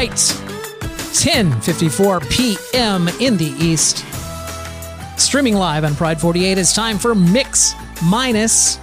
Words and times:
Night, 0.00 0.12
10:54 0.12 2.30
p.m. 2.30 3.08
in 3.20 3.36
the 3.36 3.52
East. 3.58 4.06
Streaming 5.18 5.54
live 5.54 5.84
on 5.84 5.94
Pride 5.94 6.18
48. 6.18 6.56
It's 6.56 6.74
time 6.74 6.98
for 6.98 7.14
Mix 7.14 7.74
Minus. 8.04 8.78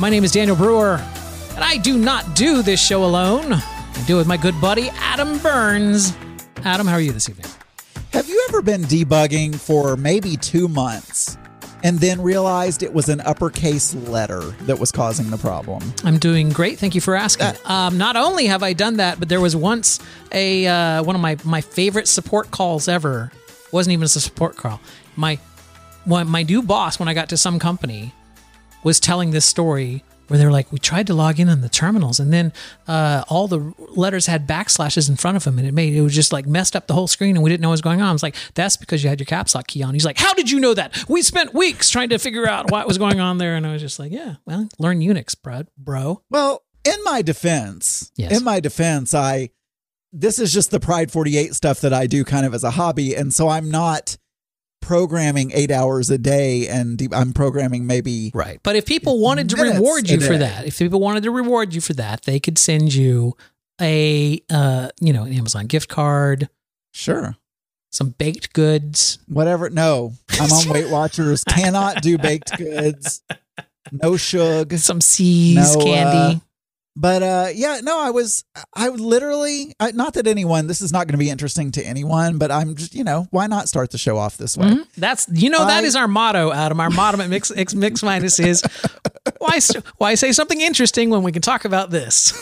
My 0.00 0.08
name 0.08 0.24
is 0.24 0.32
Daniel 0.32 0.56
Brewer, 0.56 0.98
and 1.54 1.62
I 1.62 1.76
do 1.76 1.98
not 1.98 2.34
do 2.34 2.62
this 2.62 2.82
show 2.82 3.04
alone. 3.04 3.52
I 3.52 4.04
do 4.06 4.14
it 4.14 4.18
with 4.18 4.26
my 4.26 4.38
good 4.38 4.58
buddy 4.62 4.88
Adam 4.94 5.38
Burns. 5.40 6.16
Adam, 6.64 6.86
how 6.86 6.94
are 6.94 7.00
you 7.00 7.12
this 7.12 7.28
evening? 7.28 7.46
Have 8.14 8.26
you 8.26 8.42
ever 8.48 8.62
been 8.62 8.84
debugging 8.84 9.54
for 9.54 9.94
maybe 9.94 10.38
two 10.38 10.68
months 10.68 11.36
and 11.82 11.98
then 11.98 12.20
realized 12.20 12.82
it 12.82 12.92
was 12.92 13.08
an 13.08 13.20
uppercase 13.22 13.94
letter 13.94 14.40
that 14.62 14.78
was 14.78 14.92
causing 14.92 15.30
the 15.30 15.38
problem? 15.38 15.82
I'm 16.04 16.18
doing 16.18 16.50
great. 16.50 16.78
Thank 16.78 16.94
you 16.94 17.00
for 17.00 17.14
asking. 17.14 17.54
Um, 17.64 17.98
not 17.98 18.16
only 18.16 18.46
have 18.46 18.62
I 18.62 18.72
done 18.72 18.96
that, 18.98 19.18
but 19.18 19.28
there 19.28 19.40
was 19.40 19.56
once 19.56 19.98
a 20.32 20.66
uh, 20.66 21.02
one 21.02 21.14
of 21.16 21.22
my 21.22 21.36
my 21.44 21.60
favorite 21.60 22.08
support 22.08 22.50
calls 22.50 22.88
ever. 22.88 23.32
wasn't 23.72 23.92
even 23.92 24.04
a 24.04 24.08
support 24.08 24.56
call. 24.56 24.80
My 25.16 25.38
my 26.06 26.42
new 26.42 26.62
boss 26.62 26.98
when 26.98 27.08
I 27.08 27.14
got 27.14 27.28
to 27.30 27.36
some 27.36 27.58
company 27.58 28.14
was 28.82 29.00
telling 29.00 29.30
this 29.30 29.44
story 29.44 30.02
where 30.30 30.38
they 30.38 30.44
were 30.46 30.52
like, 30.52 30.70
we 30.72 30.78
tried 30.78 31.06
to 31.08 31.14
log 31.14 31.38
in 31.40 31.48
on 31.48 31.60
the 31.60 31.68
terminals, 31.68 32.20
and 32.20 32.32
then 32.32 32.52
uh, 32.88 33.24
all 33.28 33.48
the 33.48 33.74
letters 33.96 34.26
had 34.26 34.46
backslashes 34.46 35.08
in 35.08 35.16
front 35.16 35.36
of 35.36 35.44
them, 35.44 35.58
and 35.58 35.66
it 35.66 35.74
made 35.74 35.92
it 35.94 36.00
was 36.00 36.14
just 36.14 36.32
like 36.32 36.46
messed 36.46 36.76
up 36.76 36.86
the 36.86 36.94
whole 36.94 37.08
screen, 37.08 37.36
and 37.36 37.42
we 37.42 37.50
didn't 37.50 37.60
know 37.62 37.68
what 37.68 37.72
was 37.72 37.80
going 37.82 38.00
on. 38.00 38.08
I 38.08 38.12
was 38.12 38.22
like, 38.22 38.36
that's 38.54 38.76
because 38.76 39.02
you 39.02 39.10
had 39.10 39.18
your 39.20 39.26
caps 39.26 39.54
lock 39.54 39.66
key 39.66 39.82
on. 39.82 39.92
He's 39.94 40.04
like, 40.04 40.18
how 40.18 40.32
did 40.34 40.50
you 40.50 40.60
know 40.60 40.72
that? 40.74 41.04
We 41.08 41.22
spent 41.22 41.52
weeks 41.52 41.90
trying 41.90 42.10
to 42.10 42.18
figure 42.18 42.48
out 42.48 42.70
what 42.70 42.86
was 42.86 42.96
going 42.96 43.20
on 43.20 43.38
there, 43.38 43.56
and 43.56 43.66
I 43.66 43.72
was 43.72 43.82
just 43.82 43.98
like, 43.98 44.12
yeah, 44.12 44.36
well, 44.46 44.68
learn 44.78 45.00
Unix, 45.00 45.34
bro. 45.40 45.64
bro. 45.76 46.22
Well, 46.30 46.62
in 46.84 46.96
my 47.04 47.22
defense, 47.22 48.10
Yes. 48.16 48.36
in 48.38 48.44
my 48.44 48.60
defense, 48.60 49.12
I 49.14 49.50
this 50.12 50.38
is 50.38 50.52
just 50.52 50.70
the 50.72 50.80
Pride 50.80 51.12
48 51.12 51.54
stuff 51.54 51.80
that 51.82 51.92
I 51.92 52.06
do 52.08 52.24
kind 52.24 52.44
of 52.44 52.52
as 52.54 52.64
a 52.64 52.70
hobby, 52.72 53.14
and 53.14 53.32
so 53.34 53.48
I'm 53.48 53.70
not 53.70 54.16
programming 54.90 55.52
eight 55.54 55.70
hours 55.70 56.10
a 56.10 56.18
day, 56.18 56.66
and 56.66 57.00
I'm 57.12 57.32
programming 57.32 57.86
maybe 57.86 58.32
Right. 58.34 58.58
But 58.64 58.74
if 58.74 58.86
people 58.86 59.20
wanted 59.20 59.48
to 59.50 59.56
reward 59.56 60.10
you 60.10 60.20
for 60.20 60.36
that, 60.36 60.66
if 60.66 60.80
people 60.80 60.98
wanted 60.98 61.22
to 61.22 61.30
reward 61.30 61.72
you 61.72 61.80
for 61.80 61.92
that, 61.92 62.22
they 62.22 62.40
could 62.40 62.58
send 62.58 62.92
you 62.92 63.36
a 63.80 64.42
uh, 64.50 64.88
you 65.00 65.12
know, 65.12 65.22
an 65.22 65.32
Amazon 65.32 65.66
gift 65.66 65.88
card, 65.88 66.48
sure 66.92 67.36
some 67.92 68.10
baked 68.18 68.52
goods. 68.52 69.20
whatever. 69.28 69.70
No, 69.70 70.14
I'm 70.40 70.52
on 70.52 70.68
Weight 70.74 70.90
Watchers. 70.90 71.44
Cannot 71.44 72.02
do 72.02 72.18
baked 72.18 72.58
goods. 72.58 73.22
No 73.92 74.16
sugar. 74.16 74.76
some 74.76 75.00
C's 75.00 75.76
No, 75.76 75.84
candy. 75.84 76.40
But 76.96 77.22
uh, 77.22 77.48
yeah, 77.54 77.80
no, 77.82 77.98
I 78.00 78.10
was, 78.10 78.44
I 78.74 78.88
literally, 78.88 79.74
I, 79.78 79.92
not 79.92 80.14
that 80.14 80.26
anyone, 80.26 80.66
this 80.66 80.80
is 80.80 80.92
not 80.92 81.06
going 81.06 81.12
to 81.12 81.18
be 81.18 81.30
interesting 81.30 81.70
to 81.72 81.82
anyone, 81.86 82.36
but 82.36 82.50
I'm 82.50 82.74
just, 82.74 82.94
you 82.94 83.04
know, 83.04 83.26
why 83.30 83.46
not 83.46 83.68
start 83.68 83.90
the 83.92 83.96
show 83.98 84.18
off 84.18 84.36
this 84.36 84.56
way? 84.56 84.66
Mhm. 84.70 84.86
That's 84.96 85.26
you 85.32 85.50
know 85.50 85.64
that 85.66 85.84
I- 85.84 85.86
is 85.86 85.94
our 85.96 86.08
motto, 86.08 86.52
Adam. 86.52 86.80
Our 86.80 86.90
motto 86.90 87.20
at 87.22 87.30
Mix 87.30 87.50
Mix, 87.54 87.74
Mix 87.74 88.02
Minus 88.02 88.40
is 88.40 88.62
why 89.38 89.60
why 89.98 90.14
say 90.16 90.32
something 90.32 90.60
interesting 90.60 91.10
when 91.10 91.22
we 91.22 91.30
can 91.32 91.42
talk 91.42 91.64
about 91.64 91.90
this. 91.90 92.32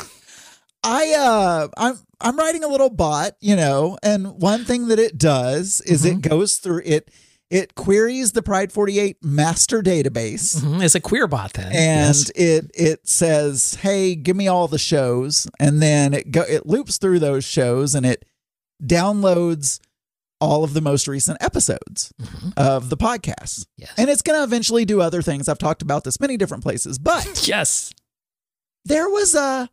I, 0.84 1.12
uh, 1.14 1.69
I'm, 1.76 1.98
I'm 2.20 2.37
writing 2.37 2.62
a 2.64 2.69
little 2.69 2.88
bot, 2.88 3.32
you 3.41 3.56
know, 3.56 3.98
and 4.03 4.41
one 4.41 4.64
thing 4.64 4.88
that 4.88 4.98
it 5.00 5.19
does 5.19 5.81
is 5.82 6.04
it 6.04 6.20
goes 6.22 6.56
through 6.58 6.82
it, 6.84 7.10
it 7.50 7.75
queries 7.75 8.32
the 8.32 8.42
Pride 8.42 8.70
48 8.72 9.16
master 9.25 9.82
database. 9.82 10.56
Mhm. 10.60 10.82
It's 10.82 10.94
a 10.94 11.00
queer 11.00 11.26
bot 11.26 11.54
then. 11.54 11.66
And 11.72 12.16
Yes. 12.16 12.31
it 12.34 12.70
it 12.75 13.09
says, 13.09 13.75
"Hey, 13.81 14.14
give 14.14 14.36
me 14.36 14.48
all 14.48 14.69
the 14.69 14.78
shows," 14.78 15.47
and 15.58 15.81
then 15.82 16.12
it 16.14 16.31
go 16.31 16.42
it 16.42 16.66
loops 16.66 16.98
through 16.98 17.20
those 17.20 17.44
shows 17.44 17.94
and 17.94 18.04
it 18.04 18.25
downloads 18.82 19.81
all 20.41 20.62
of 20.62 20.72
the 20.72 20.81
most 20.81 21.08
recent 21.08 21.37
episodes 21.42 22.12
of 22.56 22.91
the 22.91 22.97
podcast. 22.97 23.66
Yes. 23.76 23.91
And 23.97 24.08
it's 24.08 24.22
going 24.22 24.38
to 24.38 24.44
eventually 24.44 24.84
do 24.84 25.00
other 25.00 25.20
things. 25.20 25.48
I've 25.48 25.58
talked 25.58 25.82
about 25.82 26.04
this 26.04 26.20
many 26.20 26.37
different 26.37 26.62
places, 26.62 26.97
but 26.98 27.47
yes. 27.48 27.92
there 28.84 29.08
was 29.08 29.34
a 29.34 29.69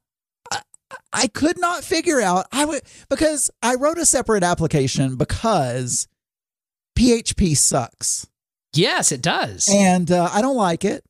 I 1.14 1.28
could 1.28 1.60
not 1.60 1.84
figure 1.84 2.22
out 2.22 2.48
I 2.52 2.64
would 2.66 2.82
because 3.10 3.52
I 3.62 3.76
wrote 3.76 3.98
a 3.98 4.06
separate 4.06 4.44
application 4.44 5.18
because 5.18 6.08
PHP 6.96 7.56
sucks 7.58 8.28
Yes, 8.74 9.12
it 9.12 9.22
does. 9.22 9.70
and 9.72 10.12
uh, 10.12 10.30
I 10.32 10.42
don't 10.42 10.58
like 10.58 10.84
it. 10.86 11.04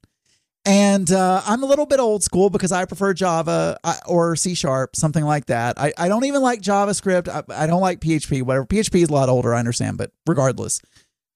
And 0.68 1.12
uh, 1.12 1.42
I'm 1.46 1.62
a 1.62 1.66
little 1.68 1.86
bit 1.86 2.00
old 2.00 2.24
school 2.24 2.50
because 2.50 2.72
I 2.72 2.86
prefer 2.86 3.14
Java 3.14 3.78
uh, 3.84 3.96
or 4.08 4.36
C 4.36 4.56
sharp, 4.56 4.96
something 4.96 5.24
like 5.24 5.46
that. 5.46 5.80
I, 5.80 5.94
I 5.96 6.08
don't 6.08 6.26
even 6.26 6.42
like 6.42 6.62
JavaScript. 6.62 7.28
I, 7.28 7.44
I 7.64 7.68
don't 7.68 7.82
like 7.82 8.00
PHP. 8.00 8.42
Whatever 8.42 8.66
PHP 8.66 9.04
is 9.04 9.10
a 9.10 9.14
lot 9.14 9.30
older, 9.30 9.54
I 9.54 9.60
understand, 9.60 10.00
but 10.00 10.12
regardless, 10.26 10.82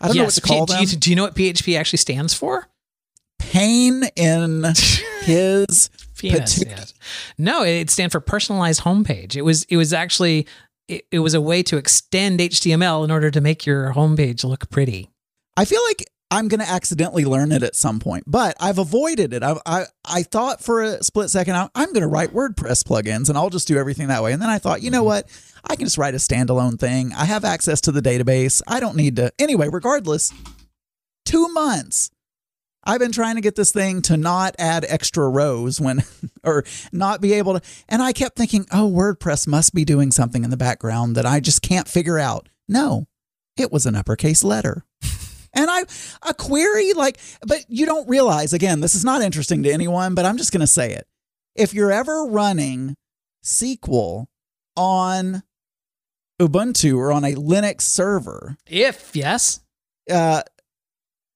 I 0.01 0.07
don't 0.07 0.17
know 0.17 0.23
what 0.23 0.33
to 0.33 0.41
call 0.41 0.65
P- 0.65 0.73
them. 0.73 0.83
do, 0.85 0.91
you, 0.91 0.97
do 0.97 1.09
you 1.11 1.15
know 1.15 1.23
what 1.23 1.35
PHP 1.35 1.77
actually 1.77 1.97
stands 1.97 2.33
for? 2.33 2.67
Pain 3.37 4.03
in 4.15 4.63
his 5.21 5.91
Penis, 6.17 6.63
yes. 6.65 6.93
No, 7.37 7.63
it 7.63 7.89
stands 7.91 8.11
for 8.11 8.19
personalized 8.19 8.81
homepage. 8.81 9.35
It 9.35 9.43
was 9.43 9.63
it 9.65 9.77
was 9.77 9.93
actually 9.93 10.47
it, 10.89 11.05
it 11.11 11.19
was 11.19 11.33
a 11.33 11.41
way 11.41 11.63
to 11.63 11.77
extend 11.77 12.39
HTML 12.39 13.03
in 13.03 13.11
order 13.11 13.31
to 13.31 13.39
make 13.39 13.65
your 13.65 13.93
homepage 13.93 14.43
look 14.43 14.69
pretty. 14.69 15.09
I 15.55 15.65
feel 15.65 15.81
like 15.87 16.05
I'm 16.31 16.47
going 16.47 16.59
to 16.59 16.69
accidentally 16.69 17.25
learn 17.25 17.51
it 17.51 17.63
at 17.63 17.75
some 17.75 17.99
point, 17.99 18.23
but 18.27 18.55
I've 18.59 18.77
avoided 18.77 19.33
it. 19.33 19.43
I 19.43 19.55
I, 19.65 19.85
I 20.05 20.23
thought 20.23 20.63
for 20.63 20.81
a 20.81 21.03
split 21.03 21.29
second 21.29 21.55
I- 21.55 21.69
I'm 21.75 21.93
going 21.93 22.01
to 22.01 22.07
write 22.07 22.33
WordPress 22.33 22.83
plugins 22.83 23.29
and 23.29 23.37
I'll 23.37 23.49
just 23.49 23.67
do 23.67 23.77
everything 23.77 24.07
that 24.07 24.23
way. 24.23 24.33
And 24.33 24.41
then 24.41 24.49
I 24.49 24.59
thought, 24.59 24.81
you 24.81 24.91
know 24.91 24.99
mm-hmm. 24.99 25.05
what? 25.05 25.61
I 25.69 25.75
can 25.75 25.85
just 25.85 25.97
write 25.97 26.13
a 26.13 26.17
standalone 26.17 26.79
thing. 26.79 27.13
I 27.13 27.25
have 27.25 27.45
access 27.45 27.81
to 27.81 27.91
the 27.91 28.01
database. 28.01 28.61
I 28.67 28.79
don't 28.79 28.95
need 28.95 29.15
to. 29.17 29.31
Anyway, 29.39 29.69
regardless, 29.71 30.33
two 31.25 31.47
months. 31.49 32.11
I've 32.83 32.99
been 32.99 33.11
trying 33.11 33.35
to 33.35 33.41
get 33.41 33.55
this 33.55 33.71
thing 33.71 34.01
to 34.03 34.17
not 34.17 34.55
add 34.57 34.85
extra 34.87 35.27
rows 35.29 35.81
when, 35.81 36.03
or 36.43 36.63
not 36.91 37.21
be 37.21 37.33
able 37.33 37.59
to. 37.59 37.65
And 37.87 38.01
I 38.01 38.13
kept 38.13 38.37
thinking, 38.37 38.65
oh, 38.71 38.89
WordPress 38.89 39.47
must 39.47 39.73
be 39.73 39.85
doing 39.85 40.11
something 40.11 40.43
in 40.43 40.49
the 40.49 40.57
background 40.57 41.15
that 41.15 41.25
I 41.25 41.39
just 41.39 41.61
can't 41.61 41.87
figure 41.87 42.17
out. 42.17 42.49
No, 42.67 43.07
it 43.57 43.71
was 43.71 43.85
an 43.85 43.95
uppercase 43.95 44.43
letter. 44.43 44.85
And 45.51 45.67
I, 45.69 45.83
a 46.21 46.33
query 46.35 46.93
like, 46.93 47.19
but 47.45 47.65
you 47.67 47.87
don't 47.87 48.07
realize, 48.07 48.53
again, 48.53 48.81
this 48.81 48.93
is 48.93 49.03
not 49.03 49.23
interesting 49.23 49.63
to 49.63 49.71
anyone, 49.71 50.13
but 50.13 50.23
I'm 50.23 50.37
just 50.37 50.51
going 50.51 50.61
to 50.61 50.67
say 50.67 50.93
it. 50.93 51.07
If 51.55 51.73
you're 51.73 51.91
ever 51.91 52.25
running 52.25 52.95
SQL 53.43 54.27
on 54.75 55.41
Ubuntu 56.39 56.97
or 56.97 57.11
on 57.11 57.25
a 57.25 57.33
Linux 57.33 57.81
server, 57.81 58.57
If 58.67 59.15
yes, 59.15 59.59
uh, 60.09 60.43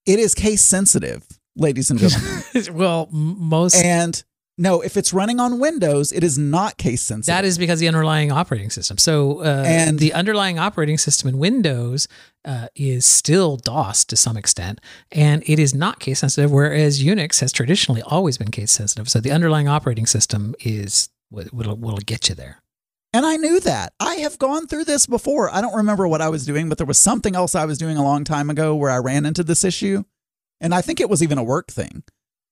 it 0.06 0.20
is 0.20 0.34
case 0.36 0.64
sensitive, 0.64 1.26
ladies 1.56 1.90
and 1.90 2.00
gentlemen. 2.00 2.44
well, 2.78 3.08
most 3.12 3.76
and 3.76 4.24
no, 4.58 4.82
if 4.82 4.98
it's 4.98 5.12
running 5.14 5.40
on 5.40 5.60
Windows, 5.60 6.12
it 6.12 6.24
is 6.24 6.38
not 6.38 6.78
case 6.78 7.02
sensitive. 7.02 7.36
that 7.36 7.44
is 7.46 7.58
because 7.58 7.80
the 7.80 7.88
underlying 7.88 8.32
operating 8.32 8.70
system. 8.70 9.00
So, 9.00 9.40
uh, 9.40 9.64
And- 9.66 9.98
the 9.98 10.14
underlying 10.14 10.60
operating 10.60 11.00
system 11.00 11.28
in 11.30 11.40
Windows 11.40 12.08
uh, 12.46 12.68
is 12.76 13.04
still 13.06 13.58
DOS 13.58 14.06
to 14.06 14.16
some 14.16 14.38
extent, 14.38 14.80
and 15.12 15.44
it 15.48 15.58
is 15.58 15.74
not 15.74 16.00
case 16.00 16.20
sensitive. 16.20 16.52
Whereas 16.52 17.04
Unix 17.04 17.40
has 17.40 17.52
traditionally 17.52 18.04
always 18.04 18.38
been 18.38 18.52
case 18.52 18.72
sensitive. 18.72 19.10
So 19.10 19.20
the 19.20 19.32
underlying 19.32 19.68
operating 19.68 20.06
system 20.06 20.54
is 20.60 21.10
what 21.30 21.52
will 21.54 21.76
will 21.76 21.98
get 21.98 22.30
you 22.30 22.36
there. 22.36 22.63
And 23.14 23.26
I 23.26 23.38
knew 23.38 23.60
that. 23.60 23.94
I 24.00 24.16
have 24.16 24.40
gone 24.40 24.68
through 24.68 24.86
this 24.86 25.06
before. 25.06 25.54
I 25.54 25.62
don't 25.62 25.76
remember 25.76 26.08
what 26.08 26.22
I 26.22 26.30
was 26.30 26.46
doing, 26.46 26.68
but 26.68 26.80
there 26.80 26.88
was 26.88 26.98
something 26.98 27.36
else 27.36 27.54
I 27.54 27.66
was 27.66 27.78
doing 27.78 27.96
a 27.96 28.04
long 28.04 28.24
time 28.24 28.50
ago 28.50 28.76
where 28.76 28.90
I 28.90 28.98
ran 28.98 29.26
into 29.26 29.44
this 29.44 29.64
issue. 29.64 30.04
And 30.60 30.74
I 30.74 30.82
think 30.82 31.00
it 31.00 31.10
was 31.10 31.22
even 31.22 31.38
a 31.38 31.44
work 31.44 31.68
thing. 31.68 32.04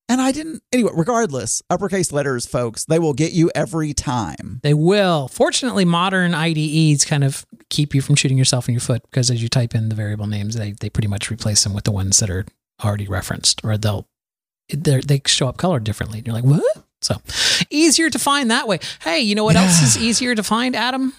And 0.07 0.21
I 0.21 0.31
didn't 0.33 0.61
anyway, 0.73 0.91
regardless, 0.93 1.63
uppercase 1.69 2.11
letters, 2.11 2.45
folks, 2.45 2.83
they 2.85 2.99
will 2.99 3.13
get 3.13 3.31
you 3.31 3.49
every 3.55 3.93
time. 3.93 4.59
They 4.61 4.73
will. 4.73 5.29
Fortunately, 5.29 5.85
modern 5.85 6.33
IDEs 6.35 7.05
kind 7.05 7.23
of 7.23 7.45
keep 7.69 7.95
you 7.95 8.01
from 8.01 8.15
shooting 8.15 8.37
yourself 8.37 8.67
in 8.67 8.73
your 8.73 8.81
foot 8.81 9.03
because 9.03 9.31
as 9.31 9.41
you 9.41 9.47
type 9.47 9.73
in 9.73 9.89
the 9.89 9.95
variable 9.95 10.27
names, 10.27 10.55
they, 10.55 10.73
they 10.73 10.89
pretty 10.89 11.07
much 11.07 11.31
replace 11.31 11.63
them 11.63 11.73
with 11.73 11.85
the 11.85 11.93
ones 11.93 12.19
that 12.19 12.29
are 12.29 12.45
already 12.83 13.07
referenced, 13.07 13.61
or 13.63 13.77
they'll 13.77 14.07
they 14.69 15.21
show 15.25 15.47
up 15.47 15.57
colored 15.57 15.85
differently. 15.85 16.19
And 16.19 16.27
you're 16.27 16.35
like, 16.35 16.43
what? 16.43 16.85
So 17.01 17.15
easier 17.69 18.09
to 18.09 18.19
find 18.19 18.51
that 18.51 18.67
way. 18.67 18.79
Hey, 19.01 19.21
you 19.21 19.35
know 19.35 19.43
what 19.43 19.55
else 19.55 19.81
is 19.81 19.97
easier 19.97 20.35
to 20.35 20.43
find, 20.43 20.75
Adam? 20.75 21.13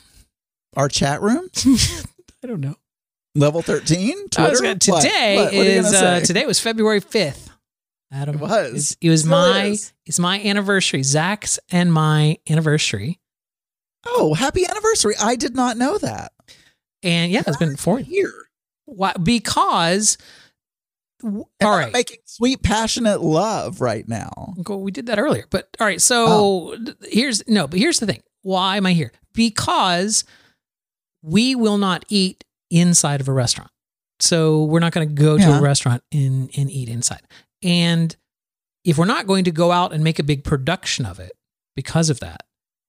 Our 0.77 0.89
chat 0.89 1.21
room, 1.21 1.49
I 2.43 2.47
don't 2.47 2.61
know. 2.61 2.77
level 3.35 3.63
13, 3.63 4.29
Twitter. 4.31 4.57
gonna- 4.63 4.75
today 4.77 5.37
What? 5.37 5.45
What 5.47 5.55
you 5.55 5.61
is 5.61 5.93
uh, 5.93 6.21
today 6.21 6.47
was 6.47 6.61
February 6.61 7.01
fifth. 7.01 7.51
Adam 8.11 8.37
It 8.37 8.41
was. 8.41 8.97
It 9.01 9.09
was 9.11 9.25
my 9.25 9.69
is. 9.69 9.93
it's 10.07 10.19
my 10.19 10.41
anniversary. 10.41 11.03
Zach's 11.03 11.59
and 11.71 11.93
my 11.93 12.39
anniversary. 12.49 13.19
Oh, 14.07 14.35
happy 14.35 14.67
anniversary. 14.69 15.15
I 15.21 15.37
did 15.37 15.55
not 15.55 15.77
know 15.77 15.97
that. 15.99 16.33
And 17.03 17.33
yeah, 17.33 17.43
it's 17.47 17.57
been 17.57 17.77
four 17.77 18.01
years. 18.01 18.35
Why? 18.85 19.13
Because 19.23 20.19
all 21.25 21.47
I'm 21.87 21.93
making 21.93 22.19
sweet, 22.25 22.63
passionate 22.63 23.21
love 23.21 23.81
right 23.81 24.07
now. 24.09 24.55
Go- 24.63 24.77
we 24.79 24.91
did 24.91 25.07
that 25.07 25.19
earlier. 25.19 25.45
But 25.51 25.69
all 25.81 25.87
right, 25.87 26.01
so 26.01 26.27
Oh. 26.29 26.77
here's 27.03 27.47
no, 27.49 27.67
but 27.67 27.79
here's 27.79 28.01
the 28.01 28.07
thing. 28.07 28.23
Why 28.43 28.77
am 28.77 28.87
I 28.87 28.93
here? 28.93 29.13
Because 29.35 30.25
we 31.23 31.55
will 31.55 31.79
not 31.79 32.05
eat 32.09 32.45
inside 32.71 33.21
of 33.21 33.29
a 33.29 33.33
restaurant. 33.33 33.71
So 34.21 34.65
we're 34.65 34.81
not 34.81 34.93
going 34.93 35.09
to 35.09 35.15
go 35.15 35.37
to 35.39 35.59
a 35.59 35.61
restaurant 35.61 36.03
and, 36.13 36.51
and 36.57 36.71
eat 36.71 36.89
inside. 36.89 37.23
And 37.63 38.15
if 38.85 38.99
we're 38.99 39.05
not 39.05 39.27
going 39.27 39.45
to 39.45 39.51
go 39.53 39.71
out 39.73 39.93
and 39.93 40.03
make 40.03 40.19
a 40.19 40.23
big 40.25 40.43
production 40.45 41.07
of 41.07 41.19
it 41.21 41.33
because 41.77 42.11
of 42.11 42.21
that, 42.21 42.45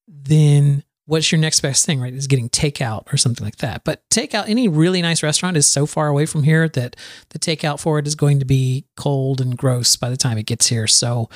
then 0.08 0.84
what's 1.06 1.32
your 1.32 1.42
next 1.42 1.60
best 1.60 1.86
thing, 1.86 2.00
right? 2.00 2.14
Is 2.14 2.28
getting 2.28 2.50
takeout 2.50 3.12
or 3.12 3.18
something 3.18 3.44
like 3.44 3.58
that. 3.58 3.84
But 3.84 4.08
takeout, 4.10 4.48
any 4.48 4.68
really 4.68 5.02
nice 5.02 5.22
restaurant 5.22 5.58
is 5.58 5.68
so 5.68 5.86
far 5.86 6.08
away 6.08 6.26
from 6.26 6.44
here 6.44 6.70
that 6.70 6.96
the 7.30 7.40
takeout 7.40 7.80
for 7.80 8.00
it 8.00 8.08
is 8.08 8.16
going 8.16 8.40
to 8.40 8.46
be 8.46 8.86
cold 8.96 9.42
and 9.42 9.58
gross 9.58 9.96
by 9.96 10.10
the 10.10 10.18
time 10.18 10.38
it 10.38 10.46
gets 10.46 10.68
here. 10.68 10.88
So 10.88 11.30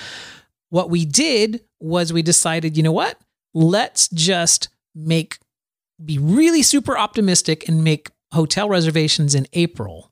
what 0.69 0.89
we 0.89 1.05
did 1.05 1.65
was 1.79 2.13
we 2.13 2.21
decided, 2.21 2.77
you 2.77 2.83
know 2.83 2.91
what? 2.91 3.19
Let's 3.53 4.07
just 4.09 4.69
make 4.95 5.39
be 6.03 6.17
really 6.17 6.61
super 6.61 6.97
optimistic 6.97 7.67
and 7.67 7.83
make 7.83 8.11
hotel 8.31 8.69
reservations 8.69 9.33
in 9.33 9.47
April 9.53 10.11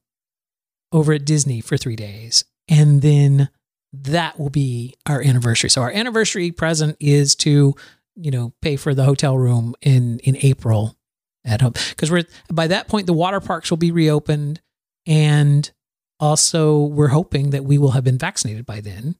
over 0.91 1.13
at 1.13 1.25
Disney 1.25 1.61
for 1.61 1.77
3 1.77 1.95
days. 1.95 2.43
And 2.67 3.01
then 3.01 3.49
that 3.93 4.39
will 4.39 4.49
be 4.49 4.95
our 5.05 5.21
anniversary. 5.21 5.69
So 5.69 5.81
our 5.81 5.91
anniversary 5.91 6.51
present 6.51 6.97
is 6.99 7.35
to, 7.35 7.75
you 8.15 8.31
know, 8.31 8.53
pay 8.61 8.75
for 8.75 8.93
the 8.93 9.03
hotel 9.03 9.37
room 9.37 9.75
in 9.81 10.19
in 10.19 10.37
April 10.41 10.95
at 11.43 11.61
home 11.61 11.73
because 11.89 12.11
we're 12.11 12.23
by 12.51 12.67
that 12.67 12.87
point 12.87 13.07
the 13.07 13.13
water 13.13 13.39
parks 13.39 13.69
will 13.69 13.77
be 13.77 13.91
reopened 13.91 14.61
and 15.05 15.71
also 16.19 16.81
we're 16.81 17.09
hoping 17.09 17.51
that 17.51 17.65
we 17.65 17.77
will 17.77 17.91
have 17.91 18.03
been 18.03 18.17
vaccinated 18.17 18.65
by 18.65 18.81
then. 18.81 19.15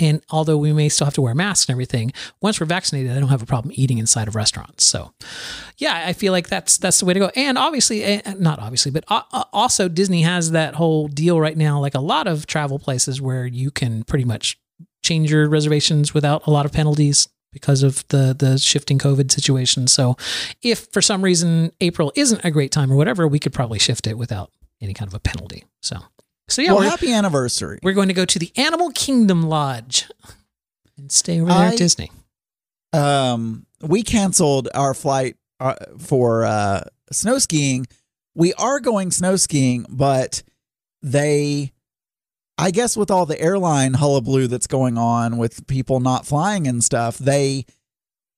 And 0.00 0.24
although 0.30 0.56
we 0.56 0.72
may 0.72 0.88
still 0.88 1.04
have 1.04 1.14
to 1.14 1.20
wear 1.20 1.34
masks 1.34 1.68
and 1.68 1.74
everything, 1.74 2.12
once 2.40 2.58
we're 2.58 2.66
vaccinated, 2.66 3.12
I 3.12 3.20
don't 3.20 3.28
have 3.28 3.42
a 3.42 3.46
problem 3.46 3.72
eating 3.76 3.98
inside 3.98 4.26
of 4.26 4.34
restaurants. 4.34 4.84
So, 4.84 5.12
yeah, 5.76 6.04
I 6.06 6.12
feel 6.12 6.32
like 6.32 6.48
that's 6.48 6.76
that's 6.78 6.98
the 6.98 7.06
way 7.06 7.14
to 7.14 7.20
go. 7.20 7.30
And 7.36 7.56
obviously, 7.56 8.02
eh, 8.02 8.34
not 8.38 8.58
obviously, 8.58 8.90
but 8.90 9.04
also 9.52 9.88
Disney 9.88 10.22
has 10.22 10.52
that 10.52 10.74
whole 10.74 11.08
deal 11.08 11.40
right 11.40 11.56
now, 11.56 11.78
like 11.78 11.94
a 11.94 12.00
lot 12.00 12.26
of 12.26 12.46
travel 12.46 12.78
places 12.78 13.20
where 13.20 13.46
you 13.46 13.70
can 13.70 14.02
pretty 14.02 14.24
much 14.24 14.58
change 15.04 15.30
your 15.30 15.48
reservations 15.48 16.14
without 16.14 16.46
a 16.46 16.50
lot 16.50 16.64
of 16.64 16.72
penalties 16.72 17.28
because 17.52 17.82
of 17.82 18.06
the 18.08 18.34
the 18.36 18.58
shifting 18.58 18.98
COVID 18.98 19.30
situation. 19.30 19.86
So, 19.86 20.16
if 20.62 20.88
for 20.92 21.02
some 21.02 21.22
reason 21.22 21.72
April 21.80 22.12
isn't 22.16 22.44
a 22.44 22.50
great 22.50 22.72
time 22.72 22.90
or 22.92 22.96
whatever, 22.96 23.28
we 23.28 23.38
could 23.38 23.52
probably 23.52 23.78
shift 23.78 24.06
it 24.06 24.18
without 24.18 24.50
any 24.80 24.94
kind 24.94 25.08
of 25.08 25.14
a 25.14 25.20
penalty. 25.20 25.64
So, 25.80 25.98
so 26.48 26.62
yeah, 26.62 26.72
well, 26.72 26.82
happy 26.82 27.12
anniversary. 27.12 27.78
we're 27.82 27.92
going 27.92 28.08
to 28.08 28.14
go 28.14 28.24
to 28.24 28.38
the 28.38 28.50
Animal 28.56 28.90
Kingdom 28.90 29.42
Lodge 29.42 30.08
and 30.96 31.10
stay 31.12 31.40
over 31.40 31.50
there 31.50 31.58
I- 31.58 31.68
at 31.68 31.78
Disney. 31.78 32.10
um, 32.92 33.66
we 33.80 34.02
canceled 34.02 34.68
our 34.74 34.94
flight 34.94 35.36
uh, 35.60 35.74
for 35.98 36.44
uh, 36.44 36.84
snow 37.10 37.38
skiing. 37.38 37.86
We 38.34 38.54
are 38.54 38.80
going 38.80 39.10
snow 39.10 39.36
skiing, 39.36 39.86
but 39.88 40.42
they, 41.02 41.72
I 42.58 42.70
guess, 42.70 42.96
with 42.96 43.10
all 43.10 43.26
the 43.26 43.40
airline 43.40 43.94
hullabaloo 43.94 44.46
that's 44.46 44.66
going 44.66 44.98
on 44.98 45.38
with 45.38 45.66
people 45.66 46.00
not 46.00 46.26
flying 46.26 46.66
and 46.68 46.84
stuff, 46.84 47.18
they, 47.18 47.64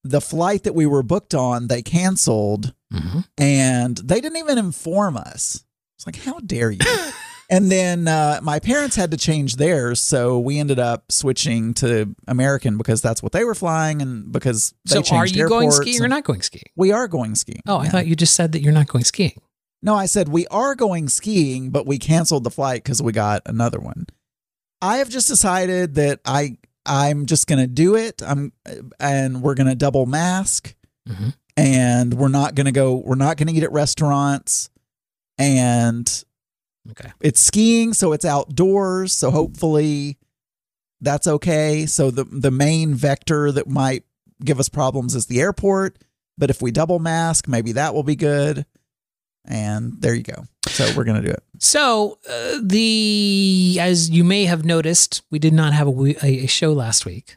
the 0.02 0.20
flight 0.20 0.62
that 0.64 0.74
we 0.74 0.86
were 0.86 1.02
booked 1.02 1.34
on, 1.34 1.66
they 1.68 1.82
canceled 1.82 2.72
Mm-hmm. 2.92 3.20
and 3.38 3.96
they 3.96 4.20
didn't 4.20 4.38
even 4.38 4.56
inform 4.56 5.16
us. 5.16 5.64
It's 5.98 6.06
like, 6.06 6.14
how 6.16 6.38
dare 6.38 6.70
you? 6.70 6.78
and 7.50 7.68
then 7.68 8.06
uh, 8.06 8.38
my 8.40 8.60
parents 8.60 8.94
had 8.94 9.10
to 9.10 9.16
change 9.16 9.56
theirs, 9.56 10.00
so 10.00 10.38
we 10.38 10.60
ended 10.60 10.78
up 10.78 11.10
switching 11.10 11.74
to 11.74 12.14
American 12.28 12.78
because 12.78 13.02
that's 13.02 13.20
what 13.20 13.32
they 13.32 13.42
were 13.42 13.56
flying, 13.56 14.00
and 14.00 14.30
because 14.30 14.74
they 14.84 15.02
So, 15.02 15.16
are 15.16 15.26
you 15.26 15.48
going 15.48 15.72
skiing 15.72 16.02
or 16.02 16.06
not 16.08 16.22
going 16.22 16.42
skiing? 16.42 16.70
We 16.76 16.92
are 16.92 17.08
going 17.08 17.34
skiing. 17.34 17.62
Oh, 17.66 17.78
I 17.78 17.84
yeah. 17.84 17.90
thought 17.90 18.06
you 18.06 18.14
just 18.14 18.36
said 18.36 18.52
that 18.52 18.60
you're 18.60 18.72
not 18.72 18.86
going 18.86 19.04
skiing. 19.04 19.40
No, 19.84 19.94
I 19.94 20.06
said 20.06 20.28
we 20.30 20.46
are 20.46 20.74
going 20.74 21.08
skiing, 21.10 21.68
but 21.68 21.86
we 21.86 21.98
canceled 21.98 22.42
the 22.42 22.50
flight 22.50 22.82
because 22.82 23.02
we 23.02 23.12
got 23.12 23.42
another 23.44 23.78
one. 23.78 24.06
I 24.80 24.96
have 24.96 25.10
just 25.10 25.28
decided 25.28 25.94
that 25.96 26.20
I 26.24 26.56
I'm 26.86 27.26
just 27.26 27.46
gonna 27.46 27.66
do 27.66 27.94
it. 27.94 28.22
I'm 28.22 28.52
and 28.98 29.42
we're 29.42 29.54
gonna 29.54 29.74
double 29.74 30.06
mask, 30.06 30.74
Mhm. 31.08 31.34
and 31.58 32.14
we're 32.14 32.28
not 32.28 32.54
gonna 32.54 32.72
go. 32.72 32.94
We're 32.96 33.14
not 33.14 33.36
gonna 33.36 33.52
eat 33.52 33.62
at 33.62 33.72
restaurants, 33.72 34.70
and 35.38 36.24
Okay. 36.90 37.10
it's 37.20 37.40
skiing, 37.42 37.92
so 37.92 38.12
it's 38.12 38.24
outdoors. 38.24 39.12
So 39.12 39.30
hopefully 39.30 40.16
that's 41.02 41.26
okay. 41.26 41.84
So 41.84 42.10
the 42.10 42.24
the 42.24 42.50
main 42.50 42.94
vector 42.94 43.52
that 43.52 43.68
might 43.68 44.04
give 44.42 44.58
us 44.58 44.70
problems 44.70 45.14
is 45.14 45.26
the 45.26 45.40
airport. 45.42 45.98
But 46.38 46.48
if 46.50 46.60
we 46.62 46.70
double 46.70 46.98
mask, 46.98 47.48
maybe 47.48 47.72
that 47.72 47.94
will 47.94 48.02
be 48.02 48.16
good. 48.16 48.64
And 49.46 50.00
there 50.00 50.14
you 50.14 50.22
go. 50.22 50.44
So 50.68 50.90
we're 50.96 51.04
gonna 51.04 51.20
do 51.22 51.28
it. 51.30 51.42
So 51.58 52.18
uh, 52.28 52.58
the 52.62 53.76
as 53.80 54.10
you 54.10 54.24
may 54.24 54.46
have 54.46 54.64
noticed, 54.64 55.22
we 55.30 55.38
did 55.38 55.52
not 55.52 55.72
have 55.74 55.86
a, 55.88 56.26
a, 56.26 56.46
show 56.46 56.72
last 56.72 57.04
week. 57.04 57.36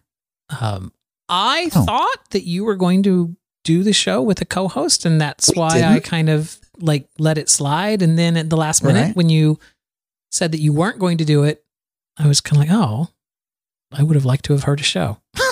Um, 0.61 0.91
I 1.29 1.69
Oh. 1.75 1.83
thought 1.85 2.29
that 2.31 2.43
you 2.45 2.63
were 2.63 2.75
going 2.75 3.03
to 3.03 3.35
do 3.65 3.83
the 3.83 3.91
show 3.93 4.21
with 4.21 4.39
a 4.41 4.45
co-host, 4.45 5.05
and 5.05 5.19
that's 5.19 5.49
We 5.49 5.59
why 5.59 5.67
I 5.83 5.93
didn't. 5.95 6.03
kind 6.05 6.29
of 6.29 6.57
like 6.79 7.09
let 7.19 7.37
it 7.37 7.49
slide. 7.49 8.01
And 8.01 8.17
then 8.17 8.37
at 8.37 8.49
the 8.49 8.55
last 8.57 8.83
minute, 8.83 9.07
Right. 9.07 9.15
when 9.15 9.29
you 9.29 9.59
said 10.31 10.51
that 10.53 10.61
you 10.61 10.71
weren't 10.71 10.99
going 10.99 11.17
to 11.17 11.25
do 11.25 11.43
it, 11.43 11.65
I 12.17 12.27
was 12.27 12.39
kind 12.39 12.61
of 12.63 12.69
like, 12.69 12.77
oh, 12.77 13.09
I 13.91 14.03
would 14.03 14.15
have 14.15 14.25
liked 14.25 14.45
to 14.45 14.53
have 14.53 14.63
heard 14.63 14.79
a 14.79 14.83
show. 14.83 15.17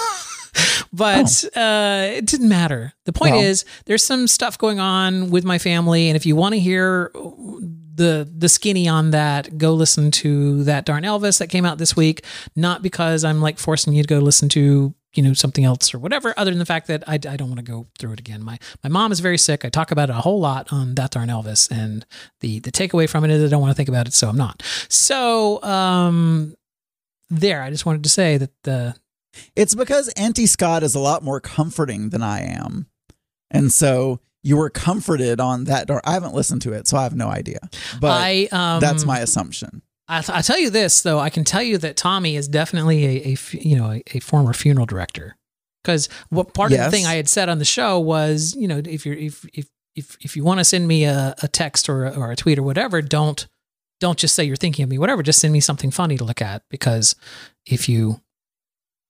but 0.95 1.43
uh, 1.55 2.07
it 2.17 2.25
didn't 2.25 2.49
matter. 2.49 2.93
The 3.05 3.13
point 3.13 3.33
Oh. 3.33 3.37
Well- 3.37 3.45
is, 3.45 3.65
there's 3.85 4.03
some 4.03 4.27
stuff 4.27 4.57
going 4.57 4.79
on 4.79 5.29
with 5.29 5.43
my 5.45 5.57
family, 5.57 6.09
and 6.09 6.15
if 6.15 6.25
you 6.25 6.35
want 6.35 6.53
to 6.53 6.59
hear 6.59 7.11
the 7.13 8.29
the 8.37 8.49
skinny 8.49 8.87
on 8.87 9.11
that, 9.11 9.57
go 9.57 9.73
listen 9.73 10.11
to 10.11 10.63
that 10.65 10.85
darn 10.85 11.03
Elvis 11.03 11.39
that 11.39 11.47
came 11.47 11.65
out 11.65 11.77
this 11.77 11.95
week. 11.95 12.25
Not 12.55 12.81
because 12.81 13.23
I'm 13.23 13.41
like 13.41 13.57
forcing 13.57 13.93
you 13.93 14.03
to 14.03 14.07
go 14.07 14.19
listen 14.19 14.49
to 14.49 14.93
you 15.13 15.23
know 15.23 15.31
something 15.33 15.63
else 15.63 15.93
or 15.93 15.99
whatever, 15.99 16.33
other 16.35 16.51
than 16.51 16.59
the 16.59 16.65
fact 16.65 16.87
that 16.87 17.07
I, 17.07 17.13
I 17.13 17.37
don't 17.37 17.47
want 17.47 17.59
to 17.59 17.63
go 17.63 17.87
through 17.97 18.11
it 18.13 18.19
again. 18.19 18.43
My 18.43 18.59
my 18.83 18.89
mom 18.89 19.13
is 19.13 19.21
very 19.21 19.37
sick. 19.37 19.63
I 19.63 19.69
talk 19.69 19.91
about 19.91 20.09
it 20.09 20.15
a 20.15 20.21
whole 20.21 20.41
lot 20.41 20.73
on 20.73 20.95
that 20.95 21.11
darn 21.11 21.29
Elvis, 21.29 21.71
and 21.71 22.05
the 22.41 22.59
the 22.59 22.71
takeaway 22.71 23.09
from 23.09 23.23
it 23.23 23.31
is 23.31 23.41
I 23.43 23.47
don't 23.47 23.61
want 23.61 23.71
to 23.71 23.75
think 23.75 23.87
about 23.89 24.07
it, 24.07 24.13
so 24.13 24.27
I'm 24.27 24.35
not. 24.37 24.61
So 24.89 25.63
um, 25.63 26.53
there, 27.29 27.61
I 27.63 27.69
just 27.69 27.85
wanted 27.85 28.03
to 28.03 28.09
say 28.09 28.37
that 28.37 28.51
the 28.63 28.95
It's 29.55 29.75
because 29.75 30.07
Auntie 30.09 30.45
Scott 30.45 30.83
is 30.83 30.95
a 30.95 30.99
lot 30.99 31.23
more 31.23 31.39
comforting 31.39 32.09
than 32.09 32.23
I 32.23 32.41
am. 32.41 32.87
And 33.51 33.71
so 33.71 34.19
you 34.43 34.57
were 34.57 34.69
comforted 34.69 35.39
on 35.39 35.63
that 35.65 35.87
door. 35.87 36.01
I 36.05 36.13
haven't 36.13 36.33
listened 36.33 36.61
to 36.63 36.73
it, 36.73 36.87
so 36.87 36.97
I 36.97 37.03
have 37.03 37.15
no 37.15 37.27
idea. 37.27 37.59
But 37.99 38.11
I 38.11 38.47
um, 38.51 38.79
that's 38.79 39.05
my 39.05 39.19
assumption. 39.19 39.81
I, 40.07 40.23
I 40.27 40.41
tell 40.41 40.59
you 40.59 40.69
this 40.69 41.01
though, 41.01 41.19
I 41.19 41.29
can 41.29 41.43
tell 41.43 41.63
you 41.63 41.77
that 41.79 41.97
Tommy 41.97 42.35
is 42.35 42.47
definitely 42.47 43.05
a, 43.05 43.33
a 43.33 43.37
you 43.57 43.75
know 43.75 43.91
a, 43.91 44.03
a 44.13 44.19
former 44.19 44.53
funeral 44.53 44.85
director. 44.85 45.35
Because 45.83 46.09
what 46.29 46.53
part 46.53 46.71
of 46.71 46.79
the 46.79 46.89
thing 46.89 47.05
I 47.05 47.13
had 47.13 47.29
said 47.29 47.47
on 47.47 47.59
the 47.59 47.65
show 47.65 47.99
was, 47.99 48.55
you 48.57 48.67
know, 48.67 48.81
if 48.83 49.05
you're 49.05 49.15
if 49.15 49.45
if 49.53 49.67
if 49.95 50.17
if 50.21 50.35
you 50.35 50.43
want 50.43 50.59
to 50.59 50.63
send 50.63 50.87
me 50.87 51.05
a, 51.05 51.35
a 51.41 51.47
text 51.47 51.89
or 51.89 52.05
a, 52.05 52.15
or 52.15 52.31
a 52.31 52.35
tweet 52.35 52.57
or 52.57 52.63
whatever, 52.63 53.01
don't 53.01 53.47
don't 53.99 54.17
just 54.17 54.35
say 54.35 54.43
you're 54.43 54.55
thinking 54.55 54.83
of 54.83 54.89
me, 54.89 54.97
whatever. 54.97 55.23
Just 55.23 55.39
send 55.39 55.53
me 55.53 55.59
something 55.59 55.91
funny 55.91 56.17
to 56.17 56.23
look 56.23 56.41
at 56.41 56.63
because 56.69 57.15
if 57.65 57.87
you 57.87 58.21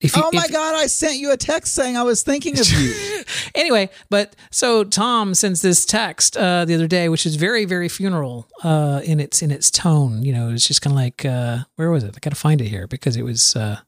if 0.05 0.15
you 0.15 0.23
Oh 0.23 0.29
my 0.33 0.45
if- 0.45 0.51
God, 0.51 0.75
I 0.75 0.87
sent 0.87 1.17
you 1.17 1.31
a 1.31 1.37
text 1.37 1.73
saying 1.73 1.97
I 1.97 2.03
was 2.03 2.23
thinking 2.23 2.57
of 2.59 2.67
you. 2.71 3.23
anyway, 3.55 3.89
but 4.09 4.35
so 4.51 4.83
Tom 4.83 5.33
sends 5.35 5.61
this 5.61 5.85
text 5.85 6.37
uh, 6.37 6.65
the 6.65 6.75
other 6.75 6.87
day, 6.87 7.09
which 7.09 7.25
is 7.25 7.35
very, 7.35 7.65
very 7.65 7.89
funeral 7.89 8.47
uh, 8.63 9.01
in 9.03 9.19
its 9.19 9.41
in 9.41 9.51
its 9.51 9.69
tone. 9.69 10.23
You 10.23 10.33
know, 10.33 10.49
it's 10.51 10.67
just 10.67 10.81
kind 10.81 10.93
of 10.93 10.97
like 10.97 11.25
uh, 11.25 11.59
where 11.75 11.91
was 11.91 12.03
it? 12.03 12.15
I 12.15 12.19
got 12.19 12.29
to 12.31 12.35
find 12.39 12.61
it 12.61 12.67
here 12.67 12.87
because 12.87 13.15
it 13.17 13.23
was 13.23 13.55
uh, 13.55 13.79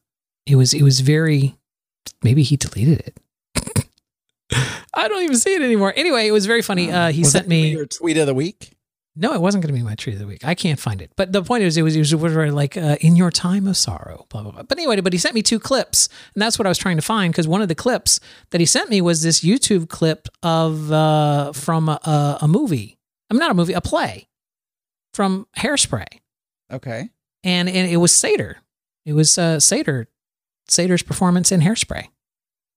It 0.46 0.56
was 0.56 0.74
it 0.74 0.82
was 0.82 1.00
very 1.00 1.56
maybe 2.22 2.42
he 2.42 2.56
deleted 2.56 3.00
it. 3.00 3.16
I 4.94 5.06
don't 5.08 5.22
even 5.22 5.36
see 5.36 5.54
it 5.54 5.62
anymore. 5.62 5.92
Anyway, 5.94 6.26
it 6.26 6.32
was 6.32 6.46
very 6.46 6.62
funny. 6.62 6.90
Uh, 6.90 7.12
he 7.12 7.20
Was 7.20 7.32
sent 7.32 7.44
that 7.44 7.50
me 7.50 7.70
your 7.70 7.86
tweet 7.86 8.16
of 8.16 8.26
the 8.26 8.34
week. 8.34 8.72
No, 9.20 9.34
it 9.34 9.40
wasn't 9.40 9.62
going 9.64 9.74
to 9.74 9.78
be 9.78 9.84
my 9.84 9.94
tree 9.96 10.12
of 10.12 10.18
the 10.20 10.26
week. 10.26 10.44
I 10.44 10.54
can't 10.54 10.78
find 10.78 11.02
it. 11.02 11.10
But 11.16 11.32
the 11.32 11.42
point 11.42 11.64
is, 11.64 11.76
it 11.76 11.82
was, 11.82 11.96
it 11.96 12.14
was 12.16 12.34
like 12.52 12.76
uh, 12.76 12.96
in 13.00 13.16
your 13.16 13.30
time 13.32 13.66
of 13.66 13.76
sorrow, 13.76 14.26
blah 14.30 14.42
blah 14.42 14.52
blah. 14.52 14.62
But 14.62 14.78
anyway, 14.78 15.00
but 15.00 15.12
he 15.12 15.18
sent 15.18 15.34
me 15.34 15.42
two 15.42 15.58
clips, 15.58 16.08
and 16.34 16.40
that's 16.40 16.58
what 16.58 16.66
I 16.66 16.68
was 16.68 16.78
trying 16.78 16.96
to 16.96 17.02
find 17.02 17.32
because 17.32 17.48
one 17.48 17.60
of 17.60 17.68
the 17.68 17.74
clips 17.74 18.20
that 18.50 18.60
he 18.60 18.66
sent 18.66 18.90
me 18.90 19.00
was 19.00 19.22
this 19.22 19.40
YouTube 19.40 19.88
clip 19.88 20.28
of 20.42 20.92
uh, 20.92 21.52
from 21.52 21.88
a, 21.88 22.38
a, 22.40 22.48
movie. 22.48 22.96
I'm 23.30 23.36
mean, 23.36 23.40
not 23.40 23.50
a 23.50 23.54
movie, 23.54 23.72
a 23.72 23.80
play 23.80 24.28
from 25.12 25.46
Hairspray, 25.58 26.06
Okay. 26.72 27.10
and 27.42 27.68
and 27.68 27.90
it 27.90 27.96
was 27.96 28.12
Sater. 28.12 28.54
It 29.04 29.14
was 29.14 29.36
uh, 29.36 29.56
Sater, 29.56 30.06
Sater's 30.70 31.02
performance 31.02 31.50
in 31.50 31.60
Hairspray. 31.60 32.06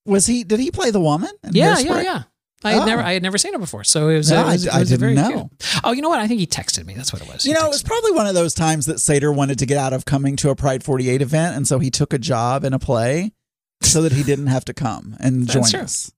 Was 0.06 0.26
he? 0.26 0.44
Did 0.44 0.60
he 0.60 0.72
play 0.72 0.90
the 0.92 1.00
woman? 1.00 1.30
in 1.44 1.52
Yeah, 1.54 1.76
Hairspray? 1.76 1.86
yeah, 1.86 2.02
yeah. 2.02 2.24
I 2.64 2.74
had 2.74 2.82
Oh. 2.84 2.86
never, 2.86 3.02
I 3.02 3.14
had 3.14 3.24
never 3.24 3.38
seen 3.38 3.54
it 3.56 3.60
before, 3.60 3.84
so 3.84 4.10
it 4.10 4.18
was. 4.18 4.30
No, 4.32 4.42
it 4.42 4.46
was, 4.52 4.68
I- 4.68 4.78
it 4.78 4.80
was 4.82 4.94
I 4.94 4.96
very 4.98 5.16
didn't 5.16 5.30
know. 5.32 5.50
cute. 5.60 5.82
Oh, 5.84 5.92
you 5.94 6.02
know 6.02 6.10
what? 6.10 6.20
I 6.20 6.28
think 6.28 6.40
he 6.40 6.48
texted 6.48 6.86
me. 6.86 6.94
That's 6.94 7.12
what 7.12 7.22
it 7.22 7.28
was. 7.28 7.46
You 7.46 7.54
He 7.54 7.60
know, 7.60 7.66
it 7.66 7.70
was 7.70 7.82
probably 7.84 8.12
one 8.12 8.28
of 8.28 8.36
those 8.36 8.54
times 8.54 8.86
that 8.86 8.98
Sater 8.98 9.36
wanted 9.36 9.58
to 9.60 9.66
get 9.66 9.78
out 9.78 9.94
of 9.94 10.06
coming 10.06 10.36
to 10.38 10.50
a 10.52 10.56
Pride 10.56 10.84
48 10.84 11.22
event, 11.22 11.56
and 11.56 11.68
so 11.68 11.80
he 11.80 11.90
took 11.90 12.14
a 12.14 12.20
job 12.20 12.64
in 12.64 12.74
a 12.74 12.80
play 12.80 13.34
so 13.82 14.02
that 14.04 14.12
he 14.12 14.22
didn't 14.24 14.48
have 14.48 14.64
to 14.66 14.74
come 14.74 15.16
and 15.20 15.48
join 15.50 15.62
That's 15.64 15.72
true. 15.72 15.80
us. 15.82 16.12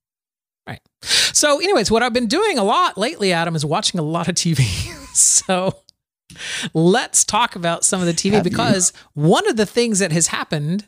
Right. 0.67 0.81
So, 1.01 1.59
anyways, 1.59 1.89
what 1.91 2.03
I've 2.03 2.13
been 2.13 2.27
doing 2.27 2.57
a 2.57 2.63
lot 2.63 2.97
lately, 2.97 3.31
Adam, 3.33 3.55
is 3.55 3.65
watching 3.65 3.99
a 3.99 4.03
lot 4.03 4.27
of 4.27 4.35
TV. 4.35 4.59
so, 5.15 5.75
let's 6.73 7.23
talk 7.23 7.55
about 7.55 7.83
some 7.83 7.99
of 8.01 8.07
the 8.07 8.13
TV 8.13 8.33
Have 8.33 8.45
you? 8.45 8.51
because 8.51 8.93
one 9.13 9.47
of 9.47 9.55
the 9.57 9.65
things 9.65 9.99
that 9.99 10.11
has 10.11 10.27
happened. 10.27 10.87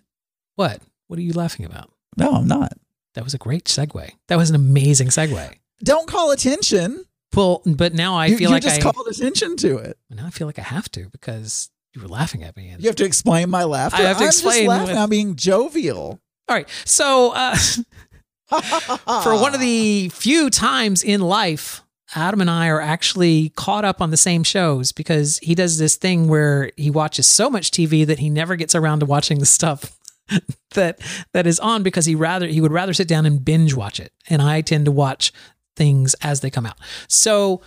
What? 0.55 0.81
What 1.07 1.19
are 1.19 1.21
you 1.21 1.33
laughing 1.33 1.65
about? 1.65 1.91
No, 2.17 2.31
I'm 2.31 2.47
not. 2.47 2.73
That 3.15 3.23
was 3.23 3.33
a 3.33 3.37
great 3.37 3.65
segue. 3.65 4.11
That 4.27 4.37
was 4.37 4.49
an 4.49 4.55
amazing 4.55 5.07
segue. 5.07 5.53
Don't 5.83 6.07
call 6.07 6.31
attention. 6.31 7.03
Well, 7.35 7.61
but 7.65 7.93
now 7.93 8.15
I 8.15 8.27
you 8.27 8.37
feel 8.37 8.49
you 8.49 8.55
like 8.55 8.63
just 8.63 8.75
I 8.79 8.81
just 8.81 8.95
called 8.95 9.07
attention 9.07 9.57
to 9.57 9.77
it. 9.77 9.97
now 10.09 10.25
I 10.25 10.29
feel 10.29 10.47
like 10.47 10.59
I 10.59 10.63
have 10.63 10.89
to 10.91 11.09
because 11.09 11.69
you 11.93 12.01
were 12.01 12.07
laughing 12.07 12.43
at 12.43 12.55
me. 12.55 12.73
You 12.79 12.87
have 12.87 12.95
to 12.97 13.05
explain 13.05 13.49
my 13.49 13.63
laughter. 13.63 14.01
I 14.01 14.05
have 14.07 14.17
to 14.17 14.23
I'm 14.23 14.27
explain 14.29 14.53
just 14.65 14.67
laughing. 14.67 14.95
what- 14.95 15.01
I'm 15.01 15.09
being 15.09 15.35
jovial. 15.35 16.19
All 16.47 16.55
right. 16.55 16.69
So, 16.85 17.31
uh, 17.35 17.55
for 19.23 19.35
one 19.41 19.53
of 19.55 19.59
the 19.59 20.09
few 20.09 20.49
times 20.49 21.03
in 21.03 21.21
life 21.21 21.81
Adam 22.13 22.39
and 22.41 22.49
I 22.49 22.67
are 22.69 22.79
actually 22.79 23.49
caught 23.55 23.83
up 23.83 23.99
on 24.01 24.11
the 24.11 24.17
same 24.17 24.43
shows 24.43 24.91
because 24.91 25.39
he 25.39 25.55
does 25.55 25.79
this 25.79 25.95
thing 25.95 26.27
where 26.27 26.71
he 26.77 26.89
watches 26.91 27.25
so 27.27 27.49
much 27.49 27.71
TV 27.71 28.05
that 28.05 28.19
he 28.19 28.29
never 28.29 28.55
gets 28.55 28.75
around 28.75 28.99
to 28.99 29.05
watching 29.07 29.39
the 29.39 29.45
stuff 29.45 29.97
that 30.75 30.99
that 31.33 31.47
is 31.47 31.59
on 31.59 31.83
because 31.83 32.05
he 32.05 32.15
rather 32.15 32.47
he 32.47 32.61
would 32.61 32.71
rather 32.71 32.93
sit 32.93 33.07
down 33.07 33.25
and 33.25 33.43
binge 33.43 33.73
watch 33.73 33.99
it 33.99 34.13
and 34.29 34.41
I 34.41 34.61
tend 34.61 34.85
to 34.85 34.91
watch 34.91 35.33
things 35.75 36.15
as 36.21 36.41
they 36.41 36.49
come 36.49 36.65
out. 36.65 36.77
So 37.07 37.61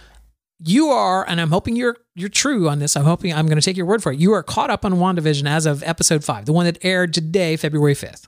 you 0.61 0.89
are 0.89 1.29
and 1.29 1.41
I'm 1.41 1.51
hoping 1.51 1.77
you're 1.77 1.97
you're 2.15 2.29
true 2.29 2.69
on 2.69 2.79
this. 2.79 2.97
I'm 2.97 3.05
hoping 3.05 3.33
I'm 3.33 3.47
going 3.47 3.59
to 3.59 3.65
take 3.65 3.77
your 3.77 3.87
word 3.87 4.03
for 4.03 4.13
it. 4.13 4.19
You 4.19 4.33
are 4.33 4.43
caught 4.43 4.71
up 4.71 4.85
on 4.85 4.95
WandaVision 4.95 5.49
as 5.49 5.67
of 5.67 5.83
episode 5.85 6.25
5, 6.25 6.47
the 6.47 6.53
one 6.53 6.67
that 6.67 6.85
aired 6.85 7.15
today, 7.15 7.57
February 7.57 7.95
5th. 7.95 8.27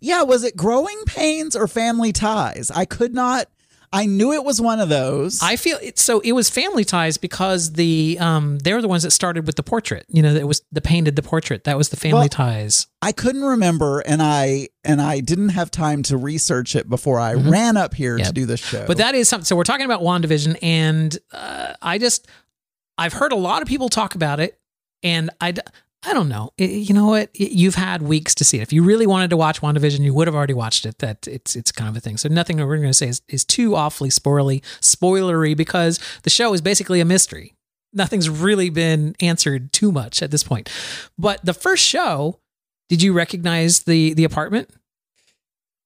Yeah, 0.00 0.22
was 0.22 0.44
it 0.44 0.56
growing 0.56 1.02
pains 1.06 1.56
or 1.56 1.66
family 1.68 2.12
ties? 2.12 2.70
I 2.70 2.84
could 2.84 3.14
not. 3.14 3.48
I 3.92 4.06
knew 4.06 4.32
it 4.32 4.44
was 4.44 4.60
one 4.60 4.80
of 4.80 4.88
those. 4.88 5.40
I 5.42 5.56
feel 5.56 5.78
it, 5.82 5.98
so. 5.98 6.20
It 6.20 6.32
was 6.32 6.50
Family 6.50 6.84
Ties 6.84 7.16
because 7.16 7.72
the 7.74 8.16
um 8.20 8.58
they 8.58 8.72
were 8.72 8.82
the 8.82 8.88
ones 8.88 9.02
that 9.04 9.10
started 9.12 9.46
with 9.46 9.56
the 9.56 9.62
portrait. 9.62 10.04
You 10.08 10.22
know, 10.22 10.34
it 10.34 10.46
was 10.46 10.62
the 10.72 10.80
painted 10.80 11.16
the 11.16 11.22
portrait. 11.22 11.64
That 11.64 11.76
was 11.78 11.88
the 11.90 11.96
Family 11.96 12.20
Well, 12.20 12.28
Ties. 12.28 12.86
I 13.02 13.12
couldn't 13.12 13.44
remember, 13.44 14.00
and 14.00 14.20
I 14.22 14.68
and 14.84 15.00
I 15.00 15.20
didn't 15.20 15.50
have 15.50 15.70
time 15.70 16.02
to 16.04 16.16
research 16.16 16.74
it 16.76 16.88
before 16.88 17.20
I 17.20 17.34
Mhm. 17.34 17.50
ran 17.50 17.76
up 17.76 17.94
here 17.94 18.18
Yep. 18.18 18.26
to 18.26 18.32
do 18.32 18.46
the 18.46 18.56
show. 18.56 18.84
But 18.86 18.96
that 18.98 19.14
is 19.14 19.28
something. 19.28 19.44
So 19.44 19.54
we're 19.56 19.64
talking 19.64 19.86
about 19.86 20.02
WandaVision, 20.02 20.58
and 20.62 21.16
uh, 21.32 21.74
I 21.82 21.98
just 21.98 22.26
I've 22.98 23.12
heard 23.12 23.32
a 23.32 23.36
lot 23.36 23.62
of 23.62 23.68
people 23.68 23.88
talk 23.88 24.14
about 24.14 24.40
it, 24.40 24.58
and 25.02 25.30
I 25.40 25.54
I 26.06 26.14
don't 26.14 26.28
know. 26.28 26.52
It- 26.56 26.70
you 26.70 26.94
know 26.94 27.06
what? 27.08 27.30
It- 27.34 27.52
you've 27.52 27.74
had 27.74 28.00
weeks 28.02 28.34
to 28.36 28.44
see 28.44 28.58
it. 28.58 28.62
If 28.62 28.72
you 28.72 28.82
really 28.84 29.06
wanted 29.06 29.30
to 29.30 29.36
watch 29.36 29.60
WandaVision, 29.60 30.00
you 30.00 30.14
would 30.14 30.28
have 30.28 30.34
already 30.36 30.54
watched 30.54 30.86
it. 30.86 30.98
That 31.00 31.26
it's 31.26 31.56
it's 31.56 31.72
kind 31.72 31.88
of 31.90 31.96
a 31.96 32.00
thing. 32.00 32.16
So 32.16 32.28
nothing 32.28 32.58
we're 32.58 32.76
going 32.76 32.88
to 32.88 32.94
say 32.94 33.08
is, 33.08 33.22
is 33.28 33.44
too 33.44 33.74
awfully 33.74 34.10
spoilery 34.10 34.62
spoilery 34.80 35.56
because 35.56 35.98
the 36.22 36.30
show 36.30 36.52
is 36.54 36.60
basically 36.60 37.00
a 37.00 37.04
mystery. 37.04 37.54
Nothing's 37.92 38.28
really 38.28 38.70
been 38.70 39.14
answered 39.20 39.72
too 39.72 39.90
much 39.90 40.22
at 40.22 40.30
this 40.30 40.42
point. 40.44 40.70
But 41.18 41.44
the 41.44 41.54
first 41.54 41.82
show, 41.84 42.40
did 42.88 43.02
you 43.02 43.12
recognize 43.12 43.80
the 43.80 44.14
the 44.14 44.24
apartment? 44.24 44.70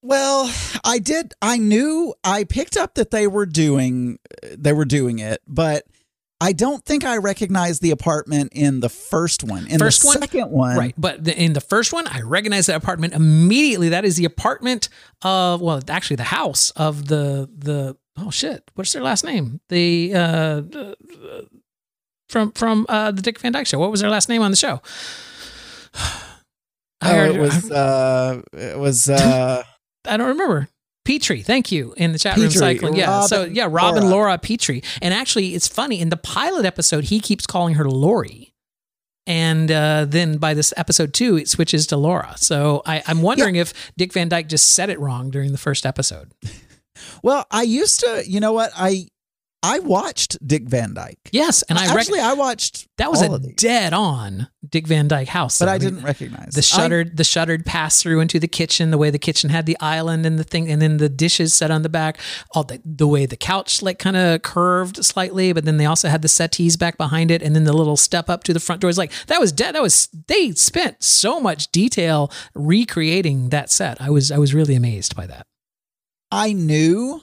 Well, 0.03 0.51
I 0.85 0.99
did. 0.99 1.35
I 1.43 1.59
knew. 1.59 2.15
I 2.25 2.45
picked 2.45 2.77
up 2.77 2.95
that 2.95 3.11
they 3.11 3.27
were 3.27 3.47
doing. 3.47 4.19
They 4.57 4.73
were 4.73 4.85
doing 4.87 5.19
it, 5.19 5.41
but 5.47 5.85
I 6.43 6.53
don't 6.53 6.83
think 6.85 7.05
I 7.05 7.19
recognized 7.19 7.83
the 7.83 7.91
apartment 7.91 8.53
in 8.55 8.81
the 8.81 8.89
first 8.89 9.45
one. 9.45 9.67
In 9.67 9.79
First 9.79 10.01
the 10.03 10.07
one? 10.09 10.19
second 10.21 10.51
one, 10.51 10.77
Right. 10.77 10.95
But 10.97 11.23
the, 11.25 11.39
in 11.39 11.53
the 11.53 11.61
first 11.61 11.93
one, 11.93 12.07
I 12.07 12.23
recognized 12.23 12.69
that 12.69 12.77
apartment 12.77 13.13
immediately. 13.13 13.91
That 13.91 14.05
is 14.07 14.17
the 14.17 14.25
apartment 14.25 14.89
of, 15.23 15.61
well, 15.61 15.81
actually 15.89 16.17
the 16.17 16.23
house 16.25 16.71
of 16.71 17.09
the, 17.09 17.49
the, 17.57 17.97
oh 18.17 18.31
shit, 18.31 18.71
what's 18.75 18.93
their 18.95 19.03
last 19.03 19.23
name? 19.23 19.61
The, 19.69 20.13
uh, 20.15 20.19
uh, 20.75 20.95
from, 22.31 22.53
from, 22.53 22.87
uh, 22.89 23.11
the 23.11 23.21
Dick 23.21 23.39
Van 23.41 23.53
Dyke 23.53 23.67
show. 23.67 23.79
What 23.79 23.91
was 23.91 24.01
their 24.01 24.09
last 24.11 24.29
name 24.31 24.41
on 24.41 24.51
the 24.51 24.57
show? 24.57 24.81
I, 25.95 26.23
Oh, 27.03 27.15
already- 27.17 27.35
it 27.35 27.41
was. 27.41 27.71
Uh, 27.71 28.43
it 28.53 28.79
was. 28.79 29.09
Uh, 29.11 29.63
I 30.07 30.17
don't 30.17 30.29
remember. 30.29 30.69
Petrie, 31.05 31.43
thank 31.43 31.73
you 31.73 31.95
in 31.97 32.13
the 32.13 32.19
chat 32.19 32.37
room 32.37 32.51
cycling. 32.51 32.95
Yeah, 32.95 33.23
so 33.23 33.45
yeah, 33.45 33.69
Robin 33.71 34.03
Laura. 34.03 34.15
Laura 34.15 34.39
Petrie, 34.39 34.83
and 35.01 35.15
actually, 35.15 35.55
it's 35.55 35.67
funny 35.67 36.01
in 36.01 36.11
the 36.11 36.17
pilot 36.17 36.65
episode 36.65 37.05
he 37.05 37.21
keeps 37.21 37.47
calling 37.47 37.75
her 37.75 37.89
Lori, 37.89 38.53
and 39.27 39.71
uh, 39.71 40.05
then 40.07 40.37
by 40.37 40.55
this 40.55 40.75
episode 40.77 41.15
two 41.15 41.37
it 41.37 41.49
switches 41.49 41.87
to 41.89 41.97
Laura. 41.97 42.35
So 42.37 42.83
I, 42.85 43.03
I'm 43.07 43.23
wondering 43.23 43.57
if 43.57 43.73
Dick 43.97 44.13
Van 44.13 44.29
Dyke 44.29 44.49
just 44.49 44.73
said 44.75 44.91
it 44.91 45.01
wrong 45.01 45.31
during 45.31 45.53
the 45.53 45.59
first 45.59 45.87
episode. 45.87 46.33
well, 47.23 47.47
I 47.51 47.63
used 47.63 48.01
to. 48.01 48.23
You 48.27 48.41
know 48.41 48.53
what? 48.53 48.71
I 48.77 49.09
I 49.63 49.79
watched 49.81 50.47
Dick 50.47 50.69
Van 50.69 50.95
Dyke. 50.95 51.19
Yes, 51.33 51.63
and 51.63 51.79
I 51.79 51.87
rec- 51.89 51.97
actually 51.97 52.21
I 52.21 52.33
watched 52.33 52.89
that 52.97 53.11
was 53.11 53.21
a 53.21 53.39
dead 53.39 53.93
on 53.93 54.49
Dick 54.67 54.87
Van 54.87 55.07
Dyke 55.07 55.29
house, 55.29 55.59
but. 55.59 55.69
I 55.69 55.73
mean, 55.73 55.81
didn't 55.81 56.03
recognize 56.03 56.55
the 56.55 56.63
shuttered 56.63 57.17
the 57.17 57.25
shuttered 57.25 57.67
pass 57.67 58.03
through 58.03 58.21
into 58.21 58.39
the 58.39 58.49
kitchen 58.49 58.91
the 58.91 58.99
way 58.99 59.11
the 59.11 59.19
kitchen 59.19 59.51
had 59.51 59.67
the 59.67 59.77
island 59.81 60.25
and 60.25 60.39
the 60.39 60.45
thing 60.45 60.71
and 60.71 60.81
then 60.81 60.97
the 60.97 61.09
dishes 61.09 61.53
set 61.53 61.71
on 61.71 61.83
the 61.83 61.89
back 61.89 62.19
all 62.55 62.65
the, 62.65 62.81
the 62.85 63.07
way 63.07 63.27
the 63.27 63.37
couch 63.37 63.83
like 63.83 63.99
kind 63.99 64.17
of 64.17 64.43
curved 64.43 65.05
slightly 65.05 65.53
but 65.53 65.65
then 65.65 65.77
they 65.77 65.87
also 65.87 66.09
had 66.09 66.23
the 66.23 66.29
settees 66.29 66.77
back 66.77 66.97
behind 66.97 67.31
it 67.31 67.43
and 67.43 67.55
then 67.55 67.65
the 67.65 67.73
little 67.73 67.97
step 67.97 68.29
up 68.29 68.45
to 68.45 68.53
the 68.53 68.61
front 68.61 68.81
doors. 68.81 68.99
Like 68.99 69.13
that 69.27 69.41
was 69.41 69.53
dead 69.53 69.75
that 69.75 69.83
was 69.83 70.09
they 70.27 70.53
spent 70.53 71.03
so 71.03 71.41
much 71.41 71.71
detail 71.71 72.33
recreating 72.55 73.51
that 73.51 73.71
set. 73.71 74.01
I 74.01 74.11
was 74.11 74.31
i 74.31 74.39
was 74.39 74.55
really 74.55 74.75
amazed 74.75 75.15
by 75.15 75.27
that. 75.27 75.47
I 76.33 76.53
knew 76.53 77.23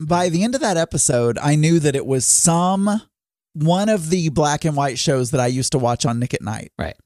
by 0.00 0.28
the 0.28 0.42
end 0.42 0.54
of 0.54 0.60
that 0.62 0.76
episode, 0.76 1.38
I 1.38 1.54
knew 1.54 1.78
that 1.80 1.94
it 1.94 2.06
was 2.06 2.26
some 2.26 3.02
one 3.52 3.88
of 3.88 4.10
the 4.10 4.28
black 4.30 4.64
and 4.64 4.76
white 4.76 4.98
shows 4.98 5.32
that 5.32 5.40
I 5.40 5.48
used 5.48 5.72
to 5.72 5.78
watch 5.78 6.06
on 6.06 6.18
Nick 6.18 6.34
at 6.34 6.42
Night. 6.42 6.72
Right. 6.78 6.96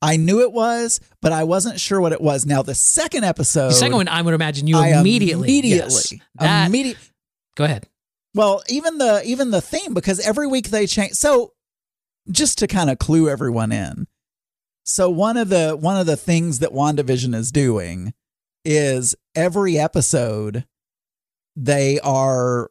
I 0.00 0.16
knew 0.16 0.40
it 0.40 0.52
was, 0.52 1.00
but 1.20 1.32
I 1.32 1.44
wasn't 1.44 1.78
sure 1.78 2.00
what 2.00 2.12
it 2.12 2.20
was. 2.20 2.46
Now 2.46 2.62
the 2.62 2.74
second 2.74 3.24
episode, 3.24 3.68
the 3.68 3.74
second 3.74 3.96
one 3.96 4.08
i 4.08 4.22
would 4.22 4.32
imagine 4.34 4.66
you 4.66 4.78
I 4.78 4.98
immediately 4.98 5.48
immediately, 5.48 5.78
yes, 5.78 6.14
that, 6.36 6.70
go 7.54 7.64
ahead 7.64 7.86
Well, 8.34 8.62
even 8.68 8.98
the 8.98 9.22
even 9.24 9.50
the 9.50 9.60
theme 9.60 9.92
because 9.92 10.20
every 10.20 10.46
week 10.46 10.70
they 10.70 10.86
change. 10.86 11.12
So 11.12 11.52
just 12.30 12.58
to 12.58 12.66
kind 12.66 12.88
of 12.88 12.98
clue 12.98 13.28
everyone 13.28 13.72
in. 13.72 14.06
So 14.84 15.10
one 15.10 15.36
of 15.36 15.50
the 15.50 15.76
one 15.78 15.98
of 15.98 16.06
the 16.06 16.16
things 16.16 16.60
that 16.60 16.70
WandaVision 16.70 17.34
is 17.34 17.52
doing 17.52 18.14
is 18.64 19.14
every 19.34 19.78
episode 19.78 20.64
they 21.56 22.00
are 22.00 22.70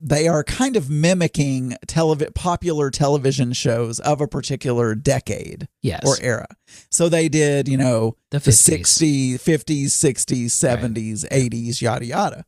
they 0.00 0.26
are 0.26 0.42
kind 0.42 0.76
of 0.76 0.88
mimicking 0.88 1.76
televi- 1.86 2.34
popular 2.34 2.90
television 2.90 3.52
shows 3.52 4.00
of 4.00 4.20
a 4.20 4.26
particular 4.26 4.94
decade 4.94 5.68
yes 5.82 6.02
or 6.06 6.16
era. 6.22 6.46
So 6.90 7.08
they 7.08 7.28
did, 7.28 7.68
you 7.68 7.76
know, 7.76 8.16
the 8.30 8.38
the 8.38 8.50
50s 8.50 9.34
60s, 9.34 9.34
50s, 9.34 9.84
60s, 9.86 10.46
70s, 10.46 11.28
80s, 11.28 11.82
yada 11.82 12.06
yada. 12.06 12.44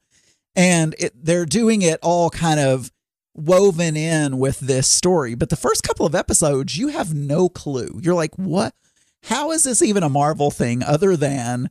And 0.57 0.95
it, 0.99 1.13
they're 1.15 1.47
doing 1.47 1.83
it 1.83 1.99
all 2.03 2.31
kind 2.31 2.61
of 2.61 2.91
woven 3.35 3.97
in 3.97 4.39
with 4.39 4.61
this 4.61 4.89
story. 4.89 5.35
But 5.35 5.51
the 5.51 5.57
first 5.57 5.83
couple 5.83 6.07
of 6.07 6.15
episodes, 6.15 6.77
you 6.77 6.89
have 6.89 7.15
no 7.15 7.49
clue. 7.49 8.01
You're 8.03 8.15
like, 8.15 8.35
what? 8.37 8.75
How 9.25 9.53
is 9.53 9.65
this 9.65 9.83
even 9.83 10.03
a 10.03 10.09
Marvel 10.09 10.51
thing 10.51 10.83
other 10.83 11.17
than, 11.17 11.71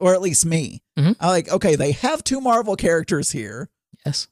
or 0.00 0.14
at 0.14 0.20
least 0.22 0.44
me? 0.46 0.82
Mhm. 0.98 1.16
I'm 1.20 1.28
like, 1.28 1.48
okay, 1.48 1.74
they 1.76 1.92
have 1.92 2.22
two 2.24 2.40
Marvel 2.40 2.76
characters 2.76 3.30
here, 3.32 3.68
yes 4.04 4.28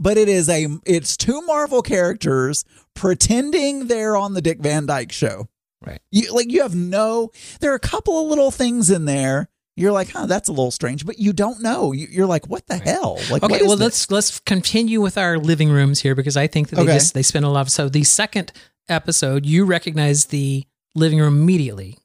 but 0.00 0.16
it 0.16 0.28
is 0.28 0.48
a, 0.48 0.68
it's 0.86 1.16
two 1.16 1.42
Marvel 1.42 1.82
characters 1.82 2.64
pretending 2.94 3.86
they're 3.88 4.16
on 4.16 4.34
the 4.34 4.40
Dick 4.40 4.60
Van 4.60 4.86
Dyke 4.86 5.10
show. 5.10 5.48
Right. 5.84 5.98
You 6.12 6.32
like 6.32 6.52
you 6.52 6.62
have 6.62 6.74
no. 6.74 7.30
There 7.60 7.72
are 7.72 7.76
a 7.76 7.80
couple 7.80 8.20
of 8.22 8.28
little 8.28 8.50
things 8.52 8.90
in 8.90 9.06
there. 9.06 9.48
You're 9.76 9.90
like, 9.92 10.10
huh, 10.10 10.26
that's 10.26 10.48
a 10.48 10.52
little 10.52 10.70
strange, 10.70 11.04
but 11.06 11.18
you 11.18 11.32
don't 11.32 11.60
know. 11.62 11.90
You- 11.92 12.08
You're 12.10 12.26
like, 12.26 12.46
what 12.48 12.66
the 12.68 12.76
hell? 12.76 13.18
Like, 13.30 13.42
Okay, 13.44 13.60
well 13.62 13.76
this? 13.76 14.08
let's 14.08 14.10
let's 14.10 14.40
continue 14.40 15.00
with 15.00 15.16
our 15.18 15.36
living 15.38 15.68
rooms 15.70 16.00
here 16.00 16.14
because 16.14 16.36
I 16.36 16.46
think 16.48 16.68
that 16.68 16.76
they 16.76 16.82
Okay. 16.82 16.94
just 16.94 17.14
they 17.14 17.22
spend 17.22 17.44
a 17.44 17.48
lot 17.48 17.62
of 17.62 17.70
so 17.70 17.88
the 17.88 18.04
second 18.04 18.52
episode 18.88 19.46
you 19.46 19.64
recognize 19.64 20.26
the 20.26 20.64
living 20.94 21.18
room 21.20 21.40
immediately. 21.42 21.98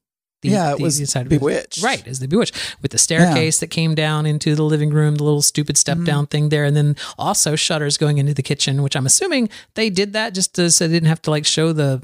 The, 0.44 0.50
Yeah, 0.50 0.74
it 0.74 0.78
the 0.78 0.84
was 0.84 1.00
inside- 1.00 1.28
Bewitched. 1.30 1.82
Right, 1.82 2.06
is 2.06 2.20
the 2.20 2.28
bewitched 2.28 2.56
with 2.82 2.92
the 2.92 2.98
staircase 3.00 3.60
that 3.60 3.68
came 3.68 3.96
down 3.96 4.26
into 4.28 4.54
the 4.56 4.64
living 4.64 4.92
room, 4.92 5.16
the 5.16 5.24
little 5.24 5.42
stupid 5.42 5.78
step 5.78 5.98
Mm-hmm. 5.98 6.06
down 6.06 6.28
thing 6.28 6.50
there, 6.50 6.66
and 6.66 6.76
then 6.78 6.96
also 7.18 7.56
shutters 7.56 7.98
going 7.98 8.18
into 8.20 8.34
the 8.36 8.44
kitchen, 8.44 8.84
which 8.84 8.96
I'm 8.96 9.06
assuming 9.08 9.50
they 9.74 9.90
did 9.90 10.14
that 10.14 10.36
just 10.36 10.54
to, 10.56 10.70
so 10.70 10.88
they 10.88 10.94
didn't 10.94 11.10
have 11.10 11.22
to 11.24 11.32
like 11.32 11.46
show 11.46 11.74
the 11.74 12.04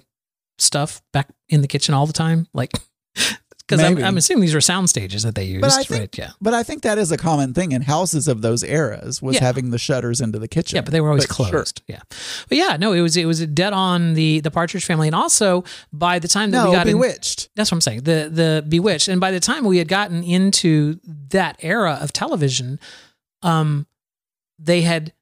stuff 0.57 1.01
back 1.13 1.27
in 1.49 1.61
the 1.61 1.67
kitchen 1.67 1.93
all 1.93 2.07
the 2.07 2.13
time, 2.13 2.47
like 2.53 2.71
because 3.69 3.83
I'm, 3.83 4.03
I'm 4.03 4.17
assuming 4.17 4.41
these 4.41 4.53
were 4.55 4.61
sound 4.61 4.89
stages 4.89 5.21
that 5.23 5.35
they 5.35 5.43
used, 5.43 5.61
But 5.61 5.73
I 5.73 5.83
think, 5.83 5.99
right? 6.01 6.17
Yeah. 6.17 6.31
but 6.41 6.53
I 6.53 6.63
think 6.63 6.81
that 6.81 6.97
is 6.97 7.11
a 7.11 7.17
common 7.17 7.53
thing 7.53 7.71
in 7.71 7.83
houses 7.83 8.27
of 8.27 8.41
those 8.41 8.63
eras 8.63 9.21
was 9.21 9.35
Yeah. 9.35 9.43
having 9.43 9.69
the 9.69 9.77
shutters 9.77 10.19
into 10.21 10.39
the 10.39 10.47
kitchen. 10.47 10.77
Yeah, 10.77 10.81
but 10.81 10.91
they 10.91 11.01
were 11.01 11.09
always 11.09 11.27
But 11.27 11.35
sure. 11.35 11.49
closed. 11.51 11.81
Yeah, 11.87 12.01
but 12.49 12.57
yeah, 12.57 12.77
no, 12.77 12.93
it 12.93 13.01
was 13.01 13.15
it 13.15 13.25
was 13.25 13.45
dead 13.45 13.73
on 13.73 14.15
the 14.15 14.39
the 14.39 14.51
Partridge 14.51 14.85
Family, 14.85 15.07
and 15.07 15.15
also 15.15 15.63
by 15.93 16.17
the 16.19 16.27
time 16.27 16.51
that 16.51 16.63
No, 16.63 16.69
we 16.71 16.75
got 16.75 16.87
in, 16.87 16.95
Bewitched. 16.95 17.49
that's 17.55 17.71
what 17.71 17.75
I'm 17.77 17.81
saying. 17.81 18.01
The 18.03 18.29
the 18.31 18.65
Bewitched, 18.67 19.07
and 19.07 19.21
by 19.21 19.31
the 19.31 19.39
time 19.39 19.63
we 19.65 19.77
had 19.77 19.87
gotten 19.87 20.23
into 20.23 20.99
that 21.29 21.57
era 21.61 21.97
of 22.01 22.11
television, 22.11 22.79
um, 23.43 23.85
they 24.57 24.81
had 24.81 25.13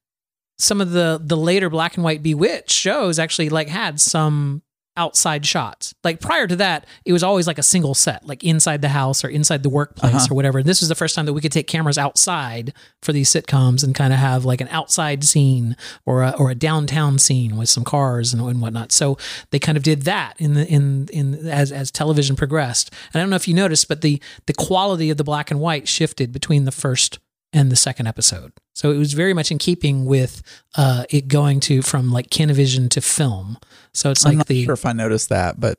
some 0.58 0.80
of 0.80 0.90
the 0.90 1.20
the 1.22 1.36
later 1.36 1.70
black 1.70 1.96
and 1.96 2.02
white 2.04 2.22
Bewitched 2.22 2.72
shows 2.72 3.18
actually 3.18 3.48
like 3.48 3.68
had 3.68 4.00
some 4.00 4.62
outside 4.98 5.46
shots. 5.46 5.94
Like 6.04 6.20
prior 6.20 6.46
to 6.46 6.56
that, 6.56 6.84
it 7.06 7.12
was 7.14 7.22
always 7.22 7.46
like 7.46 7.56
a 7.58 7.62
single 7.62 7.94
set, 7.94 8.26
like 8.26 8.44
inside 8.44 8.82
the 8.82 8.88
house 8.90 9.24
or 9.24 9.28
inside 9.28 9.62
the 9.62 9.68
workplace 9.70 10.14
Uh-huh. 10.14 10.28
or 10.30 10.34
whatever. 10.34 10.62
This 10.62 10.80
was 10.80 10.88
the 10.88 10.94
first 10.94 11.14
time 11.14 11.24
that 11.26 11.32
we 11.32 11.40
could 11.40 11.52
take 11.52 11.66
cameras 11.68 11.96
outside 11.96 12.74
for 13.02 13.12
these 13.12 13.30
sitcoms 13.30 13.82
and 13.84 13.94
kind 13.94 14.12
of 14.12 14.18
have 14.18 14.44
like 14.44 14.60
an 14.60 14.68
outside 14.68 15.24
scene 15.24 15.76
or 16.04 16.22
a, 16.22 16.30
or 16.38 16.50
a 16.50 16.54
downtown 16.54 17.18
scene 17.18 17.56
with 17.56 17.68
some 17.68 17.84
cars 17.84 18.34
and, 18.34 18.42
and 18.42 18.60
whatnot. 18.60 18.92
So 18.92 19.16
they 19.50 19.58
kind 19.58 19.78
of 19.78 19.84
did 19.84 20.02
that 20.02 20.34
in 20.38 20.54
the 20.54 20.66
in 20.66 21.08
in 21.12 21.46
as 21.48 21.70
as 21.72 21.90
television 21.90 22.36
progressed. 22.36 22.90
And 23.12 23.20
I 23.20 23.22
don't 23.22 23.30
know 23.30 23.36
if 23.36 23.48
you 23.48 23.54
noticed, 23.54 23.88
but 23.88 24.00
the 24.02 24.20
the 24.46 24.54
quality 24.54 25.08
of 25.10 25.16
the 25.16 25.24
black 25.24 25.50
and 25.50 25.60
white 25.60 25.86
shifted 25.88 26.32
between 26.32 26.64
the 26.64 26.72
first 26.72 27.18
and 27.52 27.70
the 27.72 27.76
second 27.76 28.06
episode. 28.08 28.52
So 28.78 28.92
it 28.92 28.96
was 28.96 29.12
very 29.12 29.34
much 29.34 29.50
in 29.50 29.58
keeping 29.58 30.04
with 30.04 30.40
uh, 30.76 31.02
it 31.10 31.26
going 31.26 31.58
to 31.60 31.82
from 31.82 32.12
like 32.12 32.30
Kinevision 32.30 32.88
to 32.90 33.00
film. 33.00 33.58
So 33.92 34.12
it's 34.12 34.24
I'm 34.24 34.30
like 34.30 34.38
not 34.38 34.46
the 34.46 34.64
sure 34.64 34.74
if 34.74 34.86
I 34.86 34.92
noticed 34.92 35.30
that, 35.30 35.58
but 35.58 35.74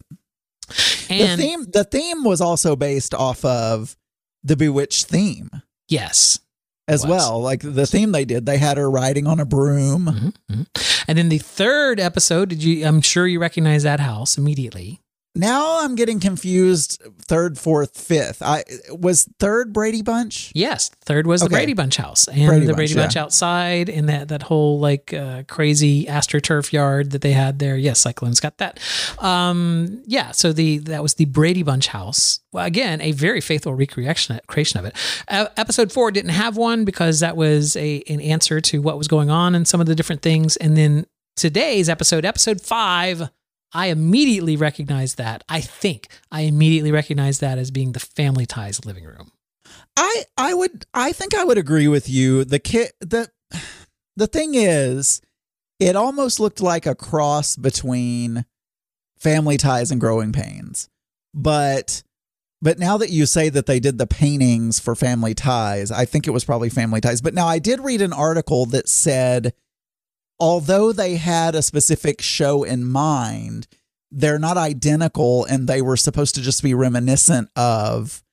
and 1.09 1.39
the 1.39 1.43
theme 1.43 1.65
the 1.71 1.85
theme 1.85 2.25
was 2.25 2.41
also 2.41 2.75
based 2.75 3.13
off 3.13 3.45
of 3.45 3.95
the 4.43 4.57
Bewitched 4.57 5.05
theme 5.05 5.49
yes, 5.87 6.39
as 6.89 7.07
was. 7.07 7.09
well. 7.09 7.41
Like 7.41 7.61
the 7.61 7.87
theme 7.87 8.11
they 8.11 8.25
did, 8.25 8.45
they 8.45 8.57
had 8.57 8.75
her 8.75 8.91
riding 8.91 9.27
on 9.27 9.39
a 9.39 9.45
broom. 9.45 10.05
Mhm, 10.05 10.33
mhm. 10.51 11.03
and 11.07 11.17
in 11.17 11.29
the 11.29 11.37
third 11.37 12.01
episode, 12.01 12.49
did 12.49 12.61
you? 12.61 12.85
I'm 12.85 12.99
sure 12.99 13.25
you 13.25 13.39
recognize 13.39 13.83
that 13.83 14.01
house 14.01 14.37
immediately. 14.37 14.99
Now 15.35 15.81
I'm 15.81 15.95
getting 15.95 16.19
confused. 16.19 17.01
Third, 17.21 17.57
fourth, 17.57 17.97
fifth. 17.97 18.41
I 18.41 18.63
was 18.89 19.29
third 19.39 19.71
Brady 19.71 20.01
Bunch. 20.01 20.51
Yes, 20.55 20.89
third 20.89 21.27
was 21.27 21.41
the 21.41 21.49
Brady 21.49 21.73
Bunch 21.73 21.97
house 21.97 22.27
and 22.27 22.47
Brady 22.47 22.65
the 22.65 22.73
Bunch, 22.73 22.77
Brady 22.77 22.95
Bunch 22.95 23.15
yeah. 23.15 23.23
outside 23.23 23.89
and 23.89 24.09
that 24.09 24.29
that 24.29 24.43
whole 24.43 24.79
like 24.79 25.13
uh, 25.13 25.43
crazy 25.47 26.05
astroturf 26.05 26.73
yard 26.73 27.11
that 27.11 27.21
they 27.21 27.33
had 27.33 27.59
there. 27.59 27.77
Yes, 27.77 27.99
Cyclone's 27.99 28.39
got 28.39 28.57
that. 28.57 28.79
Um, 29.19 30.01
yeah, 30.05 30.31
so 30.31 30.51
the 30.51 30.79
that 30.79 31.03
was 31.03 31.13
the 31.13 31.25
Brady 31.25 31.63
Bunch 31.63 31.87
house. 31.87 32.39
Well, 32.51 32.65
again, 32.65 32.99
a 32.99 33.11
very 33.11 33.39
faithful 33.39 33.75
recreation 33.75 34.39
creation 34.47 34.79
of 34.79 34.85
it. 34.85 34.95
Uh, 35.27 35.47
episode 35.57 35.91
four 35.91 36.09
didn't 36.11 36.31
have 36.31 36.57
one 36.57 36.85
because 36.85 37.19
that 37.19 37.37
was 37.37 37.75
a 37.75 38.01
an 38.09 38.19
answer 38.19 38.59
to 38.61 38.81
what 38.81 38.97
was 38.97 39.07
going 39.07 39.29
on 39.29 39.53
and 39.53 39.67
some 39.67 39.79
of 39.79 39.85
the 39.85 39.95
different 39.95 40.23
things. 40.23 40.57
And 40.57 40.75
then 40.75 41.05
today's 41.35 41.87
episode, 41.87 42.25
episode 42.25 42.61
five. 42.61 43.29
I 43.73 43.87
immediately 43.87 44.55
recognize 44.55 45.15
that. 45.15 45.43
I 45.47 45.61
think 45.61 46.07
I 46.31 46.41
immediately 46.41 46.91
recognize 46.91 47.39
that 47.39 47.57
as 47.57 47.71
being 47.71 47.91
the 47.91 47.99
Family 47.99 48.45
Ties 48.45 48.85
living 48.85 49.05
room. 49.05 49.31
I 49.95 50.23
I 50.37 50.53
would 50.53 50.85
I 50.93 51.11
think 51.11 51.35
I 51.35 51.43
would 51.43 51.57
agree 51.57 51.87
with 51.87 52.09
you. 52.09 52.43
The 52.45 52.59
kid 52.59 52.91
the 52.99 53.29
the 54.15 54.27
thing 54.27 54.55
is, 54.55 55.21
it 55.79 55.95
almost 55.95 56.39
looked 56.39 56.61
like 56.61 56.85
a 56.85 56.95
cross 56.95 57.55
between 57.55 58.45
Family 59.19 59.57
Ties 59.57 59.91
and 59.91 60.01
Growing 60.01 60.31
Pains, 60.31 60.89
but. 61.33 62.03
But 62.61 62.77
now 62.77 62.97
that 62.97 63.09
you 63.09 63.25
say 63.25 63.47
that 63.47 63.67
they 63.67 63.79
did 63.79 63.97
the 63.97 64.05
paintings 64.05 64.81
for 64.81 64.93
Family 64.93 65.33
Ties, 65.33 65.91
I 65.91 66.03
think 66.03 66.27
it 66.27 66.31
was 66.31 66.43
probably 66.43 66.69
Family 66.69 66.99
Ties. 66.99 67.21
But 67.21 67.33
now 67.33 67.47
I 67.47 67.57
did 67.57 67.79
read 67.79 68.01
an 68.01 68.11
article 68.11 68.65
that 68.65 68.89
said 68.89 69.53
although 70.39 70.91
they 70.91 71.15
had 71.17 71.55
a 71.55 71.61
specific 71.61 72.21
show 72.21 72.63
in 72.63 72.85
mind, 72.85 73.67
they're 74.11 74.39
not 74.39 74.57
identical 74.57 75.45
and 75.45 75.67
they 75.67 75.81
were 75.81 75.97
supposed 75.97 76.35
to 76.35 76.41
just 76.41 76.63
be 76.63 76.73
reminiscent 76.73 77.49
of 77.55 78.23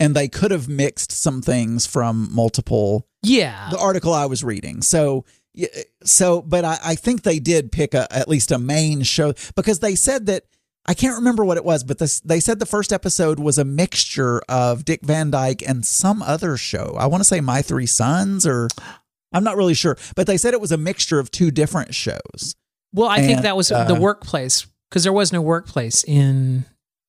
and 0.00 0.14
they 0.14 0.28
could 0.28 0.50
have 0.50 0.68
mixed 0.68 1.12
some 1.12 1.40
things 1.42 1.86
from 1.86 2.28
multiple 2.32 3.06
Yeah. 3.22 3.68
the 3.70 3.78
article 3.78 4.12
I 4.12 4.26
was 4.26 4.42
reading. 4.44 4.82
So 4.82 5.24
yeah, 5.54 5.68
so 6.04 6.42
but 6.42 6.64
I, 6.64 6.78
I 6.84 6.94
think 6.96 7.22
they 7.22 7.38
did 7.38 7.70
pick 7.72 7.94
a 7.94 8.12
at 8.12 8.28
least 8.28 8.50
a 8.50 8.58
main 8.58 9.02
show 9.02 9.34
because 9.54 9.78
they 9.80 9.94
said 9.94 10.26
that 10.26 10.44
I 10.86 10.92
can't 10.94 11.16
remember 11.16 11.44
what 11.46 11.56
it 11.56 11.64
was, 11.64 11.82
but 11.82 11.98
this, 11.98 12.20
they 12.20 12.40
said 12.40 12.58
the 12.58 12.66
first 12.66 12.92
episode 12.92 13.38
was 13.38 13.56
a 13.56 13.64
mixture 13.64 14.42
of 14.50 14.84
Dick 14.84 15.00
Van 15.02 15.30
Dyke 15.30 15.62
and 15.66 15.82
some 15.86 16.20
other 16.22 16.58
show. 16.58 16.94
I 16.98 17.06
want 17.06 17.20
to 17.22 17.24
say 17.24 17.40
My 17.40 17.62
Three 17.62 17.86
Sons 17.86 18.46
or 18.46 18.68
I'm 19.34 19.44
not 19.44 19.56
really 19.56 19.74
sure, 19.74 19.96
but 20.16 20.26
they 20.26 20.36
said 20.36 20.54
it 20.54 20.60
was 20.60 20.72
a 20.72 20.76
mixture 20.78 21.18
of 21.18 21.30
two 21.30 21.50
different 21.50 21.94
shows. 21.94 22.54
Well, 22.92 23.08
I 23.08 23.20
think 23.20 23.42
that 23.42 23.56
was 23.56 23.70
uh, 23.72 23.84
the 23.84 23.94
workplace 23.96 24.66
because 24.88 25.02
there 25.02 25.12
was 25.12 25.32
no 25.32 25.42
workplace 25.42 26.04
in 26.04 26.64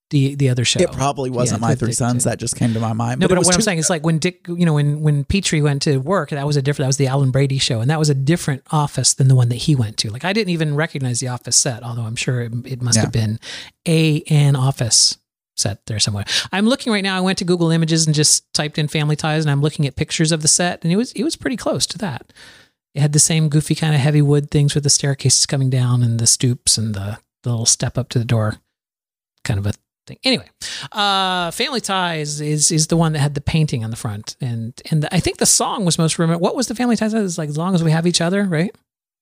the 0.10 0.36
the 0.36 0.50
other 0.50 0.66
show. 0.66 0.80
It 0.80 0.92
probably 0.92 1.30
wasn't 1.30 1.62
Yeah, 1.62 1.68
My 1.68 1.76
Three 1.76 1.90
it- 1.92 1.96
Sons. 1.98 2.26
it- 2.26 2.30
That 2.30 2.40
just 2.40 2.56
came 2.56 2.74
to 2.74 2.80
my 2.80 2.94
mind. 2.94 3.20
No, 3.20 3.28
but 3.28 3.38
was 3.38 3.48
what 3.48 3.56
I'm 3.56 3.62
saying 3.62 3.78
is 3.80 3.90
like 3.90 4.04
when 4.06 4.18
Dick, 4.20 4.46
you 4.48 4.66
know, 4.66 4.74
when 4.74 5.02
when 5.02 5.24
Petrie 5.24 5.62
went 5.62 5.82
to 5.84 5.98
work, 5.98 6.30
that 6.32 6.46
was 6.46 6.58
a 6.58 6.62
different. 6.62 6.86
That 6.86 6.90
was 6.90 6.98
the 6.98 7.08
Alan 7.08 7.32
Brady 7.32 7.58
show, 7.60 7.82
and 7.82 7.90
that 7.90 8.00
was 8.00 8.10
a 8.10 8.16
different 8.16 8.64
office 8.72 9.14
than 9.14 9.28
the 9.28 9.36
one 9.36 9.50
that 9.50 9.56
he 9.56 9.76
went 9.76 9.98
to. 9.98 10.10
Like 10.12 10.24
I 10.26 10.34
didn't 10.34 10.50
even 10.52 10.76
recognize 10.76 11.20
the 11.20 11.28
office 11.28 11.56
set, 11.56 11.84
although 11.84 12.04
I'm 12.04 12.16
sure 12.16 12.42
it, 12.42 12.54
it 12.66 12.82
must 12.82 12.98
Yeah. 12.98 13.02
have 13.04 13.12
been 13.12 13.40
a 13.88 14.22
an 14.30 14.56
office 14.56 15.18
set 15.56 15.86
there 15.86 16.00
somewhere. 16.00 16.26
I'm 16.52 16.66
looking 16.66 16.92
right 16.92 17.04
now. 17.04 17.18
I 17.18 17.22
went 17.22 17.38
to 17.40 17.46
Google 17.46 17.72
Images 17.72 18.06
and 18.06 18.16
just 18.16 18.52
typed 18.54 18.78
in 18.78 18.88
Family 18.88 19.16
Ties, 19.16 19.44
and 19.44 19.52
I'm 19.52 19.62
looking 19.62 19.86
at 19.88 19.96
pictures 19.96 20.32
of 20.32 20.42
the 20.42 20.48
set, 20.48 20.84
and 20.84 20.92
it 20.92 20.98
was 20.98 21.12
it 21.14 21.24
was 21.24 21.36
pretty 21.36 21.58
close 21.58 21.86
to 21.88 21.98
that. 22.00 22.32
It 22.94 23.02
had 23.02 23.14
the 23.14 23.20
same 23.20 23.50
goofy 23.50 23.76
kind 23.76 23.94
of 23.94 24.02
heavy 24.02 24.22
wood 24.22 24.50
things 24.52 24.74
with 24.74 24.84
the 24.84 24.90
staircases 24.90 25.46
coming 25.46 25.70
down 25.70 26.02
and 26.02 26.18
the 26.18 26.28
stoops 26.28 26.78
and 26.78 26.96
the, 26.96 27.20
the 27.44 27.50
little 27.50 27.66
step 27.66 27.98
up 27.98 28.08
to 28.10 28.20
the 28.20 28.26
door, 28.26 28.56
kind 29.44 29.60
of 29.60 29.66
a 29.66 29.74
thing. 30.08 30.18
Anyway, 30.24 30.50
uh, 30.92 31.52
Family 31.52 31.82
Ties 31.82 32.40
is 32.40 32.72
is 32.72 32.88
the 32.88 32.98
one 32.98 33.14
that 33.14 33.20
had 33.20 33.36
the 33.36 33.42
painting 33.42 33.84
on 33.84 33.90
the 33.90 33.98
front, 33.98 34.36
and 34.40 34.74
and 34.92 35.04
the, 35.04 35.14
I 35.14 35.20
think 35.20 35.38
the 35.38 35.46
song 35.46 35.86
was 35.86 35.98
most 35.98 36.18
remember. 36.20 36.40
What 36.40 36.56
was 36.56 36.68
the 36.68 36.76
Family 36.76 36.96
Ties? 36.96 37.14
It 37.14 37.22
was 37.22 37.38
like 37.38 37.50
as 37.50 37.58
long 37.58 37.76
as 37.76 37.84
we 37.84 37.92
have 37.92 38.08
each 38.08 38.22
other, 38.22 38.44
right? 38.44 38.76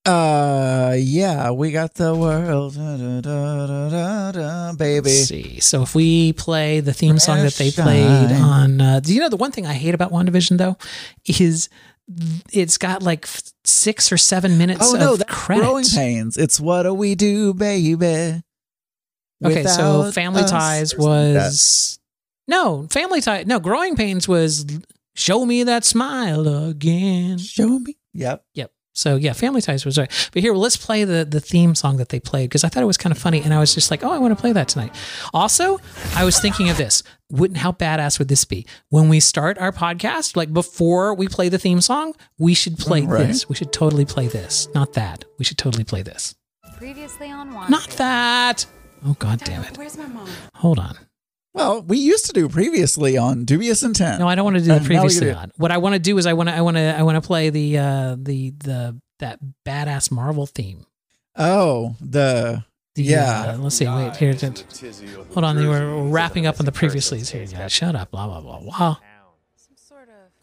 Uh, 0.06 0.96
yeah, 1.00 1.50
we 1.52 1.72
got 1.72 1.94
the 1.94 2.14
world, 2.14 2.76
da, 2.76 2.98
da, 2.98 3.22
da, 3.22 3.68
da, 3.68 3.90
da, 3.90 4.32
da, 4.34 4.74
baby. 4.74 5.10
Let's 5.10 5.28
see. 5.30 5.62
So 5.62 5.84
if 5.84 5.96
we 5.96 6.34
play 6.34 6.82
the 6.82 6.92
theme 6.94 7.20
song 7.20 7.38
that 7.40 7.54
they 7.54 7.72
played 7.72 8.30
shine. 8.30 8.42
on, 8.42 8.82
uh, 8.82 9.00
do 9.00 9.14
you 9.14 9.22
know 9.22 9.30
the 9.30 9.38
one 9.38 9.52
thing 9.52 9.66
I 9.66 9.72
hate 9.74 9.94
about 9.96 10.12
WandaVision 10.12 10.58
though 10.58 10.76
is 11.40 11.70
it's 12.52 12.78
got 12.78 13.02
like 13.02 13.26
six 13.64 14.12
or 14.12 14.18
seven 14.18 14.58
minutes 14.58 14.82
Oh 14.84 14.98
no, 14.98 15.14
of 15.14 15.20
that's 15.20 15.34
credits. 15.34 15.66
growing 15.66 15.86
pains. 15.86 16.36
It's 16.38 16.60
what 16.60 16.84
do 16.84 16.94
we 16.94 17.16
do, 17.16 17.54
baby? 17.54 18.44
Okay, 19.46 19.64
so 19.64 20.12
Family 20.12 20.44
us? 20.44 20.50
Ties 20.52 20.94
Or 20.96 20.98
like 20.98 21.36
was 21.36 22.00
no 22.50 22.88
Family 22.92 23.22
Ties. 23.22 23.46
No, 23.46 23.62
Growing 23.62 23.96
Pains 23.96 24.28
was 24.28 24.66
Show 25.16 25.46
Me 25.46 25.64
That 25.64 25.86
Smile 25.86 26.46
Again. 26.68 27.38
show 27.38 27.80
me. 27.80 27.96
Yep. 28.14 28.44
Yep. 28.54 28.72
So 28.94 29.16
yeah, 29.16 29.34
Family 29.34 29.60
Ties 29.62 29.86
was 29.86 29.98
right. 29.98 30.30
But 30.32 30.42
here, 30.44 30.54
well, 30.54 30.62
let's 30.62 30.78
play 30.78 31.04
the 31.04 31.26
the 31.26 31.40
theme 31.40 31.74
song 31.76 31.98
that 31.98 32.10
they 32.10 32.20
played 32.20 32.50
because 32.50 32.64
I 32.64 32.70
thought 32.70 32.84
it 32.84 32.88
was 32.88 32.98
kind 32.98 33.12
of 33.12 33.18
funny, 33.18 33.42
and 33.42 33.54
I 33.54 33.60
was 33.60 33.74
just 33.74 33.90
like, 33.92 34.04
oh, 34.04 34.12
I 34.12 34.20
want 34.20 34.36
to 34.36 34.40
play 34.40 34.52
that 34.54 34.68
tonight. 34.68 34.94
Also, 35.34 35.80
I 36.16 36.24
was 36.24 36.40
thinking 36.40 36.70
of 36.70 36.78
this. 36.78 37.04
Wouldn't 37.32 37.58
how 37.58 37.72
badass 37.72 38.20
would 38.20 38.28
this 38.28 38.46
be 38.46 38.68
when 38.90 39.10
we 39.10 39.20
start 39.20 39.58
our 39.58 39.72
podcast? 39.72 40.36
Like 40.36 40.54
before 40.54 41.16
we 41.16 41.28
play 41.28 41.50
the 41.50 41.58
theme 41.58 41.82
song, 41.82 42.14
we 42.38 42.54
should 42.54 42.78
play 42.78 43.02
Right. 43.02 43.28
this. 43.28 43.50
We 43.50 43.56
should 43.56 43.74
totally 43.74 44.06
play 44.06 44.28
this. 44.28 44.68
Not 44.76 44.94
that. 44.94 45.26
We 45.40 45.46
should 45.46 45.58
totally 45.58 45.84
play 45.84 46.04
this. 46.04 46.36
Previously 46.78 47.32
on 47.32 47.52
Wanted. 47.54 47.72
Not 47.72 47.90
that. 47.98 48.66
Oh 49.06 49.16
god 49.20 49.40
damn 49.44 49.64
it! 49.64 49.78
Where's 49.78 49.98
my 49.98 50.06
mom? 50.08 50.30
Hold 50.56 50.78
on. 50.80 50.96
Well, 51.54 51.82
we 51.84 51.98
used 52.00 52.26
to 52.26 52.34
do 52.34 52.50
previously 52.50 53.16
on 53.18 53.46
Dubious 53.46 53.84
Intent. 53.84 54.20
No, 54.20 54.28
I 54.28 54.34
don't 54.36 54.44
want 54.46 54.58
to 54.58 54.64
do 54.64 54.72
Uh, 54.72 54.76
the 54.76 54.80
now 54.80 54.84
we 54.84 54.88
previously 54.88 55.32
on. 55.32 55.52
What 55.58 55.72
I 55.72 55.78
want 55.78 55.94
to 55.94 56.00
do 56.00 56.18
is 56.18 56.26
I 56.26 56.34
want 56.34 56.50
to 56.50 56.56
I 56.56 56.62
want 56.62 56.78
to 56.78 56.98
I 56.98 57.04
want 57.04 57.16
to 57.22 57.26
play 57.26 57.50
the 57.52 57.78
uh 57.78 58.16
the 58.20 58.52
the 58.58 59.00
that 59.20 59.40
badass 59.66 60.12
Marvel 60.12 60.46
theme. 60.48 60.86
oh, 61.36 61.96
the 62.02 62.64
The, 62.96 63.04
Yeah. 63.04 63.54
uh, 63.54 63.58
let's 63.58 63.76
see. 63.76 63.88
Wait 63.88 64.16
here. 64.18 64.34
Hold 65.34 65.44
on. 65.46 65.56
They 65.56 65.66
were 65.66 66.04
wrapping 66.10 66.46
up 66.48 66.60
on 66.60 66.66
the 66.66 66.72
previously 66.72 67.20
leads 67.20 67.30
here. 67.30 67.44
Yeah, 67.44 67.68
shut 67.68 67.96
up. 67.96 68.12
Blah 68.12 68.28
blah 68.28 68.42
blah 68.42 68.60
blah. 68.60 68.98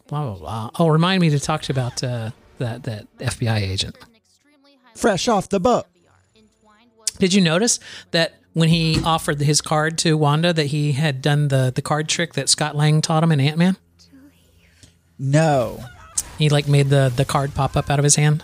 Blah 0.07 0.25
blah 0.25 0.35
blah. 0.35 0.69
Oh, 0.79 0.87
remind 0.89 1.21
me 1.21 1.29
to 1.29 1.39
talk 1.39 1.61
to 1.63 1.73
you 1.73 1.79
about 1.79 2.03
uh, 2.03 2.31
that 2.57 2.83
that 2.83 3.05
FBI 3.17 3.57
agent. 3.61 3.97
Fresh 4.95 5.27
off 5.27 5.47
the 5.49 5.59
boat. 5.59 5.85
Did 7.19 7.33
you 7.33 7.41
notice 7.41 7.79
that 8.11 8.33
when 8.53 8.69
he 8.69 9.01
offered 9.03 9.39
his 9.39 9.61
card 9.61 9.97
to 9.99 10.17
Wanda, 10.17 10.53
that 10.53 10.67
he 10.67 10.93
had 10.93 11.21
done 11.21 11.47
the 11.47 11.71
the 11.73 11.81
card 11.81 12.07
trick 12.07 12.33
that 12.33 12.49
Scott 12.49 12.75
Lang 12.75 13.01
taught 13.01 13.23
him 13.23 13.31
in 13.31 13.39
Ant 13.39 13.57
Man? 13.57 13.77
No. 15.17 15.83
He 16.37 16.49
like 16.49 16.67
made 16.67 16.89
the 16.89 17.11
the 17.15 17.25
card 17.25 17.53
pop 17.53 17.77
up 17.77 17.89
out 17.89 17.99
of 17.99 18.03
his 18.03 18.15
hand, 18.15 18.43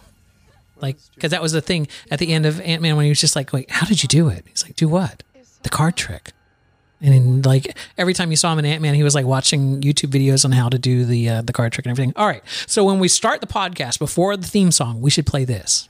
like 0.80 0.98
because 1.16 1.32
that 1.32 1.42
was 1.42 1.52
the 1.52 1.62
thing 1.62 1.88
at 2.12 2.20
the 2.20 2.32
end 2.32 2.46
of 2.46 2.62
Ant 2.62 2.82
Man 2.82 2.96
when 2.96 3.06
he 3.06 3.10
was 3.10 3.20
just 3.20 3.36
like, 3.36 3.52
"Wait, 3.52 3.70
how 3.72 3.88
did 3.88 4.04
you 4.04 4.08
do 4.08 4.30
it?" 4.30 4.46
He's 4.48 4.64
like, 4.64 4.76
"Do 4.76 4.88
what? 4.88 5.24
The 5.64 5.70
card 5.70 5.96
trick." 5.96 6.32
And 7.02 7.14
then, 7.14 7.42
like 7.44 7.76
every 7.98 8.14
time 8.14 8.32
you 8.32 8.38
saw 8.38 8.54
him 8.54 8.60
in 8.60 8.66
Ant 8.66 8.82
Man, 8.82 8.94
he 8.94 9.04
was 9.04 9.16
like 9.16 9.26
watching 9.26 9.82
YouTube 9.82 10.10
videos 10.10 10.46
on 10.46 10.52
how 10.52 10.70
to 10.70 10.78
do 10.78 11.06
the 11.06 11.30
uh, 11.30 11.42
the 11.42 11.54
card 11.54 11.74
trick 11.74 11.86
and 11.86 11.92
everything. 11.92 12.14
All 12.16 12.28
right, 12.28 12.44
so 12.68 12.84
when 12.84 13.00
we 13.00 13.08
start 13.08 13.42
the 13.42 13.48
podcast 13.48 14.00
before 14.00 14.38
the 14.38 14.48
theme 14.48 14.72
song, 14.72 15.02
we 15.02 15.10
should 15.10 15.26
play 15.26 15.44
this. 15.46 15.88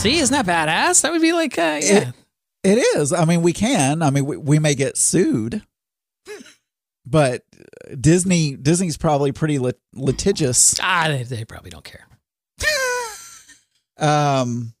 See, 0.00 0.18
isn't 0.18 0.32
that 0.32 0.46
badass? 0.46 1.02
That 1.02 1.12
would 1.12 1.20
be 1.20 1.32
like, 1.34 1.58
uh, 1.58 1.78
yeah. 1.82 2.12
It 2.64 2.78
is. 2.96 3.12
I 3.12 3.26
mean, 3.26 3.42
we 3.42 3.52
can. 3.52 4.00
I 4.02 4.08
mean, 4.08 4.24
we, 4.24 4.38
we 4.38 4.58
may 4.58 4.74
get 4.74 4.96
sued, 4.96 5.62
but 7.04 7.42
Disney 8.00 8.56
Disney's 8.56 8.96
probably 8.96 9.30
pretty 9.32 9.58
lit- 9.58 9.78
litigious. 9.94 10.74
ah, 10.82 11.06
they, 11.08 11.22
they 11.24 11.44
probably 11.44 11.70
don't 11.70 11.84
care. 11.84 12.06
Um, 13.98 14.72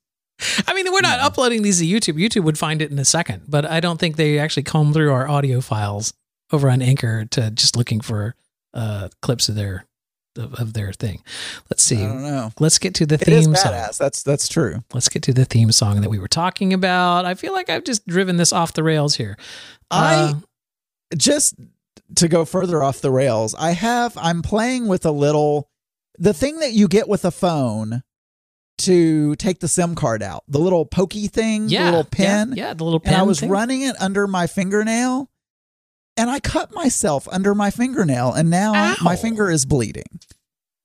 I 0.66 0.72
mean, 0.72 0.90
we're 0.90 1.02
not 1.02 1.20
uploading 1.20 1.60
these 1.60 1.80
to 1.80 1.84
YouTube. 1.84 2.14
YouTube 2.18 2.44
would 2.44 2.56
find 2.56 2.80
it 2.80 2.90
in 2.90 2.98
a 2.98 3.04
second, 3.04 3.42
but 3.46 3.66
I 3.66 3.80
don't 3.80 4.00
think 4.00 4.16
they 4.16 4.38
actually 4.38 4.62
comb 4.62 4.94
through 4.94 5.12
our 5.12 5.28
audio 5.28 5.60
files 5.60 6.14
over 6.50 6.70
on 6.70 6.80
Anchor 6.80 7.26
to 7.26 7.50
just 7.50 7.76
looking 7.76 8.00
for 8.00 8.34
uh, 8.72 9.10
clips 9.20 9.50
of 9.50 9.56
their 9.56 9.84
of, 10.38 10.54
of 10.54 10.72
their 10.74 10.92
thing. 10.92 11.22
Let's 11.70 11.90
I 11.92 11.96
see. 11.96 12.02
don't 12.02 12.22
know. 12.22 12.52
Let's 12.58 12.78
get 12.78 12.94
to 12.96 13.06
the 13.06 13.16
It 13.16 13.20
theme 13.24 13.54
song. 13.54 13.72
That's 13.98 14.22
that's 14.22 14.48
true. 14.48 14.84
Let's 14.92 15.08
get 15.08 15.22
to 15.24 15.32
the 15.32 15.44
theme 15.44 15.72
song 15.72 16.00
that 16.00 16.10
we 16.10 16.18
were 16.18 16.28
talking 16.28 16.72
about. 16.72 17.24
I 17.24 17.34
feel 17.34 17.52
like 17.52 17.68
I've 17.70 17.84
just 17.84 18.06
driven 18.06 18.36
this 18.36 18.52
off 18.52 18.72
the 18.72 18.82
rails 18.82 19.16
here. 19.16 19.36
I 19.90 20.14
Uh, 20.14 20.34
just 21.16 21.54
to 22.16 22.28
go 22.28 22.44
further 22.44 22.82
off 22.82 23.00
the 23.00 23.10
rails. 23.10 23.54
I 23.58 23.72
have. 23.72 24.16
I'm 24.16 24.42
playing 24.42 24.86
with 24.88 25.04
a 25.04 25.10
little. 25.10 25.68
The 26.18 26.34
thing 26.34 26.58
that 26.60 26.72
you 26.72 26.86
get 26.86 27.08
with 27.08 27.24
a 27.24 27.30
phone 27.30 28.02
to 28.78 29.34
take 29.36 29.60
the 29.60 29.68
SIM 29.68 29.94
card 29.94 30.22
out, 30.22 30.42
the 30.48 30.58
little 30.58 30.86
pokey 30.86 31.28
thing, 31.28 31.68
yeah, 31.68 31.84
the 31.86 31.90
little 31.90 32.04
pin. 32.04 32.52
Yeah, 32.54 32.68
yeah, 32.68 32.74
the 32.74 32.84
little 32.84 33.00
pin. 33.00 33.12
and 33.14 33.20
I 33.20 33.24
was 33.24 33.40
thing. 33.40 33.50
running 33.50 33.82
it 33.82 33.94
under 34.00 34.26
my 34.26 34.46
fingernail 34.46 35.30
and 36.16 36.28
I 36.30 36.40
cut 36.40 36.72
myself 36.74 37.28
under 37.30 37.54
my 37.54 37.70
fingernail 37.70 38.32
and 38.32 38.50
now 38.50 38.74
Ow. 38.74 38.96
my 39.02 39.16
finger 39.16 39.50
is 39.50 39.64
bleeding. 39.64 40.04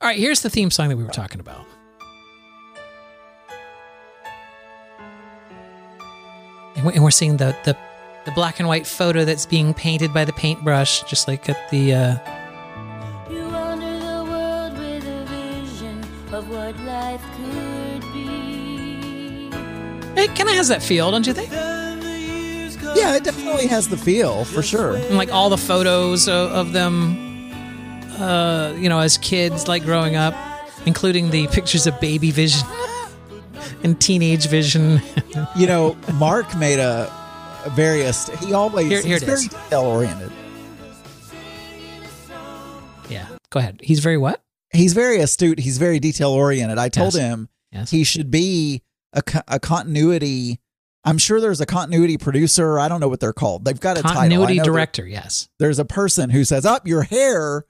All 0.01 0.07
right, 0.09 0.19
here's 0.19 0.41
the 0.41 0.49
theme 0.49 0.71
song 0.71 0.89
that 0.89 0.97
we 0.97 1.03
were 1.03 1.09
talking 1.11 1.39
about. 1.39 1.65
And 6.75 6.85
we- 6.85 6.93
and 6.93 7.03
we're 7.03 7.11
seeing 7.11 7.37
the, 7.37 7.55
the 7.63 7.77
the 8.25 8.31
black 8.31 8.59
and 8.59 8.67
white 8.67 8.87
photo 8.87 9.23
that's 9.23 9.45
being 9.45 9.71
painted 9.73 10.11
by 10.13 10.25
the 10.25 10.33
paintbrush, 10.33 11.03
just 11.03 11.27
like 11.27 11.47
at 11.47 11.69
the. 11.69 11.93
Uh, 11.93 12.17
You 13.29 13.47
wander 13.49 13.99
the 13.99 14.23
world 14.27 14.77
with 14.79 15.05
a 15.07 15.25
vision 15.25 16.03
of 16.33 16.49
what 16.49 16.75
life 16.79 17.21
could 17.37 18.01
be. 18.11 19.49
it 20.19 20.27
kind 20.35 20.49
of 20.49 20.55
has 20.55 20.69
that 20.69 20.81
feel, 20.81 21.11
don't 21.11 21.27
you 21.27 21.33
think? 21.33 21.51
Yeah, 22.95 23.15
it 23.15 23.23
definitely 23.23 23.67
has 23.67 23.87
the 23.89 23.97
feel 23.97 24.45
for 24.45 24.61
sure. 24.63 24.95
And 24.95 25.17
like 25.17 25.31
all 25.31 25.49
the 25.49 25.57
photos 25.57 26.27
of, 26.27 26.51
of 26.51 26.73
them, 26.73 27.51
uh, 28.19 28.73
you 28.77 28.87
know, 28.89 28.99
as 28.99 29.17
kids, 29.17 29.67
like 29.67 29.83
growing 29.83 30.15
up, 30.15 30.33
including 30.85 31.29
the 31.31 31.47
pictures 31.47 31.85
of 31.87 31.99
baby 31.99 32.31
Vision 32.31 32.65
and 33.83 33.99
teenage 33.99 34.47
Vision. 34.47 35.01
You 35.57 35.67
know, 35.67 35.97
Mark 36.13 36.55
made 36.57 36.79
a, 36.79 37.11
a 37.65 37.69
various 37.71 38.29
he 38.39 38.53
always 38.53 38.87
Here- 38.87 39.01
here 39.01 39.13
he's 39.15 39.23
it 39.23 39.25
very 39.25 39.37
is. 39.39 39.47
detail 39.49 39.81
oriented. 39.81 40.31
yeah, 43.09 43.27
go 43.49 43.59
ahead. 43.59 43.79
He's 43.83 43.99
very 43.99 44.17
what? 44.17 44.41
He's 44.71 44.93
very 44.93 45.19
astute, 45.19 45.59
he's 45.59 45.77
very 45.77 45.99
detail 45.99 46.31
oriented. 46.31 46.77
I 46.77 46.89
told 46.89 47.13
Yes. 47.15 47.21
him 47.23 47.49
Yes. 47.71 47.91
he 47.91 48.03
should 48.05 48.31
be 48.31 48.81
a, 49.13 49.21
a 49.47 49.59
continuity 49.59 50.59
I'm 51.05 51.17
sure 51.19 51.39
there's 51.39 51.61
a 51.61 51.65
continuity 51.67 52.17
producer. 52.17 52.79
I 52.79 52.87
don't 52.87 52.99
know 52.99 53.07
what 53.07 53.19
they're 53.19 53.31
called. 53.33 53.63
They've 53.63 53.79
got 53.79 53.97
a 53.97 54.01
title. 54.01 54.17
Continuity 54.17 54.59
director. 54.59 55.05
Yes. 55.07 55.47
there's 55.59 55.77
a 55.79 55.85
person 55.85 56.31
who 56.31 56.43
says, 56.43 56.65
Up, 56.65 56.87
your 56.87 57.03
hair 57.03 57.65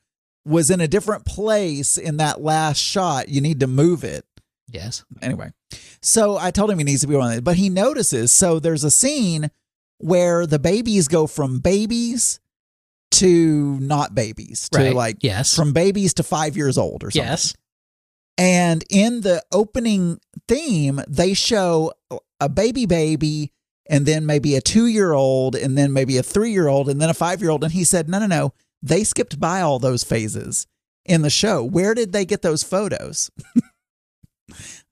was 0.46 0.70
in 0.70 0.80
a 0.80 0.88
different 0.88 1.26
place 1.26 1.98
in 1.98 2.18
that 2.18 2.42
last 2.42 2.78
shot. 2.80 3.28
You 3.30 3.42
need 3.42 3.60
to 3.60 3.68
move 3.68 4.04
it. 4.04 4.26
Yes. 4.72 5.04
Anyway, 5.22 5.52
so 6.02 6.38
I 6.38 6.52
told 6.52 6.72
him 6.72 6.78
he 6.78 6.84
needs 6.84 7.02
to 7.02 7.08
be 7.08 7.16
on 7.16 7.32
it, 7.34 7.44
but 7.44 7.56
he 7.58 7.70
notices. 7.70 8.32
So 8.32 8.60
there's 8.60 8.84
a 8.84 8.92
scene 8.92 9.52
where 10.00 10.46
the 10.48 10.60
babies 10.60 11.08
go 11.08 11.28
from 11.28 11.60
babies 11.60 12.40
to 13.12 13.78
not 13.80 14.14
babies, 14.16 14.68
to 14.70 14.80
Right. 14.80 14.96
like 14.96 15.18
Yes. 15.22 15.56
from 15.56 15.72
babies 15.74 16.14
to 16.16 16.24
five 16.24 16.56
years 16.58 16.78
old 16.78 17.04
or 17.04 17.12
something. 17.12 17.30
yes. 17.30 17.54
And 18.38 18.84
in 18.90 19.22
the 19.22 19.42
opening 19.54 20.20
theme, 20.48 21.02
they 21.08 21.34
show 21.34 21.94
a 22.40 22.50
baby 22.50 22.86
baby 22.86 23.52
and 23.88 24.06
then 24.06 24.26
maybe 24.26 24.56
a 24.56 24.62
two 24.62 24.88
year 24.88 25.14
old 25.14 25.56
and 25.56 25.78
then 25.78 25.94
maybe 25.94 26.18
a 26.18 26.24
three 26.24 26.52
year 26.52 26.68
old 26.68 26.90
and 26.90 27.02
then 27.02 27.10
a 27.10 27.14
five 27.14 27.42
year 27.42 27.52
old. 27.52 27.64
And 27.64 27.74
he 27.74 27.84
said, 27.84 28.10
no, 28.10 28.20
no, 28.20 28.28
no. 28.28 28.54
They 28.82 29.04
skipped 29.04 29.40
by 29.40 29.62
all 29.62 29.80
those 29.80 30.04
phases 30.04 30.68
in 31.06 31.22
the 31.22 31.30
show. 31.30 31.64
Where 31.64 31.94
did 31.94 32.12
they 32.12 32.26
get 32.26 32.42
those 32.42 32.64
photos? 32.64 33.32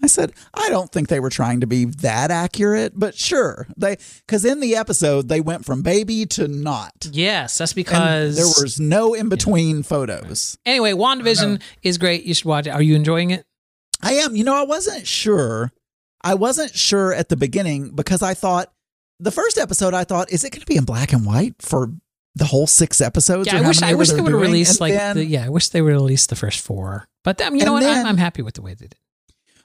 I 0.01 0.07
said, 0.07 0.33
I 0.53 0.69
don't 0.69 0.91
think 0.91 1.07
they 1.07 1.19
were 1.19 1.29
trying 1.29 1.61
to 1.61 1.67
be 1.67 1.85
that 1.85 2.31
accurate, 2.31 2.93
but 2.95 3.15
sure. 3.15 3.67
They 3.77 3.97
because 4.25 4.43
in 4.43 4.59
the 4.59 4.75
episode 4.75 5.29
they 5.29 5.41
went 5.41 5.63
from 5.63 5.81
baby 5.81 6.25
to 6.27 6.47
not. 6.47 6.91
Yes. 7.11 7.57
That's 7.57 7.71
And 7.71 7.75
because 7.75 8.35
there 8.35 8.63
was 8.63 8.79
no 8.79 9.13
in 9.13 9.29
between 9.29 9.83
photos. 9.83 10.57
Anyway, 10.65 10.91
WandaVision 10.91 11.61
is 11.83 11.97
great. 11.97 12.23
You 12.23 12.33
should 12.33 12.45
watch 12.45 12.67
it. 12.67 12.71
Are 12.71 12.81
you 12.81 12.95
enjoying 12.95 13.31
it? 13.31 13.45
I 14.01 14.13
am. 14.13 14.35
You 14.35 14.43
know, 14.43 14.55
I 14.55 14.63
wasn't 14.63 15.07
sure. 15.07 15.71
I 16.23 16.35
wasn't 16.35 16.75
sure 16.75 17.13
at 17.13 17.29
the 17.29 17.35
beginning 17.35 17.95
because 17.95 18.21
I 18.21 18.33
thought 18.33 18.71
the 19.19 19.31
first 19.31 19.57
episode. 19.57 19.93
I 19.93 20.03
thought, 20.03 20.31
is 20.31 20.43
it 20.43 20.51
going 20.51 20.61
to 20.61 20.65
be 20.65 20.75
in 20.77 20.85
black 20.85 21.13
and 21.13 21.25
white 21.25 21.55
for 21.61 21.91
the 22.35 22.45
whole 22.45 22.67
six 22.67 23.01
episodes? 23.01 23.47
Yeah, 23.47 23.61
or 23.61 23.63
I 23.63 23.67
wish 23.67 23.81
I 23.81 23.93
wish 23.93 24.09
they're 24.11 24.23
would 24.23 24.33
released 24.33 24.81
like 24.81 24.93
then- 24.93 25.17
the, 25.17 25.25
yeah, 25.25 25.45
I 25.45 25.49
wish 25.49 25.69
they 25.69 25.81
would 25.81 25.93
release 25.93 26.25
the 26.27 26.35
first 26.35 26.61
four. 26.61 27.07
But 27.23 27.41
um, 27.41 27.55
you 27.55 27.65
know 27.65 27.73
what? 27.73 27.83
I'm, 27.83 28.05
I'm 28.05 28.17
happy 28.17 28.41
with 28.41 28.55
the 28.55 28.61
way 28.61 28.73
they 28.73 28.87
did. 28.87 28.95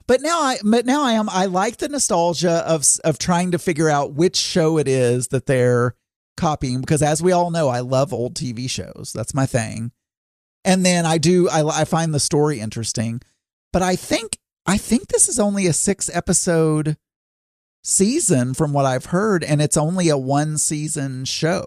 But 0.07 0.23
now 0.23 0.41
I, 0.41 0.57
but 0.65 0.87
now 0.87 1.03
I 1.03 1.13
am. 1.13 1.29
I 1.29 1.47
like 1.47 1.77
the 1.79 1.89
nostalgia 1.89 2.65
of 2.67 2.85
of 3.05 3.19
trying 3.19 3.51
to 3.51 3.59
figure 3.59 3.91
out 3.91 4.15
which 4.15 4.37
show 4.37 4.79
it 4.79 4.89
is 4.89 5.29
that 5.29 5.47
they're 5.47 5.95
copying 6.37 6.81
because, 6.81 7.03
as 7.03 7.23
we 7.23 7.33
all 7.33 7.51
know, 7.51 7.69
I 7.69 7.81
love 7.81 8.15
old 8.15 8.35
TV 8.35 8.71
shows. 8.71 9.13
That's 9.15 9.35
my 9.35 9.45
thing. 9.45 9.93
And 10.65 10.85
then 10.85 11.05
I 11.05 11.19
do. 11.19 11.49
I 11.51 11.81
I 11.81 11.85
find 11.85 12.15
the 12.15 12.21
story 12.21 12.59
interesting, 12.59 13.21
but 13.73 13.83
I 13.83 13.97
think 13.97 14.38
I 14.69 14.77
think 14.77 15.09
this 15.09 15.29
is 15.29 15.39
only 15.39 15.67
a 15.67 15.73
six 15.73 16.11
episode 16.13 16.97
season 17.83 18.55
from 18.55 18.73
what 18.73 18.85
I've 18.85 19.07
heard, 19.07 19.43
and 19.43 19.63
it's 19.63 19.77
only 19.77 20.09
a 20.09 20.19
one 20.19 20.59
season 20.59 21.25
show. 21.25 21.65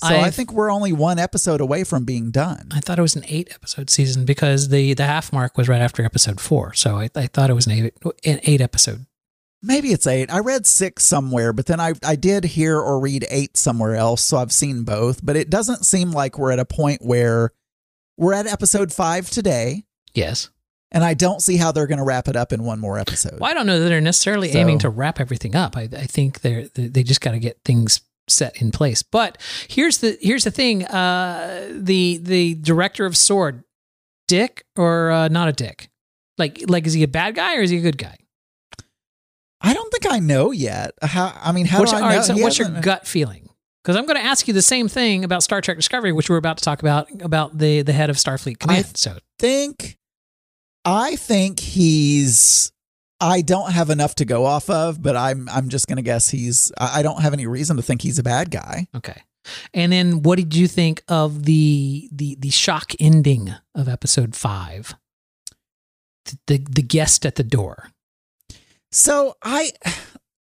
So 0.00 0.06
I 0.08 0.20
I've- 0.22 0.30
think 0.36 0.52
we're 0.52 0.70
only 0.70 0.92
one 0.92 1.18
episode 1.18 1.60
away 1.60 1.82
from 1.84 2.04
being 2.04 2.30
done. 2.30 2.68
I 2.72 2.80
thought 2.80 2.98
it 2.98 3.02
was 3.02 3.16
an 3.16 3.24
eight 3.26 3.48
episode 3.52 3.90
season 3.90 4.24
because 4.24 4.68
the 4.68 4.94
the 4.94 5.04
half 5.06 5.32
mark 5.32 5.56
was 5.58 5.68
right 5.68 5.80
after 5.80 6.04
episode 6.04 6.40
four. 6.40 6.72
So 6.74 6.96
I, 6.98 7.10
I 7.16 7.26
thought 7.26 7.50
it 7.50 7.54
was 7.54 7.66
an 7.66 7.72
eight 7.72 7.94
an 8.24 8.40
eight 8.44 8.60
episode. 8.60 9.06
Maybe 9.60 9.88
it's 9.88 10.06
eight. 10.06 10.32
I 10.32 10.38
read 10.38 10.66
six 10.68 11.04
somewhere, 11.04 11.52
but 11.52 11.66
then 11.66 11.80
I 11.80 11.94
I 12.04 12.14
did 12.14 12.44
hear 12.44 12.78
or 12.78 13.00
read 13.00 13.26
eight 13.28 13.56
somewhere 13.56 13.96
else, 13.96 14.22
so 14.24 14.36
I've 14.36 14.52
seen 14.52 14.84
both. 14.84 15.24
But 15.24 15.34
it 15.34 15.50
doesn't 15.50 15.84
seem 15.84 16.12
like 16.12 16.38
we're 16.38 16.52
at 16.52 16.60
a 16.60 16.64
point 16.64 17.00
where 17.04 17.50
we're 18.16 18.34
at 18.34 18.46
episode 18.46 18.92
five 18.92 19.28
today, 19.30 19.82
Yes. 20.14 20.48
And 20.90 21.04
I 21.04 21.14
don't 21.14 21.40
see 21.40 21.56
how 21.56 21.72
they're 21.72 21.86
going 21.86 21.98
to 21.98 22.04
wrap 22.04 22.28
it 22.28 22.36
up 22.36 22.52
in 22.52 22.64
one 22.64 22.78
more 22.80 22.98
episode. 22.98 23.38
Well, 23.40 23.50
I 23.50 23.54
don't 23.54 23.66
know 23.66 23.78
that 23.80 23.88
they're 23.88 24.00
necessarily 24.00 24.52
So- 24.52 24.58
aiming 24.58 24.78
to 24.80 24.88
wrap 24.88 25.20
everything 25.20 25.54
up. 25.54 25.76
I, 25.76 25.82
I 25.82 26.06
think 26.06 26.40
they're 26.40 26.68
they 26.74 26.88
they 26.88 27.02
just 27.02 27.20
got 27.20 27.32
to 27.32 27.38
get 27.38 27.58
things 27.64 28.00
set 28.28 28.60
in 28.60 28.70
place. 28.70 29.02
But 29.02 29.38
here's 29.68 29.98
the 29.98 30.18
here's 30.20 30.44
the 30.44 30.50
thing: 30.50 30.84
uh, 30.86 31.68
the 31.72 32.18
the 32.22 32.54
director 32.56 33.06
of 33.06 33.16
Sword, 33.16 33.64
Dick 34.26 34.64
or 34.76 35.10
uh, 35.10 35.28
not 35.28 35.48
a 35.48 35.52
Dick? 35.52 35.90
Like 36.36 36.62
like 36.68 36.86
is 36.86 36.92
he 36.92 37.02
a 37.02 37.08
bad 37.08 37.34
guy 37.34 37.56
or 37.56 37.62
is 37.62 37.70
he 37.70 37.78
a 37.78 37.82
good 37.82 37.98
guy? 37.98 38.16
I 39.60 39.74
don't 39.74 39.90
think 39.90 40.10
I 40.10 40.20
know 40.20 40.52
yet. 40.52 40.92
How? 41.02 41.32
I 41.40 41.52
mean, 41.52 41.66
how 41.66 41.80
what's, 41.80 41.90
do 41.90 41.96
I 41.96 42.00
know? 42.00 42.06
right, 42.06 42.24
so 42.24 42.36
what's 42.36 42.58
your 42.58 42.68
gut 42.68 43.06
feeling? 43.06 43.48
Because 43.82 43.96
I'm 43.96 44.06
going 44.06 44.16
to 44.18 44.24
ask 44.24 44.46
you 44.46 44.54
the 44.54 44.62
same 44.62 44.86
thing 44.86 45.24
about 45.24 45.42
Star 45.42 45.60
Trek 45.60 45.76
Discovery, 45.76 46.12
which 46.12 46.28
we're 46.30 46.36
about 46.36 46.58
to 46.58 46.64
talk 46.64 46.80
about 46.80 47.08
about 47.22 47.58
the 47.58 47.82
the 47.82 47.92
head 47.92 48.10
of 48.10 48.16
Starfleet 48.16 48.58
Command. 48.60 48.96
so 48.96 49.16
think 49.38 49.98
I 50.88 51.16
think 51.16 51.60
he's 51.60 52.72
I 53.20 53.42
don't 53.42 53.72
have 53.72 53.90
enough 53.90 54.14
to 54.16 54.24
go 54.24 54.46
off 54.46 54.70
of, 54.70 55.02
but 55.02 55.16
I'm 55.16 55.46
I'm 55.50 55.68
just 55.68 55.86
gonna 55.86 56.00
guess 56.02 56.30
he's 56.30 56.72
I 56.78 57.02
don't 57.02 57.20
have 57.20 57.34
any 57.34 57.46
reason 57.46 57.76
to 57.76 57.82
think 57.82 58.00
he's 58.00 58.18
a 58.18 58.22
bad 58.22 58.50
guy. 58.50 58.88
Okay. 58.94 59.22
And 59.74 59.92
then 59.92 60.22
what 60.22 60.38
did 60.38 60.54
you 60.54 60.66
think 60.66 61.02
of 61.06 61.44
the 61.44 62.08
the 62.10 62.36
the 62.40 62.48
shock 62.48 62.92
ending 62.98 63.52
of 63.74 63.86
episode 63.86 64.34
5? 64.34 64.94
The 66.24 66.38
the, 66.46 66.58
the 66.70 66.82
guest 66.82 67.26
at 67.26 67.34
the 67.34 67.44
door. 67.44 67.90
So 68.90 69.34
I 69.42 69.72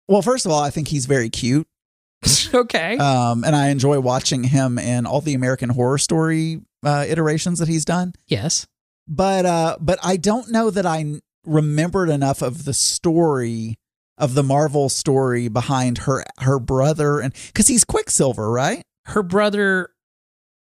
well, 0.08 0.20
first 0.20 0.44
of 0.44 0.52
all, 0.52 0.62
I 0.62 0.68
think 0.68 0.88
he's 0.88 1.06
very 1.06 1.30
cute. 1.30 1.66
okay. 2.54 2.98
Um 2.98 3.44
and 3.44 3.56
I 3.56 3.68
enjoy 3.68 3.98
watching 4.00 4.44
him 4.44 4.78
in 4.78 5.06
all 5.06 5.22
the 5.22 5.34
American 5.34 5.70
horror 5.70 5.96
story 5.98 6.60
uh 6.84 7.06
iterations 7.08 7.60
that 7.60 7.68
he's 7.68 7.86
done. 7.86 8.12
yes. 8.26 8.66
But 9.08 9.46
uh 9.46 9.76
but 9.80 9.98
I 10.02 10.16
don't 10.16 10.50
know 10.50 10.70
that 10.70 10.86
I 10.86 11.20
remembered 11.44 12.10
enough 12.10 12.42
of 12.42 12.64
the 12.64 12.74
story 12.74 13.78
of 14.18 14.34
the 14.34 14.42
Marvel 14.42 14.88
story 14.88 15.48
behind 15.48 15.98
her 15.98 16.24
her 16.40 16.58
brother 16.58 17.20
and 17.20 17.32
cuz 17.54 17.68
he's 17.68 17.84
Quicksilver, 17.84 18.50
right? 18.50 18.82
Her 19.06 19.22
brother 19.22 19.90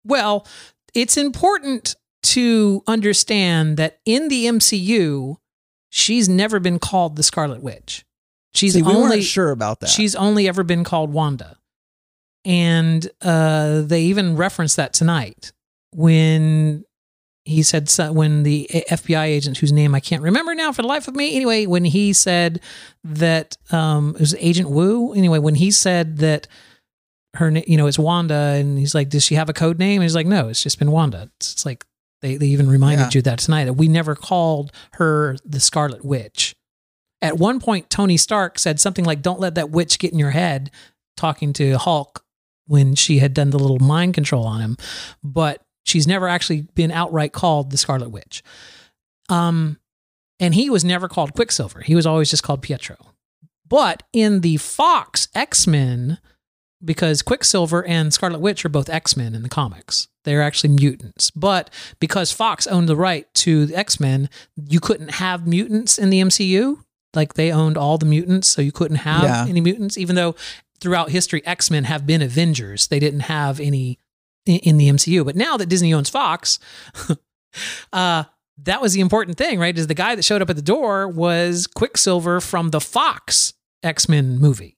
well, 0.05 0.47
it's 0.95 1.17
important 1.17 1.97
to 2.23 2.83
understand 2.87 3.77
that 3.77 3.99
in 4.05 4.29
the 4.29 4.47
MCU 4.47 5.37
she's 5.91 6.29
never 6.29 6.61
been 6.61 6.79
called 6.79 7.17
the 7.17 7.23
Scarlet 7.23 7.63
Witch. 7.63 8.05
She's 8.55 8.75
See, 8.75 8.83
we 8.83 8.93
only 8.93 9.23
sure 9.23 9.51
about 9.51 9.81
that. 9.81 9.91
She's 9.91 10.15
only 10.15 10.49
ever 10.49 10.63
been 10.63 10.85
called 10.85 11.13
Wanda. 11.13 11.59
And 12.45 13.09
uh, 13.23 13.83
they 13.83 14.03
even 14.05 14.37
referenced 14.37 14.77
that 14.77 14.93
tonight 14.93 15.53
when 15.93 16.85
he 17.47 17.63
said, 17.63 17.89
so- 17.89 18.13
when 18.13 18.43
the 18.43 18.69
FBI 18.91 19.25
agent, 19.25 19.59
whose 19.59 19.73
name 19.73 19.95
I 19.95 20.01
can't 20.01 20.23
remember 20.23 20.55
now 20.55 20.73
for 20.73 20.83
the 20.83 20.89
life 20.89 21.09
of 21.09 21.15
me, 21.15 21.35
anyway, 21.37 21.67
when 21.67 21.85
he 21.85 22.13
said 22.13 22.61
that, 23.05 23.57
um, 23.71 24.15
it 24.17 24.21
was 24.21 24.35
Agent 24.39 24.69
Wu. 24.71 25.13
Anyway, 25.15 25.39
when 25.39 25.55
he 25.55 25.71
said 25.71 26.19
that 26.19 26.49
her, 27.35 27.51
you 27.51 27.77
know, 27.77 27.87
it's 27.87 27.99
Wanda, 27.99 28.35
and 28.35 28.79
he's 28.79 28.95
like, 28.95 29.09
does 29.11 29.25
she 29.25 29.35
have 29.37 29.49
a 29.49 29.53
code 29.53 29.79
name? 29.79 30.01
And 30.01 30.03
he's 30.05 30.15
like, 30.15 30.27
no, 30.27 30.49
it's 30.49 30.63
just 30.63 30.79
been 30.79 30.91
Wanda. 30.91 31.31
It's, 31.39 31.53
it's 31.53 31.67
like, 31.67 31.85
they, 32.23 32.37
they 32.37 32.47
even 32.47 32.69
reminded 32.69 33.15
Yeah. 33.15 33.19
you 33.19 33.23
that 33.23 33.39
tonight 33.41 33.67
that 33.67 33.75
we 33.75 33.89
never 33.89 34.15
called 34.15 34.73
her 34.95 35.37
the 35.45 35.61
Scarlet 35.61 36.05
Witch. 36.05 36.57
At 37.23 37.39
one 37.39 37.61
point, 37.61 37.91
Tony 37.91 38.17
Stark 38.17 38.59
said 38.59 38.81
something 38.81 39.05
like, 39.05 39.21
Don't 39.23 39.39
let 39.41 39.55
that 39.55 39.71
witch 39.71 39.99
get 39.99 40.13
in 40.13 40.19
your 40.19 40.31
head, 40.31 40.71
talking 41.17 41.53
to 41.55 41.77
Hulk 41.79 42.25
when 42.67 42.95
she 42.95 43.19
had 43.19 43.35
done 43.35 43.51
the 43.51 43.59
little 43.59 43.79
mind 43.79 44.15
control 44.15 44.45
on 44.47 44.61
him. 44.61 44.77
But 45.23 45.63
she's 45.87 46.07
never 46.07 46.29
actually 46.29 46.63
been 46.75 46.91
outright 46.91 47.33
called 47.33 47.71
the 47.71 47.79
Scarlet 47.79 48.11
Witch. 48.11 48.43
Um, 49.29 49.79
and 50.39 50.55
he 50.55 50.69
was 50.69 50.85
never 50.85 51.09
called 51.09 51.35
Quicksilver. 51.35 51.81
He 51.81 51.95
was 51.95 52.07
always 52.07 52.29
just 52.31 52.43
called 52.43 52.61
Pietro. 52.63 52.97
But 53.69 54.03
in 54.13 54.43
the 54.43 54.59
Fox 54.59 55.29
X 55.35 55.67
Men, 55.67 56.19
because 56.85 57.23
Quicksilver 57.23 57.85
and 57.85 58.13
Scarlet 58.13 58.41
Witch 58.41 58.65
are 58.65 58.69
both 58.69 58.89
X 58.89 59.17
Men 59.17 59.35
in 59.35 59.43
the 59.43 59.49
comics, 59.49 60.09
they're 60.25 60.43
actually 60.43 60.75
mutants. 60.75 61.31
But 61.31 61.71
because 61.99 62.31
Fox 62.33 62.67
owned 62.67 62.89
the 62.89 62.97
right 62.97 63.33
to 63.35 63.67
the 63.67 63.75
X 63.77 63.99
Men, 63.99 64.29
you 64.57 64.79
couldn't 64.79 65.13
have 65.13 65.47
mutants 65.47 65.99
in 65.99 66.11
the 66.11 66.21
MCU. 66.21 66.83
Like 67.15 67.35
they 67.35 67.51
owned 67.51 67.77
all 67.79 67.97
the 67.99 68.07
mutants, 68.07 68.47
so 68.49 68.61
you 68.63 68.73
couldn't 68.73 68.99
have 68.99 69.23
Yeah. 69.25 69.47
any 69.49 69.61
mutants, 69.61 69.97
even 69.97 70.15
though 70.17 70.37
throughout 70.81 71.11
history, 71.11 71.45
X 71.47 71.71
Men 71.71 71.85
have 71.85 72.07
been 72.07 72.23
Avengers. 72.23 72.87
They 72.89 73.01
didn't 73.01 73.21
have 73.21 73.59
any 73.59 73.99
in, 74.47 74.79
the 74.79 74.89
MCU. 74.89 75.25
But 75.25 75.37
now 75.37 75.57
that 75.57 75.67
Disney 75.67 75.93
owns 75.93 76.09
Fox, 76.09 76.59
uh, 77.93 78.25
that 78.63 78.81
was 78.81 78.95
the 78.95 79.01
important 79.01 79.37
thing, 79.37 79.59
right? 79.59 79.77
Is 79.77 79.87
the 79.87 79.95
guy 79.95 80.15
that 80.15 80.25
showed 80.25 80.43
up 80.43 80.51
at 80.51 80.57
the 80.57 80.63
door 80.63 81.09
was 81.09 81.67
Quicksilver 81.67 82.41
from 82.41 82.71
the 82.71 82.81
Fox 82.81 83.55
X 83.83 84.09
Men 84.09 84.39
movie. 84.39 84.75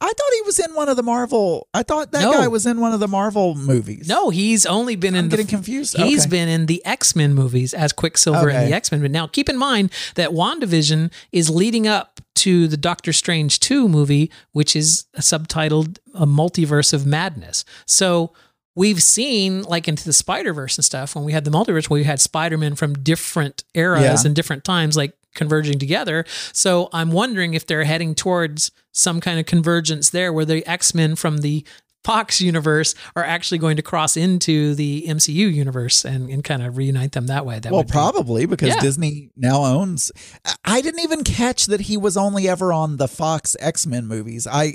I 0.00 0.06
thought 0.06 0.32
he 0.34 0.42
was 0.42 0.58
in 0.58 0.74
one 0.74 0.88
of 0.90 0.96
the 0.96 1.02
Marvel. 1.02 1.68
I 1.72 1.82
thought 1.82 2.12
that 2.12 2.22
No. 2.22 2.32
guy 2.32 2.48
was 2.48 2.66
in 2.66 2.80
one 2.80 2.92
of 2.92 3.00
the 3.00 3.08
Marvel 3.08 3.54
movies. 3.54 4.06
No, 4.06 4.28
he's 4.28 4.66
only 4.66 4.96
been 4.96 5.14
I'm 5.14 5.24
in 5.24 5.28
getting 5.30 5.46
the 5.46 5.50
confused. 5.50 5.96
He's 5.96 6.22
Okay. 6.22 6.30
been 6.30 6.48
in 6.48 6.66
the 6.66 6.84
X 6.84 7.16
Men 7.16 7.32
movies 7.32 7.72
as 7.72 7.92
Quicksilver 7.92 8.50
in 8.50 8.56
Okay. 8.56 8.66
the 8.68 8.74
X 8.74 8.92
Men. 8.92 9.00
But 9.00 9.10
now 9.12 9.26
keep 9.26 9.48
in 9.48 9.56
mind 9.56 9.90
that 10.16 10.30
WandaVision 10.30 11.10
is 11.30 11.48
leading 11.48 11.86
up 11.86 12.20
to 12.36 12.66
the 12.68 12.76
Doctor 12.76 13.12
Strange 13.12 13.60
2 13.60 13.88
movie, 13.88 14.30
which 14.52 14.76
is 14.76 15.04
subtitled 15.18 15.98
A 16.14 16.26
Multiverse 16.26 16.92
of 16.92 17.06
Madness. 17.06 17.64
So 17.86 18.32
we've 18.74 19.02
seen, 19.02 19.62
like 19.62 19.88
into 19.88 20.04
the 20.04 20.12
Spider 20.12 20.52
Verse 20.52 20.76
and 20.78 20.84
stuff, 20.84 21.14
when 21.14 21.24
we 21.24 21.32
had 21.32 21.44
the 21.44 21.50
multiverse, 21.50 21.88
where 21.90 22.00
we 22.00 22.04
had 22.04 22.20
Spider 22.20 22.56
Man 22.58 22.74
from 22.74 22.94
different 22.94 23.64
eras 23.74 24.02
Yeah. 24.02 24.16
and 24.26 24.34
different 24.34 24.64
times, 24.64 24.96
like 24.96 25.12
converging 25.34 25.78
together. 25.78 26.24
So 26.52 26.88
I'm 26.92 27.10
wondering 27.10 27.54
if 27.54 27.66
they're 27.66 27.84
heading 27.84 28.14
towards 28.14 28.70
some 28.92 29.20
kind 29.20 29.40
of 29.40 29.46
convergence 29.46 30.10
there 30.10 30.32
where 30.32 30.44
the 30.44 30.66
X 30.68 30.94
Men 30.94 31.16
from 31.16 31.38
the 31.38 31.64
Fox 32.04 32.40
universe 32.40 32.96
are 33.14 33.22
actually 33.24 33.58
going 33.58 33.76
to 33.76 33.82
cross 33.82 34.16
into 34.16 34.74
the 34.74 35.04
MCU 35.06 35.32
universe 35.54 36.04
and, 36.04 36.28
and 36.28 36.42
kind 36.42 36.60
of 36.60 36.76
reunite 36.76 37.12
them 37.12 37.28
that 37.28 37.46
way. 37.46 37.60
That 37.60 37.70
well, 37.70 37.82
would 37.82 37.86
be- 37.86 37.92
probably 37.92 38.44
because 38.44 38.70
Yeah. 38.70 38.80
Disney 38.80 39.30
now 39.36 39.64
owns. 39.64 40.10
I- 40.44 40.54
I 40.64 40.80
didn't 40.80 41.00
even 41.00 41.22
catch 41.22 41.66
that 41.66 41.82
he 41.82 41.96
was 41.96 42.16
only 42.16 42.48
ever 42.48 42.72
on 42.72 42.96
the 42.96 43.06
Fox 43.06 43.54
X 43.60 43.86
Men 43.86 44.06
movies. 44.08 44.48
I, 44.50 44.74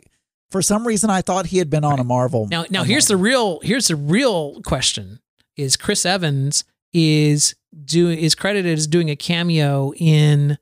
for 0.52 0.62
some 0.62 0.88
reason, 0.88 1.10
I 1.10 1.22
thought 1.22 1.48
he 1.48 1.58
had 1.58 1.70
been 1.70 1.84
on 1.84 2.00
a 2.00 2.04
Marvel. 2.04 2.48
Now, 2.50 2.66
now 2.70 2.84
here's 2.84 3.08
the 3.08 3.18
real 3.18 3.60
here's 3.62 3.88
the 3.90 3.96
real 3.96 4.62
question: 4.62 5.20
Is 5.56 5.76
Chris 5.76 6.06
Evans 6.06 6.64
is 6.94 7.56
doing 7.86 8.18
is 8.20 8.34
credited 8.36 8.78
as 8.78 8.88
doing 8.88 9.10
a 9.10 9.16
cameo 9.16 9.94
in 9.98 10.58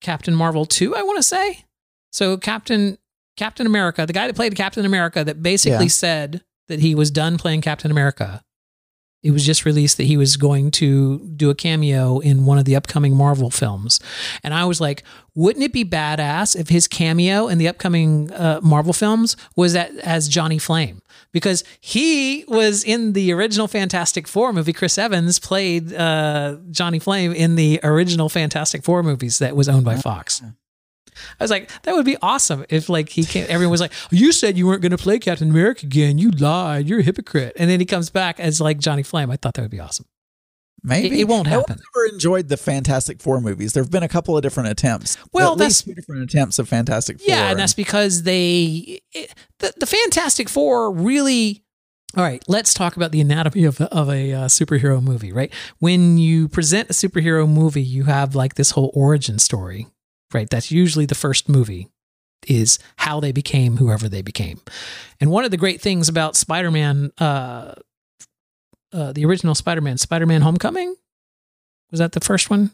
Captain 0.00 0.34
Marvel 0.34 0.64
two? 0.66 0.94
I 0.94 1.02
want 1.02 1.16
to 1.18 1.22
say 1.22 1.64
so. 2.12 2.36
Captain 2.36 2.98
Captain 3.36 3.66
America, 3.66 4.04
the 4.06 4.12
guy 4.12 4.26
that 4.26 4.36
played 4.36 4.54
Captain 4.54 4.84
America, 4.84 5.24
that 5.24 5.42
basically 5.42 5.86
Yeah. 5.86 5.90
said 5.90 6.44
that 6.68 6.80
he 6.80 6.94
was 6.94 7.10
done 7.10 7.38
playing 7.38 7.62
Captain 7.62 7.90
America. 7.90 8.42
It 9.22 9.32
was 9.32 9.44
just 9.44 9.66
released 9.66 9.98
that 9.98 10.04
he 10.04 10.16
was 10.16 10.36
going 10.36 10.70
to 10.72 11.18
do 11.36 11.50
a 11.50 11.54
cameo 11.54 12.20
in 12.20 12.46
one 12.46 12.58
of 12.58 12.64
the 12.64 12.74
upcoming 12.74 13.14
Marvel 13.14 13.50
films. 13.50 14.00
And 14.42 14.54
I 14.54 14.64
was 14.64 14.80
like, 14.80 15.02
wouldn't 15.34 15.62
it 15.64 15.72
be 15.72 15.84
badass 15.84 16.58
if 16.58 16.70
his 16.70 16.88
cameo 16.88 17.46
in 17.48 17.58
the 17.58 17.68
upcoming 17.68 18.32
uh, 18.32 18.60
Marvel 18.62 18.94
films 18.94 19.36
was 19.56 19.74
that 19.74 19.94
as 19.98 20.26
Johnny 20.28 20.58
Flame? 20.58 21.02
Because 21.32 21.64
he 21.80 22.44
was 22.48 22.82
in 22.82 23.12
the 23.12 23.32
original 23.32 23.68
Fantastic 23.68 24.26
Four 24.26 24.54
movie. 24.54 24.72
Chris 24.72 24.96
Evans 24.96 25.38
played 25.38 25.92
uh, 25.92 26.56
Johnny 26.70 26.98
Flame 26.98 27.32
in 27.32 27.56
the 27.56 27.78
original 27.82 28.30
Fantastic 28.30 28.82
Four 28.82 29.02
movies 29.02 29.38
that 29.38 29.54
was 29.54 29.68
owned 29.68 29.84
by 29.84 29.96
Fox. 29.96 30.42
I 31.38 31.44
was 31.44 31.50
like, 31.50 31.70
that 31.82 31.94
would 31.94 32.04
be 32.04 32.16
awesome 32.22 32.64
if 32.68 32.88
like 32.88 33.08
he 33.08 33.24
came. 33.24 33.46
Everyone 33.48 33.70
was 33.72 33.80
like, 33.80 33.92
you 34.10 34.32
said 34.32 34.56
you 34.58 34.66
weren't 34.66 34.82
going 34.82 34.90
to 34.90 34.98
play 34.98 35.18
Captain 35.18 35.50
America 35.50 35.86
again. 35.86 36.18
You 36.18 36.30
lied. 36.30 36.88
You're 36.88 37.00
a 37.00 37.02
hypocrite. 37.02 37.52
And 37.56 37.68
then 37.70 37.80
he 37.80 37.86
comes 37.86 38.10
back 38.10 38.38
as 38.40 38.60
like 38.60 38.78
Johnny 38.78 39.02
Flame. 39.02 39.30
I 39.30 39.36
thought 39.36 39.54
that 39.54 39.62
would 39.62 39.70
be 39.70 39.80
awesome. 39.80 40.06
Maybe 40.82 41.18
it- 41.18 41.20
it 41.22 41.28
won't 41.28 41.46
No 41.46 41.58
happen. 41.58 41.74
one's 41.76 41.82
ever 41.94 42.06
enjoyed 42.14 42.48
the 42.48 42.56
Fantastic 42.56 43.20
Four 43.20 43.40
movies. 43.42 43.74
There 43.74 43.82
have 43.82 43.90
been 43.90 44.02
a 44.02 44.08
couple 44.08 44.34
of 44.36 44.42
different 44.42 44.70
attempts. 44.70 45.18
Well, 45.32 45.52
at 45.52 45.58
that's- 45.58 45.70
least 45.70 45.84
two 45.84 45.94
different 45.94 46.22
attempts 46.22 46.58
of 46.58 46.68
Fantastic 46.70 47.18
Four. 47.20 47.26
Yeah, 47.28 47.50
and 47.50 47.58
that's 47.58 47.74
because 47.74 48.22
they 48.22 49.00
it, 49.12 49.34
the 49.58 49.74
the 49.78 49.86
Fantastic 49.86 50.48
Four 50.48 50.90
really. 50.90 51.62
All 52.16 52.24
right, 52.24 52.42
let's 52.48 52.74
talk 52.74 52.96
about 52.96 53.12
the 53.12 53.20
anatomy 53.20 53.64
of 53.64 53.80
of 53.82 54.08
a 54.08 54.32
uh, 54.32 54.44
superhero 54.46 55.02
movie. 55.02 55.32
Right, 55.32 55.52
when 55.80 56.16
you 56.18 56.48
present 56.48 56.88
a 56.90 56.92
superhero 56.94 57.46
movie, 57.48 57.82
you 57.82 58.04
have 58.04 58.34
like 58.34 58.54
this 58.54 58.70
whole 58.72 58.90
origin 58.94 59.38
story. 59.38 59.86
Right, 60.32 60.48
that's 60.48 60.70
usually 60.70 61.06
the 61.06 61.14
first 61.14 61.48
movie 61.48 61.88
is 62.46 62.78
how 62.96 63.20
they 63.20 63.32
became 63.32 63.76
whoever 63.76 64.08
they 64.08 64.22
became. 64.22 64.60
And 65.20 65.30
one 65.30 65.44
of 65.44 65.50
the 65.50 65.56
great 65.56 65.80
things 65.80 66.08
about 66.08 66.36
Spider-Man, 66.36 67.12
uh, 67.18 67.74
uh, 68.92 69.12
the 69.12 69.24
original 69.24 69.54
Spider-Man, 69.54 69.98
Spider-Man: 69.98 70.42
Homecoming, 70.42 70.94
was 71.90 71.98
that 71.98 72.12
the 72.12 72.20
first 72.20 72.48
one 72.48 72.70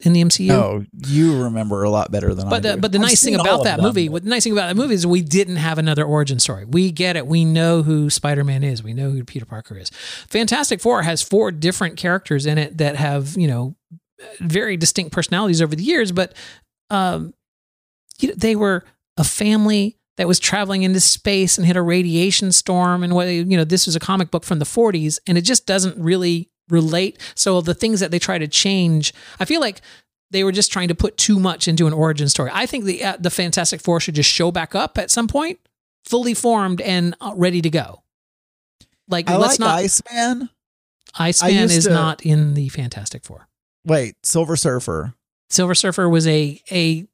in 0.00 0.14
the 0.14 0.22
MCU? 0.24 0.50
Oh, 0.50 0.84
you 1.06 1.44
remember 1.44 1.82
a 1.84 1.90
lot 1.90 2.10
better 2.10 2.34
than 2.34 2.46
I 2.46 2.50
But 2.50 2.62
the, 2.62 2.74
do. 2.74 2.80
but 2.80 2.92
the 2.92 2.98
I've 2.98 3.02
nice 3.02 3.22
thing 3.22 3.34
about 3.34 3.64
that 3.64 3.80
movie, 3.80 4.08
what 4.08 4.24
the 4.24 4.30
nice 4.30 4.44
thing 4.44 4.52
about 4.52 4.68
that 4.68 4.76
movie 4.76 4.94
is 4.94 5.06
we 5.06 5.22
didn't 5.22 5.56
have 5.56 5.78
another 5.78 6.04
origin 6.04 6.38
story. 6.38 6.64
We 6.64 6.90
get 6.90 7.16
it. 7.16 7.26
We 7.26 7.44
know 7.44 7.82
who 7.82 8.10
Spider 8.10 8.44
Man 8.44 8.64
is. 8.64 8.82
We 8.82 8.94
know 8.94 9.10
who 9.10 9.24
Peter 9.24 9.46
Parker 9.46 9.76
is. 9.76 9.90
Fantastic 10.28 10.80
Four 10.80 11.02
has 11.02 11.22
four 11.22 11.52
different 11.52 11.96
characters 11.96 12.46
in 12.46 12.58
it 12.58 12.78
that 12.78 12.96
have 12.96 13.36
you 13.36 13.46
know 13.46 13.76
very 14.38 14.76
distinct 14.76 15.12
personalities 15.12 15.60
over 15.62 15.74
the 15.74 15.82
years, 15.82 16.12
but 16.12 16.34
um, 16.92 17.34
you 18.20 18.28
know, 18.28 18.34
they 18.36 18.54
were 18.54 18.84
a 19.16 19.24
family 19.24 19.98
that 20.16 20.28
was 20.28 20.38
traveling 20.38 20.82
into 20.82 21.00
space 21.00 21.56
and 21.56 21.66
hit 21.66 21.76
a 21.76 21.82
radiation 21.82 22.52
storm. 22.52 23.02
And 23.02 23.14
what 23.14 23.28
you 23.28 23.56
know, 23.56 23.64
this 23.64 23.86
was 23.86 23.96
a 23.96 24.00
comic 24.00 24.30
book 24.30 24.44
from 24.44 24.58
the 24.58 24.64
40s, 24.64 25.18
and 25.26 25.38
it 25.38 25.42
just 25.42 25.66
doesn't 25.66 25.96
really 25.98 26.50
relate. 26.68 27.18
So 27.34 27.60
the 27.60 27.74
things 27.74 28.00
that 28.00 28.10
they 28.10 28.18
try 28.18 28.38
to 28.38 28.46
change, 28.46 29.14
I 29.40 29.44
feel 29.44 29.60
like 29.60 29.80
they 30.30 30.44
were 30.44 30.52
just 30.52 30.70
trying 30.72 30.88
to 30.88 30.94
put 30.94 31.16
too 31.16 31.38
much 31.38 31.66
into 31.66 31.86
an 31.86 31.92
origin 31.92 32.28
story. 32.28 32.50
I 32.52 32.66
think 32.66 32.84
the 32.84 33.02
uh, 33.04 33.16
the 33.18 33.30
Fantastic 33.30 33.80
Four 33.80 34.00
should 34.00 34.14
just 34.14 34.30
show 34.30 34.50
back 34.52 34.74
up 34.74 34.98
at 34.98 35.10
some 35.10 35.28
point, 35.28 35.58
fully 36.04 36.34
formed 36.34 36.80
and 36.80 37.14
uh, 37.20 37.32
ready 37.34 37.62
to 37.62 37.70
go. 37.70 38.02
Like 39.08 39.28
I 39.28 39.36
let's 39.36 39.58
like 39.58 39.60
not 39.60 39.78
Iceman. 39.78 40.50
Iceman 41.18 41.52
is 41.64 41.84
to- 41.84 41.90
not 41.90 42.24
in 42.24 42.54
the 42.54 42.68
Fantastic 42.68 43.24
Four. 43.24 43.48
Wait, 43.84 44.14
Silver 44.22 44.56
Surfer. 44.56 45.14
Silver 45.52 45.74
Surfer 45.74 46.08
was 46.08 46.26
a 46.26 46.60
a 46.72 47.06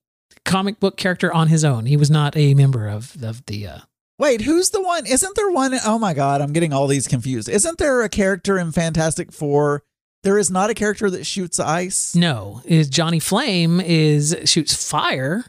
comic 0.45 0.81
book 0.81 0.97
character 0.97 1.33
on 1.33 1.49
his 1.49 1.65
own. 1.65 1.87
He 1.87 1.97
was 1.97 2.11
not 2.11 2.37
a 2.37 2.55
member 2.55 2.89
of 2.89 3.23
of 3.23 3.45
the. 3.47 3.67
Uh, 3.67 3.79
Wait, 4.19 4.41
who's 4.41 4.71
the 4.71 4.83
one? 4.83 5.07
Isn't 5.07 5.37
there 5.37 5.51
one? 5.51 5.75
Oh 5.85 5.99
my 5.99 6.13
God, 6.15 6.41
I'm 6.41 6.53
getting 6.53 6.73
all 6.73 6.87
these 6.89 7.07
confused. 7.07 7.49
Isn't 7.49 7.79
there 7.79 8.03
a 8.03 8.09
character 8.09 8.59
in 8.59 8.73
Fantastic 8.73 9.31
Four? 9.33 9.83
There 10.25 10.39
is 10.39 10.51
not 10.51 10.71
a 10.71 10.75
character 10.75 11.09
that 11.11 11.25
shoots 11.25 11.61
ice. 11.61 12.15
no, 12.17 12.61
is 12.65 12.89
Johnny 12.89 13.21
Flame 13.21 13.81
is 13.81 14.37
shoots 14.45 14.75
fire. 14.89 15.45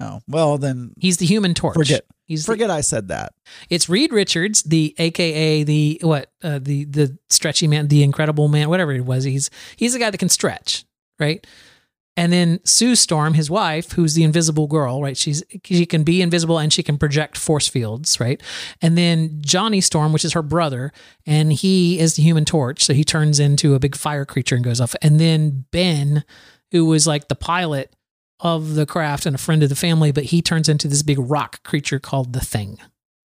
Oh, 0.00 0.20
well 0.28 0.58
then 0.58 0.92
He's 0.98 1.16
the 1.18 1.26
Human 1.26 1.54
Torch. 1.54 1.74
Forget- 1.76 2.04
He's 2.26 2.46
the- 2.46 2.52
forget 2.52 2.70
I 2.70 2.80
said 2.82 3.08
that. 3.08 3.34
it's 3.68 3.88
Reed 3.88 4.12
Richards, 4.12 4.62
the 4.62 4.94
AKA 4.98 5.64
the 5.64 5.98
what 6.02 6.30
uh, 6.42 6.60
the 6.62 6.84
the 6.84 7.18
stretchy 7.28 7.66
man, 7.66 7.88
the 7.88 8.02
Incredible 8.04 8.46
Man, 8.48 8.68
whatever 8.68 8.92
it 8.92 9.04
was. 9.04 9.24
He's 9.24 9.50
he's 9.76 9.92
the 9.92 9.98
guy 9.98 10.10
that 10.10 10.18
can 10.18 10.28
stretch, 10.28 10.84
right? 11.18 11.44
And 12.16 12.30
then 12.30 12.60
Sue 12.64 12.94
Storm, 12.94 13.34
his 13.34 13.50
wife, 13.50 13.92
who's 13.92 14.14
the 14.14 14.22
invisible 14.22 14.66
girl, 14.66 15.00
right? 15.00 15.16
She's 15.16 15.42
she 15.64 15.86
can 15.86 16.04
be 16.04 16.20
invisible 16.20 16.58
and 16.58 16.70
she 16.70 16.82
can 16.82 16.98
project 16.98 17.38
force 17.38 17.68
fields, 17.68 18.20
right? 18.20 18.40
And 18.82 18.98
then 18.98 19.40
Johnny 19.40 19.80
Storm, 19.80 20.12
which 20.12 20.24
is 20.24 20.34
her 20.34 20.42
brother, 20.42 20.92
and 21.24 21.52
he 21.52 21.98
is 21.98 22.16
the 22.16 22.22
Human 22.22 22.44
Torch, 22.44 22.84
so 22.84 22.92
he 22.92 23.04
turns 23.04 23.40
into 23.40 23.74
a 23.74 23.78
big 23.78 23.96
fire 23.96 24.26
creature 24.26 24.56
and 24.56 24.64
goes 24.64 24.80
off. 24.80 24.94
And 25.00 25.18
then 25.18 25.64
Ben, 25.70 26.24
who 26.70 26.84
was 26.84 27.06
like 27.06 27.28
the 27.28 27.34
pilot 27.34 27.96
of 28.40 28.74
the 28.74 28.86
craft 28.86 29.24
and 29.24 29.34
a 29.34 29.38
friend 29.38 29.62
of 29.62 29.70
the 29.70 29.76
family, 29.76 30.12
but 30.12 30.24
he 30.24 30.42
turns 30.42 30.68
into 30.68 30.88
this 30.88 31.02
big 31.02 31.18
rock 31.18 31.62
creature 31.62 31.98
called 31.98 32.34
the 32.34 32.40
Thing. 32.40 32.78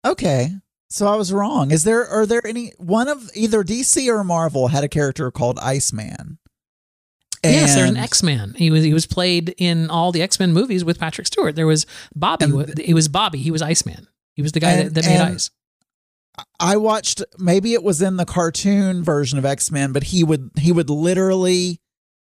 Okay. 0.05 0.51
So 0.91 1.07
I 1.07 1.17
was 1.17 1.33
wrong. 1.33 1.71
Is 1.71 1.85
there 1.85 2.07
are 2.07 2.27
there 2.27 2.47
any 2.47 2.73
one 2.79 3.09
of 3.09 3.31
either 3.35 3.65
DC 3.65 4.07
or 4.09 4.23
Marvel 4.23 4.69
had 4.69 4.85
a 4.85 4.89
character 4.89 5.31
called 5.31 5.59
Iceman? 5.59 6.39
Yes, 7.45 7.75
there's 7.75 7.91
an 7.91 7.97
X 7.97 8.23
Man. 8.23 8.55
He 8.57 8.71
was 8.71 8.85
he 8.85 8.93
was 8.93 9.07
played 9.07 9.55
in 9.59 9.91
all 9.91 10.13
the 10.13 10.23
X 10.23 10.39
Men 10.41 10.53
movies 10.53 10.85
with 10.85 10.99
Patrick 10.99 11.27
Stewart. 11.27 11.57
There 11.57 11.67
was 11.67 11.87
Bobby. 12.15 12.47
And- 12.47 12.79
it 12.81 12.95
was 12.95 13.09
Bobby. 13.09 13.39
He 13.39 13.51
was 13.51 13.63
Iceman. 13.63 14.09
He 14.35 14.43
was 14.43 14.53
the 14.53 14.61
guy 14.61 14.73
And- 14.73 14.91
that, 14.91 15.03
that 15.03 15.09
made 15.09 15.21
ice. 15.21 15.51
I 16.61 16.77
watched 16.77 17.23
maybe 17.39 17.73
it 17.75 17.83
was 17.83 18.01
in 18.01 18.17
the 18.17 18.25
cartoon 18.25 19.03
version 19.03 19.39
of 19.41 19.45
X-Men, 19.45 19.93
but 19.93 20.05
he 20.05 20.23
would 20.23 20.51
he 20.57 20.71
would 20.71 20.89
literally 20.89 21.81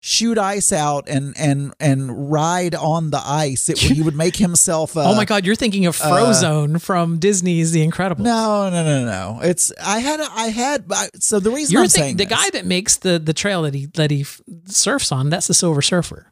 shoot 0.06 0.38
ice 0.38 0.74
out 0.74 1.08
and 1.08 1.34
and 1.38 1.74
and 1.80 2.30
ride 2.30 2.76
on 2.76 3.10
the 3.10 3.22
ice. 3.24 3.70
It, 3.70 3.78
he 3.78 4.02
would 4.02 4.16
make 4.16 4.36
himself 4.36 4.98
uh, 4.98 5.04
oh 5.10 5.16
my 5.16 5.24
God, 5.24 5.46
you're 5.46 5.56
thinking 5.56 5.86
of 5.86 5.96
Frozone 5.98 6.82
from 6.82 7.20
Disney's 7.20 7.72
The 7.72 7.88
Incredibles. 7.88 8.20
No, 8.20 8.70
no, 8.70 8.84
no, 8.84 9.06
no. 9.06 9.39
It's 9.42 9.72
I 9.82 10.00
had 10.00 10.20
I 10.20 10.48
had 10.48 10.86
I- 10.92 11.10
so 11.20 11.39
the 11.39 11.52
reason 11.52 11.74
you're 11.74 11.84
I'm 11.84 11.88
thinking 11.88 12.04
saying 12.04 12.18
the 12.18 12.26
this- 12.26 12.38
guy 12.38 12.50
that 12.52 12.66
makes 12.66 12.98
the 12.98 13.18
the 13.18 13.34
trail 13.34 13.62
that 13.63 13.74
he 13.74 13.86
that 13.94 14.12
he 14.12 14.26
surfs 14.66 15.12
on. 15.12 15.30
That's 15.30 15.48
the 15.48 15.54
Silver 15.54 15.82
Surfer. 15.82 16.28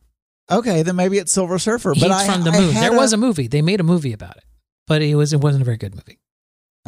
Okay, 0.51 0.83
then 0.83 0.97
maybe 0.97 1.17
it's 1.17 1.31
Silver 1.31 1.57
Surfer, 1.57 1.93
but 1.93 2.03
He's 2.03 2.11
I 2.11 2.25
from 2.27 2.43
the 2.43 2.51
moon. 2.51 2.71
had 2.73 2.83
There 2.83 2.97
was 2.97 3.13
a 3.13 3.17
movie. 3.17 3.47
They 3.47 3.61
made 3.61 3.79
a 3.79 3.83
movie 3.83 4.11
about 4.11 4.35
it, 4.35 4.43
but 4.85 5.01
it 5.01 5.15
was 5.15 5.31
it 5.31 5.39
wasn't 5.39 5.61
a 5.61 5.65
very 5.65 5.77
good 5.77 5.95
movie. 5.95 6.19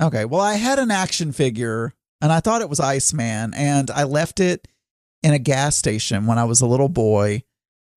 Okay, 0.02 0.26
well, 0.26 0.42
I 0.42 0.56
had 0.56 0.80
an 0.80 0.92
action 0.92 1.32
figure 1.32 1.94
and 2.20 2.30
I 2.32 2.42
thought 2.42 2.62
it 2.62 2.70
was 2.70 2.80
Iceman, 2.82 3.54
and 3.54 3.90
I 3.92 4.04
left 4.04 4.40
it 4.42 4.68
in 5.24 5.34
a 5.34 5.40
gas 5.40 5.76
station 5.76 6.26
when 6.28 6.38
I 6.38 6.44
was 6.44 6.62
a 6.62 6.66
little 6.68 6.90
boy. 6.90 7.44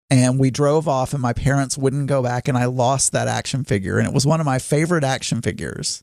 And 0.08 0.38
we 0.38 0.52
drove 0.52 0.86
off, 0.86 1.14
and 1.14 1.20
my 1.20 1.32
parents 1.32 1.76
wouldn't 1.76 2.06
go 2.06 2.22
back, 2.22 2.46
and 2.46 2.56
I 2.56 2.66
lost 2.66 3.10
that 3.10 3.26
action 3.26 3.64
figure. 3.64 3.98
And 3.98 4.06
it 4.06 4.14
was 4.14 4.24
one 4.24 4.38
of 4.38 4.46
my 4.46 4.60
favorite 4.60 5.02
action 5.02 5.42
figures. 5.42 6.00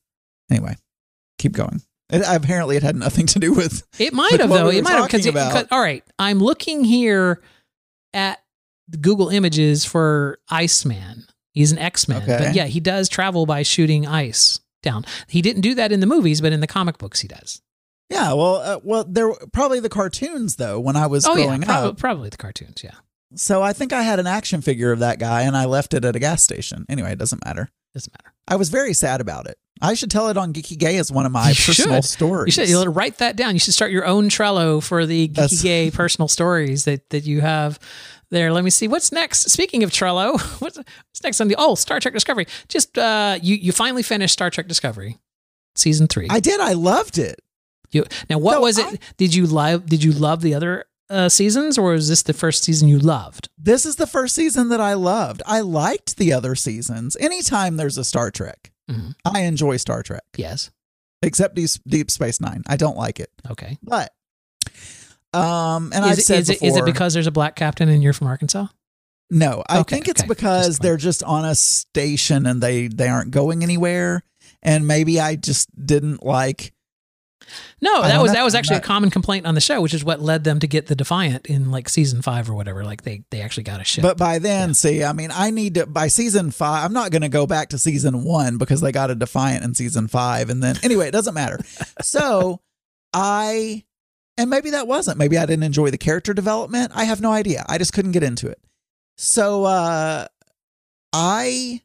Anyway, 0.51 0.75
keep 1.37 1.53
going. 1.53 1.81
It, 2.11 2.21
apparently, 2.27 2.75
it 2.75 2.83
had 2.83 2.97
nothing 2.97 3.27
to 3.27 3.39
do 3.39 3.53
with. 3.53 3.87
It 3.97 4.13
might 4.13 4.41
have 4.41 4.49
though. 4.49 4.67
we 4.67 4.79
It 4.79 4.83
might 4.83 4.91
have 5.09 5.25
about. 5.25 5.67
all 5.71 5.79
right. 5.79 6.03
I'm 6.19 6.39
looking 6.39 6.83
here 6.83 7.41
at 8.13 8.43
the 8.89 8.97
Google 8.97 9.29
Images 9.29 9.85
for 9.85 10.37
Iceman. 10.49 11.23
He's 11.53 11.71
an 11.71 11.77
X-Man, 11.77 12.23
Okay. 12.23 12.37
but 12.47 12.55
yeah, 12.55 12.65
he 12.65 12.81
does 12.81 13.07
travel 13.07 13.45
by 13.45 13.63
shooting 13.63 14.05
ice 14.05 14.59
down. 14.81 15.05
He 15.29 15.41
didn't 15.41 15.61
do 15.61 15.75
that 15.75 15.93
in 15.93 16.01
the 16.01 16.07
movies, 16.07 16.41
but 16.41 16.51
in 16.51 16.59
the 16.59 16.67
comic 16.67 16.97
books, 16.97 17.21
he 17.21 17.29
does. 17.29 17.61
Yeah, 18.13 18.33
well, 18.33 18.55
uh, 18.55 18.79
well, 18.83 19.03
there 19.03 19.27
were 19.29 19.39
probably 19.51 19.79
the 19.79 19.89
cartoons 19.89 20.55
though 20.57 20.79
when 20.79 20.95
I 20.95 21.07
was 21.07 21.25
oh 21.25 21.35
yeah, 21.35 21.45
growing 21.45 21.61
prob- 21.63 21.85
up. 21.85 21.97
probably 21.97 22.29
the 22.29 22.37
cartoons. 22.37 22.83
Yeah, 22.83 22.91
So 23.35 23.61
I 23.61 23.73
think 23.73 23.91
I 23.93 24.03
had 24.03 24.19
an 24.19 24.27
action 24.27 24.61
figure 24.61 24.91
of 24.91 24.99
that 24.99 25.19
guy, 25.19 25.41
and 25.41 25.55
I 25.57 25.65
left 25.65 25.93
it 25.93 26.05
at 26.05 26.15
a 26.15 26.19
gas 26.19 26.43
station. 26.43 26.85
Anyway, 26.89 27.11
it 27.11 27.19
doesn't 27.19 27.43
matter. 27.45 27.71
doesn't 27.93 28.13
matter. 28.13 28.33
I 28.47 28.55
was 28.57 28.69
very 28.69 28.93
sad 28.93 29.21
about 29.21 29.47
it. 29.47 29.57
I 29.81 29.95
should 29.95 30.11
tell 30.11 30.29
it 30.29 30.37
on 30.37 30.53
Geeky 30.53 30.77
Gay 30.77 30.97
as 30.97 31.11
one 31.11 31.25
of 31.25 31.31
my 31.31 31.49
You 31.49 31.55
personal 31.55 31.95
should. 32.01 32.05
stories. 32.05 32.55
You 32.57 32.63
should 32.63 32.69
you'll 32.69 32.85
write 32.87 33.17
that 33.17 33.35
down. 33.35 33.53
You 33.55 33.59
should 33.59 33.73
start 33.73 33.91
your 33.91 34.05
own 34.05 34.29
Trello 34.29 34.81
for 34.83 35.05
the 35.05 35.27
geeky 35.29 35.33
That's- 35.35 35.61
gay 35.61 35.91
personal 36.01 36.27
stories 36.27 36.85
that 36.85 37.09
that 37.09 37.25
you 37.25 37.41
have 37.41 37.79
there. 38.29 38.53
Let 38.53 38.63
me 38.63 38.69
see 38.69 38.87
what's 38.87 39.11
next. 39.11 39.49
Speaking 39.49 39.83
of 39.83 39.89
Trello, 39.91 40.39
what's, 40.61 40.77
what's 40.77 41.23
next 41.23 41.41
on 41.41 41.47
the 41.47 41.55
oh 41.57 41.75
Star 41.75 41.99
Trek 41.99 42.13
Discovery? 42.13 42.45
Just 42.67 42.97
uh, 42.97 43.39
you 43.41 43.55
you 43.55 43.71
finally 43.71 44.03
finished 44.03 44.33
Star 44.33 44.49
Trek 44.49 44.67
Discovery 44.67 45.17
season 45.75 46.07
three. 46.07 46.27
I 46.29 46.39
did. 46.39 46.59
I 46.59 46.73
loved 46.73 47.17
it. 47.17 47.39
You, 47.93 48.05
now, 48.29 48.37
what 48.39 48.53
No, 48.53 48.61
was 48.61 48.77
it? 48.77 48.85
I- 48.85 48.97
did 49.17 49.33
you 49.35 49.45
love? 49.45 49.85
Did 49.85 50.03
you 50.03 50.11
love 50.11 50.41
the 50.41 50.53
other 50.55 50.85
uh, 51.09 51.29
seasons, 51.29 51.77
or 51.77 51.93
is 51.93 52.07
this 52.09 52.23
the 52.23 52.33
first 52.33 52.63
season 52.63 52.87
you 52.87 52.97
loved? 52.99 53.49
This 53.57 53.85
is 53.85 53.97
the 53.97 54.07
first 54.07 54.33
season 54.35 54.69
that 54.69 54.81
I 54.81 54.93
loved. 54.95 55.41
I 55.45 55.59
liked 55.61 56.17
the 56.17 56.33
other 56.33 56.55
seasons. 56.55 57.15
Anytime 57.19 57.77
there's 57.77 57.97
a 57.97 58.03
Star 58.03 58.31
Trek, 58.31 58.71
Mhm. 58.89 59.13
I 59.23 59.41
enjoy 59.41 59.77
Star 59.77 60.01
Trek, 60.03 60.23
Yes. 60.35 60.71
except 61.21 61.55
Deep, 61.55 61.69
Deep 61.87 62.09
Space 62.11 62.41
Nine. 62.41 62.63
I 62.67 62.77
don't 62.77 62.97
like 62.97 63.19
it. 63.19 63.29
Okay. 63.51 63.77
But, 63.83 64.11
um, 65.33 65.91
and 65.93 66.05
it, 66.05 66.21
said 66.23 66.39
is, 66.41 66.49
it, 66.49 66.53
before, 66.59 66.67
is 66.69 66.77
it 66.77 66.85
because 66.85 67.13
there's 67.13 67.27
a 67.27 67.31
black 67.31 67.55
captain 67.55 67.89
and 67.89 68.03
you're 68.03 68.13
from 68.13 68.27
Arkansas? 68.27 68.67
no, 69.29 69.63
I 69.67 69.79
Okay, 69.79 69.95
think 69.95 70.07
it's 70.07 70.21
okay. 70.21 70.27
because 70.27 70.67
Just 70.67 70.81
they're 70.81 70.97
just 70.97 71.23
on 71.23 71.43
a 71.45 71.55
station 71.55 72.45
and 72.45 72.61
they 72.61 72.87
they 72.87 73.07
aren't 73.07 73.31
going 73.31 73.63
anywhere. 73.63 74.21
And 74.61 74.87
maybe 74.87 75.19
I 75.19 75.35
just 75.35 75.69
didn't 75.85 76.23
like. 76.23 76.71
No, 77.81 78.01
that 78.01 78.21
was 78.21 78.33
that 78.33 78.43
was 78.43 78.55
actually 78.55 78.75
Not- 78.75 78.83
a 78.83 78.87
common 78.87 79.09
complaint 79.09 79.45
on 79.45 79.55
the 79.55 79.61
show, 79.61 79.81
which 79.81 79.93
is 79.93 80.03
what 80.03 80.21
led 80.21 80.43
them 80.43 80.59
to 80.59 80.67
get 80.67 80.87
the 80.87 80.95
Defiant 80.95 81.45
in 81.47 81.71
like 81.71 81.89
season 81.89 82.21
five 82.21 82.49
or 82.49 82.53
whatever. 82.53 82.83
Like 82.83 83.03
they 83.03 83.23
they 83.29 83.41
actually 83.41 83.63
got 83.63 83.81
a 83.81 83.83
ship. 83.83 84.01
But 84.01 84.17
by 84.17 84.39
then, 84.39 84.73
see, 84.73 85.03
I 85.03 85.13
mean, 85.13 85.29
I 85.33 85.49
need 85.51 85.75
to 85.75 85.85
by 85.85 86.07
season 86.07 86.51
five. 86.51 86.85
I'm 86.85 86.93
not 86.93 87.11
going 87.11 87.21
to 87.21 87.29
go 87.29 87.45
back 87.45 87.69
to 87.69 87.77
season 87.77 88.23
one 88.23 88.57
because 88.57 88.81
they 88.81 88.91
got 88.91 89.11
a 89.11 89.15
Defiant 89.15 89.63
in 89.63 89.73
season 89.73 90.07
five, 90.07 90.49
and 90.49 90.61
then 90.63 90.77
anyway, 90.83 91.07
it 91.07 91.11
doesn't 91.11 91.33
matter. 91.33 91.59
so 92.01 92.61
I, 93.13 93.83
and 94.37 94.49
maybe 94.49 94.71
that 94.71 94.87
wasn't. 94.87 95.17
Maybe 95.17 95.37
I 95.37 95.45
didn't 95.45 95.63
enjoy 95.63 95.89
the 95.91 95.97
character 95.97 96.33
development. 96.33 96.91
I 96.95 97.03
have 97.03 97.21
no 97.21 97.31
idea. 97.31 97.65
I 97.67 97.77
just 97.77 97.93
couldn't 97.93 98.11
get 98.13 98.23
into 98.23 98.47
it. 98.47 98.59
So 99.17 99.65
uh 99.65 100.27
I 101.13 101.81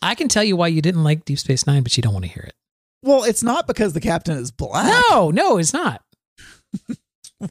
I 0.00 0.14
can 0.14 0.28
tell 0.28 0.44
you 0.44 0.56
why 0.56 0.68
you 0.68 0.80
didn't 0.80 1.04
like 1.04 1.24
Deep 1.24 1.38
Space 1.38 1.66
Nine, 1.66 1.82
but 1.82 1.96
you 1.96 2.02
don't 2.02 2.14
want 2.14 2.24
to 2.24 2.30
hear 2.30 2.44
it. 2.44 2.54
Well, 3.02 3.24
it's 3.24 3.42
not 3.42 3.66
because 3.66 3.92
the 3.92 4.00
captain 4.00 4.38
is 4.38 4.50
black. 4.50 4.86
No, 5.10 5.30
no, 5.30 5.58
it's 5.58 5.72
not. 5.72 6.02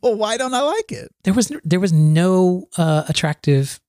Well, 0.02 0.16
why 0.16 0.36
don't 0.36 0.54
I 0.54 0.62
like 0.62 0.92
it? 0.92 1.14
There 1.24 1.34
was 1.34 1.50
there 1.64 1.80
was 1.80 1.94
no 1.94 2.68
uh, 2.78 3.04
attractive 3.08 3.80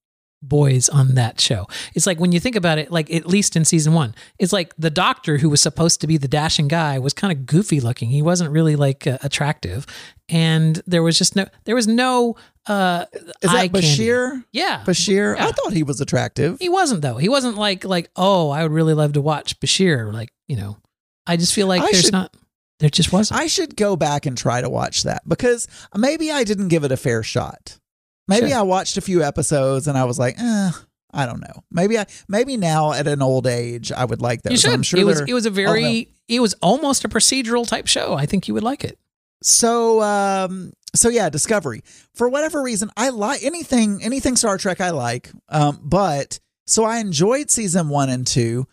boys 0.41 0.89
on 0.89 1.15
that 1.15 1.41
show. 1.41 1.67
It's 1.95 2.07
like 2.07 2.21
when 2.21 2.31
you 2.31 2.39
think 2.39 2.55
about 2.55 2.79
it, 2.79 2.93
like 2.93 3.13
at 3.13 3.27
least 3.27 3.57
in 3.57 3.65
season 3.65 3.93
one, 3.93 4.15
it's 4.39 4.53
like 4.53 4.75
the 4.77 4.91
doctor 4.91 5.39
who 5.39 5.51
was 5.51 5.61
supposed 5.61 6.01
to 6.03 6.07
be 6.07 6.17
the 6.17 6.29
dashing 6.29 6.69
guy 6.69 7.01
was 7.01 7.13
kind 7.13 7.33
of 7.33 7.47
goofy 7.47 7.81
looking. 7.81 8.11
He 8.11 8.23
wasn't 8.23 8.53
really 8.53 8.77
like 8.77 9.07
uh, 9.07 9.19
attractive, 9.23 9.87
and 10.29 10.81
there 10.87 11.03
was 11.03 11.19
just 11.19 11.35
no 11.35 11.47
there 11.65 11.75
was 11.75 11.89
no 11.89 12.37
uh, 12.67 13.07
Is 13.13 13.51
that 13.51 13.73
candy. 13.73 13.81
Bashir? 13.81 14.45
Yeah, 14.53 14.85
Bashir? 14.85 15.37
Yeah. 15.37 15.47
I 15.49 15.51
thought 15.53 15.73
he 15.73 15.83
was 15.83 16.01
attractive. 16.01 16.59
He 16.61 16.69
wasn't 16.69 17.03
though. 17.03 17.17
He 17.17 17.29
wasn't 17.29 17.57
like 17.57 17.85
like 17.85 18.09
oh, 18.15 18.51
I 18.51 18.63
would 18.63 18.73
really 18.73 18.95
love 18.95 19.15
to 19.15 19.21
watch 19.21 19.59
Bashir. 19.59 20.13
Like 20.13 20.31
you 20.47 20.57
know, 20.57 20.77
I 21.29 21.37
just 21.37 21.55
feel 21.55 21.67
like 21.69 21.83
I 21.83 21.93
there's 21.93 22.01
should- 22.05 22.13
not. 22.13 22.35
There 22.81 22.89
just 22.91 23.13
wasn't. 23.13 23.41
I 23.41 23.49
should 23.49 23.77
go 23.77 23.97
back 23.97 24.25
and 24.25 24.39
try 24.39 24.61
to 24.61 24.71
watch 24.71 25.03
that 25.03 25.29
because 25.29 25.67
maybe 25.97 26.31
I 26.31 26.45
didn't 26.45 26.69
give 26.69 26.85
it 26.85 26.93
a 26.93 26.97
fair 26.97 27.23
shot. 27.25 27.79
Maybe 28.29 28.49
Should. 28.51 28.57
I 28.57 28.63
watched 28.63 28.97
a 28.97 29.01
few 29.01 29.23
episodes 29.23 29.89
and 29.89 29.99
I 29.99 30.05
was 30.05 30.17
like, 30.19 30.37
eh, 30.39 30.71
I 31.13 31.27
don't 31.27 31.41
know. 31.41 31.65
Maybe 31.73 31.99
I 31.99 32.07
maybe 32.29 32.57
now 32.57 32.93
at 32.93 33.09
an 33.09 33.21
old 33.21 33.49
age 33.49 33.91
I 33.91 34.05
would 34.05 34.21
like 34.23 34.43
that. 34.43 34.53
you 34.53 34.59
should. 34.59 34.71
I'm 34.71 34.83
sure 34.85 35.01
it 35.01 35.05
was 35.05 35.21
it 35.23 35.33
was 35.35 35.45
a 35.45 35.51
very 35.51 36.13
it 36.29 36.39
was 36.41 36.55
almost 36.63 37.05
a 37.05 37.09
procedural 37.09 37.67
type 37.67 37.89
show. 37.89 38.15
I 38.15 38.27
think 38.27 38.47
you 38.47 38.55
would 38.55 38.63
like 38.63 38.85
it. 38.85 38.97
so 39.43 40.01
um 40.03 40.73
so 40.95 41.09
yeah 41.09 41.31
discovery 41.31 41.83
for 42.15 42.29
whatever 42.29 42.63
reason 42.63 42.91
i 42.97 43.11
like 43.11 43.43
anything 43.45 44.03
anything 44.03 44.35
star 44.37 44.57
trek 44.59 44.81
i 44.81 44.91
like 44.91 45.31
um 45.49 45.79
but 45.83 46.41
so 46.67 46.83
i 46.85 46.99
enjoyed 46.99 47.51
season 47.51 47.89
one 47.89 48.09
and 48.09 48.27
two 48.27 48.67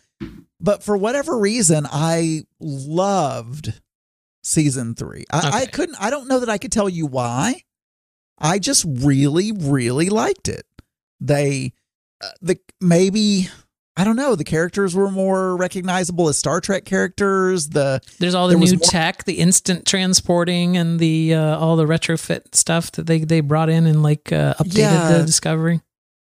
but 0.59 0.83
for 0.83 0.95
whatever 0.97 1.37
reason 1.37 1.85
i 1.91 2.41
loved 2.59 3.73
season 4.43 4.93
three 4.95 5.25
i, 5.31 5.61
I 5.61 5.65
couldn't 5.65 5.95
i 5.99 6.09
don't 6.09 6.27
know 6.27 6.39
that 6.39 6.49
i 6.49 6.57
could 6.57 6.71
tell 6.71 6.87
you 6.89 7.05
why 7.05 7.61
i 8.39 8.59
just 8.59 8.85
really 8.87 9.51
really 9.51 10.09
liked 10.09 10.47
it 10.47 10.65
they 11.19 11.73
uh, 12.23 12.29
the 12.41 12.57
maybe 12.79 13.49
i 13.97 14.03
don't 14.03 14.15
know 14.15 14.35
the 14.35 14.43
characters 14.43 14.93
were 14.95 15.09
more 15.09 15.55
recognizable 15.57 16.29
as 16.29 16.37
star 16.37 16.61
trek 16.61 16.85
characters 16.85 17.69
the 17.69 17.99
There's 18.19 18.35
all 18.35 18.47
the 18.47 18.55
There 18.55 18.63
new 18.65 18.71
more- 18.77 18.79
tech, 18.89 19.23
the 19.23 19.39
instant 19.39 19.85
transporting, 19.85 20.77
and 20.77 20.99
the 20.99 21.33
uh, 21.33 21.57
all 21.57 21.75
the 21.75 21.85
retrofit 21.85 22.53
stuff 22.55 22.91
that 22.93 23.07
they 23.07 23.19
they 23.19 23.39
brought 23.41 23.69
in 23.69 23.85
and 23.87 24.03
like 24.03 24.31
uh, 24.31 24.53
updated 24.55 24.77
Yeah. 24.77 25.17
the 25.17 25.25
Discovery. 25.25 25.81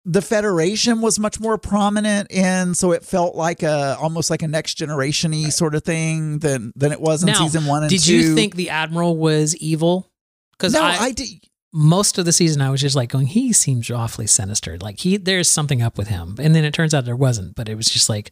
The 0.09 0.21
Federation 0.21 1.01
was 1.01 1.19
much 1.19 1.37
more 1.37 1.57
prominent 1.57 2.31
in, 2.31 2.73
so 2.73 2.93
it 2.93 3.03
felt 3.03 3.35
like 3.35 3.61
a 3.61 3.97
almost 4.01 4.29
like 4.29 4.41
a 4.41 4.47
next 4.47 4.75
generation 4.75 5.31
y 5.33 5.49
sort 5.49 5.75
of 5.75 5.83
thing 5.83 6.39
than 6.39 6.71
than 6.77 6.93
it 6.93 7.01
was 7.01 7.23
in 7.23 7.27
Now, 7.27 7.43
season 7.45 7.65
one 7.65 7.83
and 7.83 7.89
Did 7.89 8.01
two. 8.03 8.15
you 8.15 8.33
think 8.33 8.55
the 8.55 8.69
Admiral 8.69 9.17
was 9.17 9.53
evil? 9.57 10.09
Because 10.53 10.73
No, 10.73 10.81
I, 10.81 10.97
I, 10.99 11.11
did. 11.11 11.27
most 11.73 12.17
of 12.17 12.23
the 12.23 12.31
season 12.31 12.61
I 12.61 12.69
was 12.69 12.79
just 12.79 12.95
like 12.95 13.09
going, 13.09 13.27
he 13.27 13.51
seems 13.51 13.91
awfully 13.91 14.27
sinister. 14.27 14.77
Like 14.77 14.99
he, 15.01 15.17
there's 15.17 15.49
something 15.49 15.81
up 15.81 15.97
with 15.97 16.07
him, 16.07 16.35
and 16.39 16.55
then 16.55 16.63
it 16.63 16.73
turns 16.73 16.93
out 16.93 17.03
there 17.03 17.15
wasn't. 17.15 17.53
But 17.55 17.67
it 17.67 17.75
was 17.75 17.87
just 17.89 18.07
like 18.07 18.31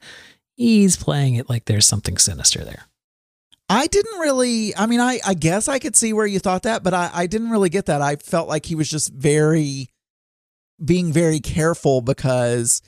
he's 0.56 0.96
playing 0.96 1.36
it 1.36 1.50
like 1.50 1.66
there's 1.66 1.86
something 1.86 2.18
sinister 2.18 2.64
there. 2.64 2.86
I 3.68 3.88
didn't 3.88 4.20
really. 4.20 4.76
I 4.78 4.86
mean, 4.86 5.02
I 5.02 5.20
I 5.26 5.34
guess 5.34 5.68
I 5.68 5.80
could 5.80 5.96
see 5.98 6.14
where 6.14 6.26
you 6.26 6.40
thought 6.40 6.64
that, 6.64 6.84
but 6.84 6.94
I 6.94 7.10
I 7.14 7.28
didn't 7.28 7.50
really 7.50 7.70
get 7.70 7.88
that. 7.88 8.02
I 8.02 8.16
felt 8.16 8.48
like 8.48 8.66
he 8.66 8.76
was 8.76 8.90
just 8.90 9.12
very 9.12 9.90
being 10.84 11.12
very 11.14 11.40
careful 11.40 12.02
because 12.02 12.82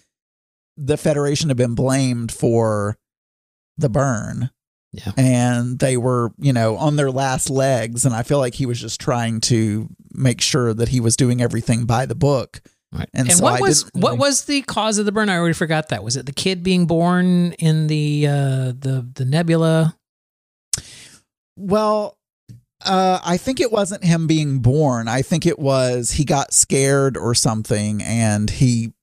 the 0.76 0.98
Federation 0.98 1.50
had 1.50 1.58
been 1.58 1.76
blamed 1.76 2.32
for 2.32 2.98
the 3.78 3.90
burn. 3.90 4.50
Yeah. 4.94 5.12
And 5.18 5.80
they 5.80 5.98
were, 5.98 6.32
you 6.38 6.54
know, 6.54 6.78
on 6.78 6.96
their 6.96 7.12
last 7.12 7.50
legs. 7.50 8.06
And 8.06 8.16
I 8.16 8.24
feel 8.24 8.40
like 8.40 8.56
he 8.56 8.66
was 8.66 8.80
just 8.80 9.00
trying 9.02 9.42
to 9.42 9.90
make 10.14 10.42
sure 10.42 10.74
that 10.74 10.90
he 10.90 11.00
was 11.00 11.16
doing 11.16 11.42
everything 11.42 11.86
by 11.86 12.06
the 12.06 12.16
book. 12.16 12.62
Right. 12.92 13.10
And 13.14 13.28
And, 13.28 13.38
so 13.38 13.44
what 13.44 13.60
I 13.60 13.62
was 13.62 13.84
didn't 13.84 14.02
what 14.02 14.10
really- 14.12 14.20
was 14.20 14.46
the 14.46 14.62
cause 14.64 14.98
of 14.98 15.06
the 15.06 15.12
burn? 15.12 15.30
I 15.30 15.36
already 15.38 15.54
forgot 15.54 15.90
that. 15.90 16.04
Was 16.04 16.16
it 16.16 16.26
the 16.26 16.32
kid 16.32 16.64
being 16.64 16.86
born 16.88 17.52
in 17.54 17.88
the 17.88 18.28
uh, 18.28 18.66
the 18.80 19.08
the 19.14 19.26
nebula? 19.26 19.98
Well, 21.58 22.17
uh, 22.86 23.20
I 23.24 23.38
think 23.38 23.60
it 23.60 23.72
wasn't 23.72 24.04
him 24.04 24.28
being 24.28 24.60
born. 24.60 25.08
I 25.08 25.22
think 25.22 25.46
it 25.46 25.60
was 25.60 26.12
he 26.12 26.26
got 26.26 26.54
scared 26.54 27.18
or 27.18 27.34
something, 27.36 28.02
and 28.04 28.50
he. 28.50 28.94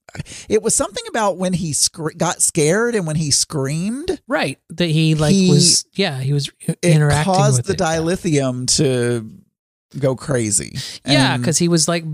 It 0.47 0.63
was 0.63 0.73
something 0.73 1.03
about 1.09 1.35
when 1.37 1.51
he 1.51 1.73
scre- 1.73 2.11
got 2.15 2.41
scared 2.41 2.95
and 2.95 3.05
when 3.05 3.17
he 3.17 3.31
screamed, 3.31 4.21
Right. 4.29 4.59
That 4.69 4.85
he 4.87 5.13
like 5.13 5.33
He- 5.33 5.49
was 5.49 5.83
yeah 5.93 6.21
he 6.21 6.31
was 6.31 6.49
it 6.65 6.79
interacting 6.83 7.33
caused 7.33 7.57
with 7.57 7.65
the 7.65 7.73
it. 7.73 7.79
dilithium 7.85 8.65
to 8.77 9.29
go 9.99 10.15
crazy. 10.15 10.77
Yeah, 11.05 11.35
because 11.35 11.57
he 11.57 11.67
was 11.67 11.89
like 11.89 12.05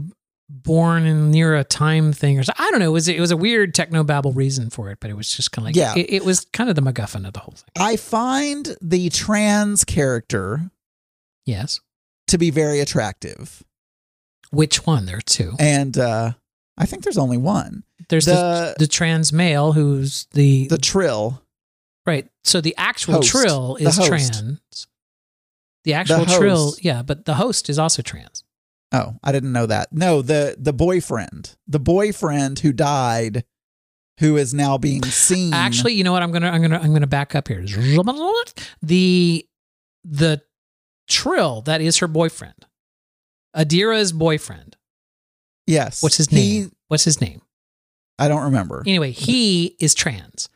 born 0.49 1.05
in 1.05 1.29
near 1.29 1.55
a 1.55 1.63
time 1.63 2.11
thing 2.11 2.39
or 2.39 2.43
something. 2.43 2.65
I 2.65 2.71
don't 2.71 2.79
know. 2.79 2.87
It 2.89 2.93
was 2.93 3.07
it 3.07 3.19
was 3.19 3.29
a 3.29 3.37
weird 3.37 3.75
technobabble 3.75 4.35
reason 4.35 4.71
for 4.71 4.89
it, 4.89 4.97
but 4.99 5.11
it 5.11 5.15
was 5.15 5.29
just 5.31 5.51
kind 5.51 5.65
of 5.65 5.67
like 5.67 5.75
Yeah. 5.75 5.93
it, 5.95 6.11
it 6.11 6.25
was 6.25 6.45
kind 6.53 6.71
of 6.71 6.75
the 6.75 6.81
MacGuffin 6.81 7.27
of 7.27 7.33
the 7.33 7.39
whole 7.39 7.53
thing. 7.53 7.69
I 7.77 7.97
find 7.97 8.75
the 8.81 9.09
trans 9.11 9.83
character 9.83 10.71
Yes. 11.45 11.79
to 12.27 12.37
be 12.37 12.49
very 12.51 12.79
attractive, 12.79 13.63
Which 14.51 14.85
one? 14.85 15.05
There 15.05 15.17
are 15.17 15.21
two. 15.21 15.53
and 15.59 15.97
uh, 15.97 16.31
I 16.77 16.85
think 16.85 17.03
there's 17.03 17.17
only 17.17 17.37
one. 17.37 17.83
There's 18.09 18.25
the, 18.25 18.33
the- 18.33 18.75
the 18.79 18.87
trans 18.87 19.31
male 19.33 19.71
who's 19.73 20.25
the, 20.33 20.67
The 20.67 20.77
Trill. 20.77 21.41
right. 22.05 22.27
So 22.43 22.59
the 22.61 22.75
actual 22.77 23.15
Host. 23.15 23.29
trill 23.29 23.75
is 23.77 23.97
trans. 24.05 24.59
The 25.83 25.93
actual 25.95 26.25
host. 26.25 26.37
trill, 26.37 26.75
yeah, 26.81 27.01
but 27.01 27.25
the 27.25 27.33
host 27.35 27.69
is 27.69 27.79
also 27.79 28.01
trans. 28.03 28.43
Oh, 28.91 29.15
I 29.23 29.31
didn't 29.31 29.51
know 29.51 29.65
that. 29.65 29.91
No, 29.93 30.21
the 30.21 30.55
the 30.59 30.73
boyfriend, 30.73 31.55
the 31.67 31.79
boyfriend 31.79 32.59
who 32.59 32.71
died, 32.71 33.45
who 34.19 34.37
is 34.37 34.53
now 34.53 34.77
being 34.77 35.01
seen. 35.03 35.53
Actually, 35.53 35.93
you 35.93 36.03
know 36.03 36.11
what? 36.11 36.21
I'm 36.21 36.31
gonna 36.31 36.49
I'm 36.51 36.61
gonna 36.61 36.77
I'm 36.79 36.93
gonna 36.93 37.07
back 37.07 37.33
up 37.35 37.47
here. 37.47 37.61
The 38.81 39.45
the 40.03 40.41
trill 41.11 41.61
that 41.63 41.81
is 41.81 41.97
her 41.97 42.07
boyfriend, 42.07 42.65
Adira's 43.55 44.11
boyfriend. 44.13 44.77
yes. 45.67 46.01
What's 46.01 46.17
his 46.17 46.27
He- 46.29 46.35
name? 46.61 46.71
What's 46.87 47.03
his 47.03 47.21
name? 47.21 47.41
I 48.19 48.27
don't 48.27 48.43
remember. 48.43 48.83
Anyway, 48.85 49.11
he 49.11 49.75
is 49.79 49.93
trans. 49.93 50.49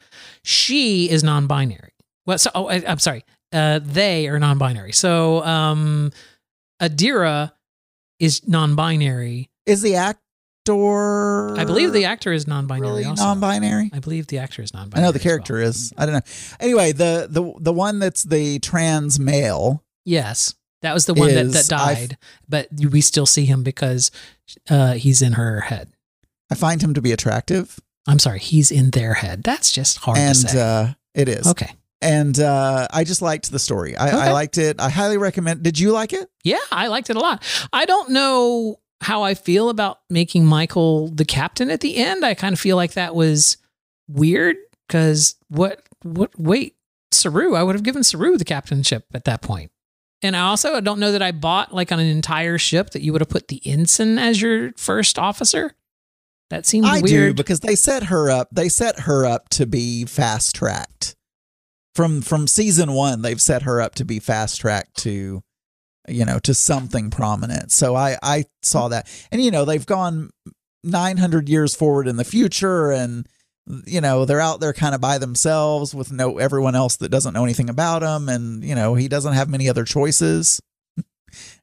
She 0.43 1.09
is 1.09 1.23
non-binary. 1.23 1.91
Well, 2.25 2.37
so 2.37 2.51
oh, 2.53 2.67
I, 2.67 2.83
I'm 2.87 2.99
sorry. 2.99 3.23
Uh, 3.51 3.79
they 3.81 4.27
are 4.27 4.37
non-binary. 4.39 4.91
So 4.91 5.43
um, 5.43 6.11
Adira 6.81 7.53
is 8.19 8.47
non-binary. 8.47 9.49
Is 9.65 9.81
the 9.81 9.95
actor? 9.95 10.21
I 11.57 11.63
believe 11.65 11.93
the 11.93 12.05
actor 12.05 12.33
is 12.33 12.47
non-binary. 12.47 12.87
really 12.89 13.05
also. 13.05 13.23
non-binary. 13.23 13.91
I 13.93 13.99
believe 13.99 14.27
the 14.27 14.39
actor 14.39 14.61
is 14.61 14.73
non-binary. 14.73 15.03
I 15.03 15.07
know 15.07 15.11
the 15.11 15.19
as 15.19 15.25
well. 15.25 15.31
character 15.31 15.59
is. 15.61 15.93
I 15.97 16.05
don't 16.05 16.15
know. 16.15 16.21
Anyway, 16.59 16.91
the 16.91 17.27
the 17.29 17.53
the 17.59 17.73
one 17.73 17.99
that's 17.99 18.23
the 18.23 18.59
trans 18.59 19.19
male. 19.19 19.83
Yes, 20.05 20.53
that 20.81 20.93
was 20.93 21.07
the 21.07 21.13
one 21.13 21.33
that, 21.33 21.51
that 21.51 21.65
died, 21.67 22.17
but 22.47 22.67
we 22.91 23.01
still 23.01 23.25
see 23.25 23.45
him 23.45 23.63
because 23.63 24.11
uh, 24.69 24.93
he's 24.93 25.21
in 25.21 25.33
her 25.33 25.61
head. 25.61 25.89
I 26.51 26.55
find 26.55 26.81
him 26.81 26.93
to 26.93 27.01
be 27.01 27.11
attractive, 27.11 27.79
I'm 28.07 28.19
sorry, 28.19 28.39
he's 28.39 28.71
in 28.71 28.91
their 28.91 29.15
head. 29.15 29.43
That's 29.43 29.71
just 29.71 29.97
hard 29.97 30.17
and 30.17 30.35
to 30.35 30.47
say. 30.47 30.61
uh, 30.61 30.93
it 31.15 31.27
is. 31.27 31.47
okay, 31.47 31.71
And 32.01 32.39
uh, 32.39 32.87
I 32.93 33.03
just 33.03 33.21
liked 33.21 33.51
the 33.51 33.57
story. 33.59 33.95
I, 33.97 34.27
I 34.27 34.31
liked 34.31 34.57
it. 34.57 34.79
I 34.79 34.89
highly 34.89 35.17
recommend. 35.17 35.63
Did 35.63 35.79
you 35.79 35.91
like 35.91 36.13
it? 36.13 36.29
yeah, 36.43 36.59
I 36.71 36.87
liked 36.87 37.09
it 37.09 37.15
a 37.15 37.19
lot. 37.19 37.43
I 37.73 37.85
don't 37.85 38.11
know 38.11 38.79
how 39.01 39.23
I 39.23 39.33
feel 39.33 39.69
about 39.69 39.99
making 40.09 40.45
Michael 40.45 41.07
the 41.07 41.25
captain 41.25 41.69
at 41.71 41.81
the 41.81 41.97
end. 41.97 42.23
I 42.23 42.33
kind 42.33 42.53
of 42.53 42.59
feel 42.59 42.75
like 42.75 42.93
that 42.93 43.15
was 43.15 43.57
weird 44.07 44.57
because 44.87 45.35
what? 45.49 45.81
What? 46.03 46.31
Wait, 46.39 46.75
Saru. 47.11 47.55
I 47.55 47.63
would 47.63 47.75
have 47.75 47.83
given 47.83 48.03
Saru 48.03 48.37
the 48.37 48.45
captainship 48.45 49.05
at 49.13 49.23
that 49.25 49.41
point. 49.41 49.71
And 50.21 50.35
I 50.35 50.41
also 50.41 50.79
don't 50.81 50.99
know 50.99 51.11
that 51.11 51.21
I 51.21 51.31
bought 51.31 51.73
like 51.73 51.91
on 51.91 51.99
an 51.99 52.07
entire 52.07 52.57
ship 52.57 52.91
that 52.91 53.01
you 53.01 53.11
would 53.11 53.21
have 53.21 53.29
put 53.29 53.47
the 53.47 53.61
ensign 53.65 54.17
as 54.17 54.41
your 54.41 54.71
first 54.77 55.19
officer. 55.19 55.73
That 56.49 56.65
seems 56.65 56.87
I 56.87 57.01
do 57.01 57.13
weird. 57.13 57.35
because 57.35 57.61
they 57.61 57.75
set 57.75 58.03
her 58.03 58.29
up. 58.29 58.49
They 58.51 58.69
set 58.69 59.01
her 59.01 59.25
up 59.25 59.49
to 59.49 59.65
be 59.65 60.05
fast 60.05 60.55
tracked 60.55 61.15
from 61.95 62.21
from 62.21 62.47
season 62.47 62.93
one. 62.93 63.21
They've 63.21 63.41
set 63.41 63.63
her 63.63 63.81
up 63.81 63.95
to 63.95 64.05
be 64.05 64.19
fast 64.19 64.61
tracked 64.61 64.97
to, 64.97 65.41
you 66.07 66.25
know, 66.25 66.39
to 66.39 66.53
something 66.53 67.09
prominent. 67.09 67.71
So 67.71 67.95
I 67.95 68.17
I 68.21 68.45
saw 68.61 68.89
that, 68.89 69.07
and 69.31 69.43
you 69.43 69.49
know 69.49 69.65
they've 69.65 69.85
gone 69.85 70.29
nine 70.83 71.17
hundred 71.17 71.49
years 71.49 71.75
forward 71.75 72.07
in 72.07 72.17
the 72.17 72.23
future, 72.23 72.91
and 72.91 73.27
you 73.85 74.01
know 74.01 74.25
they're 74.25 74.41
out 74.41 74.59
there 74.59 74.73
kind 74.73 74.93
of 74.93 75.01
by 75.01 75.17
themselves 75.17 75.95
with 75.95 76.11
no 76.11 76.37
everyone 76.37 76.75
else 76.75 76.97
that 76.97 77.09
doesn't 77.09 77.33
know 77.33 77.43
anything 77.43 77.69
about 77.69 78.01
them, 78.01 78.29
and 78.29 78.63
you 78.63 78.75
know 78.75 78.95
he 78.95 79.07
doesn't 79.07 79.33
have 79.33 79.49
many 79.49 79.69
other 79.69 79.83
choices, 79.83 80.61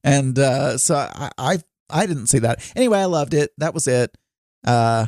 and 0.05 0.39
uh, 0.39 0.79
so 0.79 0.95
I 0.97 1.31
I 1.39 1.59
I 1.89 2.07
didn't 2.07 2.27
see 2.27 2.41
that 2.41 2.73
anyway. 2.75 2.99
I 2.99 3.05
loved 3.05 3.35
it. 3.35 3.53
That 3.59 3.75
was 3.75 3.87
it. 3.87 4.17
Uh, 4.67 5.07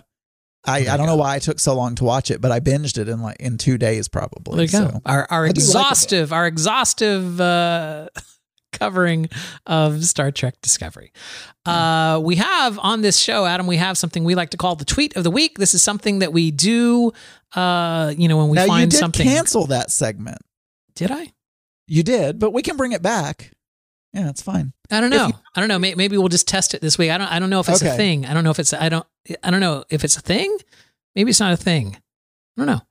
I, 0.67 0.79
I 0.89 0.97
don't 0.97 1.07
know 1.07 1.17
why 1.17 1.35
I 1.35 1.39
took 1.41 1.61
so 1.61 1.75
long 1.75 1.95
to 1.97 2.05
watch 2.05 2.31
it, 2.31 2.41
but 2.41 2.51
I 2.51 2.61
binged 2.61 2.97
it 2.97 3.09
in 3.09 3.21
like 3.21 3.37
in 3.39 3.59
two 3.59 3.77
days 3.77 4.09
probably. 4.09 4.67
There 4.67 4.83
you 4.83 4.91
go. 4.91 5.01
Our 5.05 5.27
our 5.31 5.45
I 5.45 5.49
do 5.49 5.61
like 5.61 5.67
exhaustive, 5.67 6.33
our 6.33 6.47
exhaustive 6.47 7.41
uh, 7.41 8.09
covering 8.79 9.29
of 9.67 10.05
Star 10.05 10.31
Trek 10.31 10.55
Discovery. 10.63 11.13
Uh, 11.67 12.21
we 12.23 12.37
have 12.37 12.79
on 12.79 13.01
this 13.01 13.19
show, 13.19 13.47
Adam. 13.47 13.67
We 13.67 13.77
have 13.79 13.97
something 13.97 14.25
we 14.25 14.35
like 14.35 14.51
to 14.51 14.57
call 14.57 14.77
the 14.77 14.85
tweet 14.85 15.17
of 15.17 15.25
the 15.25 15.31
week. 15.31 15.59
This 15.59 15.75
is 15.75 15.83
something 15.83 16.19
that 16.19 16.33
we 16.33 16.51
do. 16.51 17.13
Uh, 17.55 18.13
you 18.17 18.29
know, 18.29 18.37
when 18.37 18.49
we 18.49 18.57
now 18.57 18.63
you 18.65 18.69
find 18.69 18.91
did 18.91 18.99
something. 18.99 19.27
cancel 19.27 19.67
that 19.69 19.91
segment. 19.91 20.39
Did 20.95 21.11
I? 21.11 21.33
You 21.87 22.03
did, 22.03 22.39
but 22.39 22.53
we 22.53 22.63
can 22.63 22.77
bring 22.77 22.93
it 22.93 23.03
back. 23.03 23.53
Yeah, 24.13 24.29
it's 24.31 24.43
fine. 24.43 24.73
I 24.91 25.01
don't 25.01 25.11
know. 25.11 25.27
you- 25.29 25.35
I 25.57 25.61
don't 25.61 25.69
know. 25.69 25.79
May- 25.79 25.95
Maybe 25.97 26.17
we'll 26.17 26.29
just 26.29 26.47
test 26.47 26.73
it 26.75 26.81
this 26.81 26.97
week. 26.99 27.11
I 27.11 27.19
don't. 27.19 27.27
I 27.31 27.39
don't 27.39 27.51
know 27.51 27.61
if 27.61 27.69
it's 27.69 27.83
a 27.83 27.97
thing. 27.97 28.27
I 28.27 28.35
don't 28.35 28.45
know 28.45 28.51
if 28.51 28.59
it's. 28.59 28.73
I 28.73 28.89
don't. 28.89 29.07
I 29.43 29.51
don't 29.51 29.61
know 29.61 29.85
if 29.91 30.05
it's 30.05 30.17
a 30.17 30.21
thing. 30.21 30.57
Maybe 31.17 31.31
it's 31.31 31.41
not 31.41 31.53
a 31.53 31.57
thing. 31.57 31.97
I 32.57 32.65
don't 32.65 32.67
know. 32.67 32.83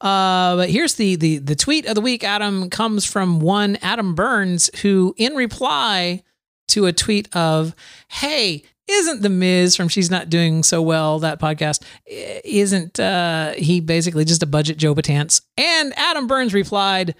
Uh, 0.00 0.56
but 0.56 0.70
here's 0.70 0.94
the 0.94 1.16
the 1.16 1.38
the 1.38 1.54
tweet 1.56 1.86
of 1.86 1.94
the 1.94 2.00
week. 2.00 2.24
Adam 2.24 2.70
comes 2.70 3.04
from 3.04 3.40
one 3.40 3.76
Adam 3.82 4.14
Burns, 4.14 4.70
who 4.80 5.14
in 5.18 5.34
reply 5.34 6.22
to 6.68 6.86
a 6.86 6.92
tweet 6.92 7.28
of, 7.36 7.74
"Hey, 8.08 8.62
isn't 8.88 9.20
the 9.22 9.28
Miz 9.28 9.76
from 9.76 9.88
She's 9.88 10.10
Not 10.10 10.30
Doing 10.30 10.62
So 10.62 10.80
Well 10.80 11.18
that 11.18 11.38
podcast? 11.38 11.82
Isn't 12.06 12.98
uh, 12.98 13.52
he 13.52 13.80
basically 13.80 14.24
just 14.24 14.42
a 14.42 14.46
budget 14.46 14.78
Joe 14.78 14.94
Batance?" 14.94 15.42
And 15.58 15.92
Adam 15.98 16.26
Burns 16.26 16.54
replied, 16.54 17.14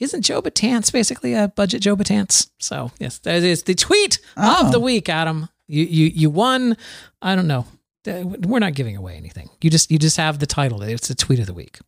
isn't 0.00 0.22
Joe 0.22 0.42
Batance 0.42 0.90
basically 0.92 1.32
a 1.34 1.46
budget 1.48 1.80
Joe 1.82 1.94
Batance? 1.96 2.48
So 2.58 2.90
yes, 2.98 3.18
that 3.20 3.42
is 3.44 3.64
the 3.64 3.74
tweet 3.74 4.18
Oh. 4.36 4.66
of 4.66 4.72
the 4.72 4.80
week, 4.80 5.08
Adam. 5.08 5.48
You 5.68 5.84
you 5.84 6.06
you 6.06 6.30
won. 6.30 6.76
I 7.20 7.36
don't 7.36 7.46
know. 7.46 7.66
Uh, 8.06 8.24
We're 8.24 8.58
not 8.58 8.74
giving 8.74 8.96
away 8.96 9.16
anything. 9.16 9.48
You 9.60 9.70
just 9.70 9.90
you 9.90 9.98
just 9.98 10.16
have 10.16 10.38
the 10.38 10.46
title. 10.46 10.82
It's 10.82 11.08
the 11.08 11.14
tweet 11.14 11.38
of 11.38 11.46
the 11.46 11.54
week. 11.54 11.78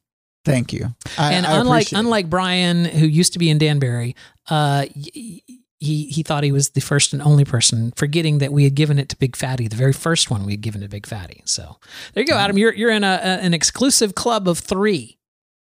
Thank 0.45 0.73
you. 0.73 0.95
I, 1.17 1.33
and 1.35 1.47
I 1.47 1.59
unlike 1.59 1.93
unlike 1.93 2.29
Brian, 2.29 2.85
who 2.85 3.07
used 3.07 3.33
to 3.33 3.39
be 3.39 3.49
in 3.51 3.59
Danbury, 3.59 4.15
uh, 4.51 4.87
he 4.95 5.43
he 5.79 6.23
thought 6.23 6.45
he 6.45 6.53
was 6.53 6.71
the 6.71 6.81
first 6.81 7.13
and 7.13 7.21
only 7.23 7.45
person, 7.45 7.93
forgetting 7.97 8.39
that 8.39 8.53
we 8.53 8.65
had 8.65 8.75
given 8.75 8.99
it 8.99 9.09
to 9.11 9.17
Big 9.17 9.37
Fatty, 9.37 9.69
the 9.69 9.77
very 9.77 9.93
first 9.93 10.31
one 10.31 10.45
we 10.47 10.53
had 10.53 10.61
given 10.61 10.81
to 10.83 10.89
Big 10.89 11.07
Fatty. 11.07 11.43
So 11.45 11.79
there 12.13 12.23
you 12.23 12.29
go, 12.29 12.37
Adam. 12.37 12.57
You're 12.59 12.75
you're 12.75 12.91
in 12.91 13.05
a, 13.05 13.21
a 13.23 13.45
an 13.45 13.55
exclusive 13.55 14.15
club 14.15 14.49
of 14.49 14.59
three, 14.59 15.19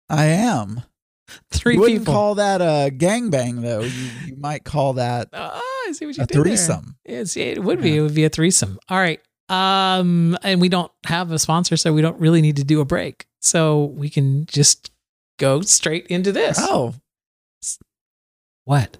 I 0.09 0.25
am. 0.25 0.83
three 1.51 1.75
you 1.75 1.79
wouldn't 1.79 1.99
people. 2.01 2.13
call 2.13 2.35
that 2.35 2.61
a 2.61 2.89
gangbang, 2.91 3.61
though. 3.61 3.81
You, 3.81 4.09
you 4.27 4.35
might 4.37 4.63
call 4.63 4.93
that 4.93 5.29
oh, 5.33 5.83
I 5.87 5.91
see 5.91 6.05
what 6.05 6.17
you 6.17 6.23
a 6.23 6.25
did 6.27 6.35
there. 6.37 6.43
threesome. 6.43 6.95
Yeah, 7.05 7.23
see, 7.25 7.41
it 7.41 7.63
would 7.63 7.81
be. 7.81 7.97
It 7.97 8.01
would 8.01 8.15
be 8.15 8.23
a 8.23 8.29
threesome. 8.29 8.79
All 8.89 8.97
right. 8.99 9.19
Um, 9.49 10.37
and 10.43 10.61
we 10.61 10.69
don't 10.69 10.91
have 11.05 11.31
a 11.31 11.39
sponsor, 11.39 11.75
so 11.77 11.91
we 11.93 12.01
don't 12.01 12.19
really 12.19 12.41
need 12.41 12.55
to 12.57 12.63
do 12.63 12.81
a 12.81 12.85
break. 12.85 13.25
So 13.41 13.85
we 13.85 14.09
can 14.09 14.45
just 14.45 14.91
go 15.39 15.61
straight 15.61 16.07
into 16.07 16.31
this. 16.31 16.57
Oh, 16.61 16.93
What? 18.65 18.97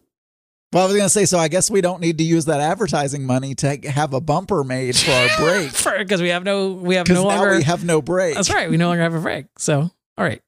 well, 0.73 0.83
I 0.83 0.87
was 0.87 0.95
gonna 0.95 1.09
say. 1.09 1.25
So 1.25 1.37
I 1.37 1.47
guess 1.47 1.69
we 1.69 1.81
don't 1.81 1.99
need 2.01 2.17
to 2.19 2.23
use 2.23 2.45
that 2.45 2.59
advertising 2.61 3.25
money 3.25 3.55
to 3.55 3.75
have 3.89 4.13
a 4.13 4.21
bumper 4.21 4.63
made 4.63 4.95
for 4.95 5.11
our 5.11 5.27
break 5.39 5.71
Because 5.99 6.21
we 6.21 6.29
have 6.29 6.43
no, 6.43 6.71
we 6.73 6.95
have 6.95 7.07
no 7.07 7.15
now 7.15 7.35
longer. 7.37 7.57
we 7.57 7.63
have 7.63 7.83
no 7.83 8.01
break. 8.01 8.35
that's 8.35 8.51
right. 8.51 8.69
We 8.69 8.77
no 8.77 8.87
longer 8.87 9.03
have 9.03 9.13
a 9.15 9.19
break. 9.21 9.45
So, 9.57 9.81
all 10.17 10.23
right. 10.25 10.41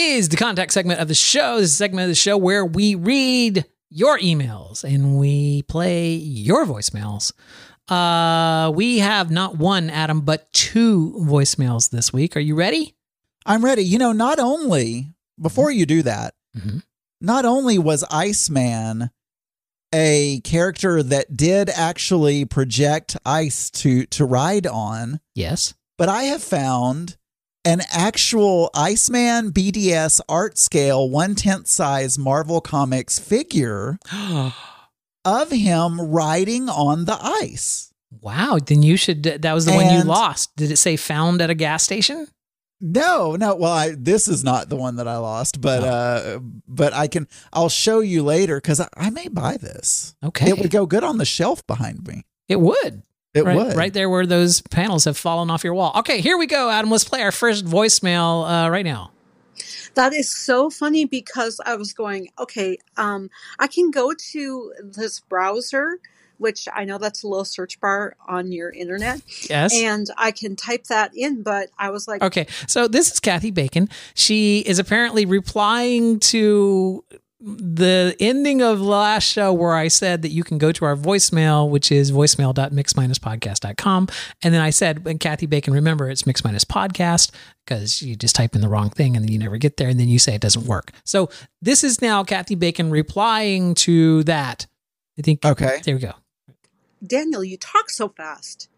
Is 0.00 0.28
the 0.28 0.36
contact 0.36 0.72
segment 0.72 1.00
of 1.00 1.08
the 1.08 1.14
show. 1.14 1.56
This 1.56 1.66
is 1.70 1.72
a 1.74 1.76
segment 1.76 2.04
of 2.04 2.08
the 2.10 2.14
show 2.14 2.36
where 2.36 2.64
we 2.64 2.94
read 2.94 3.64
your 3.90 4.18
emails 4.18 4.84
and 4.84 5.18
we 5.18 5.62
play 5.62 6.14
your 6.14 6.64
voicemails. 6.64 7.32
Uh, 7.88 8.70
we 8.70 8.98
have 9.00 9.30
not 9.30 9.56
one, 9.56 9.90
Adam, 9.90 10.20
but 10.20 10.52
two 10.52 11.12
voicemails 11.26 11.90
this 11.90 12.12
week. 12.12 12.36
Are 12.36 12.40
you 12.40 12.54
ready? 12.54 12.94
I'm 13.44 13.64
ready. 13.64 13.82
You 13.82 13.98
know, 13.98 14.12
not 14.12 14.38
only 14.38 15.14
before 15.40 15.70
you 15.70 15.86
do 15.86 16.02
that, 16.02 16.34
Mhm. 16.56 16.82
not 17.20 17.44
only 17.44 17.78
was 17.78 18.04
Iceman 18.10 19.10
a 19.92 20.40
character 20.44 21.02
that 21.02 21.36
did 21.36 21.68
actually 21.70 22.44
project 22.44 23.16
ice 23.26 23.70
to 23.70 24.06
to 24.06 24.24
ride 24.24 24.66
on, 24.68 25.18
Yes. 25.34 25.74
but 25.98 26.08
I 26.08 26.24
have 26.24 26.44
found 26.44 27.16
an 27.64 27.80
actual 27.90 28.70
Iceman 28.74 29.52
BDS 29.52 30.20
art 30.28 30.58
scale 30.58 31.08
one 31.08 31.34
tenth 31.34 31.66
size 31.66 32.18
Marvel 32.18 32.60
Comics 32.60 33.18
figure 33.18 33.98
of 35.24 35.50
him 35.50 36.00
riding 36.00 36.68
on 36.68 37.04
the 37.04 37.18
ice. 37.20 37.92
wow. 38.20 38.58
Then 38.64 38.82
you 38.82 38.96
should. 38.96 39.22
That 39.22 39.52
was 39.52 39.66
the 39.66 39.72
one 39.72 39.92
you 39.94 40.02
lost. 40.02 40.54
Did 40.56 40.70
it 40.70 40.76
say 40.76 40.96
found 40.96 41.40
at 41.42 41.50
a 41.50 41.54
gas 41.54 41.82
station? 41.82 42.26
No, 42.82 43.36
no. 43.36 43.54
Well, 43.56 43.72
I, 43.72 43.94
this 43.94 44.26
is 44.26 44.42
not 44.42 44.70
the 44.70 44.76
one 44.76 44.96
that 44.96 45.06
I 45.06 45.18
lost, 45.18 45.60
but 45.60 45.84
uh, 45.84 46.40
but 46.66 46.94
I 46.94 47.08
can. 47.08 47.28
I'll 47.52 47.68
show 47.68 48.00
you 48.00 48.22
later 48.22 48.56
because 48.56 48.80
I, 48.80 48.88
I 48.96 49.10
may 49.10 49.28
buy 49.28 49.58
this. 49.58 50.14
Okay. 50.24 50.48
It 50.48 50.58
would 50.58 50.70
go 50.70 50.86
good 50.86 51.04
on 51.04 51.18
the 51.18 51.26
shelf 51.26 51.66
behind 51.66 52.06
me. 52.08 52.24
It 52.48 52.60
would. 52.60 53.02
It 53.32 53.44
right, 53.44 53.56
would. 53.56 53.76
right 53.76 53.92
there 53.92 54.10
where 54.10 54.26
those 54.26 54.60
panels 54.60 55.04
have 55.04 55.16
fallen 55.16 55.50
off 55.50 55.62
your 55.62 55.74
wall. 55.74 55.92
Okay, 55.98 56.20
here 56.20 56.36
we 56.36 56.46
go, 56.46 56.68
Adam. 56.68 56.90
Let's 56.90 57.04
play 57.04 57.22
our 57.22 57.30
first 57.30 57.64
voicemail 57.64 58.66
uh, 58.66 58.70
right 58.70 58.84
now. 58.84 59.12
That 59.94 60.12
is 60.12 60.30
so 60.32 60.68
funny 60.70 61.04
because 61.04 61.60
I 61.64 61.76
was 61.76 61.92
going, 61.92 62.28
okay, 62.40 62.78
um, 62.96 63.30
I 63.58 63.66
can 63.68 63.90
go 63.92 64.12
to 64.32 64.72
this 64.82 65.20
browser, 65.20 65.98
which 66.38 66.66
I 66.72 66.84
know 66.84 66.98
that's 66.98 67.22
a 67.22 67.28
little 67.28 67.44
search 67.44 67.80
bar 67.80 68.16
on 68.26 68.50
your 68.50 68.70
internet, 68.70 69.20
Yes. 69.48 69.74
and 69.76 70.06
I 70.16 70.30
can 70.32 70.56
type 70.56 70.84
that 70.84 71.12
in, 71.14 71.42
but 71.42 71.68
I 71.78 71.90
was 71.90 72.08
like, 72.08 72.22
Okay, 72.22 72.46
so 72.66 72.88
this 72.88 73.12
is 73.12 73.20
Kathy 73.20 73.50
Bacon. 73.52 73.88
She 74.14 74.60
is 74.60 74.78
apparently 74.80 75.24
replying 75.26 76.18
to 76.20 77.04
the 77.42 78.14
ending 78.20 78.60
of 78.60 78.78
the 78.80 78.84
last 78.84 79.24
show 79.24 79.50
where 79.52 79.74
I 79.74 79.88
said 79.88 80.22
that 80.22 80.28
you 80.30 80.44
can 80.44 80.58
go 80.58 80.72
to 80.72 80.84
our 80.84 80.94
voicemail, 80.94 81.68
which 81.70 81.90
is 81.90 82.12
voicemail.mix-podcast.com. 82.12 84.08
And 84.42 84.54
then 84.54 84.60
I 84.60 84.70
said, 84.70 85.02
and 85.06 85.18
Kathy 85.20 85.46
Bacon, 85.46 85.72
remember 85.74 86.10
it's 86.10 86.26
mix 86.26 86.44
minus 86.44 86.64
podcast 86.64 87.30
because 87.64 88.02
you 88.02 88.16
just 88.16 88.34
type 88.36 88.54
in 88.54 88.60
the 88.60 88.68
wrong 88.68 88.90
thing 88.90 89.16
and 89.16 89.24
then 89.24 89.32
you 89.32 89.38
never 89.38 89.56
get 89.58 89.76
there. 89.76 89.88
And 89.88 89.98
then 89.98 90.08
you 90.08 90.18
say 90.18 90.34
it 90.34 90.40
doesn't 90.40 90.66
work. 90.66 90.92
So 91.04 91.30
this 91.62 91.84
is 91.84 92.02
now 92.02 92.24
Kathy 92.24 92.54
Bacon 92.54 92.90
replying 92.90 93.74
to 93.76 94.22
that. 94.24 94.66
I 95.18 95.22
think, 95.22 95.44
Okay. 95.44 95.80
there 95.84 95.94
we 95.96 96.00
go. 96.00 96.12
Daniel, 97.06 97.42
you 97.44 97.56
talk 97.56 97.90
so 97.90 98.08
fast. 98.08 98.68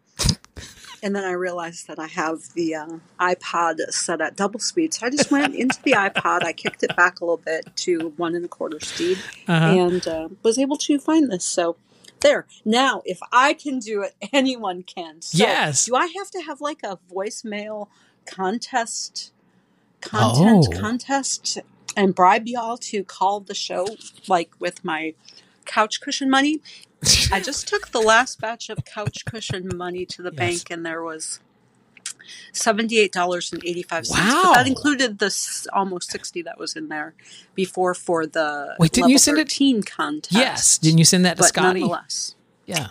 And 1.02 1.14
then 1.16 1.24
I 1.24 1.32
realized 1.32 1.88
that 1.88 1.98
I 1.98 2.06
have 2.06 2.52
the 2.54 2.74
uh, 2.76 2.86
iPod 3.20 3.78
set 3.90 4.20
at 4.20 4.36
double 4.36 4.60
speed. 4.60 4.94
So 4.94 5.06
I 5.06 5.10
just 5.10 5.30
went 5.30 5.54
into 5.54 5.80
the 5.82 5.92
iPod, 5.92 6.44
I 6.44 6.52
kicked 6.52 6.82
it 6.82 6.94
back 6.96 7.20
a 7.20 7.24
little 7.24 7.36
bit 7.44 7.74
to 7.76 8.12
one 8.16 8.34
and 8.34 8.44
a 8.44 8.48
quarter 8.48 8.78
speed, 8.80 9.18
Uh-huh. 9.48 9.66
and 9.66 10.06
uh, 10.06 10.28
was 10.42 10.58
able 10.58 10.76
to 10.78 10.98
find 10.98 11.30
this. 11.30 11.44
So 11.44 11.76
there. 12.20 12.46
Now, 12.64 13.02
if 13.04 13.18
I 13.32 13.52
can 13.54 13.80
do 13.80 14.02
it, 14.02 14.14
anyone 14.32 14.84
can. 14.84 15.20
So 15.22 15.38
Yes. 15.38 15.86
Do 15.86 15.96
I 15.96 16.06
have 16.16 16.30
to 16.30 16.40
have 16.42 16.60
like 16.60 16.80
a 16.84 16.98
voicemail 17.12 17.88
contest? 18.26 19.32
Content 20.00 20.66
Oh. 20.68 20.80
contest 20.80 21.58
and 21.96 22.12
bribe 22.14 22.46
y'all 22.48 22.76
to 22.76 23.04
call 23.04 23.38
the 23.40 23.54
show 23.54 23.86
like 24.26 24.50
with 24.58 24.84
my 24.84 25.14
couch 25.64 26.00
cushion 26.00 26.28
money. 26.28 26.60
I 27.32 27.40
just 27.40 27.66
took 27.68 27.88
the 27.90 28.00
last 28.00 28.40
batch 28.40 28.70
of 28.70 28.84
couch 28.84 29.24
cushion 29.24 29.70
money 29.76 30.06
to 30.06 30.22
the 30.22 30.30
Yes. 30.30 30.36
bank, 30.38 30.70
and 30.70 30.86
there 30.86 31.02
was 31.02 31.40
seventy-eight 32.52 33.12
dollars 33.12 33.52
and 33.52 33.64
eighty-five 33.64 34.06
cents. 34.06 34.20
Wow. 34.20 34.42
But 34.44 34.54
that 34.54 34.66
included 34.66 35.18
the 35.18 35.68
almost 35.72 36.10
sixty 36.10 36.42
that 36.42 36.58
was 36.58 36.76
in 36.76 36.88
there 36.88 37.14
before 37.54 37.94
for 37.94 38.26
the 38.26 38.74
Wait, 38.78 38.92
didn't 38.92 39.02
level 39.04 39.10
you 39.12 39.18
send 39.18 39.38
it- 39.38 39.48
thirteen 39.48 39.82
contest. 39.82 40.32
Yes. 40.32 40.78
Didn't 40.78 40.98
you 40.98 41.04
send 41.04 41.24
that 41.24 41.36
to 41.36 41.42
but 41.42 41.48
Scotty? 41.48 41.80
nonetheless, 41.80 42.34
Yeah. 42.66 42.88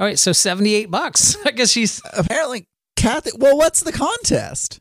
All 0.00 0.06
right. 0.06 0.18
So 0.18 0.32
78 0.32 0.90
bucks. 0.90 1.36
I 1.46 1.52
guess 1.52 1.70
she's, 1.70 2.00
Apparently, 2.14 2.66
Kathy. 2.96 3.30
Well, 3.38 3.56
what's 3.56 3.80
the 3.82 3.92
contest? 3.92 4.80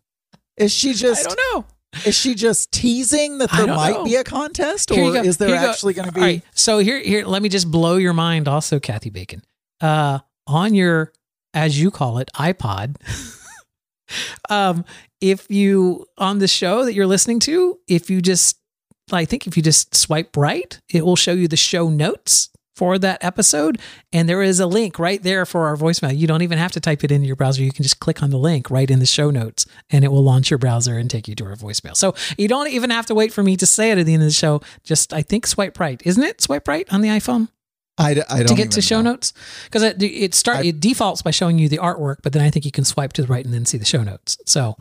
Is 0.57 0.73
she 0.73 0.93
just? 0.93 1.25
I 1.27 1.29
don't 1.35 1.39
know. 1.53 1.65
Is 2.05 2.15
she 2.15 2.35
just 2.35 2.71
teasing 2.71 3.37
that 3.37 3.51
there 3.51 3.67
might 3.67 3.95
know. 3.95 4.03
be 4.03 4.15
a 4.15 4.23
contest, 4.23 4.91
or 4.91 5.15
is 5.17 5.37
there 5.37 5.49
Here 5.49 5.57
you 5.57 5.63
go. 5.63 5.69
actually 5.69 5.93
going 5.93 6.07
to 6.07 6.13
be? 6.13 6.21
All 6.21 6.27
right. 6.27 6.43
So 6.53 6.79
here, 6.79 6.99
here, 6.99 7.25
let 7.25 7.41
me 7.41 7.49
just 7.49 7.69
blow 7.69 7.97
your 7.97 8.13
mind. 8.13 8.47
Also, 8.47 8.79
Kathy 8.79 9.09
Bacon, 9.09 9.43
uh, 9.81 10.19
on 10.47 10.73
your, 10.73 11.13
as 11.53 11.79
you 11.79 11.91
call 11.91 12.17
it, 12.17 12.29
iPod. 12.35 12.95
um, 14.49 14.85
if 15.21 15.49
you 15.49 16.05
on 16.17 16.39
the 16.39 16.47
show 16.47 16.85
that 16.85 16.93
you're 16.93 17.07
listening 17.07 17.39
to, 17.41 17.79
if 17.87 18.09
you 18.09 18.21
just, 18.21 18.57
I 19.11 19.25
think 19.25 19.47
if 19.47 19.55
you 19.55 19.63
just 19.63 19.95
swipe 19.95 20.35
right, 20.35 20.79
it 20.89 21.05
will 21.05 21.15
show 21.15 21.33
you 21.33 21.47
the 21.47 21.57
show 21.57 21.89
notes 21.89 22.49
for 22.75 22.97
that 22.97 23.23
episode, 23.23 23.79
and 24.11 24.27
there 24.27 24.41
is 24.41 24.59
a 24.59 24.65
link 24.65 24.97
right 24.97 25.21
there 25.21 25.45
for 25.45 25.67
our 25.67 25.77
voicemail. 25.77 26.17
You 26.17 26.25
don't 26.27 26.41
even 26.41 26.57
have 26.57 26.71
to 26.71 26.79
type 26.79 27.03
it 27.03 27.11
into 27.11 27.27
your 27.27 27.35
browser. 27.35 27.61
You 27.61 27.71
can 27.71 27.83
just 27.83 27.99
click 27.99 28.23
on 28.23 28.29
the 28.31 28.37
link 28.39 28.71
right 28.71 28.89
in 28.89 28.99
the 28.99 29.05
show 29.05 29.29
notes, 29.29 29.65
and 29.91 30.03
it 30.03 30.07
will 30.11 30.23
launch 30.23 30.49
your 30.49 30.57
browser 30.57 30.97
and 30.97 31.09
take 31.09 31.27
you 31.27 31.35
to 31.35 31.45
our 31.45 31.55
voicemail. 31.55 31.95
So 31.95 32.15
you 32.37 32.47
don't 32.47 32.69
even 32.69 32.89
have 32.89 33.05
to 33.07 33.15
wait 33.15 33.31
for 33.31 33.43
me 33.43 33.55
to 33.57 33.65
say 33.67 33.91
it 33.91 33.97
at 33.99 34.05
the 34.05 34.13
end 34.13 34.23
of 34.23 34.27
the 34.29 34.33
show. 34.33 34.61
Just 34.83 35.13
I 35.13 35.21
think 35.21 35.45
swipe 35.45 35.79
right, 35.79 36.01
isn't 36.03 36.23
it? 36.23 36.41
Swipe 36.41 36.67
right 36.67 36.91
on 36.91 37.01
the 37.01 37.09
iPhone 37.09 37.49
I, 37.99 38.15
d- 38.15 38.21
I 38.27 38.37
don't 38.39 38.47
to 38.47 38.55
get 38.55 38.71
to 38.71 38.81
show 38.81 39.01
know. 39.03 39.11
notes 39.11 39.33
because 39.65 39.83
it 39.83 40.01
it 40.01 40.33
start 40.33 40.57
I- 40.57 40.63
it 40.69 40.79
defaults 40.79 41.21
by 41.21 41.29
showing 41.31 41.59
you 41.59 41.69
the 41.69 41.77
artwork, 41.77 42.17
but 42.23 42.33
then 42.33 42.41
I 42.41 42.49
think 42.49 42.65
you 42.65 42.71
can 42.71 42.85
swipe 42.85 43.13
to 43.13 43.21
the 43.21 43.27
right 43.27 43.45
and 43.45 43.53
then 43.53 43.65
see 43.67 43.77
the 43.77 43.85
show 43.85 44.01
notes. 44.03 44.35
So 44.47 44.77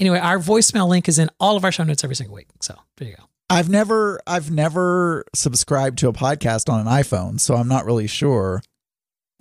anyway, 0.00 0.18
our 0.18 0.38
voicemail 0.38 0.88
link 0.88 1.08
is 1.10 1.18
in 1.18 1.28
all 1.38 1.58
of 1.58 1.64
our 1.64 1.72
show 1.72 1.84
notes 1.84 2.02
every 2.04 2.16
single 2.16 2.34
week. 2.34 2.48
So 2.62 2.74
there 2.96 3.08
you 3.08 3.16
go. 3.16 3.24
I've 3.52 3.68
never 3.68 4.18
I've 4.26 4.50
never 4.50 5.26
subscribed 5.34 5.98
to 5.98 6.08
a 6.08 6.12
podcast 6.14 6.72
on 6.72 6.80
an 6.80 6.86
iPhone, 6.86 7.38
so 7.38 7.54
I'm 7.54 7.68
not 7.68 7.84
really 7.84 8.06
sure. 8.06 8.62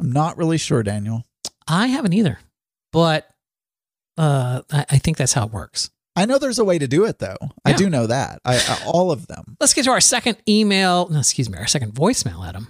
I'm 0.02 0.12
not 0.12 0.38
really 0.38 0.58
sure, 0.58 0.84
Daniel. 0.84 1.24
I 1.66 1.88
haven't 1.88 2.12
either, 2.12 2.40
but 2.92 3.30
uh, 4.18 4.64
I, 4.70 4.86
I 4.90 4.98
think 4.98 5.16
that's 5.16 5.32
how 5.32 5.46
it 5.46 5.54
works. 5.54 5.92
I 6.18 6.26
know 6.26 6.40
there's 6.40 6.60
a 6.60 6.66
way 6.66 6.78
to 6.78 6.90
do 6.90 7.06
it 7.06 7.20
though. 7.20 7.38
I 7.64 7.72
do 7.72 7.90
know 7.90 8.06
that. 8.08 8.42
I, 8.44 8.58
I 8.58 8.84
all 8.86 9.14
of 9.14 9.28
them. 9.28 9.56
Let's 9.62 9.74
get 9.74 9.86
to 9.86 9.92
our 9.92 10.02
second 10.02 10.36
email. 10.46 11.08
No, 11.08 11.20
excuse 11.20 11.50
me, 11.50 11.58
our 11.58 11.68
second 11.68 11.94
voicemail, 11.94 12.46
Adam. 12.46 12.68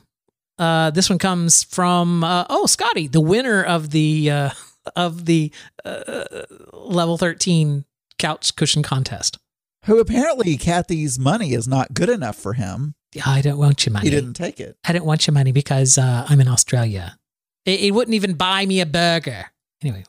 Uh, 0.60 0.92
this 0.92 1.10
one 1.10 1.18
comes 1.18 1.64
from 1.64 2.24
uh, 2.24 2.46
oh 2.52 2.68
Scotty, 2.68 3.08
the 3.08 3.20
winner 3.20 3.64
of 3.64 3.90
the 3.90 4.30
uh, 4.30 4.50
of 4.96 5.26
the 5.26 5.52
uh, 5.84 6.24
level 6.72 7.18
thirteen 7.18 7.86
couch 8.20 8.56
cushion 8.56 8.84
contest. 8.84 9.40
Who 9.86 10.00
apparently 10.00 10.58
Kathy's 10.58 11.18
money 11.18 11.54
is 11.54 11.68
not 11.68 11.94
good 11.94 12.10
enough 12.10 12.36
for 12.36 12.54
him. 12.54 12.94
Yeah, 13.14 13.24
I 13.26 13.42
don't 13.42 13.58
want 13.58 13.86
your 13.86 13.94
money. 13.94 14.06
He 14.06 14.12
didn't 14.12 14.34
take 14.34 14.60
it. 14.60 14.78
I 14.86 14.94
don't 14.94 15.06
want 15.06 15.28
your 15.28 15.34
money 15.34 15.52
because 15.52 15.98
uh, 15.98 16.26
I'm 16.30 16.40
in 16.40 16.48
Australia. 16.48 17.18
It, 17.66 17.82
it 17.82 17.92
wouldn't 17.92 18.16
even 18.16 18.34
buy 18.34 18.66
me 18.66 18.80
a 18.80 18.86
burger. 18.86 19.46
Anyway, 19.82 20.04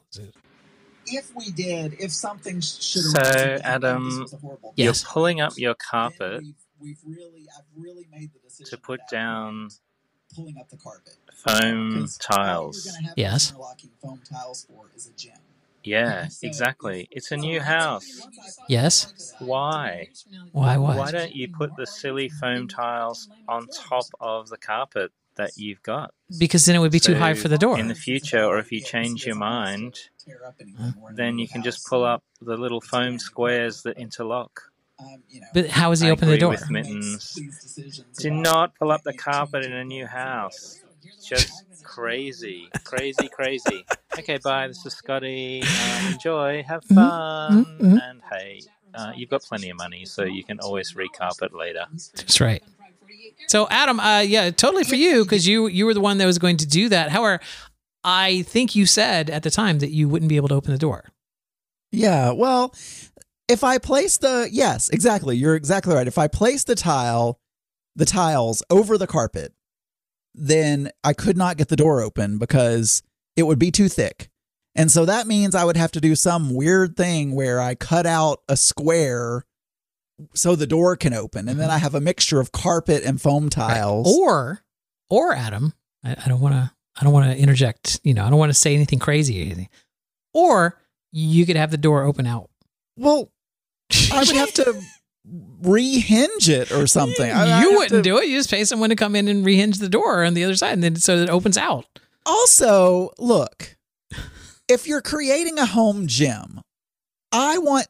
If 1.07 1.35
we 1.35 1.51
did, 1.51 1.97
if 1.99 2.13
something 2.13 2.61
should 2.61 3.03
So, 3.03 3.59
Adam, 3.65 4.27
Yes. 4.77 5.03
You're 5.03 5.13
pulling 5.13 5.41
up 5.41 5.55
your 5.57 5.75
carpet 5.75 6.45
We've, 6.83 6.99
really, 7.07 7.47
I've 7.57 7.65
really 7.77 8.09
made 8.11 8.33
the 8.33 8.41
decision 8.41 8.71
to 8.71 8.77
put 8.77 9.01
down 9.09 9.69
pulling 10.35 10.59
up 10.59 10.69
the 10.69 10.77
carpet. 10.77 11.15
foam 11.33 12.09
tiles. 12.19 12.99
Yes. 13.17 13.53
foam 14.03 14.21
tiles 14.29 14.65
for 14.65 14.91
is 14.97 15.07
a 15.07 15.13
gym. 15.13 15.35
Yeah, 15.85 16.29
exactly. 16.43 17.09
It's 17.11 17.31
a 17.33 17.37
new 17.37 17.61
house. 17.61 18.27
yes. 18.69 19.35
Why? 19.39 20.09
Why? 20.53 20.77
What? 20.77 20.97
Why 20.97 21.11
don't 21.11 21.35
you 21.35 21.49
put 21.49 21.75
the 21.77 21.87
silly 21.87 22.29
foam 22.29 22.69
tiles 22.69 23.29
on 23.49 23.67
top 23.69 24.05
of 24.21 24.49
the 24.49 24.57
carpet 24.59 25.13
that 25.37 25.57
you've 25.57 25.83
got? 25.83 26.13
Because 26.39 26.65
then 26.67 26.77
it 26.77 26.79
would 26.79 26.93
be 26.93 27.01
too 27.01 27.15
high 27.15 27.35
for 27.35 27.49
the 27.49 27.59
door. 27.59 27.79
In 27.79 27.89
the 27.89 27.95
future, 27.95 28.45
or 28.45 28.59
if 28.59 28.71
you 28.73 28.81
change 28.81 29.27
your 29.27 29.37
mind, 29.37 29.99
then 31.15 31.39
you 31.39 31.49
can 31.49 31.63
just 31.63 31.87
pull 31.87 32.05
up 32.05 32.23
the 32.41 32.57
little 32.57 32.81
foam 32.81 33.19
squares 33.19 33.83
that 33.83 33.99
interlock. 33.99 34.63
But 35.53 35.69
how 35.69 35.91
is 35.91 36.01
he 36.01 36.09
I 36.09 36.11
open 36.13 36.29
the 36.29 36.35
agree 36.35 36.41
door? 36.41 36.51
with 36.51 36.71
Mittens. 36.71 37.37
Do 38.19 38.31
not 38.31 38.75
pull 38.79 38.93
up 38.93 39.03
the 39.03 39.13
carpet 39.13 39.65
in 39.65 39.73
a 39.73 39.85
new 39.85 40.07
house. 40.07 40.81
Just 41.25 41.65
crazy, 41.97 42.69
crazy, 42.85 43.29
crazy. 43.29 43.85
Okay, 44.19 44.37
bye. 44.45 44.69
This 44.69 44.85
is 44.85 44.93
Scotty. 44.93 45.63
Uh, 45.65 46.09
enjoy, 46.13 46.63
have 46.69 46.83
Mm-hmm. 46.85 46.95
fun, 46.95 47.65
mhm. 47.81 48.03
and 48.03 48.21
hey, 48.31 48.61
uh, 48.95 49.11
you've 49.17 49.31
got 49.31 49.43
plenty 49.43 49.71
of 49.71 49.79
money, 49.79 50.05
so 50.05 50.23
you 50.23 50.45
can 50.45 50.61
always 50.61 50.93
recarpet 50.93 51.55
later. 51.59 51.87
That's 52.15 52.39
right. 52.39 52.63
So 53.49 53.67
Adam, 53.71 53.99
uh, 53.99 54.21
yeah, 54.21 54.51
totally 54.51 54.85
for 54.85 54.97
you 54.97 55.25
because 55.25 55.49
you 55.49 55.67
you 55.67 55.87
were 55.87 55.95
the 55.95 56.01
one 56.03 56.19
that 56.19 56.27
was 56.27 56.39
going 56.39 56.59
to 56.59 56.67
do 56.67 56.91
that. 56.91 57.11
However, 57.11 57.41
I 58.05 58.43
think 58.43 58.77
you 58.77 58.85
said 58.85 59.31
at 59.31 59.45
the 59.45 59.51
time 59.51 59.79
that 59.79 59.91
you 59.91 60.11
wouldn't 60.11 60.29
be 60.29 60.37
able 60.37 60.49
to 60.49 60.55
open 60.55 60.73
the 60.73 60.79
door. 60.79 61.05
Yeah, 61.91 62.33
well, 62.33 62.75
if 63.49 63.65
I 63.65 63.79
place 63.79 64.19
the 64.19 64.47
yes, 64.53 64.91
exactly. 64.91 65.37
You're 65.39 65.57
exactly 65.57 65.95
right. 65.95 66.07
If 66.07 66.19
I 66.19 66.29
place 66.29 66.65
the 66.65 66.75
tile, 66.75 67.39
the 67.97 68.05
tiles 68.05 68.63
over 68.69 68.99
the 68.99 69.07
carpet, 69.07 69.55
then 70.35 70.91
I 71.05 71.13
could 71.13 71.37
not 71.37 71.57
get 71.57 71.69
the 71.69 71.77
door 71.77 72.01
open 72.01 72.39
because 72.39 73.03
it 73.37 73.45
would 73.45 73.59
be 73.59 73.71
too 73.71 73.89
thick. 73.89 74.31
And 74.75 74.91
so 74.91 75.05
that 75.05 75.27
means 75.27 75.55
I 75.55 75.65
would 75.65 75.77
have 75.77 75.93
to 75.93 76.01
do 76.01 76.15
some 76.15 76.55
weird 76.55 76.97
thing 76.97 77.35
where 77.35 77.61
I 77.61 77.75
cut 77.75 78.07
out 78.07 78.41
a 78.49 78.57
square 78.57 79.45
so 80.35 80.57
the 80.57 80.67
door 80.67 80.97
can 80.97 81.13
open. 81.13 81.49
And 81.49 81.59
then 81.59 81.69
mm-hmm. 81.69 81.77
I 81.77 81.79
have 81.79 81.95
a 81.95 82.01
mixture 82.01 82.41
of 82.41 82.53
carpet 82.53 83.03
and 83.05 83.21
foam 83.21 83.51
tiles. 83.51 84.15
Or, 84.17 84.63
or 85.11 85.35
Adam, 85.35 85.75
I, 86.03 86.17
I 86.25 86.29
don't 86.29 86.41
want 86.41 86.55
to. 86.55 86.73
I 87.01 87.05
don't 87.05 87.13
want 87.15 87.33
to 87.33 87.39
interject. 87.39 88.01
You 88.05 88.13
know, 88.13 88.25
I 88.25 88.31
don't 88.31 88.39
want 88.39 88.51
to 88.51 88.59
say 88.59 88.75
anything 88.75 88.99
crazy 88.99 89.41
or 89.41 89.47
anything. 89.47 89.69
Or 90.35 90.79
you 91.11 91.47
could 91.47 91.57
have 91.57 91.71
the 91.71 91.79
door 91.79 92.05
open 92.05 92.27
out. 92.27 92.51
Well, 92.99 93.31
I 94.13 94.21
would 94.21 94.37
have 94.37 94.53
to 94.55 94.81
rehinge 95.63 96.49
it 96.49 96.73
or 96.73 96.87
something. 96.87 97.31
I- 97.31 97.61
you 97.63 97.71
have 97.71 97.79
wouldn't 97.79 97.91
to- 97.91 98.03
do 98.03 98.19
it. 98.19 98.29
You 98.29 98.39
just 98.39 98.51
pay 98.51 98.65
someone 98.65 98.91
to 98.91 98.97
come 98.97 99.15
in 99.17 99.29
and 99.29 99.45
rehinge 99.45 99.79
the 99.79 99.89
door 99.89 100.25
on 100.25 100.35
the 100.35 100.45
other 100.45 100.57
side, 100.57 100.73
and 100.75 100.83
then 100.83 100.97
so 100.97 101.17
that 101.19 101.25
it 101.25 101.31
opens 101.31 101.57
out. 101.57 101.87
Also, 102.27 103.11
look, 103.19 103.77
if 104.69 104.87
you're 104.87 105.03
creating 105.03 105.59
a 105.59 105.67
home 105.67 106.07
gym, 106.07 106.61
I 107.33 107.59
want 107.59 107.87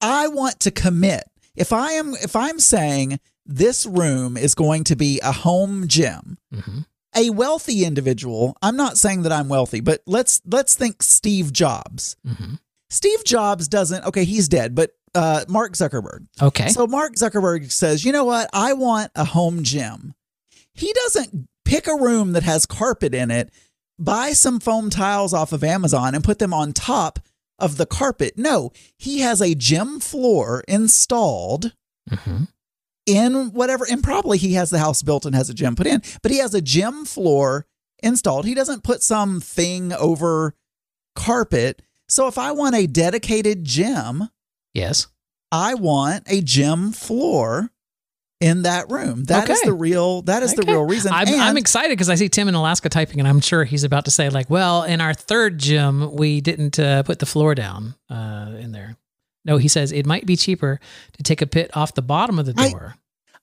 I 0.00 0.28
want 0.28 0.60
to 0.60 0.70
commit. 0.70 1.24
If 1.56 1.72
I 1.72 1.92
am 1.92 2.14
if 2.14 2.34
I'm 2.36 2.60
saying 2.60 3.20
this 3.46 3.84
room 3.86 4.36
is 4.36 4.54
going 4.54 4.84
to 4.84 4.96
be 4.96 5.20
a 5.20 5.32
home 5.32 5.88
gym, 5.88 6.38
Mhm. 6.54 6.86
a 7.16 7.30
wealthy 7.30 7.84
individual, 7.84 8.56
I'm 8.62 8.76
not 8.76 8.96
saying 8.98 9.22
that 9.22 9.32
I'm 9.32 9.48
wealthy, 9.48 9.80
but 9.80 10.02
let's 10.06 10.40
let's 10.46 10.74
think 10.74 11.02
Steve 11.02 11.52
Jobs. 11.52 12.16
Mhm. 12.26 12.58
Steve 12.88 13.24
Jobs 13.24 13.68
doesn't 13.68 14.04
okay, 14.04 14.24
he's 14.24 14.48
dead, 14.48 14.74
but 14.74 14.92
uh 15.14 15.44
Mark 15.48 15.72
Zuckerberg. 15.74 16.26
Okay. 16.40 16.68
So 16.68 16.86
Mark 16.86 17.14
Zuckerberg 17.16 17.70
says, 17.72 18.04
"You 18.04 18.12
know 18.12 18.24
what? 18.24 18.48
I 18.52 18.72
want 18.72 19.10
a 19.14 19.24
home 19.24 19.62
gym." 19.62 20.14
He 20.74 20.92
doesn't 20.92 21.48
pick 21.64 21.86
a 21.86 21.94
room 21.96 22.32
that 22.32 22.42
has 22.44 22.64
carpet 22.66 23.14
in 23.14 23.30
it, 23.30 23.52
buy 23.98 24.32
some 24.32 24.60
foam 24.60 24.88
tiles 24.90 25.34
off 25.34 25.52
of 25.52 25.62
Amazon 25.64 26.14
and 26.14 26.24
put 26.24 26.38
them 26.38 26.54
on 26.54 26.72
top 26.72 27.18
of 27.58 27.76
the 27.76 27.86
carpet. 27.86 28.34
No, 28.38 28.72
he 28.98 29.20
has 29.20 29.40
a 29.42 29.54
gym 29.54 30.00
floor 30.00 30.64
installed 30.68 31.72
Mhm. 32.10 32.48
in 33.06 33.52
whatever 33.52 33.86
and 33.90 34.02
probably 34.02 34.38
he 34.38 34.54
has 34.54 34.70
the 34.70 34.78
house 34.78 35.02
built 35.02 35.26
and 35.26 35.34
has 35.34 35.50
a 35.50 35.54
gym 35.54 35.76
put 35.76 35.86
in, 35.86 36.02
but 36.22 36.30
he 36.32 36.38
has 36.38 36.54
a 36.54 36.62
gym 36.62 37.04
floor 37.04 37.66
installed. 38.02 38.46
He 38.46 38.54
doesn't 38.54 38.82
put 38.84 39.02
some 39.02 39.40
thing 39.40 39.92
over 39.92 40.54
carpet. 41.14 41.82
So 42.08 42.26
if 42.26 42.38
I 42.38 42.52
want 42.52 42.74
a 42.74 42.86
dedicated 42.86 43.64
gym, 43.64 44.28
Yes. 44.74 45.06
I 45.52 45.74
want 45.74 46.24
a 46.28 46.40
gym 46.40 46.92
floor 46.92 47.70
in 48.40 48.62
that 48.62 48.90
room. 48.90 49.24
That 49.24 49.50
is 49.50 49.58
Okay. 49.58 49.68
the 49.68 49.74
real. 49.74 50.22
That 50.22 50.42
is 50.42 50.54
the 50.54 50.62
real 50.62 50.84
reason. 50.84 51.12
I'm, 51.12 51.28
I'm 51.40 51.56
excited 51.56 51.90
because 51.90 52.08
I 52.08 52.14
see 52.14 52.28
Tim 52.28 52.48
in 52.48 52.54
Alaska 52.54 52.88
typing, 52.88 53.18
and 53.18 53.28
I'm 53.28 53.40
sure 53.40 53.64
he's 53.64 53.84
about 53.84 54.04
to 54.06 54.10
say, 54.10 54.30
like, 54.30 54.48
well, 54.48 54.84
in 54.84 55.00
our 55.00 55.12
third 55.12 55.58
gym, 55.58 56.14
we 56.14 56.40
didn't 56.40 56.78
uh, 56.78 57.02
put 57.02 57.18
the 57.18 57.26
floor 57.26 57.54
down 57.54 57.94
uh, 58.08 58.52
in 58.58 58.72
there. 58.72 58.96
No, 59.44 59.56
he 59.56 59.68
says 59.68 59.90
it 59.92 60.06
might 60.06 60.24
be 60.26 60.36
cheaper 60.36 60.78
to 61.16 61.22
take 61.22 61.42
a 61.42 61.46
pit 61.46 61.70
off 61.76 61.94
the 61.94 62.02
bottom 62.02 62.38
of 62.38 62.46
the 62.46 62.52
door. 62.54 62.94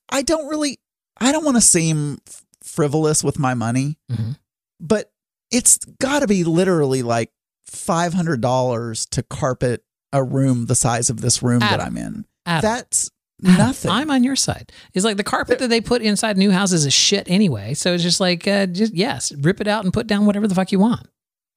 I 0.10 0.22
don't 0.22 0.48
really. 0.48 0.80
I 1.20 1.32
don't 1.32 1.44
want 1.44 1.58
to 1.58 1.62
seem 1.62 2.20
frivolous 2.64 3.24
with 3.24 3.38
my 3.40 3.54
money, 3.54 3.98
Mhm. 4.12 4.38
but 4.80 5.12
it's 5.52 5.78
got 6.00 6.20
to 6.20 6.28
be 6.28 6.44
literally 6.44 7.02
like 7.04 7.32
five 7.66 8.14
hundred 8.14 8.40
dollars 8.42 9.06
to 9.08 9.24
carpet 9.24 9.84
a 10.14 10.24
room 10.24 10.66
the 10.68 10.76
size 10.76 11.10
of 11.10 11.22
this 11.22 11.42
room 11.44 11.60
that 11.60 11.82
I'm 11.82 11.98
in. 11.98 12.26
Adam, 12.46 12.62
That's 12.62 13.10
Adam, 13.44 13.58
nothing. 13.58 13.92
I'm 13.92 14.10
on 14.10 14.24
your 14.24 14.36
side. 14.36 14.72
It's 14.94 15.04
like 15.06 15.18
the 15.18 15.24
carpet 15.24 15.60
that 15.60 15.68
they 15.70 15.82
put 15.82 16.02
inside 16.02 16.38
new 16.38 16.52
houses 16.52 16.86
is 16.86 16.94
shit 16.94 17.30
anyway. 17.30 17.74
So 17.74 17.94
it's 17.94 18.04
just 18.04 18.20
like, 18.20 18.48
uh, 18.48 18.66
just 18.68 18.94
yes, 18.96 19.32
rip 19.34 19.60
it 19.62 19.68
out 19.68 19.84
and 19.84 19.94
put 19.94 20.08
down 20.08 20.26
whatever 20.26 20.48
the 20.48 20.56
fuck 20.56 20.72
you 20.72 20.80
want. 20.80 21.08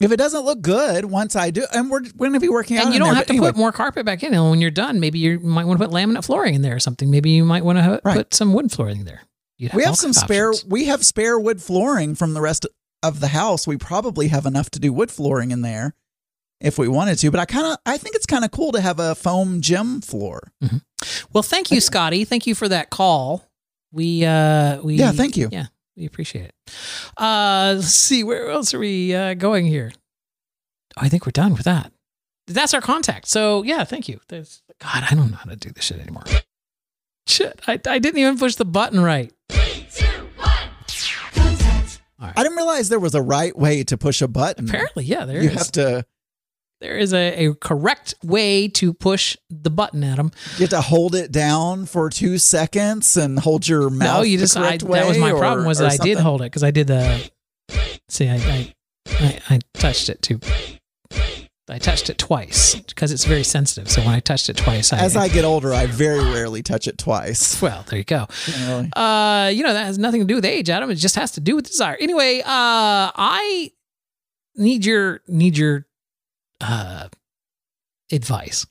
if 0.00 0.10
it 0.12 0.16
doesn't 0.16 0.44
look 0.44 0.60
good 0.62 1.04
once 1.06 1.36
I 1.36 1.50
do, 1.50 1.64
and 1.72 1.90
we're, 1.90 2.00
we're 2.16 2.28
going 2.28 2.32
to 2.34 2.40
be 2.40 2.48
working 2.48 2.76
out, 2.78 2.86
And 2.86 2.92
you 2.94 2.98
don't 2.98 3.08
there, 3.08 3.14
have 3.16 3.26
to 3.26 3.32
anyway. 3.34 3.48
put 3.48 3.56
more 3.56 3.70
carpet 3.72 4.04
back 4.04 4.22
in. 4.22 4.34
And 4.34 4.50
when 4.50 4.60
you're 4.60 4.70
done, 4.70 4.98
maybe 5.00 5.18
you 5.20 5.38
might 5.40 5.64
want 5.66 5.78
to 5.80 5.86
put 5.86 5.94
laminate 5.94 6.24
flooring 6.24 6.54
in 6.54 6.62
there 6.62 6.74
or 6.74 6.80
something. 6.80 7.10
Maybe 7.10 7.30
you 7.30 7.44
might 7.44 7.64
want 7.64 7.78
to 7.78 8.00
Right. 8.04 8.16
put 8.16 8.34
some 8.34 8.52
wood 8.52 8.70
flooring 8.72 9.04
there. 9.04 9.22
You'd 9.58 9.74
we 9.74 9.84
have 9.84 9.96
some 9.96 10.12
spare 10.14 10.50
options. 10.50 10.70
we 10.70 10.86
have 10.86 11.04
spare 11.04 11.38
wood 11.38 11.60
flooring 11.62 12.14
from 12.14 12.32
the 12.34 12.40
rest 12.40 12.66
of 13.02 13.20
the 13.20 13.28
house 13.28 13.66
we 13.66 13.76
probably 13.76 14.28
have 14.28 14.44
enough 14.46 14.70
to 14.70 14.78
do 14.80 14.90
wood 14.92 15.10
flooring 15.10 15.50
in 15.50 15.60
there 15.62 15.94
if 16.60 16.78
we 16.78 16.86
wanted 16.88 17.18
to 17.18 17.30
but 17.30 17.40
i 17.40 17.44
kind 17.44 17.66
of 17.66 17.78
i 17.86 17.96
think 17.96 18.14
it's 18.14 18.26
kind 18.26 18.44
of 18.44 18.50
cool 18.50 18.72
to 18.72 18.80
have 18.80 18.98
a 19.00 19.14
foam 19.14 19.60
gym 19.60 20.00
floor 20.00 20.52
Well, 21.32 21.42
thank 21.42 21.70
you, 21.70 21.80
Scotty. 21.80 22.24
Thank 22.26 22.46
you 22.46 22.54
for 22.54 22.68
that 22.68 22.90
call. 22.90 23.42
We 23.90 24.24
uh 24.24 24.82
we 24.82 24.96
Yeah, 24.96 25.12
thank 25.12 25.36
you. 25.36 25.48
Yeah, 25.50 25.66
we 25.96 26.04
appreciate 26.04 26.44
it. 26.46 26.54
Uh 27.16 27.74
let's 27.76 27.94
see, 27.94 28.22
where 28.22 28.48
else 28.50 28.74
are 28.74 28.78
we 28.78 29.14
uh 29.14 29.32
going 29.34 29.64
here? 29.66 29.92
I 30.96 31.08
think 31.08 31.24
we're 31.24 31.32
done 31.32 31.54
with 31.54 31.64
that. 31.64 31.90
That's 32.46 32.74
our 32.74 32.82
contact. 32.82 33.28
So 33.28 33.62
yeah, 33.62 33.84
thank 33.84 34.08
you. 34.08 34.20
There's, 34.28 34.62
God, 34.78 35.04
I 35.10 35.14
don't 35.14 35.30
know 35.30 35.36
how 35.38 35.48
to 35.48 35.56
do 35.56 35.70
this 35.70 35.84
shit 35.84 36.00
anymore. 36.00 36.24
Shit, 37.26 37.60
I, 37.66 37.80
I 37.86 37.98
didn't 37.98 38.18
even 38.18 38.38
push 38.38 38.56
the 38.56 38.64
button 38.66 39.00
right. 39.00 39.32
i 42.22 42.42
didn't 42.42 42.56
realize 42.56 42.88
there 42.90 43.00
was 43.00 43.14
a 43.14 43.22
right 43.22 43.56
way 43.56 43.82
to 43.84 43.96
push 43.96 44.20
a 44.20 44.28
button 44.28 44.68
Apparently, 44.68 45.04
yeah, 45.04 45.24
there 45.24 45.42
you 45.42 45.48
is. 45.50 45.56
have 45.56 45.72
to 45.72 46.04
there 46.80 46.96
is 46.96 47.12
a, 47.12 47.46
a 47.46 47.54
correct 47.54 48.14
way 48.24 48.68
to 48.68 48.92
push 48.92 49.36
the 49.50 49.70
button, 49.70 50.02
Adam. 50.02 50.30
you 50.54 50.60
have 50.60 50.70
to 50.70 50.80
hold 50.80 51.14
it 51.14 51.30
down 51.30 51.86
for 51.86 52.08
two 52.10 52.38
seconds 52.38 53.16
and 53.16 53.38
hold 53.38 53.68
your 53.68 53.90
mouth 53.90 54.18
no, 54.18 54.22
you 54.22 54.38
just 54.38 54.56
I, 54.56 54.78
that 54.78 55.06
was 55.06 55.18
my 55.18 55.32
or- 55.32 55.38
problem 55.38 55.66
was 55.66 55.78
that 55.78 55.92
I 55.92 55.96
did 55.96 56.18
hold 56.18 56.40
it 56.42 56.46
because 56.46 56.64
I 56.64 56.70
did 56.70 56.86
the 56.86 57.30
see 58.08 58.28
I 58.28 58.36
I, 58.36 58.74
I 59.06 59.40
I 59.50 59.58
touched 59.74 60.08
it 60.08 60.22
too. 60.22 60.40
I 61.68 61.78
touched 61.78 62.10
it 62.10 62.18
twice 62.18 62.74
because 62.74 63.12
it's 63.12 63.24
very 63.24 63.44
sensitive. 63.44 63.88
So 63.88 64.00
when 64.00 64.10
I 64.12 64.18
touched 64.18 64.48
it 64.48 64.56
twice, 64.56 64.92
I, 64.92 64.98
as 64.98 65.16
i 65.16 65.28
get 65.28 65.44
older 65.44 65.72
i 65.72 65.86
very 65.86 66.18
rarely 66.18 66.64
touch 66.64 66.88
it 66.88 66.98
twice 66.98 67.62
well, 67.62 67.84
there 67.88 67.98
you 67.98 68.04
go. 68.04 68.26
Generally. 68.46 68.90
Uh, 68.96 69.50
you 69.54 69.62
know 69.62 69.72
that 69.72 69.84
has 69.84 69.98
nothing 69.98 70.20
to 70.20 70.26
do 70.26 70.34
with 70.34 70.44
age, 70.44 70.68
Adam. 70.68 70.90
It 70.90 70.96
just 70.96 71.14
has 71.16 71.32
to 71.32 71.40
do 71.40 71.54
with 71.56 71.66
desire. 71.66 71.96
Anyway, 72.00 72.40
uh, 72.40 72.44
I 73.14 73.70
need 74.56 74.84
your 74.84 75.20
need 75.28 75.56
your 75.56 75.86
uh 76.60 77.08
advice. 78.12 78.66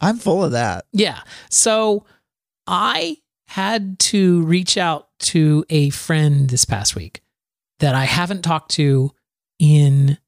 I'm 0.00 0.18
full 0.18 0.44
of 0.44 0.52
that. 0.52 0.84
Yeah. 0.92 1.20
So 1.50 2.04
I 2.66 3.18
had 3.48 3.98
to 3.98 4.42
reach 4.42 4.76
out 4.78 5.08
to 5.20 5.64
a 5.70 5.90
friend 5.90 6.48
this 6.48 6.64
past 6.64 6.96
week 6.96 7.20
that 7.80 7.94
I 7.94 8.04
haven't 8.04 8.42
talked 8.42 8.72
to 8.72 9.12
in 9.58 10.18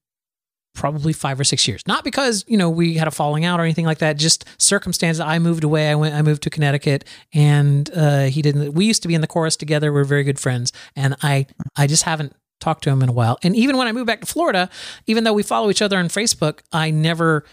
probably 0.74 1.12
five 1.12 1.40
or 1.40 1.44
six 1.44 1.66
years. 1.66 1.82
Not 1.86 2.04
because, 2.04 2.44
you 2.46 2.58
know, 2.58 2.68
we 2.68 2.94
had 2.94 3.08
a 3.08 3.10
falling 3.10 3.44
out 3.44 3.58
or 3.58 3.62
anything 3.62 3.86
like 3.86 3.98
that, 3.98 4.18
just 4.18 4.44
circumstances. 4.58 5.20
I 5.20 5.38
moved 5.38 5.64
away. 5.64 5.90
I 5.90 5.94
went, 5.94 6.14
I 6.14 6.22
moved 6.22 6.42
to 6.42 6.50
Connecticut 6.50 7.04
and 7.32 7.90
uh, 7.94 8.24
he 8.24 8.42
didn't, 8.42 8.74
we 8.74 8.84
used 8.84 9.02
to 9.02 9.08
be 9.08 9.14
in 9.14 9.22
the 9.22 9.26
chorus 9.26 9.56
together. 9.56 9.92
We're 9.92 10.04
very 10.04 10.22
good 10.22 10.38
friends. 10.38 10.72
And 10.94 11.16
I, 11.22 11.46
I 11.76 11.86
just 11.86 12.02
haven't 12.02 12.34
talked 12.60 12.84
to 12.84 12.90
him 12.90 13.02
in 13.02 13.08
a 13.08 13.12
while. 13.12 13.38
And 13.42 13.54
even 13.56 13.76
when 13.76 13.86
I 13.86 13.92
moved 13.92 14.06
back 14.06 14.20
to 14.20 14.26
Florida, 14.26 14.68
even 15.06 15.24
though 15.24 15.32
we 15.32 15.42
follow 15.42 15.70
each 15.70 15.82
other 15.82 15.98
on 15.98 16.08
Facebook, 16.08 16.60
I 16.72 16.90
never, 16.90 17.44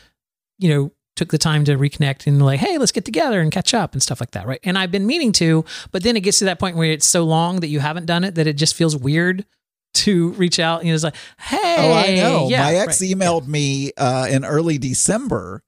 you 0.59 0.69
know, 0.69 0.91
took 1.15 1.29
the 1.29 1.37
time 1.37 1.63
to 1.65 1.77
reconnect 1.77 2.25
and 2.25 2.43
like, 2.43 2.59
hey, 2.59 2.77
let's 2.79 2.91
get 2.91 3.05
together 3.05 3.39
and 3.39 3.51
catch 3.51 3.73
up 3.73 3.93
and 3.93 4.01
stuff 4.01 4.19
like 4.19 4.31
that, 4.31 4.47
right? 4.47 4.59
And 4.63 4.77
I've 4.77 4.91
been 4.91 5.05
meaning 5.05 5.31
to, 5.33 5.63
but 5.91 6.01
then 6.03 6.17
it 6.17 6.21
gets 6.21 6.39
to 6.39 6.45
that 6.45 6.57
point 6.59 6.75
where 6.75 6.91
it's 6.91 7.05
so 7.05 7.23
long 7.23 7.59
that 7.59 7.67
you 7.67 7.79
haven't 7.81 8.07
done 8.07 8.23
it 8.23 8.33
that 8.35 8.47
it 8.47 8.53
just 8.57 8.73
feels 8.75 8.97
weird 8.97 9.45
to 9.93 10.29
reach 10.31 10.57
out. 10.59 10.83
You 10.83 10.89
know, 10.91 10.95
it's 10.95 11.03
like, 11.03 11.15
hey, 11.39 11.75
Oh, 11.77 11.93
I 11.93 12.15
know. 12.15 12.47
yeah, 12.49 12.63
My 12.63 12.73
ex 12.75 12.99
right. 12.99 13.11
emailed 13.11 13.45
me 13.47 13.91
uh, 13.95 14.25
in 14.27 14.43
early 14.43 14.79
December, 14.79 15.61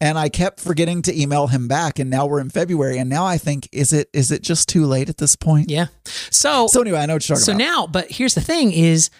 and 0.00 0.18
I 0.18 0.28
kept 0.28 0.60
forgetting 0.60 1.02
to 1.02 1.20
email 1.20 1.46
him 1.46 1.68
back. 1.68 1.98
And 1.98 2.10
now 2.10 2.26
we're 2.26 2.40
in 2.40 2.50
February, 2.50 2.98
and 2.98 3.08
now 3.08 3.24
I 3.24 3.38
think 3.38 3.68
is 3.72 3.92
it 3.92 4.08
is 4.12 4.30
it 4.30 4.42
just 4.42 4.68
too 4.68 4.86
late 4.86 5.08
at 5.08 5.18
this 5.18 5.36
point? 5.36 5.70
Yeah. 5.70 5.86
So, 6.30 6.66
So 6.66 6.80
anyway, 6.80 6.98
I 7.00 7.06
know 7.06 7.14
what 7.14 7.28
you're 7.28 7.36
talking 7.36 7.44
so 7.44 7.52
about. 7.52 7.58
now, 7.58 7.86
but 7.86 8.10
here's 8.10 8.34
the 8.34 8.40
thing: 8.40 8.72
is 8.72 9.10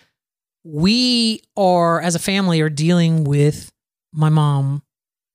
we 0.64 1.40
are 1.56 2.00
as 2.00 2.14
a 2.14 2.18
family 2.18 2.60
are 2.60 2.68
dealing 2.70 3.24
with 3.24 3.72
my 4.12 4.28
mom 4.28 4.82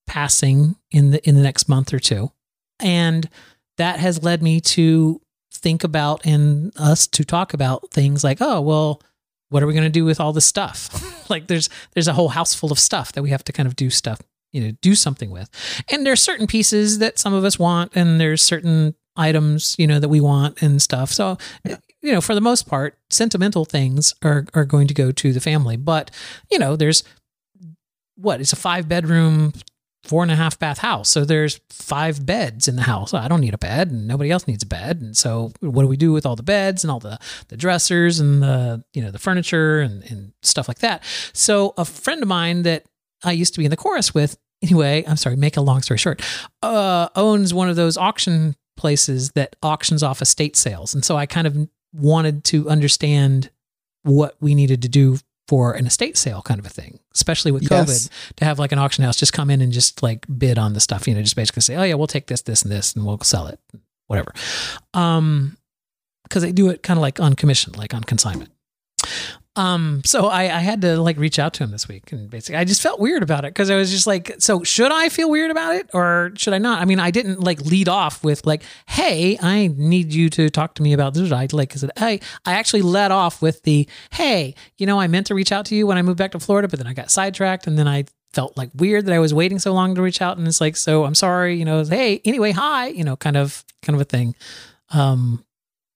passing 0.07 0.75
in 0.91 1.11
the 1.11 1.27
in 1.27 1.35
the 1.35 1.41
next 1.41 1.69
month 1.69 1.93
or 1.93 1.99
two, 1.99 2.31
and 2.79 3.29
that 3.77 3.99
has 3.99 4.21
led 4.23 4.43
me 4.43 4.59
to 4.61 5.21
think 5.53 5.83
about 5.83 6.25
and 6.25 6.71
us 6.77 7.07
to 7.07 7.23
talk 7.23 7.53
about 7.53 7.89
things 7.91 8.23
like, 8.23 8.39
oh 8.41 8.61
well, 8.61 9.01
what 9.49 9.63
are 9.63 9.67
we 9.67 9.73
going 9.73 9.83
to 9.85 9.89
do 9.89 10.05
with 10.05 10.19
all 10.19 10.33
this 10.33 10.45
stuff? 10.45 11.29
like 11.29 11.47
there's 11.47 11.69
there's 11.93 12.07
a 12.07 12.13
whole 12.13 12.29
house 12.29 12.53
full 12.53 12.71
of 12.71 12.79
stuff 12.79 13.11
that 13.13 13.23
we 13.23 13.29
have 13.29 13.43
to 13.45 13.53
kind 13.53 13.67
of 13.67 13.75
do 13.75 13.89
stuff, 13.89 14.19
you 14.51 14.61
know, 14.61 14.71
do 14.81 14.95
something 14.95 15.31
with. 15.31 15.49
And 15.89 16.05
there's 16.05 16.21
certain 16.21 16.47
pieces 16.47 16.99
that 16.99 17.19
some 17.19 17.33
of 17.33 17.43
us 17.43 17.57
want 17.57 17.91
and 17.95 18.19
there's 18.19 18.43
certain 18.43 18.95
items, 19.15 19.75
you 19.77 19.87
know, 19.87 19.99
that 19.99 20.09
we 20.09 20.21
want 20.21 20.61
and 20.61 20.81
stuff. 20.81 21.11
So, 21.11 21.37
you 21.65 22.11
know, 22.11 22.21
for 22.21 22.35
the 22.35 22.41
most 22.41 22.67
part, 22.67 22.97
sentimental 23.09 23.65
things 23.65 24.13
are 24.23 24.45
are 24.53 24.65
going 24.65 24.87
to 24.87 24.93
go 24.93 25.11
to 25.11 25.33
the 25.33 25.41
family. 25.41 25.77
But, 25.77 26.11
you 26.49 26.59
know, 26.59 26.75
there's 26.75 27.03
what, 28.15 28.41
it's 28.41 28.53
a 28.53 28.57
five 28.57 28.87
bedroom 28.87 29.53
four 30.03 30.23
and 30.23 30.31
a 30.31 30.35
half 30.35 30.57
bath 30.57 30.79
house. 30.79 31.09
So 31.09 31.25
there's 31.25 31.59
five 31.69 32.25
beds 32.25 32.67
in 32.67 32.75
the 32.75 32.81
house. 32.81 33.13
I 33.13 33.27
don't 33.27 33.41
need 33.41 33.53
a 33.53 33.59
bed 33.59 33.91
and 33.91 34.07
nobody 34.07 34.31
else 34.31 34.47
needs 34.47 34.63
a 34.63 34.67
bed. 34.67 34.99
And 34.99 35.15
so 35.15 35.51
what 35.59 35.83
do 35.83 35.87
we 35.87 35.97
do 35.97 36.11
with 36.11 36.25
all 36.25 36.35
the 36.35 36.43
beds 36.43 36.83
and 36.83 36.89
all 36.89 36.99
the, 36.99 37.19
the 37.49 37.57
dressers 37.57 38.19
and 38.19 38.41
the, 38.41 38.83
you 38.93 39.01
know, 39.01 39.11
the 39.11 39.19
furniture 39.19 39.79
and, 39.79 40.03
and 40.09 40.33
stuff 40.41 40.67
like 40.67 40.79
that. 40.79 41.03
So 41.33 41.73
a 41.77 41.85
friend 41.85 42.23
of 42.23 42.27
mine 42.27 42.63
that 42.63 42.85
I 43.23 43.31
used 43.31 43.53
to 43.53 43.59
be 43.59 43.65
in 43.65 43.71
the 43.71 43.77
chorus 43.77 44.13
with, 44.13 44.37
anyway, 44.61 45.03
I'm 45.07 45.17
sorry, 45.17 45.35
make 45.35 45.57
a 45.57 45.61
long 45.61 45.81
story 45.81 45.97
short, 45.97 46.21
uh, 46.63 47.09
owns 47.15 47.53
one 47.53 47.69
of 47.69 47.75
those 47.75 47.97
auction 47.97 48.55
places 48.77 49.31
that 49.31 49.55
auctions 49.61 50.01
off 50.03 50.21
estate 50.21 50.55
sales. 50.55 50.93
And 50.93 51.05
so 51.05 51.15
I 51.17 51.25
kind 51.25 51.45
of 51.47 51.55
wanted 51.93 52.43
to 52.45 52.69
understand 52.69 53.49
what 54.03 54.35
we 54.39 54.55
needed 54.55 54.81
to 54.81 54.89
do 54.89 55.17
for 55.47 55.73
an 55.73 55.85
estate 55.85 56.17
sale 56.17 56.41
kind 56.41 56.59
of 56.59 56.65
a 56.65 56.69
thing, 56.69 56.99
especially 57.13 57.51
with 57.51 57.63
COVID, 57.63 57.87
Yes. 57.87 58.09
to 58.37 58.45
have 58.45 58.57
like 58.57 58.71
an 58.71 58.79
auction 58.79 59.03
house 59.03 59.17
just 59.17 59.33
come 59.33 59.49
in 59.49 59.61
and 59.61 59.73
just 59.73 60.01
like 60.01 60.25
bid 60.37 60.57
on 60.57 60.73
the 60.73 60.79
stuff, 60.79 61.07
you 61.07 61.13
know, 61.13 61.21
just 61.21 61.35
basically 61.35 61.61
say, 61.61 61.75
oh 61.75 61.83
yeah, 61.83 61.93
we'll 61.95 62.07
take 62.07 62.27
this, 62.27 62.41
this, 62.41 62.63
and 62.63 62.71
this, 62.71 62.93
and 62.95 63.05
we'll 63.05 63.19
sell 63.19 63.47
it, 63.47 63.59
whatever. 64.07 64.33
Um, 64.93 65.57
because 66.23 66.43
they 66.43 66.53
do 66.53 66.69
it 66.69 66.81
kind 66.81 66.97
of 66.97 67.01
like 67.01 67.19
on 67.19 67.33
commission, 67.35 67.73
like 67.73 67.93
on 67.93 68.03
consignment. 68.05 68.49
Um, 69.57 70.01
so 70.05 70.27
I, 70.27 70.43
I 70.43 70.59
had 70.59 70.81
to 70.81 71.01
like 71.01 71.17
reach 71.17 71.37
out 71.37 71.53
to 71.55 71.63
him 71.63 71.71
this 71.71 71.85
week 71.85 72.13
and 72.13 72.29
basically 72.29 72.55
I 72.55 72.63
just 72.63 72.81
felt 72.81 73.01
weird 73.01 73.21
about 73.21 73.43
it 73.43 73.49
because 73.49 73.69
I 73.69 73.75
was 73.75 73.91
just 73.91 74.07
like, 74.07 74.33
so 74.39 74.63
should 74.63 74.93
I 74.93 75.09
feel 75.09 75.29
weird 75.29 75.51
about 75.51 75.75
it 75.75 75.89
or 75.93 76.31
should 76.37 76.53
I 76.53 76.57
not? 76.57 76.81
I 76.81 76.85
mean, 76.85 77.01
I 77.01 77.11
didn't 77.11 77.41
like 77.41 77.59
lead 77.61 77.89
off 77.89 78.23
with 78.23 78.45
like, 78.45 78.63
hey, 78.87 79.37
I 79.41 79.67
need 79.75 80.13
you 80.13 80.29
to 80.29 80.49
talk 80.49 80.75
to 80.75 80.83
me 80.83 80.93
about 80.93 81.15
this. 81.15 81.33
I 81.33 81.49
like 81.51 81.73
I 81.73 81.75
said, 81.75 81.91
hey, 81.97 82.21
I 82.45 82.53
actually 82.53 82.81
led 82.81 83.11
off 83.11 83.41
with 83.41 83.61
the 83.63 83.89
hey, 84.11 84.55
you 84.77 84.85
know, 84.85 85.01
I 85.01 85.07
meant 85.07 85.27
to 85.27 85.35
reach 85.35 85.51
out 85.51 85.65
to 85.65 85.75
you 85.75 85.85
when 85.85 85.97
I 85.97 86.01
moved 86.01 86.17
back 86.17 86.31
to 86.31 86.39
Florida, 86.39 86.69
but 86.69 86.79
then 86.79 86.87
I 86.87 86.93
got 86.93 87.11
sidetracked 87.11 87.67
and 87.67 87.77
then 87.77 87.89
I 87.89 88.05
felt 88.31 88.55
like 88.55 88.69
weird 88.73 89.05
that 89.07 89.13
I 89.13 89.19
was 89.19 89.33
waiting 89.33 89.59
so 89.59 89.73
long 89.73 89.95
to 89.95 90.01
reach 90.01 90.21
out 90.21 90.37
and 90.37 90.47
it's 90.47 90.61
like, 90.61 90.77
so 90.77 91.03
I'm 91.03 91.15
sorry, 91.15 91.57
you 91.57 91.65
know, 91.65 91.83
hey, 91.83 92.21
anyway, 92.23 92.51
hi, 92.53 92.87
you 92.87 93.03
know, 93.03 93.17
kind 93.17 93.35
of 93.35 93.65
kind 93.81 93.95
of 93.95 94.01
a 94.01 94.05
thing. 94.05 94.33
Um 94.91 95.43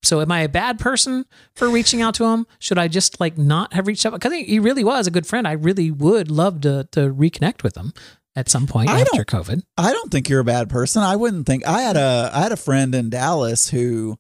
so 0.06 0.22
am 0.22 0.32
I 0.32 0.42
a 0.42 0.50
bad 0.50 0.80
person 0.80 1.26
for 1.56 1.68
reaching 1.70 2.02
out 2.02 2.14
to 2.16 2.26
him? 2.26 2.46
Should 2.60 2.78
I 2.78 2.88
just 2.88 3.20
like 3.20 3.38
not 3.38 3.74
have 3.74 3.88
reached 3.88 4.06
out? 4.06 4.14
Because 4.14 4.34
he 4.34 4.60
really 4.60 4.84
was 4.84 5.08
a 5.08 5.12
good 5.12 5.28
friend. 5.28 5.48
I 5.48 5.54
really 5.54 5.92
would 5.92 6.30
love 6.32 6.62
to 6.62 6.88
to 6.92 7.14
reconnect 7.14 7.64
with 7.64 7.76
him 7.76 7.94
at 8.36 8.50
some 8.50 8.68
point 8.68 8.90
I 8.90 9.02
after 9.02 9.24
COVID. 9.26 9.64
I 9.78 9.92
don't 9.94 10.12
think 10.12 10.30
you're 10.30 10.40
a 10.42 10.46
bad 10.46 10.70
person. 10.70 11.02
I 11.04 11.16
wouldn't 11.16 11.46
think 11.46 11.66
I 11.68 11.82
had 11.82 11.98
a 11.98 12.30
I 12.34 12.42
had 12.42 12.52
a 12.52 12.58
friend 12.58 12.94
in 12.94 13.10
Dallas 13.10 13.70
who 13.70 14.18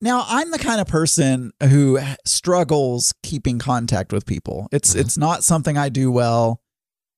now 0.00 0.24
I'm 0.28 0.50
the 0.50 0.58
kind 0.58 0.80
of 0.80 0.86
person 0.86 1.52
who 1.62 1.98
struggles 2.26 3.14
keeping 3.22 3.58
contact 3.58 4.12
with 4.12 4.26
people. 4.26 4.68
It's 4.72 4.94
Mhm. 4.94 5.00
it's 5.00 5.16
not 5.16 5.44
something 5.44 5.78
I 5.78 5.88
do 5.88 6.10
well. 6.10 6.60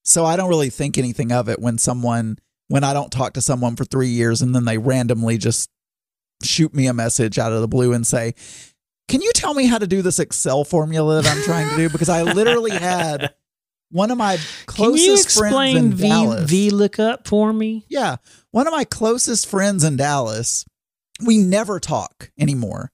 So 0.05 0.25
I 0.25 0.37
don't 0.37 0.49
really 0.49 0.71
think 0.71 0.97
anything 0.99 1.33
of 1.33 1.49
it 1.49 1.59
when 1.61 1.79
someone 1.79 2.39
when 2.69 2.85
I 2.85 2.93
don't 2.93 3.11
talk 3.13 3.33
to 3.35 3.41
someone 3.43 3.77
for 3.77 3.85
3 3.85 4.09
years 4.09 4.43
and 4.43 4.55
then 4.55 4.65
they 4.65 4.79
randomly 4.79 5.39
just 5.39 5.69
shoot 6.43 6.75
me 6.75 6.87
a 6.87 6.95
message 6.95 7.39
out 7.39 7.53
of 7.53 7.61
the 7.61 7.69
blue 7.69 7.93
and 7.93 8.07
say, 8.07 8.35
"Can 9.09 9.23
you 9.23 9.33
tell 9.33 9.55
me 9.55 9.67
how 9.67 9.79
to 9.79 9.87
do 9.87 10.03
this 10.03 10.19
Excel 10.19 10.65
formula 10.65 11.23
that 11.23 11.37
I'm 11.37 11.43
trying 11.43 11.69
to 11.71 11.77
do?" 11.77 11.89
Because 11.89 12.09
I 12.09 12.23
literally 12.23 12.73
had 12.73 13.35
one 13.91 14.11
of 14.11 14.19
my 14.19 14.39
closest 14.67 15.33
friends 15.33 15.77
in 15.77 15.97
Dallas. 15.97 16.51
VLOOKUP 16.51 17.27
for 17.27 17.53
me? 17.53 17.87
Yeah. 17.89 18.17
One 18.51 18.67
of 18.67 18.73
my 18.73 18.85
closest 18.85 19.47
friends 19.47 19.85
in 19.85 19.97
Dallas, 19.97 20.65
we 21.25 21.39
never 21.39 21.79
talk 21.79 22.31
anymore. 22.39 22.91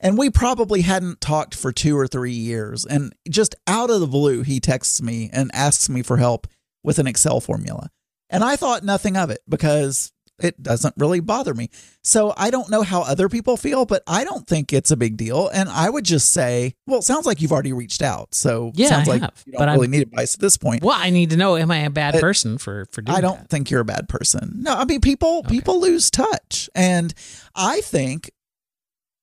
And 0.00 0.18
we 0.18 0.30
probably 0.30 0.80
hadn't 0.82 1.20
talked 1.20 1.54
for 1.54 1.70
two 1.72 1.96
or 1.96 2.08
three 2.08 2.32
years. 2.32 2.84
And 2.84 3.14
just 3.28 3.54
out 3.66 3.90
of 3.90 4.00
the 4.00 4.06
blue, 4.06 4.42
he 4.42 4.58
texts 4.58 5.00
me 5.00 5.30
and 5.32 5.50
asks 5.54 5.88
me 5.88 6.02
for 6.02 6.16
help 6.16 6.48
with 6.82 6.98
an 6.98 7.06
Excel 7.06 7.40
formula. 7.40 7.88
And 8.28 8.42
I 8.42 8.56
thought 8.56 8.82
nothing 8.82 9.16
of 9.16 9.30
it 9.30 9.40
because 9.48 10.12
it 10.42 10.62
doesn't 10.62 10.94
really 10.96 11.20
bother 11.20 11.54
me. 11.54 11.70
So 12.02 12.34
I 12.36 12.50
don't 12.50 12.68
know 12.70 12.82
how 12.82 13.02
other 13.02 13.28
people 13.28 13.56
feel, 13.56 13.84
but 13.86 14.02
I 14.06 14.24
don't 14.24 14.46
think 14.46 14.72
it's 14.72 14.90
a 14.90 14.96
big 14.96 15.16
deal. 15.16 15.48
And 15.52 15.68
I 15.68 15.88
would 15.90 16.04
just 16.04 16.32
say, 16.32 16.74
well, 16.86 16.98
it 16.98 17.02
sounds 17.04 17.26
like 17.26 17.40
you've 17.40 17.52
already 17.52 17.72
reached 17.72 18.02
out. 18.02 18.34
So 18.34 18.72
Yeah, 18.74 18.88
sounds 18.88 19.08
I 19.08 19.12
like 19.12 19.20
have, 19.22 19.42
you 19.46 19.52
don't 19.52 19.58
but 19.60 19.68
I'm- 19.68 19.76
really 19.78 19.88
need 19.88 20.02
advice 20.02 20.34
at 20.34 20.40
this 20.40 20.56
point. 20.56 20.82
Well, 20.82 20.96
I 20.98 21.10
need 21.10 21.30
to 21.30 21.36
know: 21.36 21.56
Am 21.56 21.70
I 21.70 21.78
a 21.78 21.90
bad 21.90 22.18
person 22.20 22.58
for 22.58 22.86
for 22.92 23.02
doing 23.02 23.14
that? 23.14 23.18
I 23.18 23.20
don't 23.20 23.38
that? 23.40 23.48
think 23.50 23.70
you're 23.70 23.80
a 23.80 23.84
bad 23.84 24.08
person. 24.08 24.54
No, 24.62 24.74
I 24.74 24.84
mean 24.84 25.00
people 25.00 25.38
Okay. 25.46 25.48
people 25.56 25.80
lose 25.80 26.10
touch. 26.10 26.68
And 26.74 27.14
I 27.54 27.80
think 27.82 28.30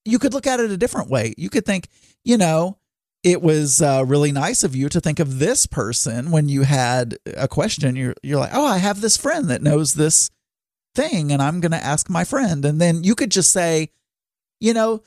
you 0.05 0.19
could 0.19 0.33
look 0.33 0.47
at 0.47 0.59
it 0.59 0.71
a 0.71 0.77
different 0.77 1.09
way. 1.09 1.33
You 1.37 1.49
could 1.49 1.65
think, 1.65 1.87
you 2.23 2.37
know, 2.37 2.77
it 3.23 3.41
was 3.41 3.81
uh, 3.81 4.03
really 4.07 4.31
nice 4.31 4.63
of 4.63 4.75
you 4.75 4.87
to 4.89 5.01
think 5.01 5.19
of 5.19 5.39
this 5.39 5.65
person 5.65 6.31
when 6.31 6.47
you 6.47 6.61
had 6.63 7.17
a 7.35 7.47
question. 7.49 7.95
You're 7.97 8.15
you're 8.23 8.39
like, 8.39 8.51
oh, 8.53 8.65
I 8.65 8.77
have 8.77 9.01
this 9.01 9.17
friend 9.17 9.49
that 9.49 9.61
knows 9.61 9.95
this 9.95 10.29
thing, 10.99 11.31
and 11.31 11.41
I'm 11.41 11.59
going 11.59 11.71
to 11.71 11.83
ask 11.83 12.09
my 12.09 12.23
friend. 12.23 12.65
And 12.65 12.79
then 12.81 13.03
you 13.03 13.15
could 13.15 13.31
just 13.31 13.51
say, 13.53 13.89
you 14.59 14.73
know, 14.73 15.01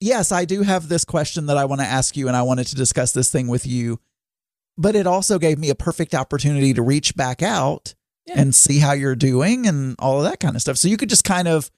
yes, 0.00 0.32
I 0.32 0.44
do 0.44 0.62
have 0.62 0.88
this 0.88 1.04
question 1.04 1.46
that 1.46 1.56
I 1.58 1.64
want 1.66 1.80
to 1.80 1.86
ask 1.86 2.16
you, 2.16 2.28
and 2.28 2.36
I 2.36 2.42
wanted 2.42 2.66
to 2.68 2.74
discuss 2.76 3.12
this 3.12 3.30
thing 3.30 3.48
with 3.48 3.66
you. 3.66 4.00
But 4.76 4.94
it 4.94 5.06
also 5.06 5.38
gave 5.38 5.58
me 5.58 5.70
a 5.70 5.74
perfect 5.74 6.14
opportunity 6.14 6.72
to 6.74 6.82
reach 6.82 7.16
back 7.16 7.42
out 7.42 7.94
Yeah. 8.26 8.40
and 8.40 8.54
see 8.54 8.78
how 8.78 8.92
you're 8.92 9.16
doing 9.16 9.66
and 9.66 9.96
all 9.98 10.18
of 10.18 10.24
that 10.30 10.38
kind 10.40 10.54
of 10.54 10.62
stuff. 10.62 10.76
So 10.78 10.86
you 10.88 10.96
could 10.96 11.08
just 11.10 11.24
kind 11.24 11.48
of 11.48 11.70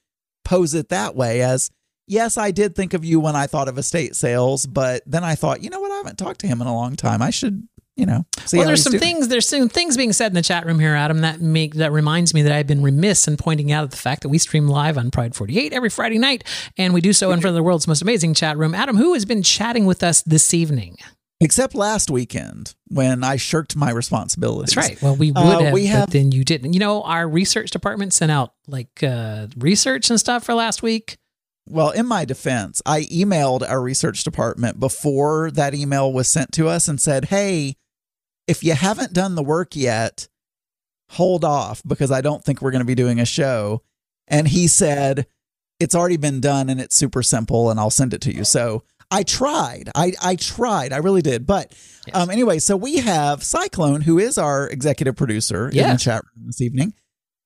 pose 0.45 0.73
it 0.75 0.89
that 0.89 1.15
way 1.15 1.41
as, 1.41 1.71
yes, 2.07 2.37
I 2.37 2.51
did 2.51 2.75
think 2.75 2.93
of 2.93 3.03
you 3.03 3.19
when 3.19 3.35
I 3.35 3.47
thought 3.47 3.67
of 3.69 3.77
estate 3.77 4.15
sales, 4.15 4.65
but 4.67 5.01
then 5.07 5.23
I 5.23 5.35
thought, 5.35 5.63
you 5.63 5.69
know 5.69 5.79
what, 5.79 5.91
I 5.91 5.97
haven't 5.97 6.17
talked 6.17 6.41
to 6.41 6.47
him 6.47 6.61
in 6.61 6.67
a 6.67 6.73
long 6.75 6.95
time. 6.95 7.21
I 7.21 7.29
should, 7.31 7.67
you 8.01 8.07
know, 8.07 8.25
well, 8.51 8.65
there's 8.65 8.81
some 8.81 8.93
things. 8.93 9.27
There's 9.27 9.47
some 9.47 9.69
things 9.69 9.95
being 9.95 10.11
said 10.11 10.27
in 10.31 10.33
the 10.33 10.41
chat 10.41 10.65
room 10.65 10.79
here, 10.79 10.95
Adam. 10.95 11.21
That 11.21 11.39
make 11.39 11.75
that 11.75 11.91
reminds 11.91 12.33
me 12.33 12.41
that 12.41 12.51
I've 12.51 12.65
been 12.65 12.81
remiss 12.81 13.27
in 13.27 13.37
pointing 13.37 13.71
out 13.71 13.91
the 13.91 13.97
fact 13.97 14.23
that 14.23 14.29
we 14.29 14.39
stream 14.39 14.67
live 14.67 14.97
on 14.97 15.11
Pride 15.11 15.35
48 15.35 15.71
every 15.71 15.89
Friday 15.91 16.17
night, 16.17 16.43
and 16.79 16.95
we 16.95 16.99
do 17.01 17.13
so 17.13 17.31
in 17.31 17.39
front 17.41 17.51
of 17.51 17.55
the 17.55 17.63
world's 17.63 17.87
most 17.87 18.01
amazing 18.01 18.33
chat 18.33 18.57
room. 18.57 18.73
Adam, 18.73 18.97
who 18.97 19.13
has 19.13 19.23
been 19.25 19.43
chatting 19.43 19.85
with 19.85 20.01
us 20.01 20.23
this 20.23 20.51
evening? 20.53 20.97
Except 21.39 21.73
last 21.75 22.09
weekend 22.11 22.73
when 22.89 23.23
I 23.23 23.35
shirked 23.35 23.75
my 23.75 23.91
responsibilities. 23.91 24.73
That's 24.75 24.89
right. 24.89 25.01
Well, 25.01 25.15
we 25.15 25.31
would 25.31 25.37
Uh, 25.37 25.59
have, 25.59 25.73
we 25.73 25.85
have- 25.87 26.07
but 26.07 26.13
then 26.13 26.31
you 26.31 26.43
didn't. 26.43 26.73
You 26.73 26.79
know, 26.79 27.03
our 27.03 27.27
research 27.27 27.69
department 27.71 28.13
sent 28.13 28.31
out 28.31 28.53
like 28.67 29.03
uh, 29.03 29.47
research 29.57 30.09
and 30.09 30.19
stuff 30.19 30.43
for 30.43 30.53
last 30.55 30.81
week. 30.83 31.17
Well, 31.67 31.91
in 31.91 32.05
my 32.07 32.25
defense, 32.25 32.81
I 32.85 33.03
emailed 33.03 33.67
our 33.67 33.81
research 33.81 34.23
department 34.23 34.79
before 34.79 35.51
that 35.51 35.73
email 35.73 36.11
was 36.11 36.27
sent 36.27 36.51
to 36.53 36.67
us 36.67 36.87
and 36.87 36.99
said, 36.99 37.25
hey, 37.25 37.75
if 38.51 38.65
you 38.65 38.73
haven't 38.73 39.13
done 39.13 39.35
the 39.35 39.41
work 39.41 39.77
yet, 39.77 40.27
hold 41.11 41.45
off 41.45 41.81
because 41.87 42.11
I 42.11 42.19
don't 42.19 42.43
think 42.43 42.61
we're 42.61 42.71
going 42.71 42.81
to 42.81 42.85
be 42.85 42.95
doing 42.95 43.17
a 43.17 43.25
show. 43.25 43.81
And 44.27 44.45
he 44.45 44.67
said, 44.67 45.25
it's 45.79 45.95
already 45.95 46.17
been 46.17 46.41
done 46.41 46.69
and 46.69 46.81
it's 46.81 46.97
super 46.97 47.23
simple 47.23 47.71
and 47.71 47.79
I'll 47.79 47.89
send 47.89 48.13
it 48.13 48.19
to 48.21 48.35
you. 48.35 48.43
So 48.43 48.83
I 49.09 49.23
tried. 49.23 49.89
I, 49.95 50.11
I 50.21 50.35
tried. 50.35 50.91
I 50.91 50.97
really 50.97 51.21
did. 51.21 51.47
But 51.47 51.73
um, 52.13 52.29
anyway, 52.29 52.59
so 52.59 52.75
we 52.75 52.97
have 52.97 53.41
Cyclone, 53.41 54.01
who 54.01 54.19
is 54.19 54.37
our 54.37 54.67
executive 54.67 55.15
producer 55.15 55.69
in 55.69 55.93
the 55.93 55.97
chat 55.97 56.21
room 56.23 56.47
this 56.47 56.59
evening. 56.59 56.93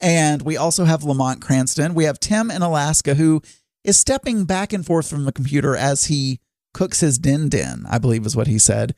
And 0.01 0.41
we 0.41 0.58
also 0.58 0.86
have 0.86 1.03
Lamont 1.03 1.39
Cranston. 1.39 1.93
We 1.93 2.06
have 2.06 2.20
Tim 2.20 2.49
in 2.49 2.64
Alaska, 2.64 3.14
who 3.14 3.43
is 3.84 3.99
stepping 3.99 4.45
back 4.45 4.74
and 4.74 4.84
forth 4.84 5.08
from 5.08 5.26
the 5.26 5.32
computer 5.32 5.76
as 5.76 6.06
he 6.06 6.39
cooks 6.74 6.99
his 7.01 7.20
din 7.20 7.47
din, 7.47 7.86
I 7.89 7.99
believe 7.99 8.26
is 8.26 8.36
what 8.36 8.47
he 8.47 8.58
said. 8.58 8.95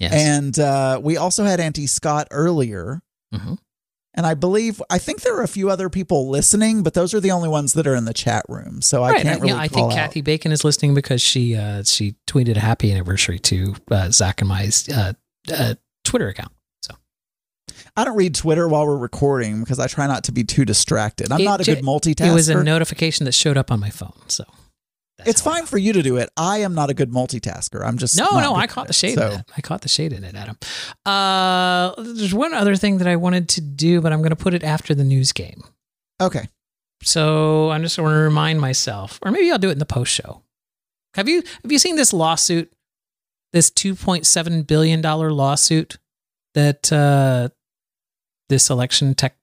Yes. 0.00 0.12
And 0.14 0.58
uh, 0.58 0.98
we 1.02 1.16
also 1.16 1.44
had 1.44 1.60
Auntie 1.60 1.86
Scott 1.86 2.26
earlier. 2.30 3.02
Mhm. 3.34 3.58
And 4.14 4.26
I 4.26 4.34
believe, 4.34 4.82
I 4.90 4.98
think 4.98 5.20
there 5.20 5.36
are 5.36 5.42
a 5.44 5.48
few 5.48 5.70
other 5.70 5.88
people 5.88 6.28
listening, 6.28 6.82
but 6.82 6.94
those 6.94 7.14
are 7.14 7.20
the 7.20 7.30
only 7.30 7.48
ones 7.48 7.74
that 7.74 7.86
are 7.86 7.94
in 7.94 8.06
the 8.06 8.12
chat 8.12 8.44
room. 8.48 8.82
So 8.82 9.04
I 9.04 9.22
can't 9.22 9.40
really 9.40 9.52
yeah, 9.54 9.60
I 9.60 9.68
think 9.68 9.92
out. 9.92 9.96
Kathy 9.96 10.20
Bacon 10.20 10.50
is 10.50 10.64
listening 10.64 10.94
because 10.94 11.22
she 11.22 11.54
uh, 11.54 11.84
she 11.84 12.16
tweeted 12.26 12.56
a 12.56 12.60
happy 12.60 12.90
anniversary 12.90 13.38
to 13.38 13.76
uh, 13.88 14.10
Zach 14.10 14.40
and 14.40 14.48
my 14.48 14.68
uh, 14.92 15.12
uh, 15.52 15.74
Twitter 16.04 16.26
account. 16.28 16.50
So 16.82 16.94
I 17.96 18.04
don't 18.04 18.16
read 18.16 18.34
Twitter 18.34 18.66
while 18.66 18.84
we're 18.84 18.96
recording 18.96 19.60
because 19.60 19.78
I 19.78 19.86
try 19.86 20.08
not 20.08 20.24
to 20.24 20.32
be 20.32 20.42
too 20.42 20.64
distracted. 20.64 21.30
I'm 21.30 21.40
It 21.42 21.44
not 21.44 21.60
a 21.60 21.64
good 21.64 21.84
multitasker. 21.84 22.30
it 22.30 22.34
was 22.34 22.48
a 22.48 22.64
notification 22.64 23.26
that 23.26 23.32
showed 23.32 23.56
up 23.56 23.70
on 23.70 23.78
my 23.78 23.90
phone. 23.90 24.18
So 24.26 24.42
that's 25.24 25.30
it's 25.30 25.40
fine 25.40 25.66
for 25.66 25.78
you 25.78 25.92
to 25.92 26.02
do 26.02 26.16
it. 26.16 26.28
I 26.36 26.58
am 26.58 26.74
not 26.74 26.90
a 26.90 26.94
good 26.94 27.10
multitasker. 27.10 27.84
I'm 27.84 27.98
just 27.98 28.16
No, 28.18 28.40
no, 28.40 28.54
I 28.54 28.66
caught 28.66 28.86
the 28.86 28.90
it. 28.92 28.96
shade 28.96 29.14
So, 29.18 29.28
it. 29.28 29.42
I 29.56 29.60
caught 29.60 29.82
the 29.82 29.88
shade 29.88 30.12
in 30.12 30.24
it, 30.24 30.34
Adam. 30.34 30.56
Uh, 31.06 31.94
there's 32.02 32.34
one 32.34 32.54
other 32.54 32.76
thing 32.76 32.98
that 32.98 33.06
I 33.08 33.16
wanted 33.16 33.48
to 33.50 33.60
do, 33.60 34.00
but 34.00 34.12
I'm 34.12 34.20
going 34.20 34.30
to 34.30 34.36
put 34.36 34.54
it 34.54 34.62
after 34.64 34.94
the 34.94 35.04
news 35.04 35.32
game. 35.32 35.62
Okay. 36.20 36.48
So 37.02 37.70
I'm 37.70 37.82
just 37.82 37.96
going 37.96 38.10
to 38.12 38.18
remind 38.18 38.60
myself, 38.60 39.18
or 39.22 39.30
maybe 39.30 39.50
I'll 39.50 39.58
do 39.58 39.68
it 39.70 39.72
in 39.72 39.78
the 39.78 39.86
post 39.86 40.12
show. 40.12 40.42
Have 41.14 41.28
you 41.28 41.42
have 41.62 41.72
you 41.72 41.78
seen 41.78 41.96
this 41.96 42.12
lawsuit? 42.12 42.72
This 43.52 43.70
2.7 43.70 44.66
billion 44.66 45.00
dollar 45.00 45.32
lawsuit 45.32 45.96
that 46.54 46.92
uh, 46.92 47.48
this 48.48 48.70
election 48.70 49.14
tech 49.14 49.34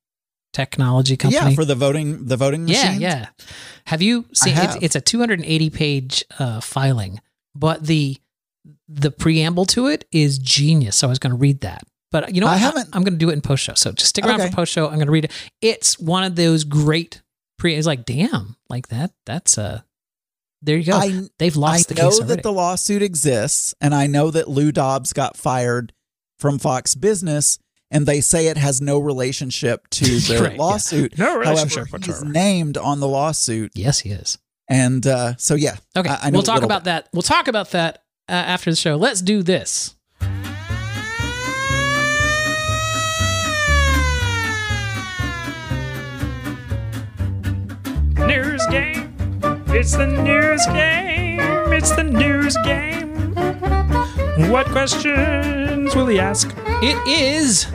technology 0.53 1.15
company 1.17 1.49
Yeah, 1.51 1.55
for 1.55 1.65
the 1.65 1.75
voting 1.75 2.25
the 2.25 2.37
voting 2.37 2.67
yeah, 2.67 2.93
yeah. 2.93 3.27
Have 3.85 4.01
you 4.01 4.25
seen? 4.33 4.53
It's, 4.53 4.73
have. 4.73 4.83
it's 4.83 4.95
a 4.95 5.01
280 5.01 5.69
page 5.69 6.23
uh, 6.39 6.59
filing, 6.61 7.19
but 7.55 7.83
the 7.85 8.17
the 8.87 9.11
preamble 9.11 9.65
to 9.65 9.87
it 9.87 10.05
is 10.11 10.37
genius. 10.37 10.95
So 10.97 11.07
I 11.07 11.09
was 11.09 11.19
going 11.19 11.31
to 11.31 11.37
read 11.37 11.61
that, 11.61 11.83
but 12.11 12.33
you 12.33 12.41
know, 12.41 12.47
I 12.47 12.57
haven't- 12.57 12.89
I'm 12.93 13.03
going 13.03 13.13
to 13.13 13.19
do 13.19 13.29
it 13.29 13.33
in 13.33 13.41
post 13.41 13.63
show. 13.63 13.73
So 13.75 13.91
just 13.91 14.09
stick 14.09 14.25
around 14.25 14.41
Okay. 14.41 14.49
for 14.49 14.55
post 14.55 14.71
show. 14.73 14.87
I'm 14.87 14.95
going 14.95 15.07
to 15.07 15.11
read 15.11 15.25
it. 15.25 15.31
It's 15.61 15.99
one 15.99 16.23
of 16.23 16.35
those 16.35 16.63
great 16.63 17.21
pre. 17.57 17.75
It's 17.75 17.87
like, 17.87 18.05
damn, 18.05 18.55
like 18.69 18.87
that. 18.89 19.11
That's 19.25 19.57
uh 19.57 19.81
There 20.61 20.77
you 20.77 20.85
go. 20.85 20.97
I 20.97 21.27
They've 21.39 21.55
I 21.57 21.59
lost 21.59 21.89
the 21.89 21.95
know 21.95 22.19
that 22.21 22.43
the 22.43 22.51
lawsuit 22.51 23.01
exists, 23.01 23.73
and 23.79 23.93
I 23.93 24.07
know 24.07 24.31
that 24.31 24.49
Lou 24.49 24.71
Dobbs 24.71 25.13
got 25.13 25.37
fired 25.37 25.93
from 26.39 26.59
Fox 26.59 26.93
Business, 26.95 27.59
and 27.91 28.05
they 28.05 28.21
say 28.21 28.47
it 28.47 28.57
has 28.57 28.81
no 28.81 28.99
relationship 28.99 29.87
to 29.91 30.05
the 30.19 30.39
Right, 30.41 30.51
yeah. 30.53 30.57
lawsuit. 30.61 31.17
No 31.17 31.37
relationship 31.37 31.87
However, 31.89 31.97
he's 31.99 32.07
whatsoever. 32.09 32.31
named 32.33 32.77
on 32.77 32.99
the 32.99 33.07
lawsuit, 33.07 33.71
yes, 33.75 33.99
he 33.99 34.09
is. 34.11 34.37
and 34.69 35.05
uh, 35.07 35.35
so 35.37 35.55
yeah. 35.55 35.77
Okay, 35.95 36.09
I- 36.09 36.19
I 36.23 36.29
know 36.29 36.37
we'll 36.37 36.43
talk 36.43 36.55
little 36.55 36.65
about 36.69 36.83
that. 36.85 37.07
We'll 37.13 37.21
talk 37.21 37.47
about 37.47 37.71
that 37.71 38.03
uh, 38.27 38.33
after 38.33 38.69
the 38.69 38.75
show. 38.75 38.95
Let's 38.97 39.21
do 39.21 39.41
this. 39.43 39.95
News 48.25 48.65
game. 48.67 49.13
It's 49.69 49.95
the 49.95 50.07
news 50.07 50.65
game. 50.67 51.39
It's 51.73 51.91
the 51.91 52.03
news 52.03 52.57
game. 52.63 53.33
What 54.51 54.67
questions 54.67 55.95
will 55.95 56.07
he 56.07 56.19
ask? 56.19 56.51
It 56.83 56.97
is 57.07 57.65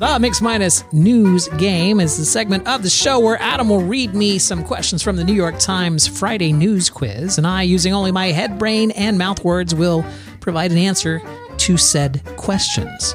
the 0.00 0.18
Mix 0.18 0.40
Minus 0.40 0.82
News 0.94 1.46
Game 1.58 2.00
is 2.00 2.16
the 2.16 2.24
segment 2.24 2.66
of 2.66 2.82
the 2.82 2.88
show 2.88 3.20
where 3.20 3.36
Adam 3.38 3.68
will 3.68 3.82
read 3.82 4.14
me 4.14 4.38
some 4.38 4.64
questions 4.64 5.02
from 5.02 5.16
the 5.16 5.24
New 5.24 5.34
York 5.34 5.58
Times 5.58 6.06
Friday 6.06 6.54
News 6.54 6.88
Quiz, 6.88 7.36
and 7.36 7.46
I, 7.46 7.64
using 7.64 7.92
only 7.92 8.10
my 8.10 8.28
head, 8.28 8.58
brain, 8.58 8.92
and 8.92 9.18
mouth 9.18 9.44
words, 9.44 9.74
will 9.74 10.02
provide 10.40 10.72
an 10.72 10.78
answer 10.78 11.20
to 11.58 11.76
said 11.76 12.22
questions. 12.38 13.14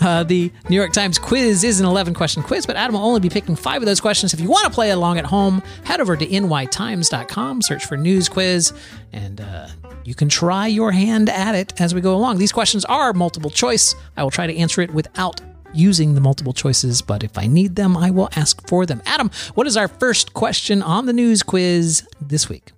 Uh, 0.00 0.22
the 0.22 0.52
New 0.68 0.76
York 0.76 0.92
Times 0.92 1.18
quiz 1.18 1.64
is 1.64 1.80
an 1.80 1.86
11 1.86 2.14
question 2.14 2.44
quiz, 2.44 2.64
but 2.64 2.76
Adam 2.76 2.94
will 2.94 3.04
only 3.04 3.18
be 3.18 3.28
picking 3.28 3.56
five 3.56 3.82
of 3.82 3.86
those 3.86 4.00
questions. 4.00 4.32
If 4.32 4.40
you 4.40 4.48
want 4.48 4.66
to 4.66 4.70
play 4.70 4.90
along 4.90 5.18
at 5.18 5.24
home, 5.24 5.64
head 5.82 6.00
over 6.00 6.16
to 6.16 6.24
nytimes.com, 6.24 7.60
search 7.62 7.86
for 7.86 7.96
news 7.96 8.28
quiz, 8.28 8.72
and 9.12 9.40
uh, 9.40 9.66
you 10.04 10.14
can 10.14 10.28
try 10.28 10.68
your 10.68 10.92
hand 10.92 11.28
at 11.28 11.56
it 11.56 11.80
as 11.80 11.92
we 11.92 12.00
go 12.00 12.14
along. 12.14 12.38
These 12.38 12.52
questions 12.52 12.84
are 12.84 13.12
multiple 13.12 13.50
choice. 13.50 13.96
I 14.16 14.22
will 14.22 14.30
try 14.30 14.46
to 14.46 14.56
answer 14.56 14.80
it 14.80 14.94
without 14.94 15.40
using 15.74 16.14
the 16.14 16.20
multiple 16.20 16.52
choices, 16.52 17.02
but 17.02 17.22
if 17.22 17.36
I 17.36 17.46
need 17.46 17.76
them, 17.76 17.96
I 17.96 18.10
will 18.10 18.28
ask 18.36 18.66
for 18.68 18.86
them. 18.86 19.02
Adam, 19.06 19.30
what 19.54 19.66
is 19.66 19.76
our 19.76 19.88
first 19.88 20.34
question 20.34 20.82
on 20.82 21.06
the 21.06 21.12
news 21.12 21.42
quiz 21.42 22.06
this 22.20 22.48
week? 22.48 22.72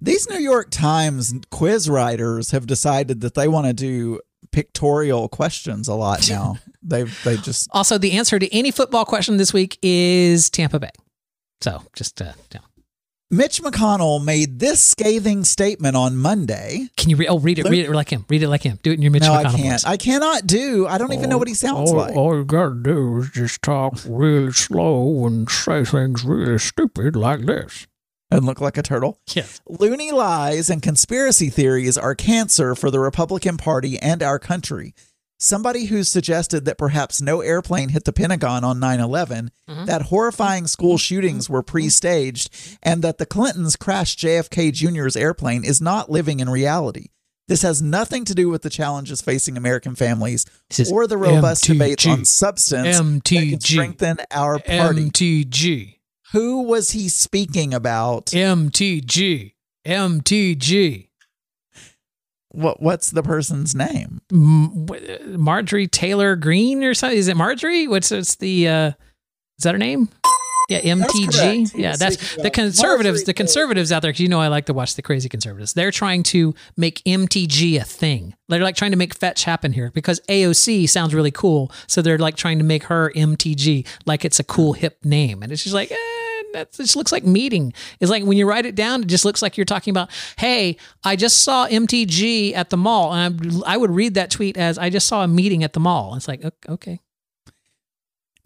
These 0.00 0.30
New 0.30 0.38
York 0.38 0.68
Times 0.70 1.34
quiz 1.50 1.88
writers 1.90 2.52
have 2.52 2.66
decided 2.66 3.20
that 3.20 3.34
they 3.34 3.48
want 3.48 3.66
to 3.66 3.72
do 3.72 4.20
pictorial 4.50 5.28
questions 5.28 5.88
a 5.88 5.94
lot 5.94 6.28
now. 6.28 6.56
They've 6.82 7.14
they 7.24 7.36
just 7.36 7.68
Also, 7.72 7.98
the 7.98 8.12
answer 8.12 8.38
to 8.38 8.54
any 8.54 8.70
football 8.70 9.04
question 9.04 9.36
this 9.36 9.52
week 9.52 9.78
is 9.82 10.48
Tampa 10.48 10.80
Bay. 10.80 10.90
So 11.60 11.82
just, 11.94 12.22
uh, 12.22 12.32
yeah. 12.54 12.60
Mitch 13.32 13.62
McConnell 13.62 14.22
made 14.24 14.58
this 14.58 14.82
scathing 14.82 15.44
statement 15.44 15.94
on 15.94 16.16
Monday. 16.16 16.88
Can 16.96 17.10
you 17.10 17.16
re- 17.16 17.28
oh 17.28 17.38
read 17.38 17.60
it 17.60 17.68
read 17.68 17.84
it 17.86 17.92
like 17.92 18.10
him 18.10 18.24
read 18.28 18.42
it 18.42 18.48
like 18.48 18.64
him 18.64 18.80
do 18.82 18.90
it 18.90 18.94
in 18.94 19.02
your 19.02 19.12
Mitch 19.12 19.22
no, 19.22 19.32
I 19.32 19.44
can't. 19.44 19.56
voice. 19.56 19.84
I 19.84 19.96
cannot 19.96 20.46
do. 20.48 20.86
I 20.88 20.98
don't 20.98 21.12
even 21.12 21.30
know 21.30 21.38
what 21.38 21.46
he 21.46 21.54
sounds 21.54 21.90
all, 21.92 21.96
like. 21.96 22.16
all 22.16 22.34
you 22.36 22.44
gotta 22.44 22.74
do 22.74 23.18
is 23.18 23.30
just 23.30 23.62
talk 23.62 23.94
really 24.04 24.50
slow 24.52 25.26
and 25.26 25.48
say 25.48 25.84
things 25.84 26.24
really 26.24 26.58
stupid 26.58 27.14
like 27.14 27.46
this. 27.46 27.86
and 28.32 28.44
look 28.44 28.60
like 28.60 28.76
a 28.76 28.82
turtle. 28.82 29.20
Yes. 29.32 29.60
Loony 29.68 30.10
lies 30.10 30.68
and 30.68 30.82
conspiracy 30.82 31.50
theories 31.50 31.96
are 31.96 32.16
cancer 32.16 32.74
for 32.74 32.90
the 32.90 32.98
Republican 32.98 33.56
Party 33.58 33.96
and 34.00 34.24
our 34.24 34.40
country. 34.40 34.92
Somebody 35.42 35.86
who 35.86 36.04
suggested 36.04 36.66
that 36.66 36.76
perhaps 36.76 37.22
no 37.22 37.40
airplane 37.40 37.88
hit 37.88 38.04
the 38.04 38.12
Pentagon 38.12 38.62
on 38.62 38.78
9 38.78 39.00
11, 39.00 39.50
mm-hmm. 39.68 39.84
that 39.86 40.02
horrifying 40.02 40.66
school 40.66 40.98
shootings 40.98 41.48
were 41.48 41.62
mm-hmm. 41.62 41.72
pre 41.72 41.88
staged, 41.88 42.50
and 42.82 43.02
that 43.02 43.18
the 43.18 43.26
Clintons 43.26 43.74
crashed 43.74 44.18
JFK 44.18 44.72
Jr.'s 44.72 45.16
airplane 45.16 45.64
is 45.64 45.80
not 45.80 46.10
living 46.10 46.40
in 46.40 46.50
reality. 46.50 47.06
This 47.48 47.62
has 47.62 47.80
nothing 47.82 48.24
to 48.26 48.34
do 48.34 48.48
with 48.48 48.62
the 48.62 48.70
challenges 48.70 49.22
facing 49.22 49.56
American 49.56 49.96
families 49.96 50.46
or 50.92 51.06
the 51.08 51.16
robust 51.16 51.64
MTG. 51.64 51.72
debates 51.72 52.06
on 52.06 52.24
substance 52.24 52.98
that 52.98 53.02
can 53.02 53.20
MTG. 53.20 53.62
strengthen 53.62 54.18
our 54.30 54.58
party. 54.60 55.10
MTG 55.10 55.96
who 56.32 56.62
was 56.62 56.92
he 56.92 57.08
speaking 57.08 57.74
about? 57.74 58.26
MTG 58.26 59.54
MTG 59.86 61.08
What 62.52 62.82
What's 62.82 63.10
the 63.10 63.22
person's 63.22 63.74
name? 63.74 64.20
Marjorie 64.30 65.86
Taylor 65.86 66.36
Greene 66.36 66.82
or 66.84 66.94
something 66.94 67.18
is 67.18 67.28
it 67.28 67.36
Marjorie? 67.36 67.86
What's 67.86 68.10
it's 68.12 68.36
the 68.36 68.68
uh 68.68 68.86
is 69.58 69.64
that 69.64 69.74
her 69.74 69.78
name? 69.78 70.08
Yeah 70.68 70.80
MTG. 70.80 71.72
He 71.72 71.82
yeah 71.82 71.96
that's 71.96 72.36
the 72.36 72.50
conservatives 72.50 73.24
the 73.24 73.34
conservatives 73.34 73.90
out 73.92 74.02
there 74.02 74.12
'cause 74.12 74.20
you 74.20 74.28
know 74.28 74.40
I 74.40 74.48
like 74.48 74.66
to 74.66 74.72
watch 74.74 74.94
the 74.94 75.02
crazy 75.02 75.28
conservatives. 75.28 75.72
They're 75.74 75.90
trying 75.90 76.22
to 76.24 76.54
make 76.76 77.02
MTG 77.04 77.76
a 77.80 77.84
thing. 77.84 78.34
They're 78.48 78.62
like 78.62 78.76
trying 78.76 78.92
to 78.92 78.96
make 78.96 79.14
fetch 79.14 79.44
happen 79.44 79.72
here 79.72 79.90
because 79.94 80.20
AOC 80.28 80.88
sounds 80.88 81.12
really 81.14 81.32
cool 81.32 81.70
so 81.86 82.02
they're 82.02 82.18
like 82.18 82.36
trying 82.36 82.58
to 82.58 82.64
make 82.64 82.84
her 82.84 83.12
MTG 83.16 83.86
like 84.06 84.24
it's 84.24 84.38
a 84.40 84.44
cool 84.44 84.72
hip 84.74 84.98
name. 85.04 85.42
And 85.42 85.50
it's 85.52 85.62
just 85.64 85.74
like 85.74 85.90
eh, 85.90 85.96
that 86.52 86.72
just 86.72 86.96
looks 86.96 87.12
like 87.12 87.24
meeting. 87.24 87.72
It's 88.00 88.10
like 88.10 88.24
when 88.24 88.36
you 88.36 88.48
write 88.48 88.66
it 88.66 88.74
down, 88.74 89.02
it 89.02 89.08
just 89.08 89.24
looks 89.24 89.42
like 89.42 89.56
you're 89.56 89.64
talking 89.64 89.90
about, 89.92 90.10
hey, 90.38 90.76
I 91.04 91.16
just 91.16 91.38
saw 91.42 91.66
MTG 91.66 92.54
at 92.54 92.70
the 92.70 92.76
mall. 92.76 93.12
And 93.12 93.62
I, 93.66 93.74
I 93.74 93.76
would 93.76 93.90
read 93.90 94.14
that 94.14 94.30
tweet 94.30 94.56
as, 94.56 94.78
I 94.78 94.90
just 94.90 95.06
saw 95.06 95.22
a 95.24 95.28
meeting 95.28 95.62
at 95.64 95.72
the 95.72 95.80
mall. 95.80 96.14
It's 96.14 96.28
like, 96.28 96.44
"Ok- 96.44 96.68
okay. 96.68 97.00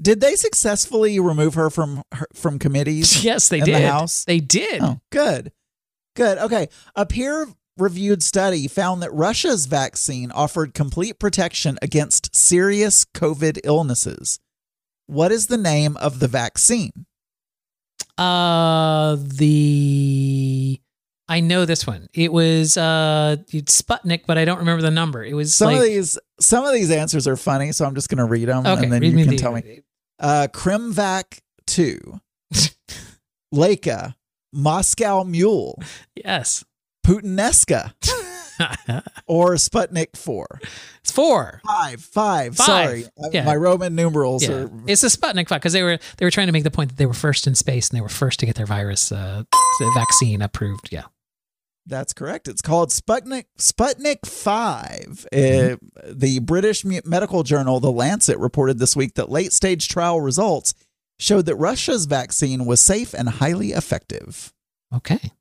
Did 0.00 0.20
they 0.20 0.34
successfully 0.34 1.20
remove 1.20 1.54
her 1.54 1.70
from 1.70 2.02
her, 2.12 2.26
from 2.34 2.58
committees? 2.58 3.24
Yes, 3.24 3.48
they 3.48 3.60
in 3.60 3.64
did. 3.66 3.74
the 3.76 3.86
House. 3.88 4.24
They 4.24 4.40
did. 4.40 4.82
Oh, 4.82 5.00
good, 5.10 5.52
good. 6.16 6.36
Okay, 6.38 6.68
a 6.96 7.06
peer-reviewed 7.06 8.22
study 8.22 8.66
found 8.66 9.02
that 9.02 9.12
Russia's 9.12 9.66
vaccine 9.66 10.32
offered 10.32 10.74
complete 10.74 11.18
protection 11.20 11.78
against 11.80 12.34
serious 12.34 13.04
COVID 13.04 13.60
illnesses. 13.64 14.40
What 15.06 15.30
is 15.30 15.46
the 15.46 15.56
name 15.58 15.96
of 15.98 16.18
the 16.18 16.28
vaccine? 16.28 17.06
Uh, 18.16 19.16
the, 19.18 20.80
I 21.28 21.40
know 21.40 21.64
this 21.64 21.86
one. 21.86 22.08
It 22.14 22.32
was 22.32 22.76
uh 22.76 23.36
Sputnik, 23.50 24.22
but 24.26 24.38
I 24.38 24.44
don't 24.44 24.58
remember 24.58 24.82
the 24.82 24.90
number. 24.90 25.24
It 25.24 25.34
was 25.34 25.54
Some 25.54 25.68
like, 25.72 25.78
of 25.78 25.82
these, 25.84 26.18
some 26.40 26.64
of 26.64 26.72
these 26.74 26.90
answers 26.90 27.26
are 27.26 27.36
funny, 27.36 27.72
so 27.72 27.84
I'm 27.84 27.94
just 27.94 28.08
going 28.08 28.18
to 28.18 28.24
read 28.24 28.46
them, 28.48 28.66
okay, 28.66 28.84
and 28.84 28.92
then 28.92 29.02
you 29.02 29.12
can 29.12 29.28
the, 29.28 29.36
tell 29.36 29.52
me. 29.52 29.80
Uh, 30.20 30.46
Krimvac 30.52 31.40
2, 31.66 32.20
Laika, 33.54 34.14
Moscow 34.52 35.24
Mule, 35.24 35.80
Yes. 36.14 36.64
Putineska, 37.04 37.94
or 39.26 39.54
Sputnik 39.54 40.16
4. 40.16 40.60
It's 41.00 41.12
four. 41.12 41.60
Five, 41.66 42.00
five. 42.02 42.56
Five. 42.56 42.66
Sorry, 42.66 43.04
Uh, 43.22 43.28
Yeah. 43.32 43.44
my 43.44 43.56
Roman 43.56 43.94
numerals 43.94 44.42
Yeah. 44.44 44.52
are. 44.52 44.70
It's 44.86 45.02
a 45.02 45.06
Sputnik 45.08 45.48
five 45.48 45.60
because 45.60 45.72
they 45.72 45.82
were 45.82 45.98
they 46.16 46.24
were 46.26 46.30
trying 46.30 46.46
to 46.46 46.52
make 46.52 46.64
the 46.64 46.70
point 46.70 46.90
that 46.90 46.96
they 46.96 47.06
were 47.06 47.12
first 47.14 47.46
in 47.46 47.54
space 47.54 47.88
and 47.90 47.96
they 47.96 48.00
were 48.02 48.08
first 48.08 48.40
to 48.40 48.46
get 48.46 48.54
their 48.56 48.66
virus 48.66 49.12
uh, 49.12 49.44
vaccine 49.94 50.40
approved. 50.42 50.88
Yeah. 50.92 51.04
That's 51.86 52.14
correct. 52.14 52.48
It's 52.48 52.62
called 52.62 52.88
Sputnik 52.90 53.44
Sputnik 53.58 54.24
5. 54.24 55.26
Mm-hmm. 55.32 55.74
Uh, 55.74 56.00
the 56.14 56.38
British 56.38 56.84
medical 56.84 57.42
journal 57.42 57.80
The 57.80 57.92
Lancet 57.92 58.38
reported 58.38 58.78
this 58.78 58.96
week 58.96 59.14
that 59.14 59.28
late-stage 59.30 59.88
trial 59.88 60.20
results 60.20 60.72
showed 61.18 61.44
that 61.46 61.56
Russia's 61.56 62.06
vaccine 62.06 62.64
was 62.64 62.80
safe 62.80 63.12
and 63.14 63.28
highly 63.28 63.72
effective. 63.72 64.52
Okay. 64.94 65.32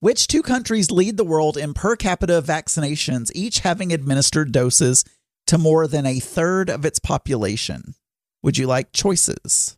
Which 0.00 0.28
two 0.28 0.42
countries 0.42 0.90
lead 0.90 1.18
the 1.18 1.24
world 1.24 1.58
in 1.58 1.74
per 1.74 1.94
capita 1.94 2.40
vaccinations, 2.40 3.30
each 3.34 3.58
having 3.58 3.92
administered 3.92 4.50
doses 4.50 5.04
to 5.46 5.58
more 5.58 5.86
than 5.86 6.06
a 6.06 6.20
third 6.20 6.70
of 6.70 6.86
its 6.86 6.98
population? 6.98 7.94
Would 8.42 8.56
you 8.56 8.66
like 8.66 8.94
choices? 8.94 9.76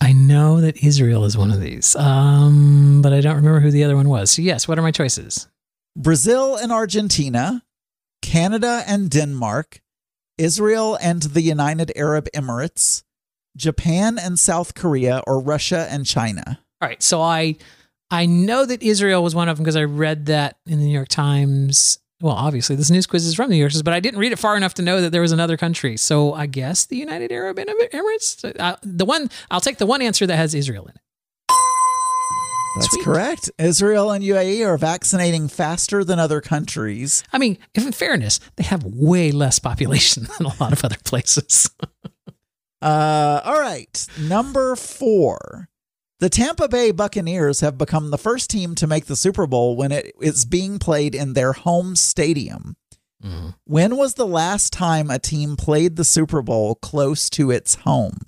I 0.00 0.12
know 0.12 0.60
that 0.60 0.84
Israel 0.84 1.24
is 1.24 1.36
one 1.36 1.50
of 1.50 1.60
these, 1.60 1.96
um, 1.96 3.02
but 3.02 3.12
I 3.12 3.20
don't 3.20 3.34
remember 3.34 3.58
who 3.58 3.72
the 3.72 3.82
other 3.82 3.96
one 3.96 4.08
was. 4.08 4.30
So 4.30 4.42
yes, 4.42 4.68
what 4.68 4.78
are 4.78 4.82
my 4.82 4.92
choices? 4.92 5.48
Brazil 5.96 6.56
and 6.56 6.70
Argentina, 6.70 7.64
Canada 8.22 8.84
and 8.86 9.10
Denmark, 9.10 9.80
Israel 10.38 10.96
and 11.00 11.22
the 11.22 11.42
United 11.42 11.90
Arab 11.96 12.28
Emirates, 12.32 13.02
Japan 13.56 14.18
and 14.18 14.38
South 14.38 14.74
Korea, 14.74 15.20
or 15.26 15.40
Russia 15.40 15.88
and 15.90 16.06
China? 16.06 16.60
All 16.80 16.88
right, 16.88 17.02
so 17.02 17.20
I 17.20 17.56
I 18.12 18.26
know 18.26 18.66
that 18.66 18.82
Israel 18.82 19.22
was 19.22 19.34
one 19.34 19.48
of 19.48 19.56
them 19.56 19.64
because 19.64 19.74
I 19.74 19.84
read 19.84 20.26
that 20.26 20.58
in 20.66 20.78
the 20.78 20.84
New 20.84 20.92
York 20.92 21.08
Times. 21.08 21.98
Well, 22.20 22.34
obviously, 22.34 22.76
this 22.76 22.90
news 22.90 23.06
quiz 23.06 23.26
is 23.26 23.34
from 23.34 23.48
the 23.48 23.56
New 23.56 23.60
York 23.60 23.72
Times, 23.72 23.82
but 23.82 23.94
I 23.94 24.00
didn't 24.00 24.20
read 24.20 24.32
it 24.32 24.38
far 24.38 24.56
enough 24.56 24.74
to 24.74 24.82
know 24.82 25.00
that 25.00 25.10
there 25.10 25.22
was 25.22 25.32
another 25.32 25.56
country. 25.56 25.96
So 25.96 26.34
I 26.34 26.44
guess 26.46 26.84
the 26.84 26.96
United 26.96 27.32
Arab 27.32 27.56
Emirates. 27.56 28.60
Uh, 28.60 28.76
the 28.82 29.06
one 29.06 29.30
I'll 29.50 29.62
take 29.62 29.78
the 29.78 29.86
one 29.86 30.02
answer 30.02 30.26
that 30.26 30.36
has 30.36 30.54
Israel 30.54 30.84
in 30.84 30.90
it. 30.90 31.00
That's 32.76 32.90
Sweet. 32.90 33.04
correct. 33.04 33.50
Israel 33.58 34.10
and 34.10 34.22
UAE 34.24 34.66
are 34.66 34.78
vaccinating 34.78 35.48
faster 35.48 36.04
than 36.04 36.18
other 36.18 36.40
countries. 36.40 37.24
I 37.32 37.38
mean, 37.38 37.58
if 37.74 37.84
in 37.84 37.92
fairness, 37.92 38.40
they 38.56 38.64
have 38.64 38.84
way 38.84 39.30
less 39.32 39.58
population 39.58 40.26
than 40.38 40.46
a 40.46 40.54
lot 40.60 40.72
of 40.72 40.84
other 40.84 40.98
places. 41.04 41.70
Uh, 42.82 43.40
all 43.44 43.60
right. 43.60 44.08
Number 44.18 44.74
four. 44.74 45.68
The 46.22 46.30
Tampa 46.30 46.68
Bay 46.68 46.92
Buccaneers 46.92 47.62
have 47.62 47.76
become 47.76 48.10
the 48.12 48.16
first 48.16 48.48
team 48.48 48.76
to 48.76 48.86
make 48.86 49.06
the 49.06 49.16
Super 49.16 49.44
Bowl 49.44 49.74
when 49.74 49.90
it 49.90 50.14
is 50.20 50.44
being 50.44 50.78
played 50.78 51.16
in 51.16 51.32
their 51.32 51.52
home 51.52 51.96
stadium. 51.96 52.76
When 53.64 53.96
was 53.96 54.14
the 54.14 54.24
last 54.26 54.72
time 54.72 55.10
a 55.10 55.18
team 55.18 55.56
played 55.56 55.96
the 55.96 56.04
Super 56.04 56.40
Bowl 56.40 56.76
close 56.76 57.28
to 57.30 57.50
its 57.50 57.74
home? 57.74 58.18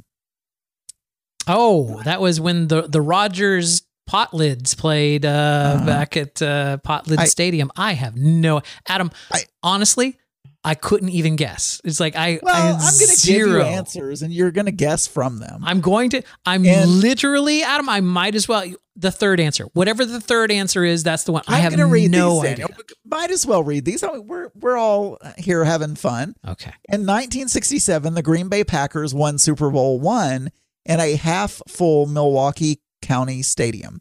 Oh, 1.47 2.03
that 2.03 2.21
was 2.21 2.41
when 2.41 2.67
the 2.67 2.83
the 2.83 3.01
Rogers 3.01 3.83
Potlids 4.11 4.77
played 4.77 5.25
uh, 5.25 5.79
Uh, 5.81 5.87
back 5.87 6.17
at 6.17 6.43
uh, 6.43 6.79
Potlid 6.79 7.21
Stadium. 7.29 7.71
I 7.77 7.93
have 7.93 8.17
no 8.17 8.61
Adam. 8.89 9.13
I- 9.33 9.45
honestly, 9.63 10.19
I 10.67 10.75
couldn't 10.75 11.11
even 11.11 11.37
guess. 11.37 11.81
It's 11.85 12.01
like 12.01 12.17
I, 12.17 12.41
Well, 12.43 12.55
I 12.55 12.71
I'm 12.71 12.79
going 12.79 12.91
to 12.93 13.07
give 13.07 13.09
zero. 13.19 13.59
you 13.59 13.63
answers 13.63 14.23
and 14.23 14.33
you're 14.33 14.51
going 14.51 14.65
to 14.67 14.73
guess 14.73 15.07
from 15.07 15.39
them. 15.39 15.61
I'm 15.63 15.81
going 15.83 16.09
to. 16.11 16.23
I'm 16.47 16.65
And- 16.65 16.91
literally 16.91 17.63
Adam. 17.63 17.89
I 17.89 18.01
might 18.01 18.35
as 18.35 18.49
well 18.49 18.65
the 18.97 19.11
third 19.11 19.41
answer. 19.41 19.65
Whatever 19.75 20.05
the 20.07 20.21
third 20.21 20.51
answer 20.51 20.85
is, 20.85 21.03
that's 21.03 21.25
the 21.25 21.33
one. 21.33 21.43
I 21.49 21.57
I'm 21.57 21.63
have 21.63 21.73
going 21.73 21.87
to 21.87 21.93
read 21.93 22.11
no 22.11 22.41
these. 22.43 22.53
idea. 22.53 22.67
Might 23.05 23.31
as 23.31 23.45
well 23.47 23.63
read 23.63 23.85
these. 23.85 24.03
I 24.03 24.13
mean, 24.13 24.27
we're 24.27 24.51
we're 24.55 24.79
all 24.79 25.19
here 25.37 25.65
having 25.65 25.97
fun. 25.97 26.35
Okay. 26.47 26.73
In 26.89 27.01
1967, 27.03 28.15
the 28.15 28.23
Green 28.23 28.49
Bay 28.49 28.65
Packers 28.65 29.13
won 29.13 29.37
Super 29.39 29.71
Bowl 29.71 30.01
one 30.01 30.51
in 30.87 31.01
a 31.01 31.17
half 31.17 31.61
full 31.69 32.07
Milwaukee 32.07 32.81
County 33.03 33.43
Stadium. 33.43 34.01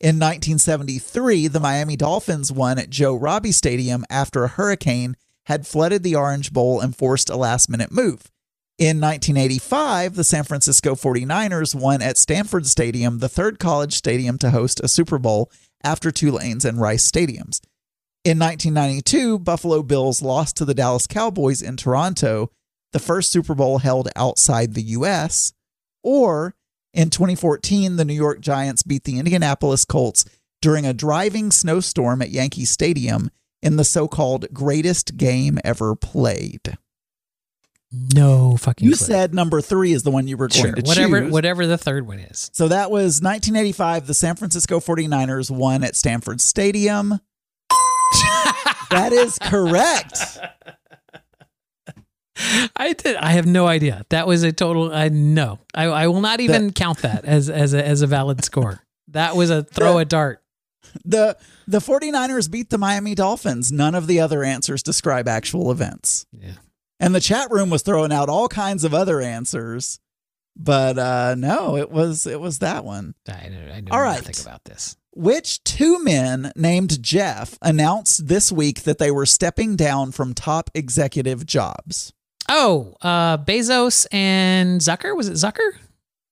In 0.00 0.18
1973, 0.18 1.48
the 1.48 1.60
Miami 1.60 1.96
Dolphins 1.96 2.52
won 2.52 2.78
at 2.78 2.90
Joe 2.90 3.14
Robbie 3.14 3.52
Stadium 3.52 4.04
after 4.10 4.44
a 4.44 4.48
hurricane 4.48 5.16
had 5.46 5.66
flooded 5.66 6.02
the 6.02 6.16
Orange 6.16 6.52
Bowl 6.52 6.80
and 6.80 6.96
forced 6.96 7.30
a 7.30 7.36
last 7.36 7.68
minute 7.68 7.92
move. 7.92 8.30
In 8.76 9.00
1985, 9.00 10.16
the 10.16 10.24
San 10.24 10.42
Francisco 10.42 10.94
49ers 10.94 11.74
won 11.74 12.02
at 12.02 12.18
Stanford 12.18 12.66
Stadium, 12.66 13.18
the 13.18 13.28
third 13.28 13.58
college 13.58 13.94
stadium 13.94 14.36
to 14.38 14.50
host 14.50 14.80
a 14.80 14.88
Super 14.88 15.18
Bowl 15.18 15.50
after 15.84 16.10
Tulane's 16.10 16.64
and 16.64 16.80
Rice 16.80 17.08
stadiums. 17.08 17.60
In 18.24 18.38
1992, 18.38 19.38
Buffalo 19.38 19.82
Bills 19.82 20.22
lost 20.22 20.56
to 20.56 20.64
the 20.64 20.74
Dallas 20.74 21.06
Cowboys 21.06 21.62
in 21.62 21.76
Toronto, 21.76 22.50
the 22.92 22.98
first 22.98 23.30
Super 23.30 23.54
Bowl 23.54 23.78
held 23.78 24.08
outside 24.16 24.74
the 24.74 24.82
U.S. 24.82 25.52
Or 26.02 26.54
in 26.94 27.10
2014, 27.10 27.96
the 27.96 28.04
New 28.04 28.14
York 28.14 28.40
Giants 28.40 28.82
beat 28.82 29.04
the 29.04 29.18
Indianapolis 29.18 29.84
Colts 29.84 30.24
during 30.62 30.86
a 30.86 30.94
driving 30.94 31.50
snowstorm 31.50 32.22
at 32.22 32.30
Yankee 32.30 32.64
Stadium 32.64 33.30
in 33.64 33.76
the 33.76 33.84
so 33.84 34.06
called 34.06 34.46
greatest 34.52 35.16
game 35.16 35.58
ever 35.64 35.96
played. 35.96 36.76
No 38.12 38.56
fucking. 38.56 38.86
You 38.86 38.96
clue. 38.96 39.06
said 39.06 39.34
number 39.34 39.60
three 39.60 39.92
is 39.92 40.02
the 40.02 40.10
one 40.10 40.26
you 40.26 40.36
were 40.36 40.48
going 40.48 40.62
sure. 40.64 40.74
to 40.74 40.82
Whatever. 40.82 41.20
choose. 41.22 41.32
Whatever 41.32 41.66
the 41.66 41.78
third 41.78 42.06
one 42.06 42.18
is. 42.18 42.50
So 42.52 42.68
that 42.68 42.90
was 42.90 43.22
1985. 43.22 44.06
The 44.06 44.14
San 44.14 44.36
Francisco 44.36 44.80
49ers 44.80 45.50
won 45.50 45.84
at 45.84 45.94
Stanford 45.94 46.40
Stadium. 46.40 47.20
that 48.90 49.10
is 49.12 49.38
correct. 49.38 50.38
I 52.76 52.94
did. 52.94 53.16
I 53.16 53.30
have 53.30 53.46
no 53.46 53.66
idea. 53.66 54.04
That 54.10 54.26
was 54.26 54.42
a 54.42 54.52
total. 54.52 54.92
I 54.92 55.08
no. 55.08 55.60
I, 55.72 55.84
I 55.84 56.06
will 56.08 56.20
not 56.20 56.40
even 56.40 56.72
count 56.72 56.98
that 56.98 57.24
as 57.24 57.48
as 57.48 57.74
a, 57.74 57.86
as 57.86 58.02
a 58.02 58.08
valid 58.08 58.44
score. 58.44 58.80
That 59.08 59.36
was 59.36 59.50
a 59.50 59.62
throw 59.62 59.98
a 59.98 60.04
dart. 60.04 60.42
The 61.04 61.36
the 61.66 61.78
49ers 61.78 62.50
beat 62.50 62.70
the 62.70 62.78
Miami 62.78 63.14
Dolphins. 63.14 63.70
None 63.72 63.94
of 63.94 64.06
the 64.06 64.20
other 64.20 64.42
answers 64.44 64.82
describe 64.82 65.28
actual 65.28 65.70
events. 65.70 66.26
Yeah. 66.32 66.54
And 67.00 67.14
the 67.14 67.20
chat 67.20 67.50
room 67.50 67.70
was 67.70 67.82
throwing 67.82 68.12
out 68.12 68.28
all 68.28 68.48
kinds 68.48 68.84
of 68.84 68.94
other 68.94 69.20
answers. 69.20 69.98
But 70.56 70.98
uh 70.98 71.34
no, 71.36 71.76
it 71.76 71.90
was 71.90 72.26
it 72.26 72.40
was 72.40 72.60
that 72.60 72.84
one. 72.84 73.14
I, 73.28 73.32
I 73.32 73.80
know 73.80 73.90
All 73.90 74.00
right. 74.00 74.24
nothing 74.24 74.44
about 74.46 74.64
this. 74.64 74.96
Which 75.16 75.62
two 75.64 76.02
men 76.02 76.52
named 76.56 77.02
Jeff 77.02 77.56
announced 77.62 78.26
this 78.26 78.50
week 78.50 78.82
that 78.82 78.98
they 78.98 79.10
were 79.10 79.26
stepping 79.26 79.76
down 79.76 80.10
from 80.12 80.34
top 80.34 80.70
executive 80.74 81.46
jobs? 81.46 82.12
Oh, 82.48 82.94
uh, 83.00 83.38
Bezos 83.38 84.06
and 84.12 84.80
Zucker. 84.80 85.16
Was 85.16 85.28
it 85.28 85.34
Zucker? 85.34 85.70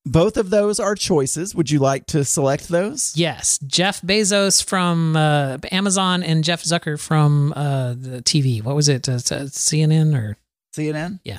Both 0.04 0.36
of 0.36 0.50
those 0.50 0.80
are 0.80 0.94
choices. 0.96 1.54
Would 1.54 1.70
you 1.70 1.78
like 1.78 2.06
to 2.06 2.24
select 2.24 2.68
those? 2.68 3.12
Yes, 3.16 3.58
Jeff 3.66 4.00
Bezos 4.02 4.62
from 4.64 5.14
uh, 5.16 5.58
Amazon 5.70 6.22
and 6.24 6.42
Jeff 6.42 6.64
Zucker 6.64 6.98
from 7.00 7.52
uh, 7.54 7.94
the 7.96 8.20
TV. 8.22 8.62
What 8.62 8.74
was 8.74 8.88
it? 8.88 9.08
Uh, 9.08 9.12
uh, 9.12 9.46
CNN 9.46 10.16
or 10.16 10.36
CNN? 10.76 11.20
Yeah. 11.24 11.38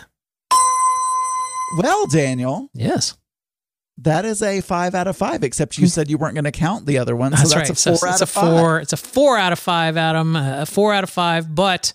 Well, 1.77 2.05
Daniel, 2.07 2.69
yes? 2.73 3.17
that 3.97 4.25
is 4.25 4.41
a 4.41 4.61
five 4.61 4.93
out 4.95 5.07
of 5.07 5.17
five, 5.17 5.43
except 5.43 5.77
you 5.77 5.87
said 5.87 6.09
you 6.09 6.17
weren't 6.17 6.35
going 6.35 6.43
to 6.45 6.51
count 6.51 6.85
the 6.85 6.97
other 6.99 7.15
one. 7.15 7.31
So 7.35 7.47
That's, 7.57 7.83
that's 7.83 7.87
right. 7.87 7.95
a 7.95 7.95
four 7.95 7.97
so 7.97 8.07
out 8.07 8.11
it's 8.13 8.21
of 8.21 8.29
a 8.29 8.31
five. 8.31 8.59
four. 8.59 8.79
It's 8.79 8.93
a 8.93 8.97
four 8.97 9.37
out 9.37 9.51
of 9.53 9.59
five, 9.59 9.97
Adam. 9.97 10.35
Uh, 10.35 10.61
a 10.61 10.65
four 10.65 10.93
out 10.93 11.03
of 11.03 11.09
five. 11.09 11.53
But 11.53 11.93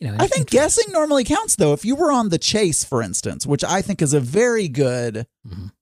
you 0.00 0.08
know, 0.08 0.16
I 0.18 0.26
think 0.28 0.50
guessing 0.50 0.92
normally 0.92 1.24
counts, 1.24 1.56
though. 1.56 1.72
If 1.72 1.84
you 1.84 1.94
were 1.96 2.12
on 2.12 2.28
The 2.28 2.38
Chase, 2.38 2.84
for 2.84 3.02
instance, 3.02 3.46
which 3.46 3.64
I 3.64 3.82
think 3.82 4.00
is 4.02 4.12
a 4.12 4.20
very 4.20 4.68
good 4.68 5.26
Mhm. 5.48 5.72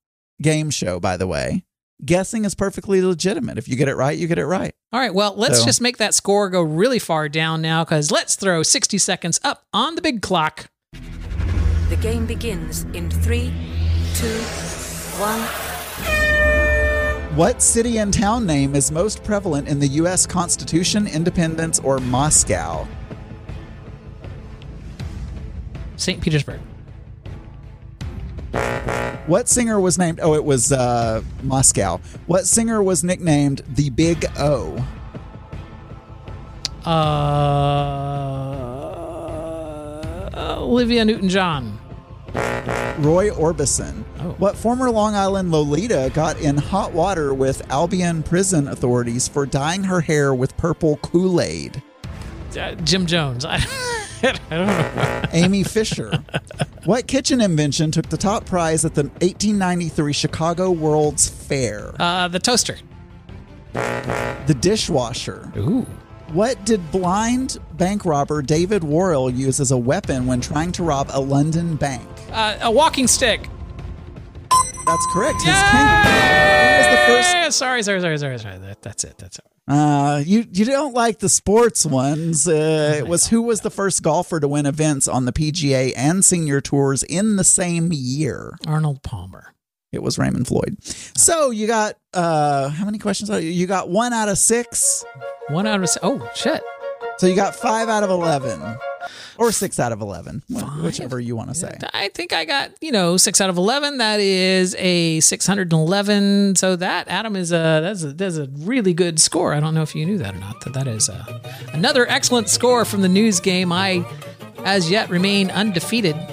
Game 0.41 0.69
show, 0.69 0.99
by 0.99 1.17
the 1.17 1.27
way, 1.27 1.63
guessing 2.03 2.45
is 2.45 2.55
perfectly 2.55 3.01
legitimate. 3.01 3.57
If 3.57 3.67
you 3.67 3.75
get 3.75 3.87
it 3.87 3.95
right, 3.95 4.17
you 4.17 4.27
get 4.27 4.37
it 4.39 4.45
right. 4.45 4.73
All 4.91 4.99
right. 4.99 5.13
Well, 5.13 5.33
let's 5.35 5.59
So- 5.59 5.65
just 5.65 5.81
make 5.81 5.97
that 5.97 6.13
score 6.13 6.49
go 6.49 6.61
really 6.61 6.99
far 6.99 7.29
down 7.29 7.61
now, 7.61 7.83
because 7.83 8.11
let's 8.11 8.35
throw 8.35 8.63
sixty 8.63 8.97
seconds 8.97 9.39
up 9.43 9.63
on 9.73 9.95
the 9.95 10.01
big 10.01 10.21
clock. 10.21 10.67
The 11.89 11.97
game 12.01 12.25
begins 12.25 12.83
in 12.93 13.09
three, 13.11 13.53
two, 14.15 14.39
one. 15.19 15.41
What 17.37 17.61
city 17.61 17.97
and 17.99 18.13
town 18.13 18.45
name 18.45 18.75
is 18.75 18.91
most 18.91 19.23
prevalent 19.23 19.67
in 19.67 19.79
the 19.79 19.87
U.S. 19.99 20.25
Constitution, 20.25 21.05
Independence, 21.05 21.79
or 21.79 21.99
Moscow? 21.99 22.87
St. 25.97 26.21
Petersburg. 26.21 26.59
What 29.27 29.49
singer 29.49 29.79
was 29.79 29.97
named? 29.97 30.19
Oh, 30.21 30.35
it 30.35 30.43
was 30.43 30.71
uh, 30.71 31.23
Moscow. 31.41 31.99
What 32.27 32.45
singer 32.45 32.83
was 32.83 33.03
nicknamed 33.03 33.63
the 33.67 33.89
Big 33.89 34.25
O? 34.37 34.87
Uh, 36.85 37.19
Olivia 40.59 41.03
Newton-John. 41.05 41.79
Roy 42.99 43.29
Orbison. 43.31 44.03
Oh. 44.19 44.35
What 44.37 44.55
former 44.55 44.91
Long 44.91 45.15
Island 45.15 45.51
Lolita 45.51 46.11
got 46.13 46.39
in 46.39 46.57
hot 46.57 46.93
water 46.93 47.33
with 47.33 47.69
Albion 47.71 48.21
prison 48.23 48.67
authorities 48.67 49.27
for 49.27 49.45
dyeing 49.45 49.83
her 49.83 50.01
hair 50.01 50.35
with 50.35 50.55
purple 50.57 50.97
Kool 50.97 51.41
Aid? 51.41 51.81
Uh, 52.57 52.75
Jim 52.75 53.05
Jones. 53.05 53.45
I, 53.49 53.59
don't 54.49 54.67
know. 54.67 55.21
Amy 55.33 55.63
Fisher. 55.63 56.23
what 56.85 57.07
kitchen 57.07 57.41
invention 57.41 57.91
took 57.91 58.09
the 58.09 58.17
top 58.17 58.45
prize 58.45 58.85
at 58.85 58.95
the 58.95 59.03
1893 59.03 60.13
Chicago 60.13 60.71
World's 60.71 61.29
Fair? 61.29 61.93
Uh, 61.99 62.27
the 62.27 62.39
toaster. 62.39 62.77
The 63.73 64.57
dishwasher. 64.59 65.51
Ooh. 65.57 65.85
What 66.29 66.63
did 66.65 66.91
blind 66.91 67.57
bank 67.73 68.05
robber 68.05 68.41
David 68.41 68.83
Worrell 68.83 69.29
use 69.29 69.59
as 69.59 69.71
a 69.71 69.77
weapon 69.77 70.25
when 70.25 70.41
trying 70.41 70.71
to 70.73 70.83
rob 70.83 71.09
a 71.13 71.21
London 71.21 71.75
bank? 71.75 72.07
Uh, 72.31 72.57
a 72.61 72.71
walking 72.71 73.07
stick. 73.07 73.47
That's 74.85 75.05
correct. 75.13 75.41
His 75.41 75.53
kangaroo 75.53 76.77
was 76.77 76.87
the 76.87 77.03
first. 77.07 77.57
Sorry, 77.57 77.83
sorry, 77.83 78.01
sorry, 78.01 78.17
sorry, 78.17 78.39
sorry. 78.39 78.57
That, 78.59 78.81
that's 78.81 79.03
it. 79.03 79.17
That's 79.17 79.39
it. 79.39 79.45
Uh, 79.67 80.21
you 80.23 80.45
you 80.51 80.63
don't 80.63 80.93
like 80.93 81.19
the 81.19 81.29
sports 81.29 81.85
ones. 81.85 82.47
Uh, 82.47 82.95
it 82.99 83.07
was 83.07 83.27
who 83.27 83.41
was 83.41 83.61
the 83.61 83.71
first 83.71 84.03
golfer 84.03 84.39
to 84.39 84.47
win 84.47 84.65
events 84.67 85.07
on 85.07 85.25
the 85.25 85.31
PGA 85.33 85.91
and 85.95 86.23
senior 86.23 86.61
tours 86.61 87.01
in 87.03 87.35
the 87.35 87.43
same 87.43 87.89
year? 87.91 88.55
Arnold 88.67 89.01
Palmer. 89.01 89.53
It 89.91 90.03
was 90.03 90.19
Raymond 90.19 90.47
Floyd. 90.47 90.77
So 90.83 91.49
you 91.49 91.65
got 91.67 91.95
uh, 92.13 92.69
how 92.69 92.85
many 92.85 92.99
questions? 92.99 93.29
are 93.31 93.39
you? 93.39 93.49
You 93.49 93.65
got 93.65 93.89
one 93.89 94.13
out 94.13 94.29
of 94.29 94.37
six. 94.37 95.03
One 95.49 95.65
out 95.65 95.81
of 95.81 95.89
oh 96.03 96.29
shit. 96.35 96.61
So 97.17 97.27
you 97.27 97.35
got 97.35 97.55
five 97.55 97.89
out 97.89 98.03
of 98.03 98.09
eleven, 98.11 98.59
or 99.37 99.51
six 99.51 99.79
out 99.79 99.91
of 99.91 100.01
eleven, 100.01 100.41
wh- 100.53 100.83
whichever 100.83 101.19
you 101.19 101.35
want 101.35 101.49
to 101.49 101.55
say. 101.55 101.77
I 101.93 102.09
think 102.09 102.33
I 102.33 102.45
got 102.45 102.71
you 102.81 102.91
know 102.91 103.17
six 103.17 103.41
out 103.41 103.49
of 103.49 103.57
eleven. 103.57 103.97
That 103.97 104.19
is 104.19 104.75
a 104.79 105.19
six 105.19 105.45
hundred 105.47 105.71
and 105.73 105.81
eleven. 105.81 106.55
So 106.55 106.75
that 106.77 107.07
Adam 107.07 107.35
is 107.35 107.51
a 107.51 107.79
that's 107.83 108.03
a 108.03 108.13
that's 108.13 108.37
a 108.37 108.47
really 108.59 108.93
good 108.93 109.19
score. 109.19 109.53
I 109.53 109.59
don't 109.59 109.73
know 109.73 109.81
if 109.81 109.95
you 109.95 110.05
knew 110.05 110.17
that 110.19 110.35
or 110.35 110.39
not. 110.39 110.61
That 110.61 110.73
that 110.73 110.87
is 110.87 111.09
a, 111.09 111.41
another 111.73 112.07
excellent 112.09 112.49
score 112.49 112.85
from 112.85 113.01
the 113.01 113.09
news 113.09 113.39
game. 113.39 113.71
I 113.71 114.05
as 114.63 114.89
yet 114.89 115.09
remain 115.09 115.51
undefeated. 115.51 116.15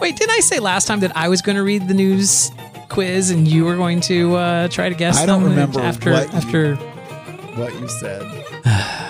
Wait, 0.00 0.16
didn't 0.16 0.30
I 0.30 0.40
say 0.40 0.60
last 0.60 0.86
time 0.86 1.00
that 1.00 1.14
I 1.16 1.28
was 1.28 1.42
going 1.42 1.56
to 1.56 1.62
read 1.62 1.86
the 1.88 1.94
news 1.94 2.50
quiz 2.88 3.30
and 3.30 3.46
you 3.46 3.64
were 3.64 3.76
going 3.76 4.00
to 4.02 4.34
uh, 4.34 4.68
try 4.68 4.88
to 4.88 4.94
guess? 4.94 5.18
I 5.18 5.26
don't 5.26 5.42
them 5.42 5.50
remember 5.50 5.80
after 5.80 6.12
what 6.12 6.30
you- 6.32 6.38
after. 6.38 6.76
What 7.56 7.74
you 7.78 7.88
said. 7.88 8.22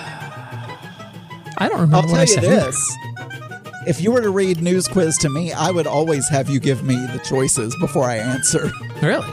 I 1.61 1.69
don't 1.69 1.79
remember 1.79 1.97
I'll 1.97 2.03
tell 2.07 2.15
I 2.17 2.23
you 2.23 2.41
this. 2.41 2.97
If 3.85 4.01
you 4.01 4.11
were 4.11 4.21
to 4.21 4.31
read 4.31 4.63
news 4.63 4.87
quiz 4.87 5.15
to 5.19 5.29
me, 5.29 5.53
I 5.53 5.69
would 5.69 5.85
always 5.85 6.27
have 6.27 6.49
you 6.49 6.59
give 6.59 6.83
me 6.83 6.95
the 6.95 7.19
choices 7.19 7.75
before 7.75 8.05
I 8.05 8.17
answer. 8.17 8.71
Really? 9.01 9.27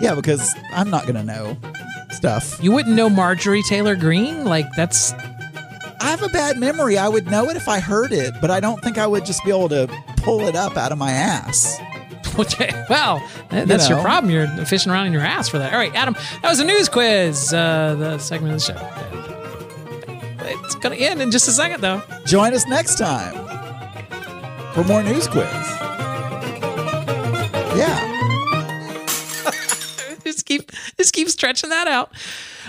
Yeah, 0.00 0.16
because 0.16 0.52
I'm 0.72 0.90
not 0.90 1.04
going 1.04 1.14
to 1.14 1.22
know 1.22 1.56
stuff. 2.10 2.58
You 2.60 2.72
wouldn't 2.72 2.96
know 2.96 3.08
Marjorie 3.08 3.62
Taylor 3.62 3.94
Greene? 3.94 4.44
Like 4.44 4.66
that's 4.76 5.12
I 5.12 6.06
have 6.10 6.24
a 6.24 6.28
bad 6.28 6.56
memory. 6.58 6.98
I 6.98 7.08
would 7.08 7.26
know 7.28 7.48
it 7.50 7.56
if 7.56 7.68
I 7.68 7.78
heard 7.78 8.12
it, 8.12 8.34
but 8.40 8.50
I 8.50 8.58
don't 8.58 8.82
think 8.82 8.98
I 8.98 9.06
would 9.06 9.24
just 9.24 9.44
be 9.44 9.50
able 9.50 9.68
to 9.68 9.86
pull 10.16 10.40
it 10.40 10.56
up 10.56 10.76
out 10.76 10.90
of 10.90 10.98
my 10.98 11.10
ass. 11.12 11.80
Okay, 12.36 12.72
well, 12.90 13.24
that's 13.48 13.88
your 13.88 13.98
know. 13.98 14.02
problem. 14.02 14.32
You're 14.32 14.48
fishing 14.66 14.90
around 14.90 15.06
in 15.06 15.12
your 15.12 15.22
ass 15.22 15.48
for 15.48 15.58
that. 15.60 15.72
All 15.72 15.78
right, 15.78 15.94
Adam, 15.94 16.14
that 16.42 16.48
was 16.48 16.58
a 16.58 16.64
news 16.64 16.88
quiz, 16.88 17.52
uh, 17.54 17.94
the 17.96 18.18
segment 18.18 18.54
of 18.54 18.60
the 18.60 18.72
show. 18.72 19.23
It's 20.46 20.74
going 20.76 20.96
to 20.96 21.02
end 21.04 21.20
in 21.22 21.30
just 21.30 21.48
a 21.48 21.52
second, 21.52 21.80
though. 21.80 22.02
Join 22.26 22.52
us 22.54 22.66
next 22.66 22.96
time 22.98 23.34
for 24.74 24.84
more 24.84 25.02
news 25.02 25.26
quiz. 25.28 25.44
Yeah. 27.76 28.10
just 30.24 30.46
keep 30.46 30.70
just 30.96 31.12
keep 31.12 31.28
stretching 31.28 31.70
that 31.70 31.88
out. 31.88 32.12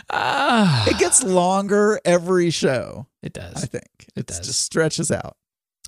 Uh, 0.10 0.86
It 0.88 0.98
gets 1.00 1.24
longer 1.24 2.00
every 2.06 2.50
show, 2.52 3.08
it 3.24 3.34
does. 3.34 3.64
I 3.64 3.68
think. 3.68 3.86
It 4.16 4.28
does. 4.28 4.40
just 4.40 4.62
stretches 4.62 5.12
out. 5.12 5.36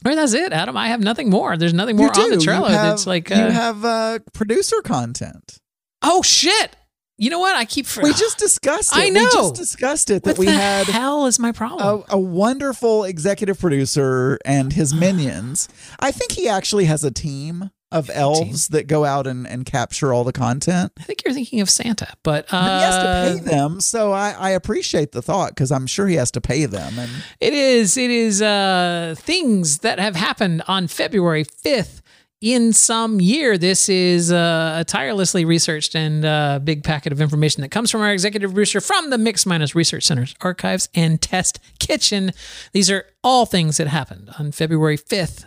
All 0.05 0.11
right, 0.11 0.15
that's 0.15 0.33
it, 0.33 0.53
Adam. 0.53 0.77
I 0.77 0.89
have 0.89 0.99
nothing 1.01 1.29
more. 1.29 1.57
There's 1.57 1.73
nothing 1.73 1.95
more 1.97 2.11
you 2.13 2.21
on 2.21 2.29
the. 2.29 2.35
You 2.37 2.41
Trello. 2.47 2.67
have- 2.69 2.93
It's 2.93 3.07
like, 3.07 3.29
you 3.29 3.35
uh, 3.35 3.49
have 3.51 3.83
uh, 3.85 4.19
producer 4.33 4.81
content. 4.83 5.57
oh 6.03 6.21
shit! 6.21 6.75
You 7.17 7.29
know 7.31 7.39
what? 7.39 7.55
I 7.55 7.65
keep. 7.65 7.85
For- 7.87 8.03
We 8.03 8.13
just 8.13 8.37
discussed 8.37 8.95
it. 8.95 8.99
I 8.99 9.09
know. 9.09 9.21
We 9.21 9.31
just 9.31 9.55
discussed 9.55 10.09
it 10.11 10.23
that 10.23 10.31
what 10.31 10.37
we 10.37 10.45
the 10.45 10.51
had 10.51 10.85
hell 10.87 11.25
is 11.25 11.39
my 11.39 11.51
problem? 11.51 12.03
a, 12.09 12.15
a 12.15 12.19
wonderful 12.19 13.03
executive 13.03 13.59
producer 13.59 14.37
and 14.45 14.73
his 14.73 14.93
minions. 15.05 15.67
I 15.99 16.11
think 16.11 16.33
he 16.33 16.47
actually 16.47 16.85
has 16.85 17.03
a 17.03 17.11
team 17.11 17.71
of 17.89 18.09
elves 18.13 18.67
that 18.67 18.85
go 18.85 19.05
out 19.05 19.25
and, 19.25 19.47
and 19.47 19.65
capture 19.65 20.13
all 20.13 20.25
the 20.25 20.33
content. 20.33 20.91
I 20.99 21.03
think 21.03 21.23
you're 21.23 21.33
thinking 21.33 21.61
of 21.61 21.69
Santa, 21.69 22.13
but 22.21 22.43
uh, 22.51 22.61
But 22.61 22.77
he 22.79 22.83
has 22.83 22.95
to 23.37 23.39
pay 23.45 23.49
them, 23.49 23.79
so 23.79 24.11
I, 24.11 24.31
I 24.31 24.49
appreciate 24.49 25.13
the 25.13 25.21
thought 25.21 25.51
because 25.51 25.71
I'm 25.71 25.87
sure 25.87 26.05
he 26.05 26.15
has 26.15 26.29
to 26.31 26.41
pay 26.41 26.65
them. 26.65 26.99
And 26.99 27.09
It 27.39 27.53
is. 27.53 27.95
It 27.95 28.11
is 28.11 28.41
uh, 28.41 29.15
things 29.17 29.79
that 29.79 29.99
have 29.99 30.17
happened 30.17 30.63
on 30.67 30.87
February 30.87 31.45
5th 31.45 32.01
in 32.41 32.71
some 32.73 33.19
year. 33.19 33.57
This 33.57 33.89
is 33.89 34.31
uh, 34.31 34.77
a 34.79 34.83
tirelessly 34.85 35.45
researched 35.45 35.95
and 35.95 36.23
uh, 36.25 36.59
big 36.63 36.83
packet 36.83 37.11
of 37.11 37.19
information 37.21 37.61
that 37.61 37.69
comes 37.69 37.89
from 37.91 38.01
our 38.01 38.11
executive 38.11 38.51
producer 38.51 38.79
from 38.81 39.09
the 39.09 39.17
Mix 39.17 39.45
Minus 39.45 39.73
Research 39.75 40.03
Center's 40.03 40.35
archives 40.41 40.89
and 40.93 41.21
test 41.21 41.59
kitchen. 41.79 42.31
These 42.73 42.91
are 42.91 43.05
all 43.23 43.45
things 43.45 43.77
that 43.77 43.87
happened 43.87 44.29
on 44.37 44.51
February 44.51 44.97
5th. 44.97 45.45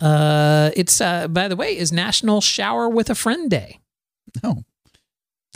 Uh, 0.00 0.70
it's, 0.76 1.00
uh, 1.00 1.26
by 1.28 1.48
the 1.48 1.56
way, 1.56 1.76
is 1.76 1.90
National 1.92 2.40
Shower 2.42 2.88
with 2.88 3.08
a 3.08 3.14
Friend 3.14 3.50
Day. 3.50 3.80
No. 4.42 4.62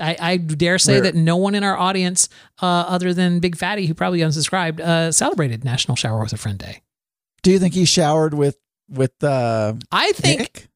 I, 0.00 0.16
I 0.18 0.36
dare 0.38 0.78
say 0.78 0.94
Where- 0.94 1.02
that 1.02 1.14
no 1.14 1.36
one 1.36 1.54
in 1.54 1.62
our 1.62 1.76
audience, 1.76 2.30
uh, 2.62 2.64
other 2.66 3.12
than 3.12 3.38
Big 3.40 3.54
Fatty, 3.54 3.84
who 3.86 3.92
probably 3.92 4.20
unsubscribed, 4.20 4.80
uh, 4.80 5.12
celebrated 5.12 5.62
National 5.62 5.94
Shower 5.94 6.22
with 6.22 6.32
a 6.32 6.38
Friend 6.38 6.58
Day. 6.58 6.80
do 7.42 7.50
you 7.50 7.58
think 7.58 7.74
he 7.74 7.84
showered 7.84 8.32
with 8.32 8.56
with 8.88 9.22
uh, 9.22 9.74
I 9.92 10.12
think 10.12 10.40
Nick? 10.40 10.68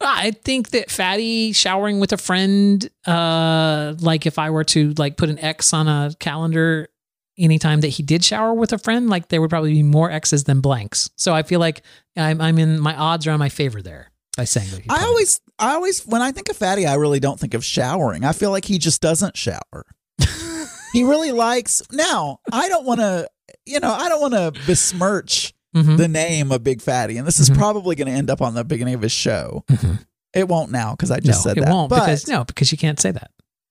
I 0.00 0.30
think 0.30 0.70
that 0.70 0.90
Fatty 0.90 1.52
showering 1.52 1.98
with 1.98 2.12
a 2.12 2.16
friend, 2.16 2.88
uh, 3.06 3.94
like 3.98 4.26
if 4.26 4.38
I 4.38 4.50
were 4.50 4.64
to 4.64 4.94
like 4.96 5.16
put 5.16 5.28
an 5.28 5.38
X 5.38 5.72
on 5.72 5.88
a 5.88 6.12
calendar 6.20 6.88
anytime 7.36 7.80
that 7.80 7.88
he 7.88 8.02
did 8.02 8.24
shower 8.24 8.54
with 8.54 8.72
a 8.72 8.78
friend, 8.78 9.08
like 9.08 9.28
there 9.28 9.40
would 9.40 9.50
probably 9.50 9.72
be 9.72 9.82
more 9.82 10.10
X's 10.10 10.44
than 10.44 10.60
blanks. 10.60 11.10
So 11.16 11.34
I 11.34 11.42
feel 11.42 11.60
like 11.60 11.82
I'm, 12.16 12.40
I'm 12.40 12.58
in 12.58 12.80
my 12.80 12.94
odds 12.96 13.26
are 13.26 13.32
in 13.32 13.38
my 13.38 13.48
favor 13.48 13.82
there 13.82 14.10
by 14.36 14.44
saying 14.44 14.70
that. 14.70 14.82
I 14.88 15.04
always, 15.04 15.40
I 15.58 15.74
always, 15.74 16.06
when 16.06 16.22
I 16.22 16.30
think 16.30 16.48
of 16.48 16.56
Fatty, 16.56 16.86
I 16.86 16.94
really 16.94 17.20
don't 17.20 17.38
think 17.38 17.54
of 17.54 17.64
showering. 17.64 18.24
I 18.24 18.32
feel 18.32 18.50
like 18.50 18.64
he 18.64 18.78
just 18.78 19.00
doesn't 19.00 19.36
shower. 19.36 19.84
he 20.92 21.02
really 21.02 21.32
likes. 21.32 21.82
Now, 21.90 22.40
I 22.52 22.68
don't 22.68 22.86
want 22.86 23.00
to, 23.00 23.28
you 23.66 23.80
know, 23.80 23.92
I 23.92 24.08
don't 24.08 24.20
want 24.20 24.34
to 24.34 24.60
besmirch 24.66 25.54
Mhm. 25.84 25.96
the 25.96 26.08
name 26.08 26.52
of 26.52 26.62
Big 26.62 26.80
Fatty, 26.82 27.16
and 27.18 27.26
this 27.26 27.38
is 27.40 27.50
Mhm. 27.50 27.56
probably 27.56 27.94
going 27.96 28.08
to 28.08 28.14
end 28.14 28.30
up 28.30 28.40
on 28.42 28.54
the 28.54 28.64
beginning 28.64 28.94
of 28.94 29.02
his 29.02 29.12
show. 29.12 29.64
Mhm. 29.68 30.04
It 30.34 30.48
won't 30.48 30.70
now 30.70 30.92
because 30.92 31.10
I 31.10 31.16
no, 31.16 31.20
just 31.20 31.42
said 31.42 31.56
it 31.58 31.62
that. 31.64 31.70
won't 31.72 31.88
but 31.90 32.00
because 32.00 32.26
no, 32.28 32.44
because 32.44 32.70
you 32.72 32.78
can't 32.78 33.00
say 33.00 33.10
that. 33.12 33.30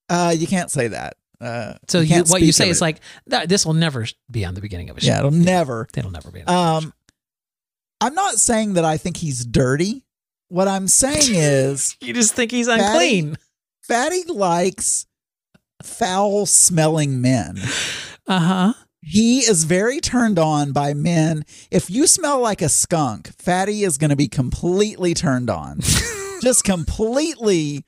uh, 0.10 0.34
you 0.38 0.48
can't 0.48 0.72
say 0.72 0.88
that. 0.90 1.16
Uh, 1.40 1.74
So 1.88 2.00
you, 2.00 2.08
can't 2.08 2.28
what 2.30 2.42
you 2.42 2.52
say 2.52 2.68
is 2.70 2.78
it. 2.78 2.82
like 2.82 3.00
"Th- 3.30 3.48
this 3.48 3.64
will 3.66 3.76
never 3.76 4.08
be 4.32 4.44
on 4.44 4.56
the 4.56 4.62
beginning 4.62 4.90
of 4.90 4.98
a 4.98 5.02
show. 5.02 5.08
yeah, 5.08 5.20
it'll 5.20 5.30
never. 5.32 5.88
it'll 5.96 6.10
never 6.12 6.32
be. 6.32 6.42
On 6.42 6.46
the 6.46 6.52
beginning 6.52 6.78
of 6.78 6.84
Um, 6.86 6.94
I'm 8.02 8.16
not 8.16 8.36
saying 8.40 8.74
that 8.74 8.86
I 8.86 8.98
think 8.98 9.18
he's 9.18 9.46
dirty. 9.46 10.04
What 10.50 10.68
I'm 10.68 10.88
saying 10.88 11.18
is 11.36 11.96
you 12.02 12.14
just 12.14 12.34
think 12.34 12.50
he's 12.52 12.68
Fatty- 12.68 12.82
unclean. 12.84 13.38
Fatty 13.84 14.24
likes 14.24 15.06
foul 15.84 16.46
smelling 16.46 17.22
men. 17.22 17.60
Uh 18.30 18.40
huh. 18.40 18.74
He 19.10 19.40
is 19.40 19.64
very 19.64 20.02
turned 20.02 20.38
on 20.38 20.74
by 20.74 20.94
men. 20.94 21.46
If 21.72 21.90
you 21.90 22.08
smell 22.08 22.42
like 22.42 22.62
a 22.62 22.68
skunk, 22.68 23.30
Fatty 23.42 23.86
is 23.86 23.98
going 23.98 24.10
to 24.10 24.18
be 24.18 24.28
completely 24.28 25.14
turned 25.14 25.50
on. 25.50 25.80
Just 26.42 26.66
completely. 26.66 27.86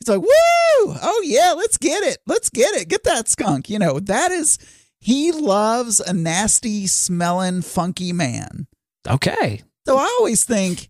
He's 0.00 0.08
like, 0.08 0.20
woo! 0.20 0.26
Oh, 0.28 1.22
yeah, 1.24 1.54
let's 1.56 1.78
get 1.78 2.02
it. 2.02 2.18
Let's 2.26 2.50
get 2.50 2.74
it. 2.74 2.88
Get 2.88 3.04
that 3.04 3.28
skunk. 3.28 3.70
You 3.70 3.78
know, 3.78 4.00
that 4.00 4.32
is, 4.32 4.58
he 4.98 5.30
loves 5.30 6.00
a 6.00 6.12
nasty, 6.12 6.88
smelling, 6.88 7.62
funky 7.62 8.12
man. 8.12 8.66
Okay. 9.08 9.62
So 9.86 9.96
I 9.96 10.16
always 10.18 10.42
think 10.42 10.88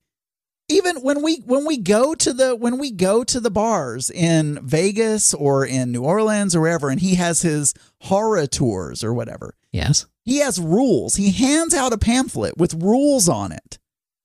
even 0.68 0.96
when 0.96 1.22
we 1.22 1.36
when 1.44 1.64
we 1.64 1.76
go 1.76 2.14
to 2.14 2.32
the 2.32 2.56
when 2.56 2.78
we 2.78 2.90
go 2.90 3.22
to 3.24 3.40
the 3.40 3.50
bars 3.50 4.10
in 4.10 4.58
Vegas 4.66 5.32
or 5.34 5.64
in 5.64 5.92
New 5.92 6.02
Orleans 6.02 6.56
or 6.56 6.62
wherever 6.62 6.88
and 6.88 7.00
he 7.00 7.14
has 7.16 7.42
his 7.42 7.74
horror 8.00 8.46
tours 8.46 9.04
or 9.04 9.12
whatever. 9.12 9.54
Yes. 9.72 10.06
He 10.24 10.38
has 10.38 10.60
rules. 10.60 11.16
He 11.16 11.30
hands 11.30 11.74
out 11.74 11.92
a 11.92 11.98
pamphlet 11.98 12.56
with 12.56 12.74
rules 12.74 13.28
on 13.28 13.52
it. 13.52 13.78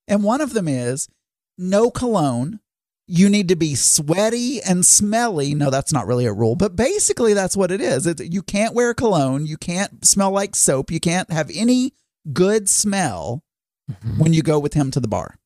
And 0.08 0.24
one 0.24 0.40
of 0.40 0.52
them 0.52 0.66
is 0.68 1.08
no 1.56 1.90
cologne. 1.90 2.60
You 3.06 3.28
need 3.28 3.48
to 3.48 3.56
be 3.56 3.74
sweaty 3.74 4.60
and 4.62 4.86
smelly. 4.86 5.54
No, 5.54 5.70
that's 5.70 5.92
not 5.92 6.06
really 6.06 6.24
a 6.24 6.32
rule, 6.32 6.56
but 6.56 6.76
basically 6.76 7.34
that's 7.34 7.56
what 7.56 7.70
it 7.70 7.80
is. 7.80 8.12
You 8.20 8.42
can't 8.42 8.74
wear 8.74 8.94
cologne. 8.94 9.46
You 9.46 9.56
can't 9.56 10.04
smell 10.04 10.30
like 10.30 10.56
soap. 10.56 10.90
You 10.90 11.00
can't 11.00 11.30
have 11.30 11.50
any 11.54 11.92
good 12.32 12.68
smell 12.68 13.44
mm-hmm. 13.90 14.18
when 14.18 14.32
you 14.32 14.42
go 14.42 14.58
with 14.58 14.74
him 14.74 14.90
to 14.92 15.00
the 15.00 15.08
bar. 15.08 15.36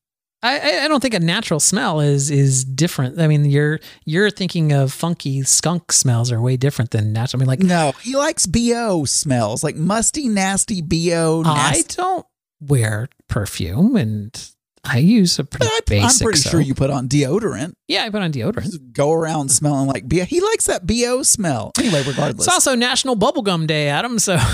I, 0.43 0.83
I- 0.83 0.87
don't 0.87 1.01
think 1.01 1.13
a 1.13 1.19
natural 1.19 1.59
smell 1.59 1.99
is 1.99 2.29
is 2.29 2.63
different. 2.63 3.19
I 3.19 3.27
mean, 3.27 3.45
you're 3.45 3.79
you're 4.05 4.29
thinking 4.29 4.71
of 4.71 4.93
funky 4.93 5.41
skunk 5.43 5.91
smells 5.91 6.31
are 6.31 6.39
way 6.41 6.57
different 6.57 6.91
than 6.91 7.11
natural. 7.13 7.39
I 7.39 7.41
mean, 7.41 7.47
like 7.47 7.59
No, 7.59 7.93
he 8.01 8.15
likes 8.15 8.45
BO 8.45 9.05
smells, 9.05 9.63
like 9.63 9.75
musty, 9.75 10.27
nasty 10.27 10.81
BO. 10.81 11.43
I 11.45 11.83
don't 11.89 12.25
wear 12.59 13.09
perfume, 13.27 13.95
and 13.95 14.51
I 14.83 14.99
use 14.99 15.37
a 15.39 15.43
pretty 15.43 15.65
I, 15.67 15.79
basic. 15.85 16.21
I'm 16.21 16.25
pretty 16.25 16.39
sure 16.49 16.61
you 16.61 16.73
put 16.75 16.89
on 16.89 17.09
deodorant. 17.09 17.73
Yeah, 17.87 18.03
I 18.03 18.09
put 18.09 18.21
on 18.21 18.31
deodorant. 18.31 18.63
Just 18.63 18.93
go 18.93 19.11
around 19.11 19.49
smelling 19.49 19.87
like 19.87 20.07
BO. 20.07 20.23
He 20.23 20.39
likes 20.39 20.67
that 20.67 20.85
BO 20.87 21.23
smell. 21.23 21.71
Anyway, 21.77 22.03
regardless. 22.07 22.45
It's 22.47 22.53
also 22.53 22.75
National 22.75 23.15
Bubblegum 23.15 23.67
Day, 23.67 23.89
Adam. 23.89 24.17
So, 24.19 24.37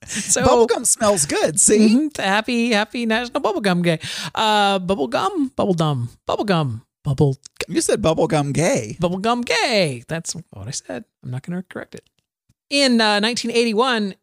so 0.33 0.43
Bubblegum 0.45 0.85
smells 0.85 1.25
good. 1.25 1.59
See? 1.59 1.89
mhm, 1.95 2.17
happy, 2.17 2.71
happy 2.71 3.05
National 3.05 3.41
Bubblegum 3.41 3.83
Day. 3.83 3.99
Uh, 4.33 4.79
bubblegum, 4.79 5.51
bubblegum, 5.55 6.09
bubblegum, 6.27 6.81
bubble, 7.03 7.37
You 7.67 7.81
said 7.81 8.01
bubblegum 8.01 8.53
gay. 8.53 8.97
bubblegum 9.01 9.45
gay. 9.45 10.03
That's 10.07 10.33
what 10.51 10.67
I 10.67 10.71
said. 10.71 11.05
I'm 11.23 11.31
not 11.31 11.43
going 11.43 11.57
to 11.61 11.63
correct 11.67 11.95
it. 11.95 12.09
In 12.69 12.99
uh, 12.99 13.19
1981, 13.21 14.15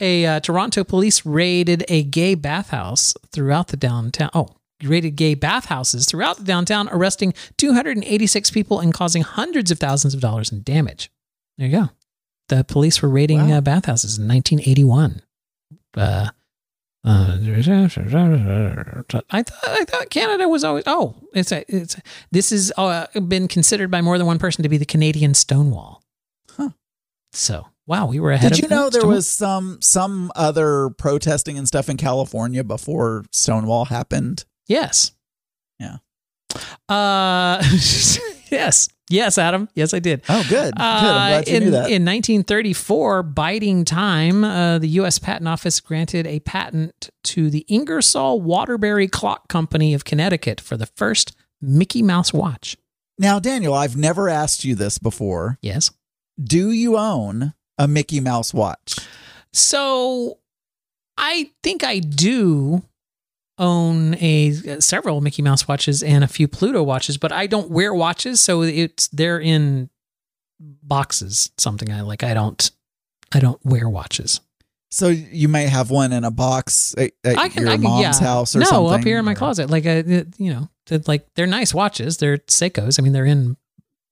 a 0.00 0.26
uh, 0.26 0.40
Toronto 0.40 0.84
police 0.84 1.24
raided 1.24 1.84
a 1.88 2.02
gay 2.02 2.34
bathhouse 2.34 3.14
throughout 3.32 3.68
the 3.68 3.76
downtown. 3.76 4.30
Oh, 4.34 4.48
raided 4.82 5.12
gay 5.16 5.34
bathhouses 5.34 6.06
throughout 6.06 6.38
the 6.38 6.44
downtown, 6.44 6.88
arresting 6.90 7.32
286 7.56 8.50
people 8.50 8.80
and 8.80 8.92
causing 8.92 9.22
hundreds 9.22 9.70
of 9.70 9.78
thousands 9.78 10.12
of 10.14 10.20
dollars 10.20 10.50
in 10.52 10.62
damage. 10.62 11.10
There 11.58 11.68
you 11.68 11.76
go. 11.78 11.88
The 12.50 12.64
police 12.64 13.00
were 13.00 13.08
raiding 13.08 13.48
Wow. 13.48 13.58
uh, 13.58 13.60
bathhouses 13.60 14.18
in 14.18 14.26
1981. 14.28 15.22
Uh, 15.96 16.28
uh, 17.02 17.38
I 19.30 19.42
thought 19.42 19.68
I 19.68 19.84
thought 19.86 20.10
Canada 20.10 20.48
was 20.48 20.64
always 20.64 20.84
oh 20.86 21.14
it's 21.32 21.50
a, 21.52 21.64
it's 21.74 21.96
this 22.30 22.50
has 22.50 22.70
uh, 22.76 23.06
been 23.26 23.48
considered 23.48 23.90
by 23.90 24.02
more 24.02 24.18
than 24.18 24.26
one 24.26 24.38
person 24.38 24.62
to 24.64 24.68
be 24.68 24.76
the 24.76 24.84
Canadian 24.84 25.32
Stonewall. 25.32 26.02
Huh. 26.50 26.70
So 27.32 27.68
wow, 27.86 28.06
we 28.06 28.20
were 28.20 28.32
ahead. 28.32 28.52
Did 28.52 28.62
you 28.62 28.68
know 28.68 28.90
there 28.90 29.00
Stonewall. 29.00 29.16
was 29.16 29.30
some 29.30 29.78
some 29.80 30.30
other 30.34 30.90
protesting 30.90 31.56
and 31.56 31.66
stuff 31.66 31.88
in 31.88 31.96
California 31.96 32.62
before 32.64 33.24
Stonewall 33.32 33.86
happened? 33.86 34.44
Yes. 34.66 35.12
Yeah. 35.78 35.98
Uh, 36.88 37.62
yes, 38.50 38.88
yes, 39.10 39.36
Adam. 39.36 39.68
Yes, 39.74 39.92
I 39.92 39.98
did. 39.98 40.22
Oh, 40.28 40.42
good. 40.48 40.74
Good. 40.74 40.80
I'm 40.82 41.32
Uh, 41.40 41.42
you 41.46 41.56
in, 41.56 41.64
knew 41.64 41.70
that. 41.72 41.90
in 41.90 42.04
1934, 42.04 43.22
biding 43.22 43.84
time, 43.84 44.44
uh, 44.44 44.78
the 44.78 44.88
U.S. 44.88 45.18
Patent 45.18 45.48
Office 45.48 45.80
granted 45.80 46.26
a 46.26 46.40
patent 46.40 47.10
to 47.24 47.50
the 47.50 47.64
Ingersoll 47.68 48.40
Waterbury 48.40 49.08
Clock 49.08 49.48
Company 49.48 49.92
of 49.92 50.04
Connecticut 50.04 50.60
for 50.60 50.76
the 50.76 50.86
first 50.86 51.36
Mickey 51.60 52.02
Mouse 52.02 52.32
watch. 52.32 52.76
now, 53.18 53.38
Daniel, 53.38 53.74
I've 53.74 53.96
never 53.96 54.28
asked 54.30 54.64
you 54.64 54.74
this 54.74 54.96
before. 54.98 55.58
Yes. 55.60 55.90
Do 56.42 56.70
you 56.70 56.96
own 56.96 57.52
a 57.76 57.86
Mickey 57.86 58.20
Mouse 58.20 58.54
watch? 58.54 58.96
So 59.52 60.38
I 61.18 61.50
think 61.62 61.84
I 61.84 61.98
do 61.98 62.82
own 63.60 64.14
a 64.16 64.52
several 64.80 65.20
Mickey 65.20 65.42
Mouse 65.42 65.68
watches 65.68 66.02
and 66.02 66.24
a 66.24 66.28
few 66.28 66.48
Pluto 66.48 66.82
watches, 66.82 67.16
but 67.18 67.30
I 67.30 67.46
don't 67.46 67.70
wear 67.70 67.94
watches, 67.94 68.40
so 68.40 68.62
it's 68.62 69.06
they're 69.08 69.38
in 69.38 69.90
boxes. 70.58 71.50
Something 71.58 71.92
I 71.92 72.00
like. 72.00 72.22
I 72.24 72.34
don't. 72.34 72.70
I 73.32 73.38
don't 73.38 73.64
wear 73.64 73.88
watches. 73.88 74.40
So 74.90 75.06
you 75.08 75.48
may 75.48 75.66
have 75.66 75.90
one 75.90 76.12
in 76.12 76.24
a 76.24 76.32
box 76.32 76.96
at, 76.98 77.12
at 77.22 77.38
I 77.38 77.48
can. 77.48 77.62
your 77.62 77.70
I 77.70 77.74
can. 77.76 77.82
mom's 77.84 78.20
yeah. 78.20 78.26
house 78.26 78.56
or 78.56 78.58
no, 78.58 78.64
something. 78.64 78.94
up 78.94 79.04
here 79.04 79.20
in 79.20 79.24
my 79.24 79.34
closet. 79.34 79.70
Like, 79.70 79.86
uh, 79.86 80.02
it- 80.04 80.34
you 80.38 80.52
know, 80.52 80.68
they're 80.86 81.00
like 81.06 81.26
they're 81.36 81.46
nice 81.46 81.72
watches. 81.72 82.16
They're 82.16 82.38
Seikos. 82.38 82.98
I 82.98 83.02
mean, 83.02 83.12
they're 83.12 83.24
in 83.24 83.56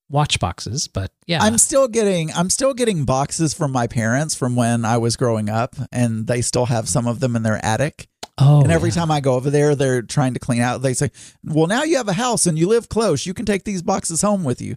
watch 0.09 0.39
boxes, 0.39 0.87
but 0.87 1.11
yeah. 1.27 1.43
I'm 1.43 1.57
still 1.57 1.87
getting 1.89 2.31
I'm 2.31 2.49
still 2.49 2.73
getting 2.73 3.03
boxes 3.03 3.53
from 3.53 3.71
my 3.73 3.87
parents 3.87 4.35
from 4.35 4.55
when 4.55 4.85
I 4.85 4.97
was 4.97 5.17
growing 5.17 5.49
up, 5.49 5.75
and 5.91 6.27
they 6.27 6.41
still 6.41 6.67
have 6.67 6.87
some 6.87 7.07
of 7.07 7.19
them 7.19 7.35
in 7.35 7.43
their 7.43 7.63
attic. 7.63 8.07
Oh, 8.41 8.61
and 8.61 8.71
every 8.71 8.89
yeah. 8.89 8.95
time 8.95 9.11
I 9.11 9.19
go 9.21 9.33
over 9.35 9.49
there, 9.49 9.75
they're 9.75 10.01
trying 10.01 10.33
to 10.33 10.39
clean 10.39 10.61
out. 10.61 10.81
They 10.81 10.93
say, 10.93 11.11
"Well, 11.43 11.67
now 11.67 11.83
you 11.83 11.97
have 11.97 12.07
a 12.07 12.13
house 12.13 12.45
and 12.45 12.57
you 12.57 12.67
live 12.67 12.89
close. 12.89 13.25
You 13.25 13.33
can 13.33 13.45
take 13.45 13.63
these 13.63 13.81
boxes 13.81 14.21
home 14.21 14.43
with 14.43 14.61
you." 14.61 14.75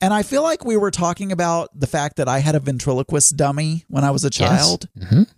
And 0.00 0.12
I 0.12 0.22
feel 0.22 0.42
like 0.42 0.64
we 0.64 0.76
were 0.76 0.90
talking 0.90 1.32
about 1.32 1.68
the 1.78 1.86
fact 1.86 2.16
that 2.16 2.28
I 2.28 2.40
had 2.40 2.54
a 2.54 2.60
ventriloquist 2.60 3.36
dummy 3.36 3.84
when 3.88 4.04
I 4.04 4.10
was 4.10 4.24
a 4.24 4.28
Yes. 4.28 4.36
child. 4.38 4.88
Mhm. 4.98 5.28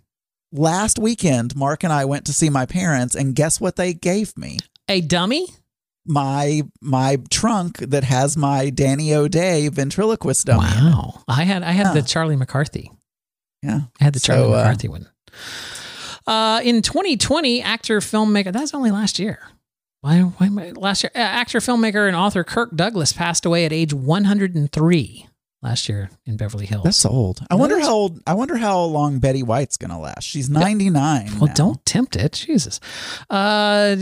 Last 0.51 0.97
weekend, 0.99 1.55
Mark 1.55 1.83
and 1.83 1.93
I 1.93 2.05
went 2.05 2.25
to 2.25 2.33
see 2.33 2.49
my 2.49 2.65
parents, 2.65 3.15
and 3.15 3.35
guess 3.35 3.59
what 3.61 3.75
they 3.75 3.93
gave 3.93 4.37
me? 4.37 4.57
a 4.89 5.01
dummy. 5.01 5.45
My 6.05 6.61
my 6.79 7.17
trunk 7.29 7.79
that 7.79 8.05
has 8.05 8.37
my 8.37 8.69
Danny 8.69 9.13
O'Day 9.13 9.67
ventriloquist 9.67 10.45
dummy. 10.45 10.61
Wow. 10.65 11.21
I 11.27 11.43
had 11.43 11.63
I 11.63 11.71
had 11.71 11.93
the 11.93 12.01
Charlie 12.01 12.37
McCarthy. 12.37 12.89
Yeah. 13.61 13.81
I 13.99 14.03
had 14.05 14.13
the 14.13 14.19
So, 14.21 14.27
Charlie 14.27 14.53
uh, 14.53 14.57
McCarthy 14.59 14.87
one. 14.87 15.07
Uh, 16.27 16.59
in 16.63 16.81
2020, 16.81 17.61
actor 17.61 17.99
filmmaker 17.99 18.51
that's 18.51 18.73
only 18.73 18.91
last 18.91 19.17
year. 19.17 19.39
Why? 20.01 20.19
Why? 20.21 20.45
am 20.47 20.59
I- 20.59 20.71
Last 20.71 21.03
year, 21.03 21.11
uh, 21.15 21.19
actor 21.19 21.59
filmmaker 21.59 22.05
and 22.07 22.15
author 22.15 22.43
Kirk 22.43 22.75
Douglas 22.75 23.13
passed 23.13 23.45
away 23.45 23.65
at 23.65 23.73
age 23.73 23.93
103 23.93 25.27
last 25.63 25.89
year 25.89 26.09
in 26.25 26.37
Beverly 26.37 26.65
Hills. 26.67 26.83
That's 26.83 27.03
old. 27.05 27.39
I 27.49 27.55
wonder 27.55 27.79
how 27.79 27.91
old, 27.91 28.19
I 28.27 28.33
wonder 28.35 28.57
how 28.57 28.79
long 28.83 29.19
Betty 29.19 29.41
White's 29.41 29.75
gonna 29.77 29.99
last. 29.99 30.23
She's 30.23 30.49
ninety 30.49 30.89
nine. 30.91 31.31
well, 31.39 31.51
don't 31.55 31.83
tempt 31.85 32.15
it, 32.15 32.33
Jesus. 32.33 32.79
Uh, 33.29 33.95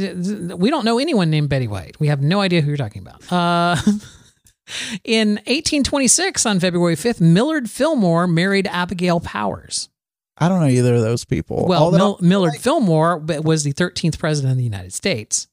we 0.58 0.70
don't 0.70 0.84
know 0.84 1.00
anyone 1.00 1.30
named 1.30 1.48
Betty 1.50 1.68
White. 1.68 1.98
We 2.00 2.08
have 2.08 2.22
no 2.22 2.42
idea 2.42 2.62
who 2.62 2.68
you're 2.68 2.78
talking 2.78 3.02
about. 3.02 3.32
Uh, 3.32 3.78
in 5.04 5.36
1826, 5.48 6.46
on 6.46 6.60
February 6.60 6.96
5th, 6.96 7.22
Millard 7.22 7.70
Fillmore 7.70 8.28
married 8.28 8.68
Abigail 8.68 9.20
Powers. 9.20 9.90
I 10.38 10.50
don't 10.50 10.60
know 10.60 10.68
either 10.68 10.96
of 10.96 11.02
those 11.02 11.24
people. 11.26 11.66
Well, 11.68 11.92
Mil- 11.92 12.18
Millard 12.22 12.56
Fillmore 12.58 13.18
was 13.18 13.64
the 13.64 13.72
13th 13.74 14.20
president 14.20 14.52
of 14.52 14.58
the 14.58 14.64
United 14.64 14.94
States. 14.94 15.48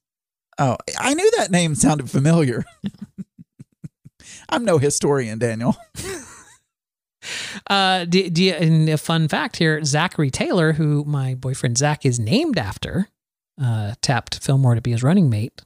oh, 0.59 0.77
I 0.99 1.15
knew 1.15 1.31
that 1.39 1.51
name 1.51 1.75
sounded 1.75 2.11
familiar. 2.11 2.65
I'm 4.49 4.65
no 4.65 4.79
historian, 4.79 5.39
Daniel. 5.39 5.77
Uh, 7.71 8.05
do, 8.05 8.29
do 8.31 8.43
you, 8.43 8.53
and 8.53 8.89
a 8.89 8.99
fun 8.99 9.29
fact 9.29 9.57
here 9.59 9.85
Zachary 9.85 10.29
Taylor, 10.29 10.73
who 10.73 11.05
my 11.05 11.37
boyfriend 11.37 11.79
Zach 11.79 12.05
is 12.05 12.19
named 12.19 12.59
after, 12.59 13.07
uh, 13.63 13.95
tapped 14.03 14.41
Fillmore 14.43 14.75
to 14.75 14.81
be 14.81 14.91
his 14.91 15.05
running 15.05 15.31
mate 15.31 15.63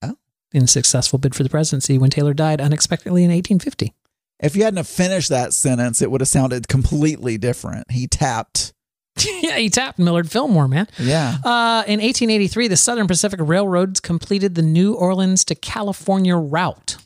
Oh. 0.00 0.16
in 0.54 0.64
a 0.64 0.66
successful 0.66 1.18
bid 1.18 1.34
for 1.34 1.42
the 1.42 1.50
presidency 1.50 1.98
when 1.98 2.08
Taylor 2.08 2.32
died 2.32 2.58
unexpectedly 2.58 3.22
in 3.22 3.30
1850. 3.30 3.92
If 4.40 4.56
you 4.56 4.64
hadn't 4.64 4.78
have 4.78 4.88
finished 4.88 5.28
that 5.30 5.54
sentence, 5.54 6.02
it 6.02 6.10
would 6.10 6.20
have 6.20 6.28
sounded 6.28 6.68
completely 6.68 7.38
different. 7.38 7.90
He 7.90 8.06
tapped. 8.06 8.72
yeah, 9.42 9.56
he 9.58 9.70
tapped 9.70 9.98
Millard 9.98 10.30
Fillmore, 10.30 10.66
man. 10.68 10.88
Yeah. 10.98 11.36
Uh, 11.44 11.84
in 11.86 12.00
1883, 12.00 12.68
the 12.68 12.76
Southern 12.76 13.06
Pacific 13.06 13.38
Railroads 13.42 14.00
completed 14.00 14.54
the 14.56 14.62
New 14.62 14.94
Orleans 14.94 15.44
to 15.46 15.54
California 15.54 16.36
route 16.36 16.96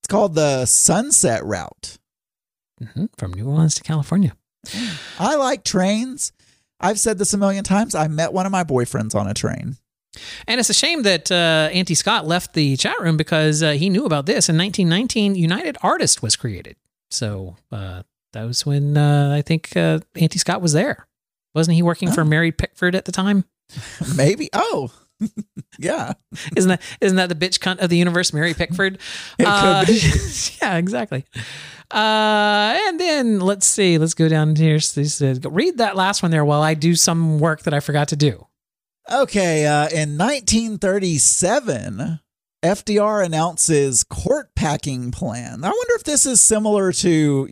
It's 0.00 0.08
called 0.08 0.34
the 0.34 0.66
Sunset 0.66 1.44
Route. 1.44 1.98
Mhm, 2.82 3.08
from 3.16 3.32
New 3.32 3.46
Orleans 3.46 3.76
to 3.76 3.82
California. 3.84 4.34
I 5.20 5.36
like 5.36 5.62
trains. 5.64 6.32
I've 6.80 6.98
said 6.98 7.18
this 7.18 7.32
a 7.32 7.38
million 7.38 7.62
times. 7.62 7.94
I 7.94 8.08
met 8.08 8.32
one 8.32 8.44
of 8.44 8.50
my 8.50 8.64
boyfriends 8.64 9.14
on 9.14 9.28
a 9.28 9.34
train. 9.34 9.76
And 10.46 10.60
it's 10.60 10.68
a 10.70 10.74
shame 10.74 11.02
that 11.04 11.30
uh, 11.32 11.70
Auntie 11.72 11.94
Scott 11.94 12.26
left 12.26 12.52
the 12.54 12.76
chat 12.76 13.00
room 13.00 13.16
because 13.16 13.62
uh, 13.62 13.72
he 13.72 13.88
knew 13.88 14.04
about 14.04 14.26
this. 14.26 14.48
In 14.48 14.58
1919, 14.58 15.34
United 15.36 15.76
Artists 15.82 16.20
was 16.20 16.36
created. 16.36 16.76
So 17.10 17.56
uh, 17.70 18.02
that 18.32 18.44
was 18.44 18.66
when 18.66 18.96
uh, 18.96 19.32
I 19.34 19.42
think 19.42 19.76
uh, 19.76 20.00
Auntie 20.16 20.38
Scott 20.38 20.60
was 20.60 20.72
there. 20.74 21.06
Wasn't 21.54 21.74
he 21.74 21.82
working 21.82 22.10
for 22.12 22.22
Oh. 22.22 22.24
Mary 22.24 22.52
Pickford 22.52 22.94
at 22.94 23.04
the 23.06 23.12
time? 23.12 23.44
Maybe. 24.16 24.48
Oh, 24.52 24.90
yeah. 25.78 26.12
Isn't 26.56 26.68
that 26.68 26.82
isn't 27.00 27.16
that 27.16 27.28
the 27.28 27.34
bitch 27.34 27.58
cunt 27.60 27.80
of 27.80 27.88
the 27.90 27.96
universe, 27.96 28.32
Mary 28.32 28.54
Pickford? 28.54 28.98
Uh, 29.44 29.84
yeah, 30.60 30.76
exactly. 30.76 31.24
Uh, 31.90 32.76
and 32.86 32.98
then 33.00 33.40
let's 33.40 33.66
see. 33.66 33.98
Let's 33.98 34.14
go 34.14 34.28
down 34.28 34.56
here. 34.56 34.76
This 34.76 35.20
is- 35.20 35.40
Read 35.44 35.78
that 35.78 35.96
last 35.96 36.22
one 36.22 36.30
there 36.30 36.44
while 36.44 36.62
I 36.62 36.74
do 36.74 36.94
some 36.94 37.38
work 37.38 37.62
that 37.62 37.74
I 37.74 37.80
forgot 37.80 38.08
to 38.08 38.16
do. 38.16 38.46
Okay, 39.10 39.66
uh, 39.66 39.88
in 39.88 40.16
1937, 40.16 42.20
FDR 42.62 43.24
announces 43.24 44.04
court 44.04 44.54
packing 44.54 45.10
plan. 45.10 45.64
I 45.64 45.68
wonder 45.68 45.94
if 45.94 46.04
this 46.04 46.24
is 46.24 46.40
similar 46.40 46.92
to. 46.92 47.48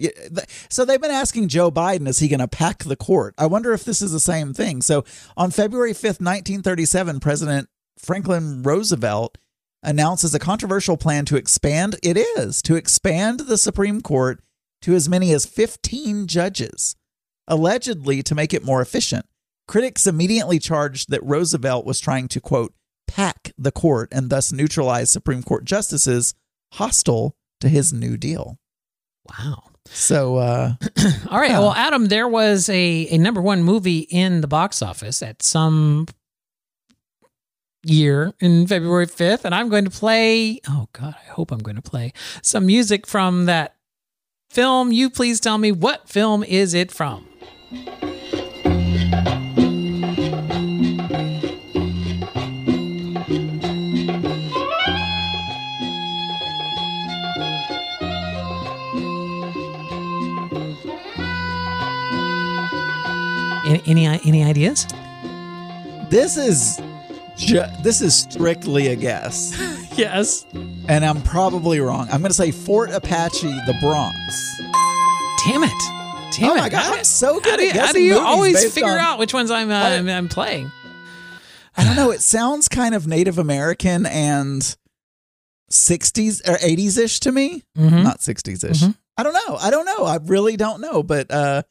So 0.68 0.84
they've 0.84 1.00
been 1.00 1.10
asking 1.10 1.48
Joe 1.48 1.72
Biden, 1.72 2.06
is 2.06 2.20
he 2.20 2.28
going 2.28 2.38
to 2.38 2.46
pack 2.46 2.84
the 2.84 2.94
court? 2.94 3.34
I 3.36 3.46
wonder 3.46 3.72
if 3.72 3.84
this 3.84 4.00
is 4.00 4.12
the 4.12 4.20
same 4.20 4.54
thing. 4.54 4.82
So 4.82 5.04
on 5.36 5.50
February 5.50 5.92
5th, 5.92 6.20
1937, 6.20 7.18
President 7.18 7.68
Franklin 7.98 8.62
Roosevelt 8.62 9.36
announces 9.82 10.32
a 10.34 10.38
controversial 10.38 10.96
plan 10.96 11.24
to 11.24 11.36
expand. 11.36 11.96
It 12.04 12.16
is 12.16 12.62
to 12.62 12.76
expand 12.76 13.40
the 13.40 13.58
Supreme 13.58 14.02
Court 14.02 14.40
to 14.82 14.94
as 14.94 15.08
many 15.08 15.32
as 15.32 15.44
15 15.44 16.28
judges, 16.28 16.94
allegedly 17.48 18.22
to 18.22 18.36
make 18.36 18.54
it 18.54 18.64
more 18.64 18.80
efficient. 18.80 19.26
Critics 19.70 20.08
immediately 20.08 20.58
charged 20.58 21.10
that 21.10 21.22
Roosevelt 21.22 21.86
was 21.86 22.00
trying 22.00 22.26
to, 22.26 22.40
quote, 22.40 22.74
pack 23.06 23.52
the 23.56 23.70
court 23.70 24.08
and 24.10 24.28
thus 24.28 24.50
neutralize 24.50 25.12
Supreme 25.12 25.44
Court 25.44 25.64
justices 25.64 26.34
hostile 26.72 27.36
to 27.60 27.68
his 27.68 27.92
New 27.92 28.16
Deal. 28.16 28.58
Wow. 29.28 29.62
So, 29.86 30.38
uh, 30.38 30.72
All 31.30 31.38
right. 31.38 31.50
Yeah. 31.52 31.60
Well, 31.60 31.72
Adam, 31.72 32.06
there 32.06 32.26
was 32.26 32.68
a, 32.68 33.06
a 33.12 33.18
number 33.18 33.40
one 33.40 33.62
movie 33.62 34.00
in 34.00 34.40
the 34.40 34.48
box 34.48 34.82
office 34.82 35.22
at 35.22 35.40
some 35.40 36.08
year 37.84 38.34
in 38.40 38.66
February 38.66 39.06
5th, 39.06 39.44
and 39.44 39.54
I'm 39.54 39.68
going 39.68 39.84
to 39.84 39.90
play. 39.92 40.58
Oh, 40.68 40.88
God, 40.92 41.14
I 41.14 41.30
hope 41.30 41.52
I'm 41.52 41.60
going 41.60 41.76
to 41.76 41.82
play 41.82 42.12
some 42.42 42.66
music 42.66 43.06
from 43.06 43.46
that 43.46 43.76
film. 44.50 44.90
You 44.90 45.08
please 45.10 45.38
tell 45.38 45.58
me 45.58 45.70
what 45.70 46.08
film 46.08 46.42
is 46.42 46.74
it 46.74 46.90
from? 46.90 47.28
Any, 63.90 64.06
any, 64.06 64.44
ideas? 64.44 64.86
this 66.10 66.36
is 66.36 66.80
ju- 67.36 67.64
this 67.82 68.00
is 68.00 68.14
strictly 68.16 68.88
a 68.88 68.96
guess, 68.96 69.52
Yes. 69.96 70.46
and 70.88 71.04
I'm 71.04 71.20
probably 71.22 71.80
wrong. 71.80 72.08
I'm 72.12 72.20
going 72.20 72.30
to 72.30 72.34
say 72.34 72.50
Fort 72.52 72.90
Apache, 72.90 73.48
the 73.66 73.76
Bronx. 73.80 74.16
Damn 75.44 75.64
it. 75.64 75.70
Damn 76.38 76.50
Oh 76.50 76.54
it. 76.54 76.58
my 76.58 76.68
God, 76.68 76.82
How 76.84 76.94
I'm 76.98 77.04
so 77.04 77.40
good 77.40 77.50
how 77.50 77.56
do 77.56 77.62
at 77.68 77.74
you, 77.74 77.80
How 77.80 77.92
do 77.92 78.00
you 78.00 78.12
movies 78.14 78.26
always 78.26 78.54
based 78.62 78.74
figure 78.74 78.90
on- 78.92 78.98
out 78.98 79.18
which 79.18 79.34
ones 79.34 79.50
I'm, 79.50 79.70
uh, 79.70 79.74
I'm, 79.74 80.08
I'm 80.08 80.28
playing? 80.28 80.70
I 81.76 81.84
don't 81.84 81.96
know. 81.96 82.10
It 82.12 82.20
sounds 82.20 82.68
kind 82.68 82.94
of 82.94 83.06
Native 83.06 83.38
American 83.38 84.06
and 84.06 84.62
60s 85.72 86.48
or 86.48 86.56
80s 86.58 86.98
ish 86.98 87.20
to 87.20 87.32
me. 87.32 87.62
Mhm. 87.76 88.02
Not 88.02 88.20
60s 88.20 88.62
ish. 88.68 88.80
Mhm. 88.82 88.96
I 89.16 89.22
don't 89.22 89.34
know. 89.34 89.56
I 89.56 89.70
don't 89.70 89.84
know. 89.84 90.04
I 90.04 90.18
really 90.24 90.56
don't 90.56 90.80
know. 90.80 91.02
But 91.02 91.30
uh, 91.30 91.62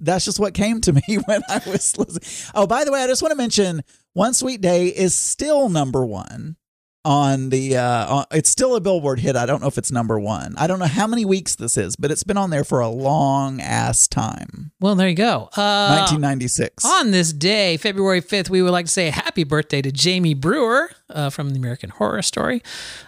that's 0.00 0.24
just 0.24 0.38
what 0.40 0.54
came 0.54 0.80
to 0.82 0.92
me 1.08 1.18
when 1.26 1.42
I 1.48 1.60
was 1.66 1.96
listening. 1.98 2.50
Oh, 2.54 2.66
by 2.66 2.84
the 2.84 2.92
way, 2.92 3.02
I 3.02 3.06
just 3.06 3.22
want 3.22 3.32
to 3.32 3.36
mention 3.36 3.82
One 4.14 4.34
Sweet 4.34 4.60
Day 4.60 4.86
is 4.88 5.14
still 5.14 5.68
number 5.68 6.04
one 6.04 6.56
on 7.04 7.48
the. 7.50 7.76
Uh, 7.76 8.14
on, 8.16 8.24
it's 8.32 8.50
still 8.50 8.74
a 8.74 8.80
Billboard 8.80 9.20
hit. 9.20 9.36
I 9.36 9.46
don't 9.46 9.62
know 9.62 9.68
if 9.68 9.78
it's 9.78 9.92
number 9.92 10.18
one. 10.18 10.54
I 10.58 10.66
don't 10.66 10.78
know 10.80 10.86
how 10.86 11.06
many 11.06 11.24
weeks 11.24 11.54
this 11.54 11.78
is, 11.78 11.94
but 11.96 12.10
it's 12.10 12.24
been 12.24 12.36
on 12.36 12.50
there 12.50 12.64
for 12.64 12.80
a 12.80 12.88
long 12.88 13.60
ass 13.60 14.08
time. 14.08 14.72
Well, 14.80 14.94
there 14.96 15.08
you 15.08 15.14
go. 15.14 15.48
Uh, 15.56 15.94
1996. 16.10 16.84
On 16.84 17.10
this 17.12 17.32
day, 17.32 17.76
February 17.76 18.20
5th, 18.20 18.50
we 18.50 18.62
would 18.62 18.72
like 18.72 18.86
to 18.86 18.92
say 18.92 19.10
happy 19.10 19.44
birthday 19.44 19.80
to 19.80 19.90
Jamie 19.92 20.34
Brewer 20.34 20.90
uh, 21.08 21.30
from 21.30 21.50
the 21.50 21.56
American 21.58 21.90
Horror 21.90 22.20
Story. 22.22 22.62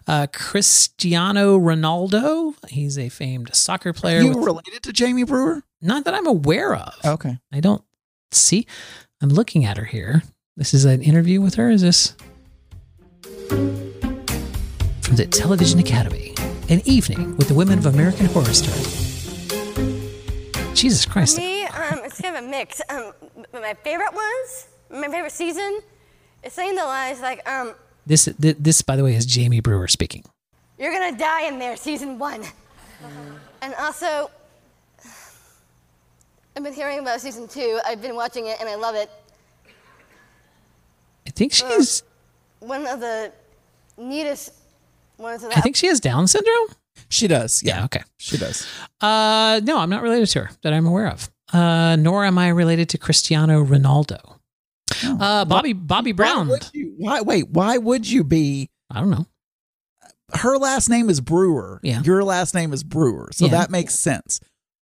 Uh, 0.07 0.27
Cristiano 0.33 1.59
Ronaldo, 1.59 2.55
he's 2.69 2.97
a 2.99 3.09
famed 3.09 3.55
soccer 3.55 3.93
player. 3.93 4.21
you 4.21 4.29
with- 4.29 4.45
related 4.45 4.83
to 4.85 4.93
Jamie 4.93 5.25
Brewer? 5.25 5.63
Not 5.83 6.05
that 6.05 6.15
I'm 6.15 6.27
aware 6.27 6.75
of. 6.75 6.95
Okay. 7.05 7.39
I 7.53 7.61
don't 7.61 7.83
see. 8.33 8.67
I'm 9.23 9.29
looking 9.31 9.65
at 9.65 9.77
her 9.77 9.85
here. 9.85 10.23
This 10.57 10.75
is 10.75 10.85
an 10.85 11.03
interview 11.03 11.41
with 11.41 11.55
her. 11.55 11.71
Is 11.71 11.83
this 11.83 12.15
from 13.49 15.17
the 15.17 15.27
Television 15.31 15.79
Academy? 15.79 16.35
An 16.69 16.83
evening 16.85 17.37
with 17.37 17.49
the 17.49 17.55
women 17.55 17.79
of 17.79 17.87
American 17.87 18.27
Horror 18.27 18.53
Story. 18.53 18.81
Jesus 20.75 21.05
Christ! 21.05 21.37
Me, 21.37 21.65
um, 21.65 21.99
it's 22.05 22.21
kind 22.21 22.37
of 22.37 22.45
a 22.45 22.49
mix. 22.49 22.81
Um, 22.89 23.13
my 23.53 23.75
favorite 23.83 24.15
ones, 24.15 24.69
my 24.91 25.09
favorite 25.09 25.33
season, 25.33 25.81
is 26.45 26.53
saying 26.53 26.77
the 26.77 26.85
lines 26.85 27.21
like, 27.21 27.47
um, 27.49 27.75
This, 28.07 28.27
this, 28.39 28.55
this, 28.59 28.83
by 28.83 28.95
the 28.97 29.03
way, 29.05 29.15
is 29.15 29.27
Jamie 29.27 29.61
Brewer 29.61 29.89
speaking. 29.89 30.25
"You're 30.79 30.93
gonna 30.93 31.19
die 31.19 31.49
in 31.49 31.59
there," 31.59 31.77
season 31.77 32.19
one. 32.19 32.45
And 33.63 33.75
also, 33.75 34.31
I've 36.61 36.65
been 36.65 36.75
hearing 36.75 36.99
about 36.99 37.23
season 37.23 37.49
two. 37.49 37.81
I've 37.87 38.03
been 38.03 38.15
watching 38.15 38.47
it 38.47 38.59
and 38.61 38.69
I 38.69 38.75
love 38.75 38.95
it. 38.95 39.11
I 41.27 41.31
think 41.31 41.55
she's. 41.55 42.03
One 42.59 42.87
of 42.87 43.01
the 43.01 43.33
neatest 43.97 44.53
ones 45.17 45.43
of 45.43 45.53
I 45.57 45.63
think 45.63 45.75
she 45.77 45.87
has 45.87 46.01
Down 46.01 46.27
syndrome. 46.27 46.67
She 47.09 47.27
does. 47.29 47.63
Yeah. 47.63 47.87
Okay. 47.87 48.03
She 48.19 48.37
does. 48.37 48.67
Uh, 49.01 49.63
no, 49.65 49.79
I'm 49.79 49.89
not 49.89 50.03
related 50.03 50.27
to 50.29 50.41
her 50.41 50.51
that 50.61 50.75
I'm 50.75 50.85
aware 50.85 51.09
of. 51.09 51.31
Uh, 51.51 51.97
nor 51.97 52.27
am 52.27 52.37
I 52.37 52.49
related 52.49 52.91
to 52.91 52.99
Cristiano 52.99 53.65
Ronaldo. 53.65 54.37
Uh, 55.03 55.47
Bobby 55.47 55.73
Bobby 55.73 56.13
Brown. 56.13 56.49
Why, 56.49 56.53
would 56.53 56.71
you, 56.75 56.95
why 56.99 57.21
wait? 57.23 57.49
Why 57.49 57.79
would 57.79 58.07
you 58.07 58.23
be? 58.23 58.69
I 58.91 59.01
don't 59.01 59.09
know. 59.11 59.27
Her 60.35 60.59
last 60.59 60.91
name 60.91 61.09
is 61.09 61.23
Brewer. 61.23 61.81
Yeah. 61.83 62.03
Your 62.03 62.23
last 62.23 62.55
name 62.55 62.75
is 62.75 62.85
Brewer, 62.85 63.31
so 63.33 63.47
Yeah. 63.47 63.53
that 63.53 63.71
makes 63.71 63.99
sense. 63.99 64.41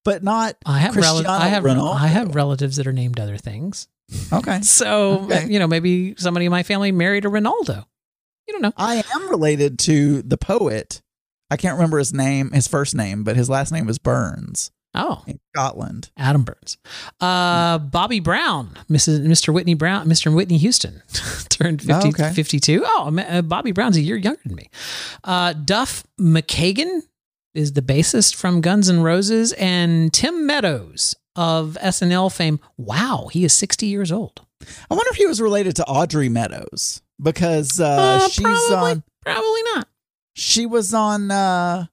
But 0.07 0.23
not. 0.23 0.55
I 0.65 0.79
have 0.79 0.95
rel- 0.95 1.27
I 1.27 1.49
have 1.49 1.63
Ronaldo. 1.65 1.93
I 1.95 2.07
have 2.07 2.33
relatives 2.33 2.77
that 2.77 2.87
are 2.87 2.93
named 2.93 3.19
other 3.19 3.35
things. 3.37 3.89
Okay. 4.31 4.61
So 4.63 5.23
Okay. 5.25 5.47
you 5.49 5.59
know, 5.59 5.67
maybe 5.67 6.15
somebody 6.17 6.45
in 6.45 6.51
my 6.51 6.63
family 6.63 6.93
married 6.93 7.25
a 7.25 7.27
Ronaldo. 7.27 7.83
You 8.47 8.53
don't 8.53 8.61
know. 8.61 8.71
I 8.77 9.03
am 9.13 9.29
related 9.29 9.77
to 9.79 10.21
the 10.21 10.37
poet. 10.37 11.01
I 11.51 11.57
can't 11.57 11.75
remember 11.75 11.97
his 11.97 12.13
name, 12.13 12.51
his 12.51 12.67
first 12.69 12.95
name, 12.95 13.25
but 13.25 13.35
his 13.35 13.49
last 13.49 13.73
name 13.73 13.89
is 13.89 13.97
Burns 13.99 14.71
Oh, 14.95 15.23
in 15.27 15.39
Scotland. 15.53 16.09
Adam 16.15 16.43
Burns. 16.43 16.77
Uh, 17.19 17.77
Bobby 17.77 18.21
Brown, 18.21 18.77
Mrs. 18.89 19.19
Mr. 19.27 19.53
Whitney 19.53 19.73
Brown, 19.73 20.07
Mr. 20.07 20.33
Whitney 20.33 20.57
Houston 20.57 21.01
turned 21.49 21.81
50, 21.81 21.93
Oh, 21.93 22.09
okay. 22.09 22.31
52. 22.33 22.83
Oh, 22.85 23.13
uh, 23.17 23.41
Bobby 23.41 23.73
Brown's 23.73 23.97
a 23.97 24.01
year 24.01 24.15
younger 24.15 24.39
than 24.45 24.55
me. 24.55 24.69
Uh, 25.25 25.51
Duff 25.51 26.03
McKagan 26.19 27.01
is 27.57 27.73
the 27.73 27.81
bassist 27.81 28.35
from 28.35 28.61
Guns 28.61 28.89
N' 28.89 29.01
Roses, 29.01 29.51
and 29.53 30.13
Tim 30.13 30.45
Meadows 30.45 31.15
of 31.35 31.77
SNL 31.81 32.33
fame. 32.33 32.59
Wow, 32.77 33.29
he 33.31 33.43
is 33.43 33.53
60 33.53 33.85
years 33.87 34.11
old. 34.11 34.41
I 34.89 34.93
wonder 34.95 35.09
if 35.11 35.17
he 35.17 35.25
was 35.25 35.41
related 35.41 35.75
to 35.77 35.85
Audrey 35.85 36.29
Meadows 36.29 37.01
because 37.21 37.79
uh, 37.79 37.85
Uh, 38.25 38.29
she's 38.29 38.41
probably, 38.43 38.91
on. 38.91 39.03
probably 39.23 39.61
not. 39.75 39.87
She 40.35 40.65
was 40.65 40.93
on. 40.93 41.31
uh 41.31 41.85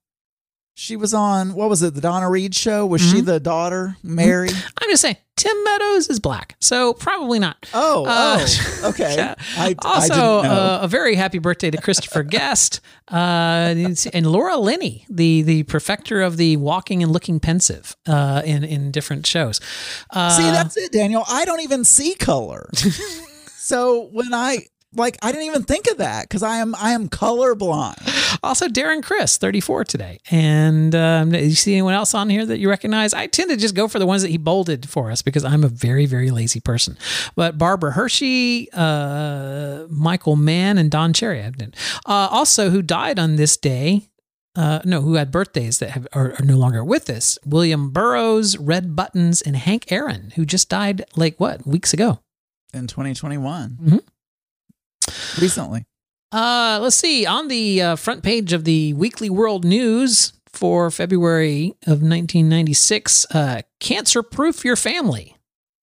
She 0.77 0.97
was 0.97 1.15
on. 1.15 1.55
What 1.55 1.69
was 1.69 1.83
it? 1.83 1.95
The 1.95 2.01
Donna 2.01 2.29
Reed 2.29 2.53
show. 2.55 2.85
Was 2.85 3.01
she 3.01 3.19
Mhm. 3.23 3.27
the 3.27 3.39
daughter, 3.41 3.97
Mary? 4.03 4.49
I'm 4.51 4.89
just 4.91 5.03
saying, 5.03 5.17
Tim 5.37 5.57
Meadows 5.65 6.09
is 6.09 6.19
black, 6.19 6.57
so 6.61 6.93
probably 6.95 7.39
not. 7.39 7.65
Oh, 7.73 8.05
Uh, 8.07 8.39
oh, 8.83 8.89
okay. 8.89 9.15
yeah. 9.17 9.35
I, 9.57 9.77
I 9.85 9.89
Also, 9.89 10.43
didn't 10.43 10.57
uh, 10.57 10.79
a 10.83 10.89
very 10.89 11.15
happy 11.15 11.39
birthday 11.39 11.71
to 11.71 11.79
Christopher 11.81 12.23
Guest 12.39 12.81
uh, 13.11 13.75
and 14.13 14.27
Laura 14.27 14.57
Linney, 14.57 15.07
the 15.09 15.43
the 15.43 15.63
perfecter 15.65 16.21
of 16.23 16.37
the 16.39 16.57
walking 16.57 17.03
and 17.05 17.13
looking 17.13 17.39
pensive 17.39 17.97
uh, 18.09 18.43
in 18.45 18.65
in 18.65 18.91
different 18.91 19.27
shows. 19.27 19.61
Uh, 20.11 20.31
See, 20.31 20.43
that's 20.43 20.77
it, 20.77 20.91
Daniel. 20.91 21.25
I 21.29 21.45
don't 21.45 21.61
even 21.61 21.85
see 21.85 22.15
color. 22.15 22.69
so 23.57 24.09
when 24.13 24.35
I 24.35 24.67
like, 24.97 25.19
I 25.23 25.33
didn't 25.33 25.47
even 25.47 25.65
think 25.65 25.89
of 25.91 25.97
that 25.99 26.23
because 26.29 26.43
I 26.43 26.57
am 26.59 26.75
I 26.77 26.93
am 26.93 27.09
colorblind. 27.09 27.99
Also 28.43 28.69
Darren 28.69 29.03
Criss, 29.03 29.37
34 29.39 29.85
today. 29.85 30.19
And 30.31 30.95
um, 30.95 31.35
you 31.35 31.55
see 31.55 31.73
anyone 31.73 31.95
else 31.95 32.15
on 32.15 32.29
here 32.31 32.45
that 32.47 32.59
you 32.59 32.69
recognize? 32.69 33.15
I 33.15 33.27
tend 33.27 33.51
to 33.51 33.57
just 33.57 33.75
go 33.75 33.89
for 33.89 33.99
the 33.99 34.07
ones 34.07 34.23
that 34.23 34.31
he 34.31 34.37
bolded 34.39 34.89
for 34.89 35.11
us 35.11 35.23
because 35.23 35.45
I'm 35.45 35.65
a 35.65 35.69
very, 35.69 36.07
very 36.07 36.31
lazy 36.31 36.61
person. 36.61 36.97
But 37.37 37.59
Barbara 37.59 37.93
Hershey, 37.93 38.69
uh, 38.73 39.87
Michael 39.89 40.37
Mann, 40.37 40.79
and 40.79 40.91
Don 40.91 41.13
Cherry. 41.13 41.43
Uh, 41.45 41.51
also, 42.07 42.71
who 42.71 42.83
died 42.83 43.19
on 43.19 43.37
this 43.37 43.57
day. 43.57 44.09
Uh, 44.57 44.79
no, 44.85 45.01
who 45.01 45.15
had 45.15 45.33
birthdays 45.33 45.81
that 45.81 45.91
have, 45.91 46.07
are, 46.13 46.35
are 46.39 46.45
no 46.45 46.57
longer 46.57 46.85
with 46.85 47.11
us? 47.11 47.39
William 47.45 47.91
Burroughs, 47.91 48.57
Red 48.57 48.95
Buttons, 48.95 49.43
and 49.43 49.57
Hank 49.57 49.91
Aaron, 49.91 50.31
who 50.37 50.47
just 50.47 50.69
died 50.69 51.05
like 51.17 51.41
what 51.41 51.67
weeks 51.67 51.93
ago. 51.93 52.21
in 52.73 52.87
2021. 52.87 53.79
Mhm. 53.83 54.01
Recently. 55.41 55.87
Uh, 56.33 56.79
let's 56.83 56.97
see. 56.97 57.27
On 57.27 57.49
the 57.49 57.81
uh, 57.83 57.97
front 57.97 58.23
page 58.23 58.53
of 58.53 58.65
the 58.65 58.93
Weekly 58.95 59.31
World 59.31 59.65
News 59.65 60.33
for 60.49 60.91
February 60.91 61.75
of 61.87 62.03
1996, 62.03 63.27
uh, 63.35 63.63
cancer 63.81 64.23
proof 64.23 64.65
your 64.65 64.77
family. 64.77 65.37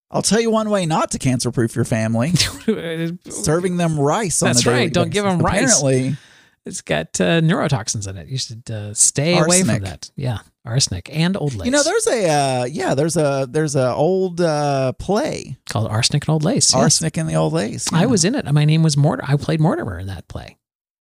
I'll 0.10 0.22
tell 0.22 0.42
you 0.42 0.52
one 0.52 0.70
way 0.70 0.86
not 0.86 1.12
to 1.12 1.20
cancer 1.20 1.52
proof 1.52 1.74
your 1.76 1.86
family 1.86 2.32
serving 3.30 3.78
them 3.78 3.98
rice 3.98 4.42
on 4.44 4.48
That's 4.50 4.66
right. 4.66 4.92
Don't 4.92 5.10
give 5.10 5.24
basis. 5.24 5.38
them 5.38 5.46
rice. 5.46 5.80
Apparently, 5.80 6.18
it's 6.66 6.82
got 6.82 7.20
uh, 7.22 7.40
neurotoxins 7.40 8.10
in 8.10 8.18
it. 8.18 8.28
You 8.28 8.38
should 8.38 8.70
uh, 8.70 8.94
stay 8.94 9.38
away 9.40 9.64
from 9.64 9.84
that. 9.84 10.12
Yeah, 10.18 10.40
arsenic 10.66 11.10
and 11.12 11.36
old 11.38 11.56
lace. 11.56 11.66
you 11.66 11.72
know, 11.72 11.84
there's 11.84 12.08
a 12.08 12.30
uh, 12.30 12.66
yeah, 12.66 12.94
there's 12.94 13.18
a 13.18 13.48
there's 13.50 13.76
a 13.76 13.94
old 13.94 14.42
uh, 14.42 14.94
play, 14.94 15.58
called 15.70 15.88
arsenic 15.88 16.24
and 16.24 16.30
old 16.34 16.44
lace. 16.44 16.74
yes. 16.74 16.82
arsenic 16.82 17.18
in 17.18 17.28
the 17.28 17.36
old 17.36 17.54
lace. 17.54 17.92
I 17.92 18.06
was 18.06 18.26
in 18.26 18.36
it. 18.36 18.46
My 18.52 18.66
name 18.66 18.84
was 18.84 18.98
Mortimer. 18.98 19.32
I 19.32 19.38
played 19.38 19.60
Mortimer 19.60 20.00
in 20.00 20.08
that 20.08 20.28
play. 20.28 20.58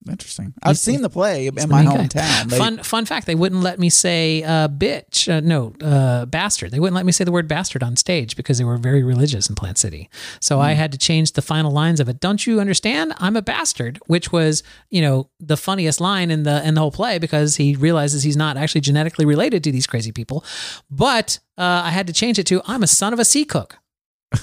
Interesting. 0.08 0.54
I've 0.62 0.78
seen 0.78 1.02
the 1.02 1.10
play 1.10 1.48
in 1.48 1.54
He's 1.54 1.64
the 1.64 1.68
my 1.68 1.84
hometown. 1.84 2.48
They- 2.48 2.58
fun 2.58 2.78
fun 2.78 3.04
fact: 3.04 3.26
they 3.26 3.34
wouldn't 3.34 3.62
let 3.62 3.78
me 3.78 3.90
say 3.90 4.42
uh, 4.42 4.68
bitch. 4.68 5.28
Uh, 5.30 5.40
no, 5.40 5.74
uh, 5.82 6.24
bastard. 6.26 6.70
They 6.70 6.78
wouldn't 6.78 6.94
let 6.94 7.04
me 7.04 7.12
say 7.12 7.24
the 7.24 7.32
word 7.32 7.48
bastard 7.48 7.82
on 7.82 7.96
stage 7.96 8.36
because 8.36 8.58
they 8.58 8.64
were 8.64 8.76
very 8.76 9.02
religious 9.02 9.48
in 9.48 9.54
Plant 9.56 9.76
City. 9.76 10.08
So 10.40 10.60
I 10.60 10.72
had 10.72 10.92
to 10.92 10.98
change 10.98 11.32
the 11.32 11.42
final 11.42 11.72
lines 11.72 12.00
of 12.00 12.08
it. 12.08 12.20
Don't 12.20 12.46
you 12.46 12.60
understand? 12.60 13.12
I'm 13.18 13.36
a 13.36 13.42
bastard, 13.42 13.98
which 14.06 14.30
was 14.32 14.62
you 14.88 15.02
know 15.02 15.30
the 15.40 15.56
funniest 15.56 16.00
line 16.00 16.30
in 16.30 16.44
the 16.44 16.66
in 16.66 16.74
the 16.74 16.80
whole 16.80 16.92
play 16.92 17.18
because 17.18 17.56
he 17.56 17.74
realizes 17.74 18.22
he's 18.22 18.36
not 18.36 18.56
actually 18.56 18.82
genetically 18.82 19.24
related 19.24 19.64
to 19.64 19.72
these 19.72 19.86
crazy 19.86 20.12
people. 20.12 20.44
But 20.90 21.40
uh, 21.58 21.82
I 21.84 21.90
had 21.90 22.06
to 22.06 22.12
change 22.12 22.38
it 22.38 22.46
to 22.46 22.62
I'm 22.66 22.82
a 22.82 22.86
son 22.88 23.12
of 23.12 23.18
a 23.18 23.24
sea 23.24 23.44
cook. 23.44 23.78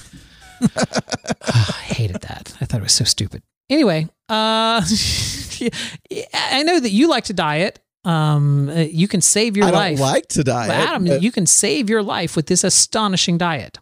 I 0.60 1.82
hated 1.86 2.20
that. 2.22 2.56
I 2.60 2.64
thought 2.64 2.80
it 2.80 2.82
was 2.82 2.92
so 2.92 3.04
stupid. 3.04 3.42
Anyway, 3.68 4.08
uh, 4.28 4.80
I 6.34 6.62
know 6.62 6.80
that 6.80 6.90
you 6.90 7.08
like 7.08 7.24
to 7.24 7.32
diet. 7.32 7.80
Um, 8.04 8.68
uh, 8.68 8.74
you 8.74 9.08
can 9.08 9.20
save 9.20 9.56
your 9.56 9.70
life. 9.70 9.98
I 9.98 10.02
like 10.02 10.28
to 10.28 10.44
diet, 10.44 10.70
Adam, 10.70 11.04
but- 11.06 11.22
you 11.22 11.32
can 11.32 11.44
save 11.46 11.90
your 11.90 12.02
life 12.02 12.36
with 12.36 12.46
this 12.46 12.62
astonishing 12.64 13.36
diet. 13.38 13.78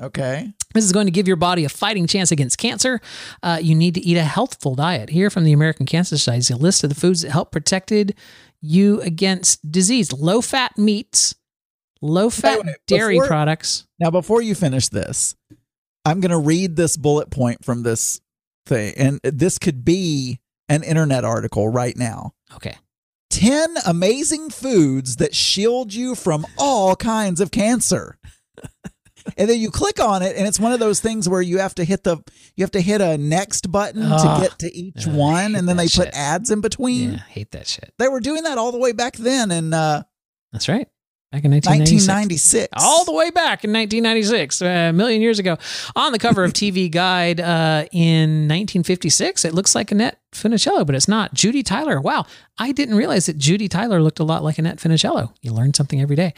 okay. 0.00 0.52
This 0.74 0.84
is 0.84 0.92
going 0.92 1.06
to 1.06 1.10
give 1.10 1.26
your 1.26 1.36
body 1.36 1.64
a 1.64 1.68
fighting 1.68 2.06
chance 2.06 2.30
against 2.30 2.58
cancer. 2.58 3.00
Uh, 3.42 3.58
you 3.60 3.74
need 3.74 3.94
to 3.94 4.00
eat 4.00 4.16
a 4.18 4.22
healthful 4.22 4.74
diet. 4.74 5.08
Here 5.10 5.30
from 5.30 5.44
the 5.44 5.52
American 5.52 5.86
Cancer 5.86 6.16
Society 6.18 6.38
is 6.40 6.50
a 6.50 6.56
list 6.56 6.84
of 6.84 6.90
the 6.90 6.94
foods 6.94 7.22
that 7.22 7.30
help 7.30 7.50
protected 7.52 8.14
you 8.60 9.00
against 9.00 9.70
disease: 9.72 10.12
low 10.12 10.40
fat 10.42 10.76
meats, 10.78 11.34
low 12.02 12.28
fat 12.30 12.60
dairy 12.86 13.14
before- 13.16 13.26
products. 13.28 13.86
Now, 13.98 14.10
before 14.10 14.40
you 14.42 14.54
finish 14.54 14.88
this, 14.88 15.34
I'm 16.04 16.20
going 16.20 16.30
to 16.30 16.38
read 16.38 16.76
this 16.76 16.96
bullet 16.96 17.30
point 17.30 17.64
from 17.64 17.82
this 17.82 18.20
thing, 18.66 18.94
and 18.96 19.20
this 19.24 19.58
could 19.58 19.84
be 19.84 20.38
an 20.68 20.82
internet 20.82 21.24
article 21.24 21.68
right 21.68 21.96
now. 21.96 22.32
Okay. 22.54 22.76
10 23.30 23.76
amazing 23.86 24.50
foods 24.50 25.16
that 25.16 25.34
shield 25.34 25.92
you 25.92 26.14
from 26.14 26.46
all 26.58 26.96
kinds 26.96 27.40
of 27.40 27.50
cancer. 27.50 28.18
and 29.36 29.48
then 29.50 29.58
you 29.58 29.70
click 29.70 30.00
on 30.00 30.22
it 30.22 30.36
and 30.36 30.46
it's 30.46 30.58
one 30.58 30.72
of 30.72 30.80
those 30.80 31.00
things 31.00 31.28
where 31.28 31.42
you 31.42 31.58
have 31.58 31.74
to 31.74 31.84
hit 31.84 32.02
the 32.04 32.16
you 32.56 32.64
have 32.64 32.70
to 32.70 32.80
hit 32.80 33.00
a 33.00 33.18
next 33.18 33.70
button 33.70 34.02
Ugh. 34.04 34.40
to 34.40 34.48
get 34.48 34.58
to 34.60 34.74
each 34.74 35.06
Ugh, 35.06 35.14
one 35.14 35.54
and 35.54 35.68
then 35.68 35.76
they 35.76 35.88
put 35.88 36.08
ads 36.14 36.50
in 36.50 36.60
between. 36.60 37.12
Yeah, 37.12 37.18
hate 37.28 37.50
that 37.50 37.66
shit. 37.66 37.92
They 37.98 38.08
were 38.08 38.20
doing 38.20 38.44
that 38.44 38.56
all 38.58 38.72
the 38.72 38.78
way 38.78 38.92
back 38.92 39.16
then 39.16 39.50
and 39.50 39.74
uh, 39.74 40.02
That's 40.52 40.68
right. 40.68 40.88
Back 41.30 41.44
in 41.44 41.50
1996. 41.50 42.08
1996. 42.08 42.68
all 42.82 43.04
the 43.04 43.12
way 43.12 43.28
back 43.30 43.62
in 43.62 43.70
1996, 43.70 44.62
uh, 44.62 44.64
a 44.64 44.92
million 44.94 45.20
years 45.20 45.38
ago. 45.38 45.58
On 45.94 46.10
the 46.12 46.18
cover 46.18 46.42
of 46.42 46.54
TV 46.54 46.90
Guide 46.90 47.38
uh, 47.38 47.84
in 47.92 48.48
1956, 48.48 49.44
it 49.44 49.52
looks 49.52 49.74
like 49.74 49.92
Annette 49.92 50.17
Funicello, 50.32 50.86
but 50.86 50.94
it's 50.94 51.08
not. 51.08 51.34
Judy 51.34 51.62
Tyler. 51.62 52.00
Wow, 52.00 52.26
I 52.58 52.72
didn't 52.72 52.96
realize 52.96 53.26
that 53.26 53.38
Judy 53.38 53.68
Tyler 53.68 54.02
looked 54.02 54.18
a 54.18 54.24
lot 54.24 54.42
like 54.44 54.58
Annette 54.58 54.78
Funicello. 54.78 55.32
You 55.42 55.52
learn 55.52 55.74
something 55.74 56.00
every 56.00 56.16
day. 56.16 56.34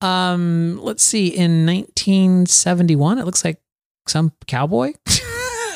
Um, 0.00 0.78
let's 0.82 1.02
see. 1.02 1.28
In 1.28 1.66
1971, 1.66 3.18
it 3.18 3.24
looks 3.24 3.44
like 3.44 3.60
some 4.06 4.32
cowboy. 4.46 4.92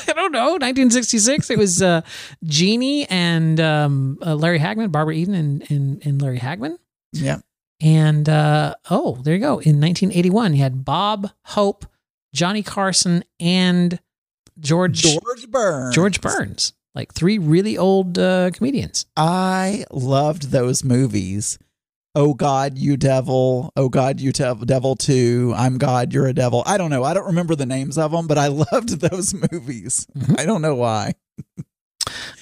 I 0.09 0.13
don't 0.15 0.33
know. 0.33 0.53
1966, 0.53 1.51
it 1.51 1.59
was 1.59 1.83
uh, 1.83 2.03
Jeannie 2.45 3.07
and 3.09 3.59
um, 3.61 4.19
uh, 4.25 4.35
Larry 4.35 4.59
Hagman, 4.59 4.93
Barbara 4.93 5.15
Eden 5.15 5.35
and, 5.35 5.71
and, 5.71 6.07
and 6.07 6.23
Larry 6.23 6.39
Hagman. 6.39 6.79
Yeah. 7.13 7.39
And 7.81 8.29
uh, 8.29 8.75
oh, 8.91 9.19
there 9.23 9.35
you 9.35 9.41
go. 9.41 9.59
In 9.59 9.81
1981, 9.81 10.55
you 10.55 10.63
had 10.63 10.85
Bob 10.85 11.31
Hope, 11.45 11.87
Johnny 12.33 12.63
Carson, 12.63 13.25
and 13.39 13.99
George 14.59 15.03
George 15.03 15.51
Burns. 15.51 15.95
George 15.95 16.21
Burns, 16.21 16.73
like 16.97 17.13
three 17.13 17.39
really 17.39 17.77
old 17.77 18.19
uh, 18.19 18.51
comedians. 18.53 19.05
I 19.17 19.85
loved 19.93 20.51
those 20.51 20.83
movies. 20.83 21.59
Oh 22.15 22.33
God, 22.33 22.79
you 22.79 22.97
devil. 22.97 23.71
Oh 23.77 23.91
God, 23.91 24.19
you 24.19 24.33
tev- 24.33 24.67
devil 24.67 24.97
too. 24.97 25.53
I'm 25.55 25.77
God, 25.77 26.15
you're 26.15 26.27
a 26.27 26.33
devil. 26.33 26.63
I 26.65 26.79
don't 26.79 26.89
know. 26.89 27.05
I 27.05 27.13
don't 27.13 27.27
remember 27.27 27.55
the 27.55 27.67
names 27.67 27.99
of 27.99 28.13
them, 28.13 28.27
but 28.27 28.39
I 28.39 28.47
loved 28.73 29.01
those 29.01 29.35
movies. 29.53 30.07
I 30.39 30.47
don't 30.47 30.63
know 30.63 30.75
why. 30.75 31.13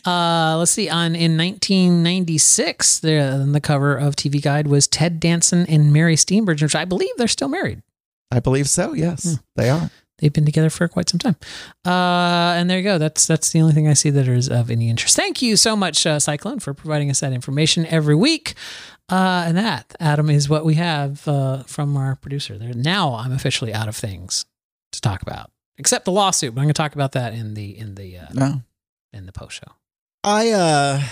Uh, 0.04 0.56
let's 0.58 0.72
see. 0.72 0.90
On 0.90 1.16
in 1.16 1.38
1996, 1.38 3.00
the 3.00 3.18
on 3.18 3.52
the 3.52 3.60
cover 3.60 3.96
of 3.96 4.14
TV 4.14 4.40
Guide 4.40 4.66
was 4.66 4.86
Ted 4.86 5.18
Danson 5.18 5.64
and 5.66 5.90
Mary 5.90 6.16
Steenburgen, 6.16 6.62
which 6.62 6.74
I 6.74 6.84
believe 6.84 7.16
they're 7.16 7.26
still 7.26 7.48
married. 7.48 7.82
I 8.30 8.40
believe 8.40 8.68
so. 8.68 8.92
Yes, 8.92 9.38
they 9.56 9.70
are. 9.70 9.90
They've 10.24 10.32
been 10.32 10.46
together 10.46 10.70
for 10.70 10.88
quite 10.88 11.10
some 11.10 11.18
time. 11.18 11.36
Uh, 11.84 12.54
and 12.58 12.70
there 12.70 12.78
you 12.78 12.82
go. 12.84 12.96
That's 12.96 13.26
that's 13.26 13.50
the 13.50 13.60
only 13.60 13.74
thing 13.74 13.86
I 13.86 13.92
see 13.92 14.08
that 14.08 14.26
is 14.26 14.48
of 14.48 14.70
any 14.70 14.88
interest. 14.88 15.14
Thank 15.16 15.42
you 15.42 15.54
so 15.58 15.76
much, 15.76 16.06
uh, 16.06 16.18
Cyclone, 16.18 16.60
for 16.60 16.72
providing 16.72 17.10
us 17.10 17.20
that 17.20 17.34
information 17.34 17.84
every 17.86 18.14
week. 18.14 18.54
Uh, 19.10 19.44
and 19.46 19.54
that, 19.58 19.94
Adam, 20.00 20.30
is 20.30 20.48
what 20.48 20.64
we 20.64 20.76
have 20.76 21.28
uh, 21.28 21.62
from 21.64 21.94
our 21.98 22.16
producer. 22.16 22.56
There. 22.56 22.72
Now 22.72 23.16
I'm 23.16 23.32
officially 23.32 23.74
out 23.74 23.86
of 23.86 23.94
things 23.94 24.46
to 24.92 25.00
talk 25.02 25.20
about, 25.20 25.50
except 25.76 26.06
the 26.06 26.12
lawsuit. 26.12 26.54
But 26.54 26.62
I'm 26.62 26.64
going 26.68 26.72
to 26.72 26.78
talk 26.82 26.94
about 26.94 27.12
that 27.12 27.34
in 27.34 27.52
the 27.52 27.76
in 27.78 27.96
the 27.96 28.16
uh, 28.16 28.26
No. 28.32 28.62
in 29.12 29.26
the 29.26 29.32
post 29.32 29.56
show. 29.56 29.72
I 30.24 30.52
uh 30.52 31.02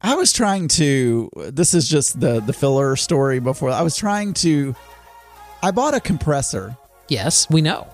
I 0.00 0.14
was 0.14 0.32
trying 0.32 0.68
to 0.68 1.28
this 1.34 1.74
is 1.74 1.88
just 1.88 2.20
the 2.20 2.38
the 2.38 2.52
filler 2.52 2.94
story 2.94 3.40
before. 3.40 3.70
I 3.70 3.82
was 3.82 3.96
trying 3.96 4.32
to 4.34 4.76
I 5.60 5.72
bought 5.72 5.94
a 5.94 6.00
compressor 6.00 6.76
Yes, 7.08 7.50
we 7.50 7.60
know. 7.60 7.86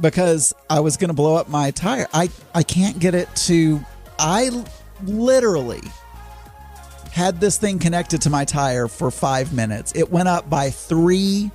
Because 0.00 0.54
I 0.68 0.80
was 0.80 0.96
going 0.96 1.08
to 1.08 1.14
blow 1.14 1.36
up 1.36 1.48
my 1.48 1.70
tire. 1.70 2.06
I 2.12 2.30
I 2.54 2.62
can't 2.62 2.98
get 2.98 3.14
it 3.14 3.28
to 3.46 3.80
I 4.18 4.50
literally 5.04 5.82
had 7.12 7.40
this 7.40 7.58
thing 7.58 7.78
connected 7.78 8.22
to 8.22 8.30
my 8.30 8.44
tire 8.44 8.88
for 8.88 9.10
5 9.10 9.52
minutes. 9.52 9.92
It 9.94 10.10
went 10.10 10.28
up 10.28 10.50
by 10.50 10.70
3 10.70 11.50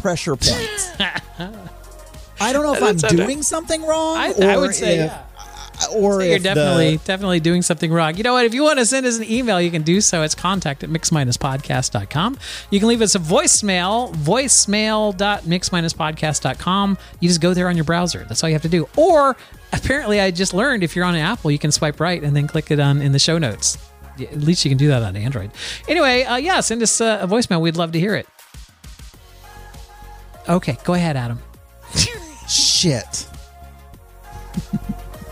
pressure 0.00 0.36
points. 0.36 0.92
I 2.40 2.52
don't 2.52 2.64
know 2.64 2.74
if 2.74 2.82
I'm 2.82 2.96
doing 2.96 3.42
something 3.42 3.82
wrong 3.82 4.16
I, 4.16 4.32
I 4.40 4.56
would 4.56 4.74
say 4.74 4.98
if, 4.98 5.10
yeah. 5.10 5.22
Or 5.94 6.20
So 6.20 6.20
you're 6.20 6.36
if 6.36 6.42
the- 6.42 6.54
definitely 6.54 6.96
definitely 7.04 7.40
doing 7.40 7.62
something 7.62 7.92
wrong. 7.92 8.16
You 8.16 8.22
know 8.22 8.34
what? 8.34 8.44
If 8.44 8.54
you 8.54 8.62
want 8.62 8.78
to 8.78 8.86
send 8.86 9.04
us 9.06 9.18
an 9.18 9.24
email, 9.30 9.60
you 9.60 9.70
can 9.70 9.82
do 9.82 10.00
so. 10.00 10.22
It's 10.22 10.34
contact 10.34 10.84
at 10.84 10.90
mix-podcast.com. 10.90 12.38
You 12.70 12.78
can 12.78 12.88
leave 12.88 13.02
us 13.02 13.14
a 13.14 13.18
voicemail, 13.18 14.14
voicemail.mix-podcast.com. 14.14 16.98
You 17.20 17.28
just 17.28 17.40
go 17.40 17.54
there 17.54 17.68
on 17.68 17.76
your 17.76 17.84
browser. 17.84 18.24
That's 18.28 18.42
all 18.44 18.48
you 18.50 18.54
have 18.54 18.62
to 18.62 18.68
do. 18.68 18.88
Or 18.96 19.36
apparently 19.72 20.20
I 20.20 20.30
just 20.30 20.54
learned 20.54 20.82
if 20.82 20.94
you're 20.94 21.04
on 21.04 21.14
an 21.14 21.20
Apple, 21.20 21.50
you 21.50 21.58
can 21.58 21.72
swipe 21.72 22.00
right 22.00 22.22
and 22.22 22.36
then 22.36 22.46
click 22.46 22.70
it 22.70 22.78
on 22.80 23.00
in 23.02 23.12
the 23.12 23.18
show 23.18 23.38
notes. 23.38 23.78
At 24.20 24.38
least 24.40 24.64
you 24.64 24.70
can 24.70 24.78
do 24.78 24.88
that 24.88 25.02
on 25.02 25.16
Android. 25.16 25.50
Anyway, 25.88 26.22
uh, 26.24 26.36
yeah, 26.36 26.60
send 26.60 26.82
us 26.82 27.00
uh, 27.00 27.18
a 27.22 27.26
voicemail. 27.26 27.60
We'd 27.62 27.76
love 27.76 27.92
to 27.92 28.00
hear 28.00 28.14
it. 28.14 28.26
Okay, 30.48 30.76
go 30.84 30.94
ahead, 30.94 31.16
Adam. 31.16 31.38
shit. 32.48 33.26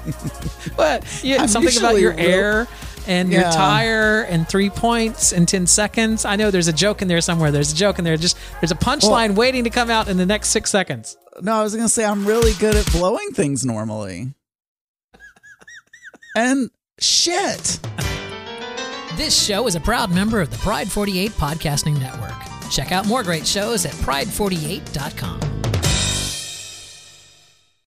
What? 0.76 1.04
Yeah, 1.24 1.42
I'm 1.42 1.48
something 1.48 1.76
about 1.78 1.98
your 2.00 2.12
real- 2.14 2.20
air 2.20 2.68
and 3.06 3.30
your 3.32 3.42
tire 3.42 4.22
and 4.22 4.46
three 4.48 4.70
points 4.70 5.32
in 5.32 5.46
10 5.46 5.66
seconds. 5.66 6.24
I 6.24 6.36
know 6.36 6.50
there's 6.50 6.68
a 6.68 6.72
joke 6.72 7.02
in 7.02 7.08
there 7.08 7.20
somewhere. 7.20 7.50
There's 7.50 7.72
a 7.72 7.76
joke 7.76 7.98
in 7.98 8.04
there. 8.04 8.16
Just 8.16 8.36
there's 8.60 8.70
a 8.70 8.76
punchline 8.76 9.34
waiting 9.34 9.64
to 9.64 9.70
come 9.70 9.90
out 9.90 10.08
in 10.08 10.16
the 10.16 10.26
next 10.26 10.48
six 10.50 10.70
seconds. 10.70 11.16
No, 11.40 11.52
I 11.54 11.62
was 11.62 11.74
going 11.74 11.86
to 11.86 11.92
say 11.92 12.04
I'm 12.04 12.26
really 12.26 12.52
good 12.54 12.74
at 12.76 12.90
blowing 12.92 13.30
things 13.32 13.64
normally. 13.64 14.34
and 16.36 16.70
shit. 16.98 17.80
This 19.16 19.38
show 19.44 19.66
is 19.66 19.74
a 19.74 19.80
proud 19.80 20.10
member 20.14 20.40
of 20.40 20.50
the 20.50 20.58
Pride 20.58 20.90
48 20.90 21.30
Podcasting 21.32 21.98
Network. 21.98 22.32
Check 22.70 22.92
out 22.92 23.06
more 23.06 23.22
great 23.22 23.46
shows 23.46 23.84
at 23.84 23.92
pride48.com. 23.92 25.40